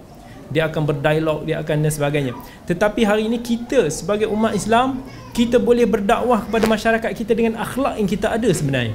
Dia 0.52 0.70
akan 0.70 0.82
berdialog 0.86 1.42
dia 1.48 1.58
akan 1.58 1.82
dan 1.82 1.90
sebagainya. 1.90 2.32
Tetapi 2.68 3.02
hari 3.02 3.26
ini 3.26 3.42
kita 3.42 3.90
sebagai 3.90 4.30
umat 4.30 4.54
Islam 4.54 5.02
kita 5.34 5.58
boleh 5.58 5.88
berdakwah 5.88 6.46
kepada 6.46 6.64
masyarakat 6.70 7.10
kita 7.16 7.32
dengan 7.34 7.58
akhlak 7.58 7.98
yang 7.98 8.06
kita 8.06 8.30
ada 8.30 8.46
sebenarnya. 8.54 8.94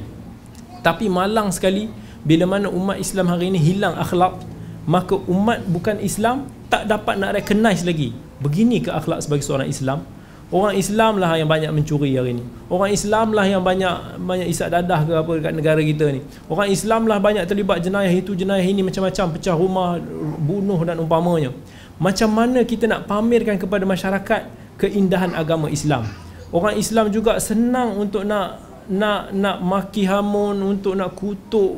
Tapi 0.80 1.12
malang 1.12 1.52
sekali 1.52 1.92
bila 2.24 2.48
mana 2.48 2.72
umat 2.72 2.96
Islam 3.02 3.28
hari 3.28 3.52
ini 3.52 3.60
hilang 3.60 4.00
akhlak 4.00 4.40
maka 4.88 5.20
umat 5.28 5.60
bukan 5.68 6.00
Islam 6.00 6.48
tak 6.72 6.88
dapat 6.88 7.20
nak 7.20 7.36
recognize 7.36 7.84
lagi. 7.84 8.16
Begini 8.40 8.80
ke 8.80 8.96
akhlak 8.96 9.20
sebagai 9.20 9.44
seorang 9.44 9.68
Islam 9.68 10.08
Orang 10.50 10.74
Islam 10.74 11.22
lah 11.22 11.38
yang 11.38 11.46
banyak 11.46 11.70
mencuri 11.70 12.18
hari 12.18 12.42
ni. 12.42 12.44
Orang 12.74 12.90
Islam 12.90 13.38
lah 13.38 13.46
yang 13.46 13.62
banyak 13.62 14.18
banyak 14.18 14.50
isak 14.50 14.74
dadah 14.74 15.06
ke 15.06 15.14
apa 15.14 15.32
dekat 15.38 15.54
negara 15.54 15.78
kita 15.78 16.10
ni. 16.10 16.26
Orang 16.50 16.74
Islam 16.74 17.06
lah 17.06 17.22
banyak 17.22 17.46
terlibat 17.46 17.86
jenayah 17.86 18.10
itu, 18.10 18.34
jenayah 18.34 18.66
ini 18.66 18.82
macam-macam, 18.82 19.38
pecah 19.38 19.54
rumah, 19.54 20.02
bunuh 20.42 20.82
dan 20.82 20.98
umpamanya. 20.98 21.54
Macam 22.02 22.34
mana 22.34 22.66
kita 22.66 22.90
nak 22.90 23.06
pamerkan 23.06 23.62
kepada 23.62 23.86
masyarakat 23.86 24.42
keindahan 24.82 25.38
agama 25.38 25.70
Islam? 25.70 26.10
Orang 26.50 26.82
Islam 26.82 27.14
juga 27.14 27.38
senang 27.38 27.94
untuk 27.94 28.26
nak 28.26 28.58
nak 28.90 29.30
nak 29.30 29.62
maki 29.62 30.10
hamun, 30.10 30.66
untuk 30.66 30.98
nak 30.98 31.14
kutuk 31.14 31.78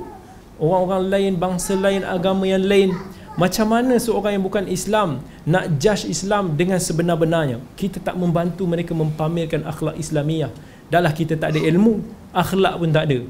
orang-orang 0.62 1.04
lain, 1.12 1.32
bangsa 1.36 1.76
lain, 1.76 2.08
agama 2.08 2.48
yang 2.48 2.64
lain. 2.64 2.96
Macam 3.40 3.72
mana 3.72 3.96
seorang 3.96 4.36
yang 4.40 4.44
bukan 4.44 4.68
Islam 4.68 5.24
nak 5.48 5.80
judge 5.80 6.08
Islam 6.08 6.60
dengan 6.60 6.80
sebenar-benarnya? 6.80 7.64
Kita 7.80 8.04
tak 8.04 8.20
membantu 8.20 8.68
mereka 8.68 8.92
mempamerkan 8.92 9.64
akhlak 9.64 9.96
Islamiah. 9.96 10.52
Dahlah 10.92 11.16
kita 11.16 11.40
tak 11.40 11.56
ada 11.56 11.60
ilmu, 11.64 12.04
akhlak 12.36 12.76
pun 12.76 12.92
tak 12.92 13.08
ada. 13.08 13.24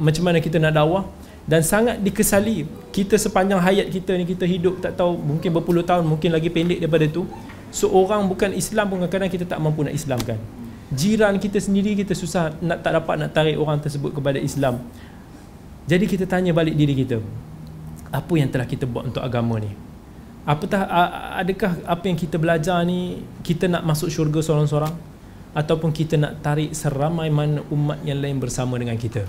Macam 0.00 0.22
mana 0.24 0.40
kita 0.40 0.56
nak 0.56 0.72
dakwah? 0.72 1.04
dan 1.44 1.60
sangat 1.60 2.00
dikesali 2.00 2.64
kita 2.88 3.20
sepanjang 3.20 3.60
hayat 3.60 3.92
kita 3.92 4.16
ni 4.16 4.24
kita 4.24 4.48
hidup 4.48 4.80
tak 4.80 4.96
tahu 4.96 5.20
mungkin 5.20 5.52
berpuluh 5.52 5.84
tahun 5.84 6.08
mungkin 6.08 6.32
lagi 6.32 6.48
pendek 6.48 6.80
daripada 6.80 7.04
tu 7.04 7.28
seorang 7.68 8.24
bukan 8.24 8.56
Islam 8.56 8.88
pun 8.88 9.04
kadang-kadang 9.04 9.28
kita 9.32 9.44
tak 9.44 9.60
mampu 9.60 9.84
nak 9.84 9.92
Islamkan 9.92 10.40
jiran 10.88 11.36
kita 11.36 11.60
sendiri 11.60 12.00
kita 12.00 12.16
susah 12.16 12.56
nak 12.64 12.80
tak 12.80 12.96
dapat 12.96 13.14
nak 13.20 13.30
tarik 13.36 13.60
orang 13.60 13.76
tersebut 13.76 14.16
kepada 14.16 14.40
Islam 14.40 14.80
jadi 15.84 16.04
kita 16.08 16.24
tanya 16.24 16.56
balik 16.56 16.72
diri 16.72 16.96
kita 16.96 17.20
apa 18.14 18.32
yang 18.38 18.46
telah 18.46 18.62
kita 18.62 18.86
buat 18.86 19.10
untuk 19.10 19.18
agama 19.18 19.58
ni? 19.58 19.74
Apatah 20.46 20.86
adakah 21.40 21.82
apa 21.82 22.04
yang 22.06 22.14
kita 22.14 22.38
belajar 22.38 22.78
ni 22.86 23.26
kita 23.42 23.66
nak 23.66 23.82
masuk 23.82 24.06
syurga 24.06 24.38
seorang-seorang? 24.38 24.94
Ataupun 25.54 25.90
kita 25.90 26.18
nak 26.18 26.42
tarik 26.42 26.74
seramai 26.74 27.30
mana 27.30 27.62
umat 27.74 28.02
yang 28.06 28.22
lain 28.22 28.38
bersama 28.38 28.78
dengan 28.78 28.94
kita? 28.94 29.26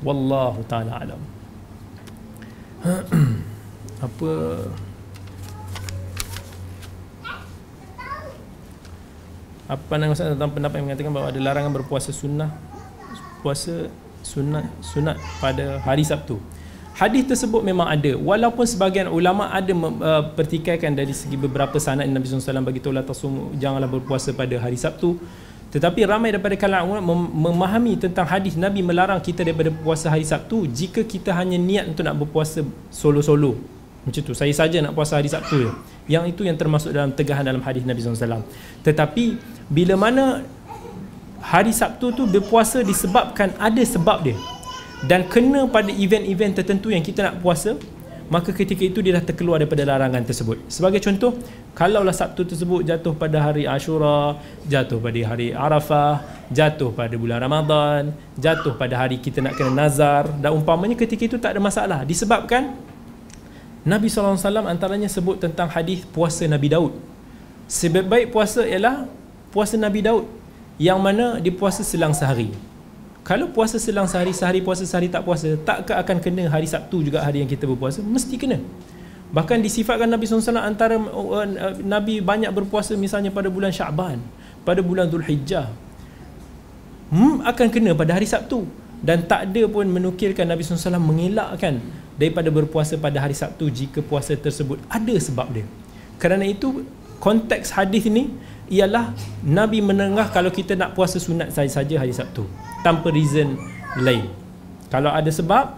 Wallahu 0.00 0.64
taala 0.64 0.96
alam. 0.96 1.20
Apa? 4.06 4.30
Apa 9.66 9.92
nama 9.98 10.14
saya 10.14 10.36
tentang 10.36 10.52
pendapat 10.52 10.78
yang 10.78 10.86
mengatakan 10.92 11.10
bahawa 11.10 11.32
ada 11.32 11.40
larangan 11.42 11.72
berpuasa 11.74 12.14
sunnah? 12.14 12.52
Puasa 13.40 13.90
sunat 14.22 14.66
sunat 14.82 15.16
pada 15.38 15.78
hari 15.82 16.02
Sabtu 16.02 16.38
hadis 16.96 17.28
tersebut 17.28 17.60
memang 17.60 17.84
ada 17.84 18.16
walaupun 18.16 18.64
sebahagian 18.64 19.12
ulama 19.12 19.52
ada 19.52 19.68
uh, 19.76 20.32
pertikaikan 20.32 20.96
dari 20.96 21.12
segi 21.12 21.36
beberapa 21.36 21.76
sanad 21.76 22.08
Nabi 22.08 22.24
SAW 22.24 22.64
bagi 22.64 22.80
tahu 22.80 22.96
janganlah 23.60 23.88
berpuasa 23.88 24.32
pada 24.32 24.56
hari 24.56 24.80
Sabtu 24.80 25.20
tetapi 25.76 26.08
ramai 26.08 26.32
daripada 26.32 26.56
kalangan 26.56 26.96
ulama 26.96 27.28
memahami 27.28 28.00
tentang 28.00 28.24
hadis 28.24 28.56
Nabi 28.56 28.80
melarang 28.80 29.20
kita 29.20 29.44
daripada 29.44 29.68
puasa 29.68 30.08
hari 30.08 30.24
Sabtu 30.24 30.64
jika 30.64 31.04
kita 31.04 31.36
hanya 31.36 31.60
niat 31.60 31.90
untuk 31.90 32.00
nak 32.00 32.16
berpuasa 32.16 32.64
solo-solo. 32.88 33.60
Macam 34.06 34.22
tu. 34.22 34.32
Saya 34.32 34.54
saja 34.56 34.78
nak 34.80 34.96
puasa 34.96 35.20
hari 35.20 35.28
Sabtu 35.28 35.68
je. 35.68 35.70
Yang 36.08 36.32
itu 36.32 36.42
yang 36.48 36.56
termasuk 36.56 36.96
dalam 36.96 37.12
tegahan 37.12 37.44
dalam 37.44 37.60
hadis 37.60 37.82
Nabi 37.82 37.98
SAW. 37.98 38.46
Tetapi 38.86 39.36
bila 39.68 40.00
mana 40.00 40.48
hari 41.44 41.76
Sabtu 41.76 42.14
tu 42.14 42.24
berpuasa 42.24 42.80
disebabkan 42.80 43.52
ada 43.58 43.82
sebab 43.84 44.22
dia 44.24 44.38
dan 45.04 45.28
kena 45.28 45.68
pada 45.68 45.92
event-event 45.92 46.56
tertentu 46.56 46.88
yang 46.88 47.04
kita 47.04 47.28
nak 47.28 47.44
puasa 47.44 47.76
maka 48.26 48.50
ketika 48.50 48.82
itu 48.82 48.98
dia 48.98 49.14
dah 49.14 49.22
terkeluar 49.22 49.62
daripada 49.62 49.86
larangan 49.86 50.18
tersebut. 50.26 50.58
Sebagai 50.66 50.98
contoh, 50.98 51.38
kalaulah 51.78 52.10
Sabtu 52.10 52.42
tersebut 52.42 52.82
jatuh 52.82 53.14
pada 53.14 53.38
hari 53.38 53.70
Ashura, 53.70 54.34
jatuh 54.66 54.98
pada 54.98 55.20
hari 55.30 55.54
Arafah, 55.54 56.26
jatuh 56.50 56.90
pada 56.90 57.14
bulan 57.14 57.38
Ramadan, 57.38 58.10
jatuh 58.34 58.74
pada 58.74 58.98
hari 58.98 59.22
kita 59.22 59.38
nak 59.38 59.54
kena 59.54 59.86
nazar 59.86 60.26
dan 60.42 60.50
umpamanya 60.58 60.98
ketika 60.98 61.22
itu 61.22 61.38
tak 61.38 61.54
ada 61.54 61.60
masalah 61.62 62.02
disebabkan 62.02 62.74
Nabi 63.86 64.10
SAW 64.10 64.66
antaranya 64.66 65.06
sebut 65.06 65.38
tentang 65.38 65.70
hadis 65.70 66.02
puasa 66.10 66.42
Nabi 66.50 66.66
Daud. 66.66 66.98
Sebaik-baik 67.70 68.34
puasa 68.34 68.66
ialah 68.66 69.06
puasa 69.54 69.78
Nabi 69.78 70.02
Daud 70.02 70.26
yang 70.82 70.98
mana 70.98 71.38
dipuasa 71.38 71.86
selang 71.86 72.10
sehari 72.10 72.50
kalau 73.26 73.50
puasa 73.50 73.74
selang 73.82 74.06
sehari 74.06 74.30
sehari 74.30 74.62
puasa 74.62 74.86
sehari 74.86 75.10
tak 75.10 75.26
puasa 75.26 75.58
takkah 75.66 75.98
akan 75.98 76.22
kena 76.22 76.46
hari 76.46 76.70
Sabtu 76.70 77.02
juga 77.02 77.26
hari 77.26 77.42
yang 77.42 77.50
kita 77.50 77.66
berpuasa? 77.66 77.98
Mesti 77.98 78.38
kena. 78.38 78.62
Bahkan 79.34 79.58
disifatkan 79.66 80.06
Nabi 80.06 80.30
SAW 80.30 80.54
antara 80.62 80.94
uh, 80.94 81.42
uh, 81.42 81.74
Nabi 81.82 82.22
banyak 82.22 82.54
berpuasa 82.54 82.94
misalnya 82.94 83.34
pada 83.34 83.50
bulan 83.50 83.74
Syaban 83.74 84.22
pada 84.62 84.78
bulan 84.78 85.10
Zulhijjah 85.10 85.74
hmm, 87.10 87.42
akan 87.42 87.66
kena 87.66 87.98
pada 87.98 88.14
hari 88.14 88.30
Sabtu. 88.30 88.62
Dan 89.02 89.26
tak 89.26 89.50
ada 89.50 89.62
pun 89.66 89.90
menukilkan 89.90 90.46
Nabi 90.46 90.62
SAW 90.62 91.02
mengelakkan 91.02 91.82
daripada 92.14 92.46
berpuasa 92.54 92.94
pada 92.94 93.18
hari 93.18 93.34
Sabtu 93.34 93.66
jika 93.74 94.06
puasa 94.06 94.38
tersebut 94.38 94.78
ada 94.86 95.14
sebab 95.18 95.50
dia. 95.50 95.66
Kerana 96.22 96.46
itu 96.46 96.86
konteks 97.18 97.74
hadis 97.74 98.06
ini 98.06 98.30
ialah 98.70 99.10
Nabi 99.42 99.82
menengah 99.82 100.30
kalau 100.30 100.54
kita 100.54 100.78
nak 100.78 100.94
puasa 100.94 101.18
sunat 101.18 101.50
saja 101.50 101.98
hari 101.98 102.14
Sabtu 102.14 102.46
tanpa 102.86 103.10
reason 103.10 103.58
lain. 103.98 104.30
Kalau 104.86 105.10
ada 105.10 105.26
sebab, 105.26 105.74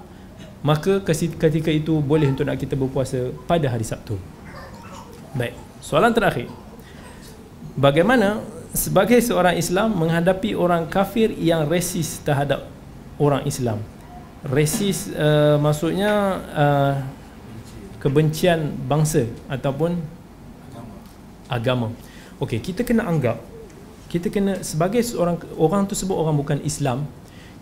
maka 0.60 1.00
ketika 1.08 1.72
itu 1.72 2.04
boleh 2.04 2.28
untuk 2.28 2.44
nak 2.44 2.60
kita 2.60 2.76
berpuasa 2.76 3.32
pada 3.48 3.64
hari 3.72 3.88
Sabtu. 3.88 4.20
Baik, 5.32 5.56
soalan 5.80 6.12
terakhir. 6.12 6.52
Bagaimana 7.72 8.44
sebagai 8.76 9.16
seorang 9.24 9.56
Islam 9.56 9.96
menghadapi 9.96 10.52
orang 10.52 10.84
kafir 10.92 11.32
yang 11.32 11.64
resis 11.64 12.20
terhadap 12.20 12.68
orang 13.16 13.48
Islam? 13.48 13.80
Resis 14.44 15.08
uh, 15.16 15.56
maksudnya 15.56 16.12
uh, 16.52 16.94
kebencian 18.04 18.76
bangsa 18.84 19.24
ataupun 19.48 19.96
agama. 21.48 21.88
Okey, 22.36 22.60
kita 22.60 22.84
kena 22.84 23.08
anggap 23.08 23.40
kita 24.08 24.32
kena 24.32 24.64
sebagai 24.64 25.04
seorang 25.04 25.36
orang 25.60 25.84
tu 25.84 25.92
sebut 25.92 26.16
orang 26.16 26.34
bukan 26.36 26.58
Islam 26.64 27.04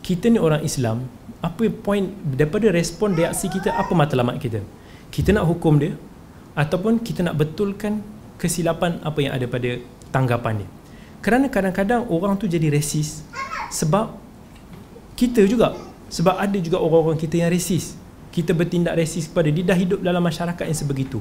kita 0.06 0.30
ni 0.30 0.38
orang 0.38 0.62
Islam 0.62 1.10
apa 1.42 1.66
point 1.82 2.06
daripada 2.22 2.70
respon 2.70 3.18
reaksi 3.18 3.50
kita 3.50 3.74
apa 3.74 3.90
matlamat 3.90 4.38
kita? 4.38 4.62
Kita 5.10 5.34
nak 5.34 5.50
hukum 5.50 5.82
dia 5.82 5.98
ataupun 6.54 7.02
kita 7.02 7.26
nak 7.26 7.34
betulkan 7.34 8.00
kesilapan 8.38 9.02
apa 9.02 9.18
yang 9.18 9.34
ada 9.34 9.46
pada 9.50 9.82
tanggapan 10.14 10.62
dia. 10.62 10.68
Kerana 11.20 11.50
kadang-kadang 11.50 12.06
orang 12.06 12.38
tu 12.38 12.46
jadi 12.46 12.70
resis 12.70 13.26
sebab 13.74 14.14
kita 15.18 15.42
juga 15.50 15.74
sebab 16.06 16.38
ada 16.38 16.54
juga 16.62 16.78
orang-orang 16.78 17.18
kita 17.18 17.42
yang 17.42 17.50
resis. 17.50 17.98
Kita 18.30 18.54
bertindak 18.54 18.94
resis 18.94 19.26
kepada 19.26 19.50
dia 19.50 19.64
dah 19.66 19.74
hidup 19.74 19.98
dalam 20.04 20.22
masyarakat 20.22 20.64
yang 20.70 20.78
sebegitu 20.78 21.18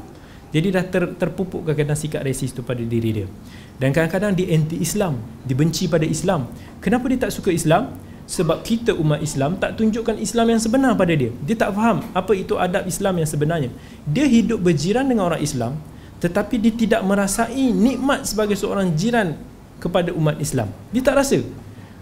jadi 0.55 0.71
dah 0.71 0.87
ter, 0.87 1.03
terpupuk 1.19 1.67
kadang-kadang 1.67 1.99
sikap 1.99 2.23
resis 2.23 2.55
tu 2.55 2.63
pada 2.63 2.79
diri 2.79 3.11
dia. 3.11 3.27
Dan 3.75 3.91
kadang-kadang 3.91 4.31
dia 4.31 4.55
anti-Islam 4.55 5.19
Dibenci 5.43 5.91
pada 5.91 6.07
Islam. 6.07 6.47
Kenapa 6.79 7.11
dia 7.11 7.27
tak 7.27 7.35
suka 7.35 7.51
Islam? 7.51 7.91
Sebab 8.23 8.63
kita 8.63 8.95
umat 8.95 9.19
Islam 9.19 9.59
tak 9.59 9.75
tunjukkan 9.75 10.15
Islam 10.15 10.55
yang 10.55 10.61
sebenar 10.63 10.95
pada 10.95 11.11
dia. 11.11 11.35
Dia 11.43 11.59
tak 11.59 11.75
faham 11.75 12.07
apa 12.15 12.31
itu 12.31 12.55
adab 12.55 12.87
Islam 12.87 13.19
yang 13.19 13.27
sebenarnya. 13.27 13.69
Dia 14.07 14.23
hidup 14.31 14.63
berjiran 14.63 15.03
dengan 15.03 15.27
orang 15.27 15.43
Islam 15.43 15.75
Tetapi 16.23 16.55
dia 16.57 16.71
tidak 16.71 17.01
merasai 17.03 17.75
nikmat 17.75 18.23
sebagai 18.23 18.55
seorang 18.55 18.95
jiran 18.95 19.35
kepada 19.83 20.15
umat 20.15 20.39
Islam. 20.39 20.71
Dia 20.95 21.03
tak 21.03 21.19
rasa. 21.19 21.43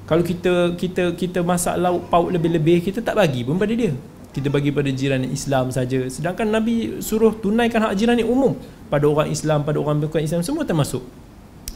Kalau 0.05 0.21
kita 0.21 0.77
kita 0.77 1.17
kita 1.17 1.41
masak 1.41 1.73
lauk 1.79 2.11
pauk 2.11 2.27
lebih-lebih 2.27 2.83
Kita 2.83 2.99
tak 2.99 3.15
bagi 3.15 3.47
pun 3.47 3.55
pada 3.55 3.71
dia 3.71 3.95
kita 4.33 4.49
bagi 4.49 4.73
pada 4.73 4.89
jiran 4.89 5.21
Islam 5.29 5.69
saja 5.69 6.09
sedangkan 6.09 6.49
Nabi 6.49 6.99
suruh 6.99 7.37
tunaikan 7.37 7.85
hak 7.85 7.93
jiran 7.95 8.17
yang 8.17 8.33
umum 8.33 8.57
pada 8.89 9.05
orang 9.05 9.29
Islam 9.29 9.61
pada 9.61 9.77
orang 9.77 10.01
bukan 10.01 10.25
Islam 10.25 10.41
semua 10.41 10.65
termasuk 10.65 11.05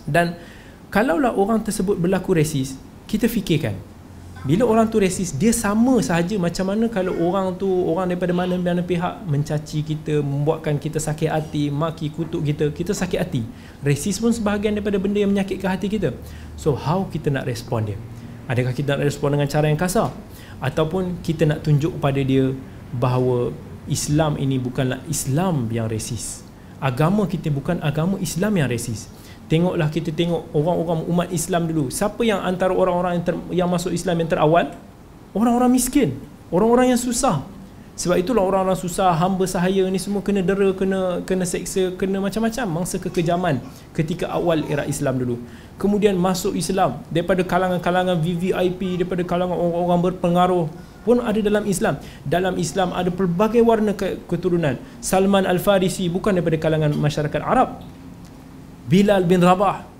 dan 0.08 0.40
kalaulah 0.88 1.36
orang 1.36 1.60
tersebut 1.60 2.00
berlaku 2.00 2.40
resis, 2.40 2.80
kita 3.06 3.28
fikirkan. 3.28 3.76
Bila 4.48 4.64
orang 4.64 4.88
tu 4.88 5.04
resis, 5.04 5.36
dia 5.36 5.52
sama 5.52 6.00
sahaja 6.00 6.40
macam 6.40 6.72
mana 6.72 6.88
kalau 6.88 7.12
orang 7.20 7.60
tu, 7.60 7.68
orang 7.68 8.16
daripada 8.16 8.32
mana-mana 8.32 8.80
pihak 8.80 9.28
mencaci 9.28 9.84
kita, 9.84 10.24
membuatkan 10.24 10.80
kita 10.80 11.04
sakit 11.04 11.28
hati, 11.28 11.68
maki, 11.68 12.08
kutuk 12.16 12.48
kita, 12.48 12.72
kita 12.72 12.96
sakit 12.96 13.20
hati. 13.20 13.44
Resis 13.84 14.24
pun 14.24 14.32
sebahagian 14.32 14.80
daripada 14.80 14.96
benda 14.96 15.20
yang 15.20 15.36
menyakitkan 15.36 15.76
hati 15.76 15.92
kita. 15.92 16.16
So, 16.56 16.80
how 16.80 17.12
kita 17.12 17.28
nak 17.28 17.44
respon 17.44 17.92
dia? 17.92 17.98
Adakah 18.48 18.72
kita 18.72 18.96
nak 18.96 19.04
respon 19.04 19.36
dengan 19.36 19.52
cara 19.52 19.68
yang 19.68 19.76
kasar? 19.76 20.16
Ataupun 20.58 21.22
kita 21.22 21.46
nak 21.46 21.62
tunjuk 21.62 21.98
kepada 22.02 22.22
dia 22.22 22.54
bahawa 22.96 23.54
Islam 23.88 24.36
ini 24.36 24.60
bukanlah 24.60 25.00
Islam 25.08 25.72
yang 25.72 25.88
resis. 25.88 26.44
Agama 26.78 27.26
kita 27.26 27.50
bukan 27.50 27.82
agama 27.82 28.22
Islam 28.22 28.54
yang 28.58 28.70
resis. 28.70 29.10
Tengoklah 29.48 29.88
kita 29.88 30.12
tengok 30.12 30.52
orang-orang 30.52 31.08
umat 31.08 31.28
Islam 31.32 31.72
dulu. 31.72 31.88
Siapa 31.88 32.20
yang 32.28 32.44
antara 32.44 32.76
orang-orang 32.76 33.22
yang, 33.22 33.26
ter, 33.26 33.36
yang 33.64 33.70
masuk 33.72 33.96
Islam 33.96 34.20
yang 34.20 34.30
terawal? 34.30 34.76
Orang-orang 35.32 35.72
miskin. 35.72 36.20
Orang-orang 36.52 36.92
yang 36.94 37.00
susah. 37.00 37.48
Sebab 37.98 38.22
itulah 38.22 38.46
orang-orang 38.46 38.78
susah, 38.78 39.10
hamba 39.18 39.50
sahaya 39.50 39.90
ni 39.90 39.98
semua 39.98 40.22
kena 40.22 40.46
dera, 40.46 40.70
kena 40.78 41.26
kena 41.26 41.50
seksa, 41.50 41.98
kena 41.98 42.22
macam-macam 42.22 42.66
mangsa 42.70 43.02
kekejaman 43.02 43.58
ketika 43.98 44.30
awal 44.30 44.62
era 44.70 44.86
Islam 44.86 45.18
dulu. 45.18 45.42
Kemudian 45.82 46.14
masuk 46.14 46.54
Islam 46.54 47.02
daripada 47.10 47.42
kalangan-kalangan 47.42 48.22
VVIP, 48.22 49.02
daripada 49.02 49.26
kalangan 49.26 49.58
orang-orang 49.58 50.14
berpengaruh 50.14 50.66
pun 51.02 51.26
ada 51.26 51.42
dalam 51.42 51.66
Islam. 51.66 51.98
Dalam 52.22 52.54
Islam 52.62 52.94
ada 52.94 53.10
pelbagai 53.10 53.66
warna 53.66 53.98
keturunan. 54.30 54.78
Salman 55.02 55.50
Al-Farisi 55.50 56.06
bukan 56.06 56.38
daripada 56.38 56.62
kalangan 56.62 56.94
masyarakat 56.94 57.42
Arab, 57.42 57.82
Bilal 58.86 59.26
bin 59.26 59.42
Rabah 59.42 59.98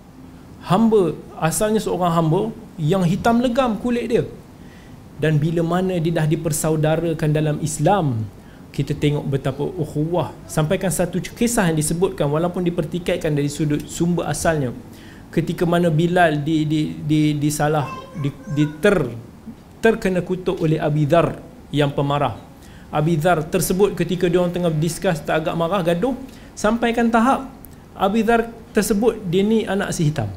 hamba 0.70 1.16
asalnya 1.40 1.80
seorang 1.80 2.12
hamba 2.14 2.42
yang 2.78 3.02
hitam 3.08 3.40
legam 3.42 3.74
kulit 3.80 4.06
dia 4.12 4.24
dan 5.18 5.42
bila 5.42 5.66
mana 5.66 5.98
dia 5.98 6.14
dah 6.14 6.30
dipersaudarakan 6.30 7.30
dalam 7.34 7.58
Islam 7.66 8.26
kita 8.78 8.94
tengok 8.94 9.26
betapa 9.26 9.66
ukhuwah. 9.66 10.38
Sampaikan 10.46 10.94
satu 10.94 11.18
kisah 11.18 11.74
yang 11.74 11.78
disebutkan 11.82 12.30
walaupun 12.30 12.62
dipertikaikan 12.62 13.34
dari 13.34 13.50
sudut 13.50 13.82
sumber 13.90 14.30
asalnya. 14.30 14.70
Ketika 15.34 15.66
mana 15.66 15.90
Bilal 15.90 16.46
di 16.46 16.62
di 16.70 16.82
di 17.02 17.34
disalah 17.34 17.90
di, 18.22 18.30
di 18.54 18.70
ter 18.78 19.10
terkena 19.82 20.22
kutuk 20.22 20.62
oleh 20.62 20.78
Abi 20.78 21.10
Dhar 21.10 21.42
yang 21.74 21.90
pemarah. 21.90 22.38
Abi 22.94 23.18
Dhar 23.18 23.42
tersebut 23.50 23.98
ketika 23.98 24.30
dia 24.30 24.46
orang 24.46 24.54
tengah 24.54 24.70
discuss 24.70 25.26
tak 25.26 25.42
agak 25.42 25.58
marah 25.58 25.82
gaduh. 25.82 26.14
Sampaikan 26.54 27.10
tahap 27.10 27.50
Abi 27.98 28.22
Dhar 28.22 28.54
tersebut 28.78 29.18
dia 29.26 29.42
ni 29.42 29.66
anak 29.66 29.90
si 29.90 30.06
hitam. 30.06 30.30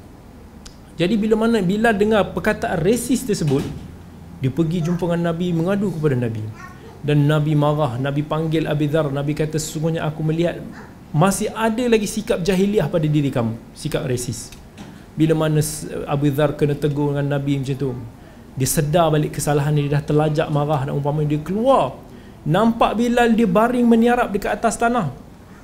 Jadi 0.97 1.15
bila 1.21 1.37
mana 1.37 1.61
bila 1.61 1.93
dengar 1.93 2.33
perkataan 2.33 2.81
resis 2.81 3.21
tersebut 3.21 3.65
dia 4.41 4.49
pergi 4.49 4.81
jumpa 4.81 5.05
dengan 5.05 5.33
Nabi 5.33 5.53
mengadu 5.53 5.93
kepada 5.93 6.17
Nabi. 6.17 6.45
Dan 7.01 7.25
Nabi 7.25 7.57
marah 7.57 7.97
Nabi 7.97 8.21
panggil 8.25 8.69
Abi 8.69 8.89
Dhar. 8.89 9.09
Nabi 9.09 9.33
kata 9.37 9.57
sesungguhnya 9.57 10.05
aku 10.05 10.21
melihat 10.25 10.61
masih 11.13 11.53
ada 11.53 11.85
lagi 11.89 12.09
sikap 12.09 12.41
jahiliah 12.41 12.89
pada 12.89 13.05
diri 13.05 13.29
kamu. 13.29 13.57
Sikap 13.77 14.05
resis 14.09 14.53
bila 15.21 15.37
mana 15.37 15.61
Abu 16.09 16.33
Dhar 16.33 16.57
kena 16.57 16.73
tegur 16.73 17.13
dengan 17.13 17.37
Nabi 17.37 17.61
macam 17.61 17.77
tu 17.77 17.93
dia 18.57 18.69
sedar 18.69 19.13
balik 19.13 19.37
kesalahan 19.37 19.77
dia. 19.77 20.01
Dah 20.01 20.03
terlajak 20.05 20.49
marah 20.49 20.89
dan 20.89 20.93
umpama 20.97 21.25
dia 21.25 21.41
keluar. 21.41 21.97
Nampak 22.45 22.97
Bilal 22.97 23.37
dia 23.37 23.45
baring 23.45 23.85
meniarap 23.85 24.33
dekat 24.33 24.57
atas 24.57 24.81
tanah. 24.81 25.13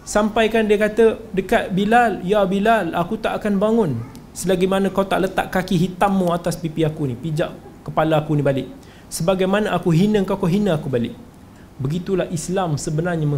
Sampaikan 0.05 0.69
dia 0.69 0.77
kata 0.77 1.19
dekat 1.33 1.73
Bilal 1.73 2.21
ya 2.23 2.45
Bilal 2.45 2.93
aku 2.93 3.17
tak 3.17 3.41
akan 3.41 3.57
bangun. 3.57 3.93
Selagi 4.37 4.69
mana 4.69 4.93
kau 4.93 5.05
tak 5.05 5.25
letak 5.25 5.49
kaki 5.49 5.81
hitammu 5.81 6.29
atas 6.31 6.61
pipi 6.61 6.85
aku 6.85 7.09
ni. 7.09 7.17
Pijak 7.17 7.66
kepala 7.87 8.19
aku 8.19 8.35
ni 8.35 8.43
balik. 8.43 8.67
Sebagaimana 9.07 9.71
aku 9.71 9.95
hina 9.95 10.27
kau 10.27 10.35
kau 10.35 10.51
hina 10.51 10.75
aku 10.75 10.91
balik. 10.91 11.15
Begitulah 11.79 12.27
Islam 12.35 12.75
sebenarnya 12.75 13.29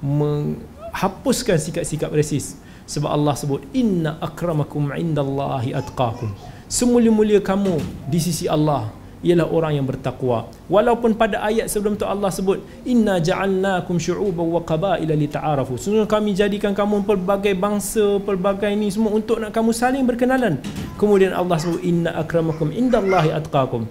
menghapuskan 0.00 1.60
sikap-sikap 1.60 2.08
resis 2.08 2.56
sebab 2.88 3.12
Allah 3.12 3.34
sebut 3.36 3.60
inna 3.76 4.16
akramakum 4.24 4.88
indallahi 4.96 5.76
atqakum. 5.76 6.32
Semulia-mulia 6.64 7.44
kamu 7.44 7.76
di 8.08 8.18
sisi 8.22 8.48
Allah 8.48 8.88
ialah 9.24 9.48
orang 9.48 9.72
yang 9.80 9.86
bertakwa. 9.88 10.52
Walaupun 10.68 11.16
pada 11.16 11.40
ayat 11.40 11.72
sebelum 11.72 11.96
tu 11.96 12.04
Allah 12.04 12.28
sebut 12.28 12.60
inna 12.84 13.16
ja'alnakum 13.18 13.96
syu'uban 13.96 14.44
wa 14.52 14.60
qabaila 14.60 15.16
lita'arafu. 15.16 15.80
Sungguh 15.80 16.04
kami 16.04 16.36
jadikan 16.36 16.76
kamu 16.76 17.08
pelbagai 17.08 17.56
bangsa 17.56 18.20
pelbagai 18.20 18.68
ini 18.68 18.92
semua 18.92 19.16
untuk 19.16 19.40
nak 19.40 19.50
kamu 19.56 19.72
saling 19.72 20.04
berkenalan. 20.04 20.60
Kemudian 21.00 21.32
Allah 21.32 21.56
sebut 21.56 21.80
inna 21.80 22.12
akramakum 22.20 22.68
indallahi 22.68 23.32
atqakum. 23.32 23.88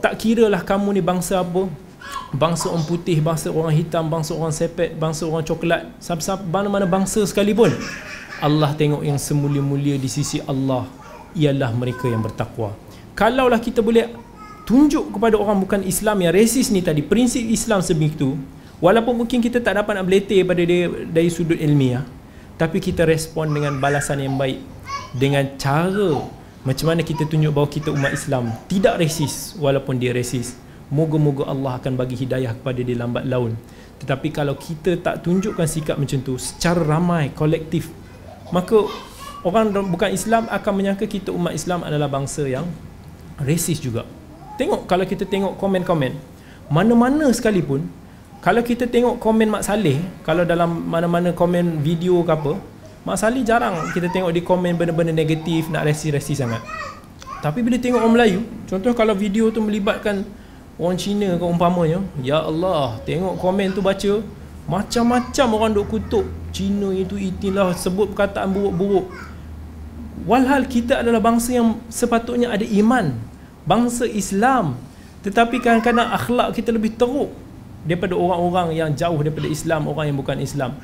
Tak 0.00 0.16
kiralah 0.16 0.64
kamu 0.64 0.96
ni 0.96 1.02
bangsa 1.04 1.44
apa. 1.44 1.68
Bangsa 2.32 2.72
orang 2.72 2.86
putih, 2.88 3.20
bangsa 3.20 3.52
orang 3.52 3.74
hitam, 3.76 4.08
bangsa 4.08 4.32
orang 4.32 4.54
sepet, 4.54 4.96
bangsa 4.96 5.28
orang 5.28 5.44
coklat, 5.44 5.82
sampai 6.00 6.40
mana-mana 6.48 6.86
bangsa 6.88 7.22
sekalipun. 7.26 7.70
Allah 8.40 8.72
tengok 8.72 9.04
yang 9.04 9.20
semulia-mulia 9.20 10.00
di 10.00 10.08
sisi 10.08 10.40
Allah 10.48 10.88
ialah 11.36 11.70
mereka 11.76 12.08
yang 12.08 12.24
bertakwa. 12.24 12.72
Kalaulah 13.12 13.60
kita 13.60 13.84
boleh 13.84 14.08
tunjuk 14.70 15.10
kepada 15.18 15.34
orang 15.34 15.66
bukan 15.66 15.82
Islam 15.82 16.22
yang 16.22 16.30
resis 16.30 16.70
ni 16.70 16.78
tadi, 16.78 17.02
prinsip 17.02 17.42
Islam 17.42 17.82
sebegitu, 17.82 18.38
walaupun 18.78 19.26
mungkin 19.26 19.42
kita 19.42 19.58
tak 19.58 19.82
dapat 19.82 19.98
nak 19.98 20.06
beletih 20.06 20.46
pada 20.46 20.62
dia 20.62 20.86
dari 21.10 21.26
sudut 21.26 21.58
ilmiah, 21.58 22.06
tapi 22.54 22.78
kita 22.78 23.02
respon 23.02 23.50
dengan 23.50 23.82
balasan 23.82 24.22
yang 24.22 24.38
baik 24.38 24.62
dengan 25.18 25.42
cara 25.58 26.22
macam 26.62 26.94
mana 26.94 27.02
kita 27.02 27.26
tunjuk 27.26 27.50
bahawa 27.50 27.66
kita 27.72 27.88
umat 27.90 28.12
Islam 28.14 28.52
tidak 28.70 29.00
resis 29.00 29.56
walaupun 29.58 29.96
dia 29.96 30.12
resis 30.12 30.54
Moga-moga 30.90 31.46
Allah 31.46 31.78
akan 31.78 31.94
bagi 31.94 32.18
hidayah 32.18 32.50
kepada 32.50 32.82
dia 32.82 32.98
lambat 32.98 33.22
laun. 33.22 33.54
Tetapi 34.02 34.34
kalau 34.34 34.58
kita 34.58 34.98
tak 34.98 35.22
tunjukkan 35.22 35.62
sikap 35.62 35.94
macam 35.94 36.18
tu 36.18 36.34
secara 36.34 36.82
ramai, 36.82 37.30
kolektif, 37.30 37.94
maka 38.50 38.90
orang 39.46 39.70
bukan 39.86 40.10
Islam 40.10 40.50
akan 40.50 40.72
menyangka 40.74 41.06
kita 41.06 41.30
umat 41.30 41.54
Islam 41.54 41.86
adalah 41.86 42.10
bangsa 42.10 42.42
yang 42.42 42.66
resis 43.38 43.78
juga. 43.78 44.02
Tengok 44.60 44.84
kalau 44.84 45.08
kita 45.08 45.24
tengok 45.24 45.56
komen-komen, 45.56 46.20
mana-mana 46.68 47.32
sekalipun, 47.32 47.88
kalau 48.44 48.60
kita 48.60 48.84
tengok 48.84 49.16
komen 49.16 49.48
Mak 49.48 49.64
Saleh, 49.64 50.04
kalau 50.20 50.44
dalam 50.44 50.84
mana-mana 50.84 51.32
komen 51.32 51.80
video 51.80 52.20
ke 52.20 52.28
apa, 52.28 52.60
Mak 53.08 53.16
Saleh 53.16 53.40
jarang 53.40 53.88
kita 53.96 54.12
tengok 54.12 54.28
di 54.28 54.44
komen 54.44 54.76
benda-benda 54.76 55.16
negatif, 55.16 55.72
nak 55.72 55.88
resi-resi 55.88 56.36
sangat. 56.36 56.60
Tapi 57.40 57.64
bila 57.64 57.80
tengok 57.80 58.04
orang 58.04 58.12
Melayu, 58.12 58.44
contoh 58.68 58.92
kalau 58.92 59.16
video 59.16 59.48
tu 59.48 59.64
melibatkan 59.64 60.28
orang 60.76 61.00
Cina 61.00 61.40
kau 61.40 61.48
umpamanya 61.48 62.04
ya 62.20 62.44
Allah 62.44 63.00
tengok 63.08 63.40
komen 63.40 63.72
tu 63.72 63.80
baca 63.80 64.20
macam-macam 64.68 65.46
orang 65.56 65.70
duk 65.76 65.88
kutuk 65.88 66.24
Cina 66.52 66.92
itu 66.92 67.16
itilah 67.16 67.72
sebut 67.72 68.12
perkataan 68.12 68.52
buruk-buruk. 68.52 69.08
Walhal 70.28 70.68
kita 70.68 71.00
adalah 71.00 71.24
bangsa 71.24 71.56
yang 71.56 71.80
sepatutnya 71.88 72.52
ada 72.52 72.68
iman 72.76 73.16
bangsa 73.64 74.08
Islam. 74.08 74.76
Tetapi 75.20 75.60
kadang-kadang 75.60 76.08
akhlak 76.08 76.56
kita 76.56 76.72
lebih 76.72 76.96
teruk 76.96 77.28
daripada 77.84 78.16
orang-orang 78.16 78.76
yang 78.76 78.90
jauh 78.92 79.20
daripada 79.20 79.48
Islam 79.48 79.88
orang 79.88 80.12
yang 80.12 80.18
bukan 80.20 80.40
Islam. 80.40 80.76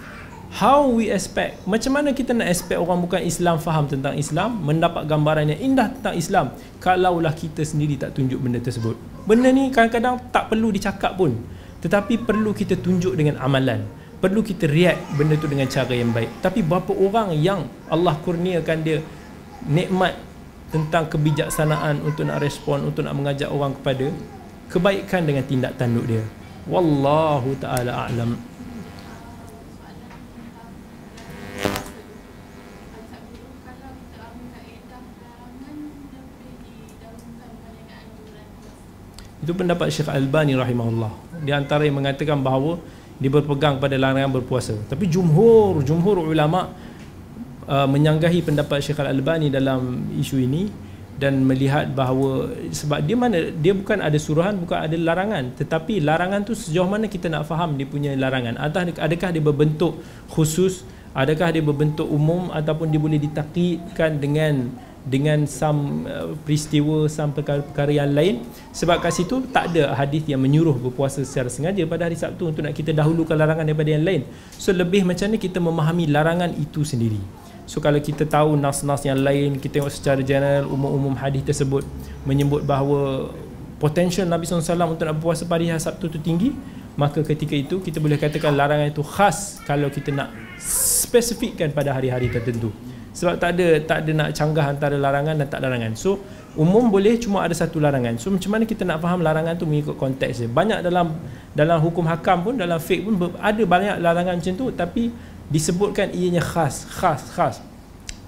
How 0.56 0.88
we 0.88 1.10
expect? 1.10 1.60
Macam 1.68 2.00
mana 2.00 2.14
kita 2.16 2.32
nak 2.32 2.48
expect 2.48 2.78
orang 2.80 3.02
bukan 3.02 3.20
Islam 3.20 3.60
faham 3.60 3.90
tentang 3.90 4.14
Islam 4.16 4.62
mendapat 4.62 5.04
gambaran 5.04 5.52
yang 5.52 5.60
indah 5.60 5.90
tentang 5.90 6.14
Islam 6.16 6.46
kalaulah 6.80 7.34
kita 7.34 7.66
sendiri 7.66 7.98
tak 7.98 8.16
tunjuk 8.16 8.40
benda 8.40 8.62
tersebut? 8.62 8.96
Benda 9.26 9.50
ni 9.50 9.68
kadang-kadang 9.74 10.22
tak 10.30 10.48
perlu 10.48 10.70
dicakap 10.72 11.18
pun. 11.18 11.36
Tetapi 11.82 12.24
perlu 12.24 12.56
kita 12.56 12.78
tunjuk 12.78 13.18
dengan 13.18 13.36
amalan. 13.42 13.84
Perlu 14.16 14.40
kita 14.40 14.64
react 14.64 15.02
benda 15.18 15.36
tu 15.36 15.44
dengan 15.44 15.68
cara 15.68 15.92
yang 15.92 16.08
baik. 16.14 16.40
Tapi 16.40 16.64
berapa 16.64 16.94
orang 16.94 17.36
yang 17.36 17.68
Allah 17.92 18.16
kurniakan 18.24 18.78
dia 18.80 19.04
nikmat 19.66 20.16
tentang 20.76 21.08
kebijaksanaan 21.08 22.04
untuk 22.04 22.28
nak 22.28 22.44
respon 22.44 22.84
untuk 22.84 23.08
nak 23.08 23.16
mengajak 23.16 23.48
orang 23.48 23.72
kepada 23.80 24.12
kebaikan 24.68 25.24
dengan 25.24 25.40
tindak 25.48 25.72
tanduk 25.80 26.04
dia 26.04 26.20
wallahu 26.68 27.56
taala 27.56 28.04
a'lam 28.04 28.36
Itu 39.46 39.54
pendapat 39.54 39.94
Syekh 39.94 40.10
Al-Bani 40.10 40.58
rahimahullah. 40.58 41.38
Di 41.38 41.54
antara 41.54 41.86
yang 41.86 42.02
mengatakan 42.02 42.42
bahawa 42.42 42.82
dia 43.22 43.30
berpegang 43.30 43.78
pada 43.78 43.94
larangan 43.94 44.42
berpuasa. 44.42 44.74
Tapi 44.90 45.06
jumhur, 45.06 45.86
jumhur 45.86 46.18
ulama 46.18 46.74
uh, 47.66 47.86
menyanggahi 47.86 48.42
pendapat 48.46 48.82
Syekh 48.82 49.02
Al-Albani 49.02 49.50
dalam 49.50 50.10
isu 50.16 50.42
ini 50.42 50.86
dan 51.16 51.48
melihat 51.48 51.96
bahawa 51.96 52.52
sebab 52.68 53.00
dia 53.00 53.16
mana 53.16 53.48
dia 53.48 53.72
bukan 53.72 54.04
ada 54.04 54.16
suruhan 54.20 54.60
bukan 54.60 54.84
ada 54.84 54.96
larangan. 54.96 55.56
Tetapi 55.56 56.04
larangan 56.04 56.44
tu 56.44 56.52
sejauh 56.52 56.88
mana 56.88 57.08
kita 57.08 57.32
nak 57.32 57.48
faham 57.48 57.74
dia 57.80 57.88
punya 57.88 58.12
larangan. 58.12 58.60
Adakah 59.00 59.32
dia 59.32 59.42
berbentuk 59.42 60.00
khusus? 60.28 60.84
Adakah 61.16 61.48
dia 61.56 61.64
berbentuk 61.64 62.04
umum 62.04 62.52
ataupun 62.52 62.92
dia 62.92 63.00
boleh 63.00 63.16
ditakidkan 63.16 64.20
dengan 64.20 64.68
dengan 65.06 65.48
some 65.48 66.04
uh, 66.04 66.36
peristiwa 66.44 67.08
some 67.08 67.32
perkara-perkara 67.32 67.96
yang 67.96 68.12
lain? 68.12 68.44
Sebab 68.76 69.00
kat 69.00 69.16
situ 69.16 69.40
tak 69.48 69.72
ada 69.72 69.96
hadis 69.96 70.28
yang 70.28 70.44
menyuruh 70.44 70.76
berpuasa 70.76 71.24
secara 71.24 71.48
sengaja 71.48 71.80
pada 71.88 72.12
hari 72.12 72.20
Sabtu 72.20 72.52
untuk 72.52 72.60
nak 72.60 72.76
kita 72.76 72.92
dahulukan 72.92 73.32
larangan 73.32 73.64
daripada 73.64 73.88
yang 73.88 74.04
lain. 74.04 74.28
So 74.60 74.76
lebih 74.76 75.08
macam 75.08 75.32
ni 75.32 75.40
kita 75.40 75.56
memahami 75.56 76.12
larangan 76.12 76.52
itu 76.60 76.84
sendiri 76.84 77.45
so 77.66 77.82
kalau 77.82 77.98
kita 77.98 78.24
tahu 78.24 78.56
nas-nas 78.56 79.02
yang 79.04 79.20
lain 79.20 79.60
kita 79.60 79.82
tengok 79.82 79.92
secara 79.92 80.20
general 80.22 80.70
umum-umum 80.70 81.12
hadis 81.18 81.42
tersebut 81.44 81.84
menyebut 82.24 82.64
bahawa 82.64 83.30
potensial 83.76 84.24
Nabi 84.24 84.48
SAW 84.48 84.96
untuk 84.96 85.04
nak 85.04 85.20
berpuasa 85.20 85.44
pada 85.44 85.60
hari 85.60 85.76
Sabtu 85.76 86.08
itu 86.08 86.18
tinggi 86.22 86.50
maka 86.96 87.20
ketika 87.20 87.52
itu 87.52 87.76
kita 87.84 88.00
boleh 88.00 88.16
katakan 88.16 88.56
larangan 88.56 88.88
itu 88.88 89.04
khas 89.04 89.60
kalau 89.68 89.92
kita 89.92 90.08
nak 90.16 90.32
spesifikkan 90.56 91.68
pada 91.70 91.92
hari-hari 91.92 92.32
tertentu. 92.32 92.72
Sebab 93.16 93.40
tak 93.40 93.56
ada 93.56 93.80
tak 93.84 93.98
ada 94.04 94.10
nak 94.12 94.28
canggah 94.36 94.64
antara 94.64 94.96
larangan 94.96 95.36
dan 95.40 95.48
tak 95.48 95.60
larangan. 95.60 95.92
So 95.96 96.20
umum 96.56 96.88
boleh 96.88 97.20
cuma 97.20 97.44
ada 97.44 97.52
satu 97.52 97.80
larangan. 97.80 98.16
So 98.16 98.32
macam 98.32 98.56
mana 98.56 98.64
kita 98.64 98.84
nak 98.88 99.04
faham 99.04 99.20
larangan 99.20 99.56
tu 99.60 99.68
mengikut 99.68 99.96
konteks 99.96 100.44
dia? 100.44 100.48
Banyak 100.48 100.84
dalam 100.84 101.16
dalam 101.52 101.80
hukum 101.80 102.04
hakam 102.08 102.44
pun 102.44 102.54
dalam 102.56 102.80
fiqh 102.80 103.04
pun 103.04 103.16
ada 103.40 103.62
banyak 103.64 104.00
larangan 104.00 104.40
macam 104.40 104.52
tu 104.56 104.72
tapi 104.72 105.12
disebutkan 105.50 106.10
ianya 106.10 106.42
khas 106.42 106.86
khas 106.88 107.22
khas. 107.34 107.56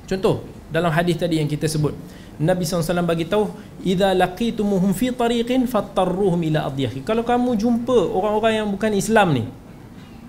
Contoh 0.08 0.46
dalam 0.68 0.92
hadis 0.92 1.16
tadi 1.18 1.40
yang 1.40 1.48
kita 1.48 1.64
sebut 1.68 1.96
Nabi 2.38 2.62
SAW 2.62 3.02
bagi 3.02 3.26
tahu 3.26 3.50
idza 3.82 4.14
laqitumuhum 4.14 4.94
fi 4.94 5.10
tariqin 5.10 5.66
fattarruhum 5.66 6.38
ila 6.52 6.70
adyahi 6.70 7.02
kalau 7.02 7.26
kamu 7.26 7.58
jumpa 7.58 7.98
orang-orang 8.14 8.62
yang 8.62 8.68
bukan 8.70 8.94
Islam 8.94 9.34
ni 9.34 9.44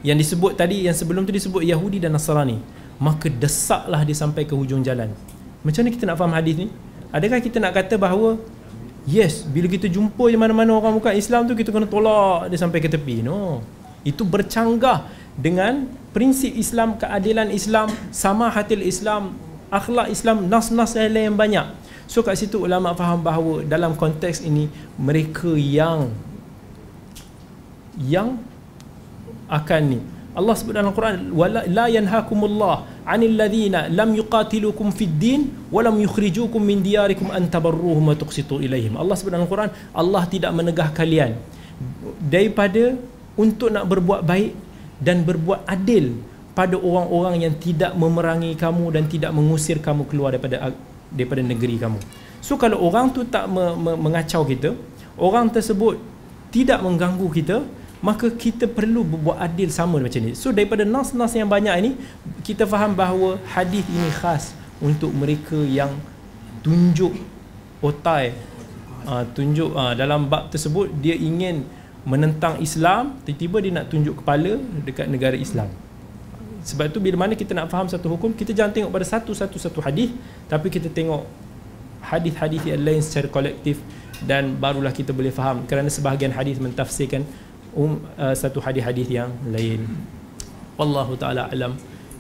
yang 0.02 0.18
disebut 0.18 0.58
tadi 0.58 0.90
yang 0.90 0.96
sebelum 0.96 1.28
tu 1.28 1.36
disebut 1.36 1.62
Yahudi 1.62 2.02
dan 2.02 2.16
Nasrani 2.16 2.58
maka 3.00 3.32
desaklah 3.32 4.04
dia 4.04 4.12
sampai 4.12 4.44
ke 4.44 4.52
hujung 4.52 4.84
jalan. 4.84 5.16
Macam 5.64 5.88
mana 5.88 5.92
kita 5.96 6.04
nak 6.04 6.18
faham 6.20 6.34
hadis 6.36 6.56
ni? 6.60 6.68
Adakah 7.16 7.40
kita 7.40 7.58
nak 7.64 7.72
kata 7.76 7.96
bahawa 7.96 8.36
yes 9.08 9.48
bila 9.48 9.72
kita 9.72 9.88
jumpa 9.88 10.28
di 10.28 10.36
mana-mana 10.36 10.76
orang 10.76 11.00
bukan 11.00 11.16
Islam 11.16 11.48
tu 11.48 11.56
kita 11.56 11.72
kena 11.72 11.88
tolak 11.88 12.52
dia 12.52 12.60
sampai 12.60 12.84
ke 12.84 12.92
tepi? 12.92 13.24
No. 13.24 13.64
Itu 14.04 14.28
bercanggah 14.28 15.08
dengan 15.40 15.88
prinsip 16.12 16.52
Islam 16.52 17.00
keadilan 17.00 17.48
Islam 17.50 17.88
sama 18.12 18.52
hatil 18.52 18.84
Islam 18.84 19.40
akhlak 19.72 20.12
Islam 20.12 20.52
nas-nas 20.52 20.98
lain 20.98 21.32
yang 21.32 21.38
banyak. 21.40 21.68
So 22.10 22.26
kat 22.26 22.42
situ 22.42 22.58
ulama 22.58 22.92
faham 22.98 23.22
bahawa 23.22 23.62
dalam 23.64 23.94
konteks 23.94 24.42
ini 24.42 24.68
mereka 24.98 25.54
yang 25.56 26.10
yang 27.96 28.42
akan 29.48 29.82
ni. 29.86 30.00
Allah 30.34 30.54
sebut 30.58 30.74
dalam 30.74 30.94
Quran 30.94 31.34
wala 31.34 31.66
la 31.70 31.86
yanhakumullah 31.90 32.86
'anil 33.06 33.34
ladzina 33.38 33.90
lam 33.90 34.14
yuqatilukum 34.18 34.94
fid 34.94 35.14
din 35.22 35.42
wa 35.74 35.82
lam 35.86 35.98
yukhrijukum 36.02 36.62
min 36.62 36.82
diyarikum 36.86 37.30
an 37.30 37.46
tabarruhum 37.50 38.10
wa 38.10 38.16
tuqsitu 38.18 38.58
ilaihim. 38.58 38.98
Allah 38.98 39.14
sebut 39.14 39.34
dalam 39.34 39.50
Quran 39.50 39.70
Allah 39.94 40.24
tidak 40.26 40.52
menegah 40.54 40.90
kalian. 40.94 41.38
Daripada 42.18 42.98
untuk 43.38 43.70
nak 43.70 43.86
berbuat 43.86 44.26
baik 44.26 44.52
dan 45.00 45.24
berbuat 45.24 45.64
adil 45.66 46.20
pada 46.54 46.76
orang-orang 46.76 47.48
yang 47.48 47.56
tidak 47.56 47.96
memerangi 47.96 48.52
kamu 48.60 48.86
dan 48.92 49.04
tidak 49.08 49.32
mengusir 49.32 49.80
kamu 49.80 50.04
keluar 50.12 50.36
daripada 50.36 50.76
daripada 51.10 51.42
negeri 51.42 51.76
kamu. 51.80 52.00
So 52.40 52.60
kalau 52.60 52.84
orang 52.84 53.12
tu 53.16 53.24
tak 53.24 53.48
me, 53.48 53.76
me, 53.76 53.92
mengacau 53.96 54.44
kita, 54.44 54.76
orang 55.16 55.48
tersebut 55.52 56.00
tidak 56.52 56.84
mengganggu 56.84 57.28
kita, 57.32 57.64
maka 58.00 58.32
kita 58.32 58.68
perlu 58.68 59.04
berbuat 59.04 59.40
adil 59.40 59.72
sama 59.72 60.00
macam 60.00 60.24
ni. 60.24 60.36
So 60.36 60.52
daripada 60.56 60.88
nas-nas 60.88 61.36
yang 61.36 61.48
banyak 61.48 61.76
ini, 61.80 61.92
kita 62.44 62.64
faham 62.64 62.96
bahawa 62.96 63.40
hadis 63.52 63.84
ini 63.88 64.10
khas 64.12 64.56
untuk 64.80 65.12
mereka 65.12 65.60
yang 65.68 65.92
tunjuk 66.64 67.16
otai 67.80 68.36
uh, 69.08 69.24
tunjuk 69.32 69.72
uh, 69.72 69.96
dalam 69.96 70.28
bab 70.28 70.52
tersebut 70.52 70.92
dia 71.00 71.16
ingin 71.16 71.64
menentang 72.08 72.60
Islam 72.64 73.20
tiba-tiba 73.28 73.58
dia 73.60 73.72
nak 73.76 73.86
tunjuk 73.92 74.24
kepala 74.24 74.60
dekat 74.88 75.08
negara 75.12 75.36
Islam. 75.36 75.68
Sebab 76.64 76.92
tu 76.92 77.00
bila 77.00 77.26
mana 77.26 77.34
kita 77.40 77.56
nak 77.56 77.72
faham 77.72 77.88
satu 77.88 78.12
hukum 78.12 78.36
kita 78.36 78.52
jangan 78.52 78.72
tengok 78.76 78.92
pada 78.92 79.06
satu-satu 79.08 79.56
satu 79.56 79.80
hadis 79.80 80.12
tapi 80.52 80.68
kita 80.68 80.92
tengok 80.92 81.24
hadis-hadis 82.04 82.64
yang 82.68 82.84
lain 82.84 83.00
secara 83.04 83.28
kolektif 83.32 83.80
dan 84.24 84.60
barulah 84.60 84.92
kita 84.92 85.16
boleh 85.16 85.32
faham 85.32 85.64
kerana 85.64 85.88
sebahagian 85.88 86.36
hadis 86.36 86.60
mentafsirkan 86.60 87.24
um, 87.76 88.00
uh, 88.20 88.36
satu 88.36 88.60
hadis-hadis 88.60 89.08
yang 89.08 89.32
lain. 89.48 89.88
Wallahu 90.76 91.16
taala 91.20 91.48
alam. 91.52 91.76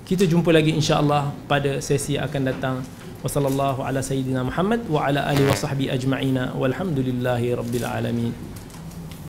Kita 0.07 0.25
jumpa 0.25 0.49
lagi 0.49 0.73
insya-Allah 0.73 1.31
pada 1.45 1.79
sesi 1.79 2.17
yang 2.17 2.25
akan 2.25 2.41
datang. 2.49 2.75
Wasallallahu 3.19 3.83
ala 3.83 3.99
sayyidina 3.99 4.47
Muhammad 4.47 4.87
wa 4.87 5.03
ala 5.03 5.27
alihi 5.27 5.51
wa 5.51 5.55
sahbihi 5.55 5.91
ajma'ina. 5.91 6.55
Walhamdulillahi 6.55 7.51
rabbil 7.59 7.83
alamin 7.83 8.31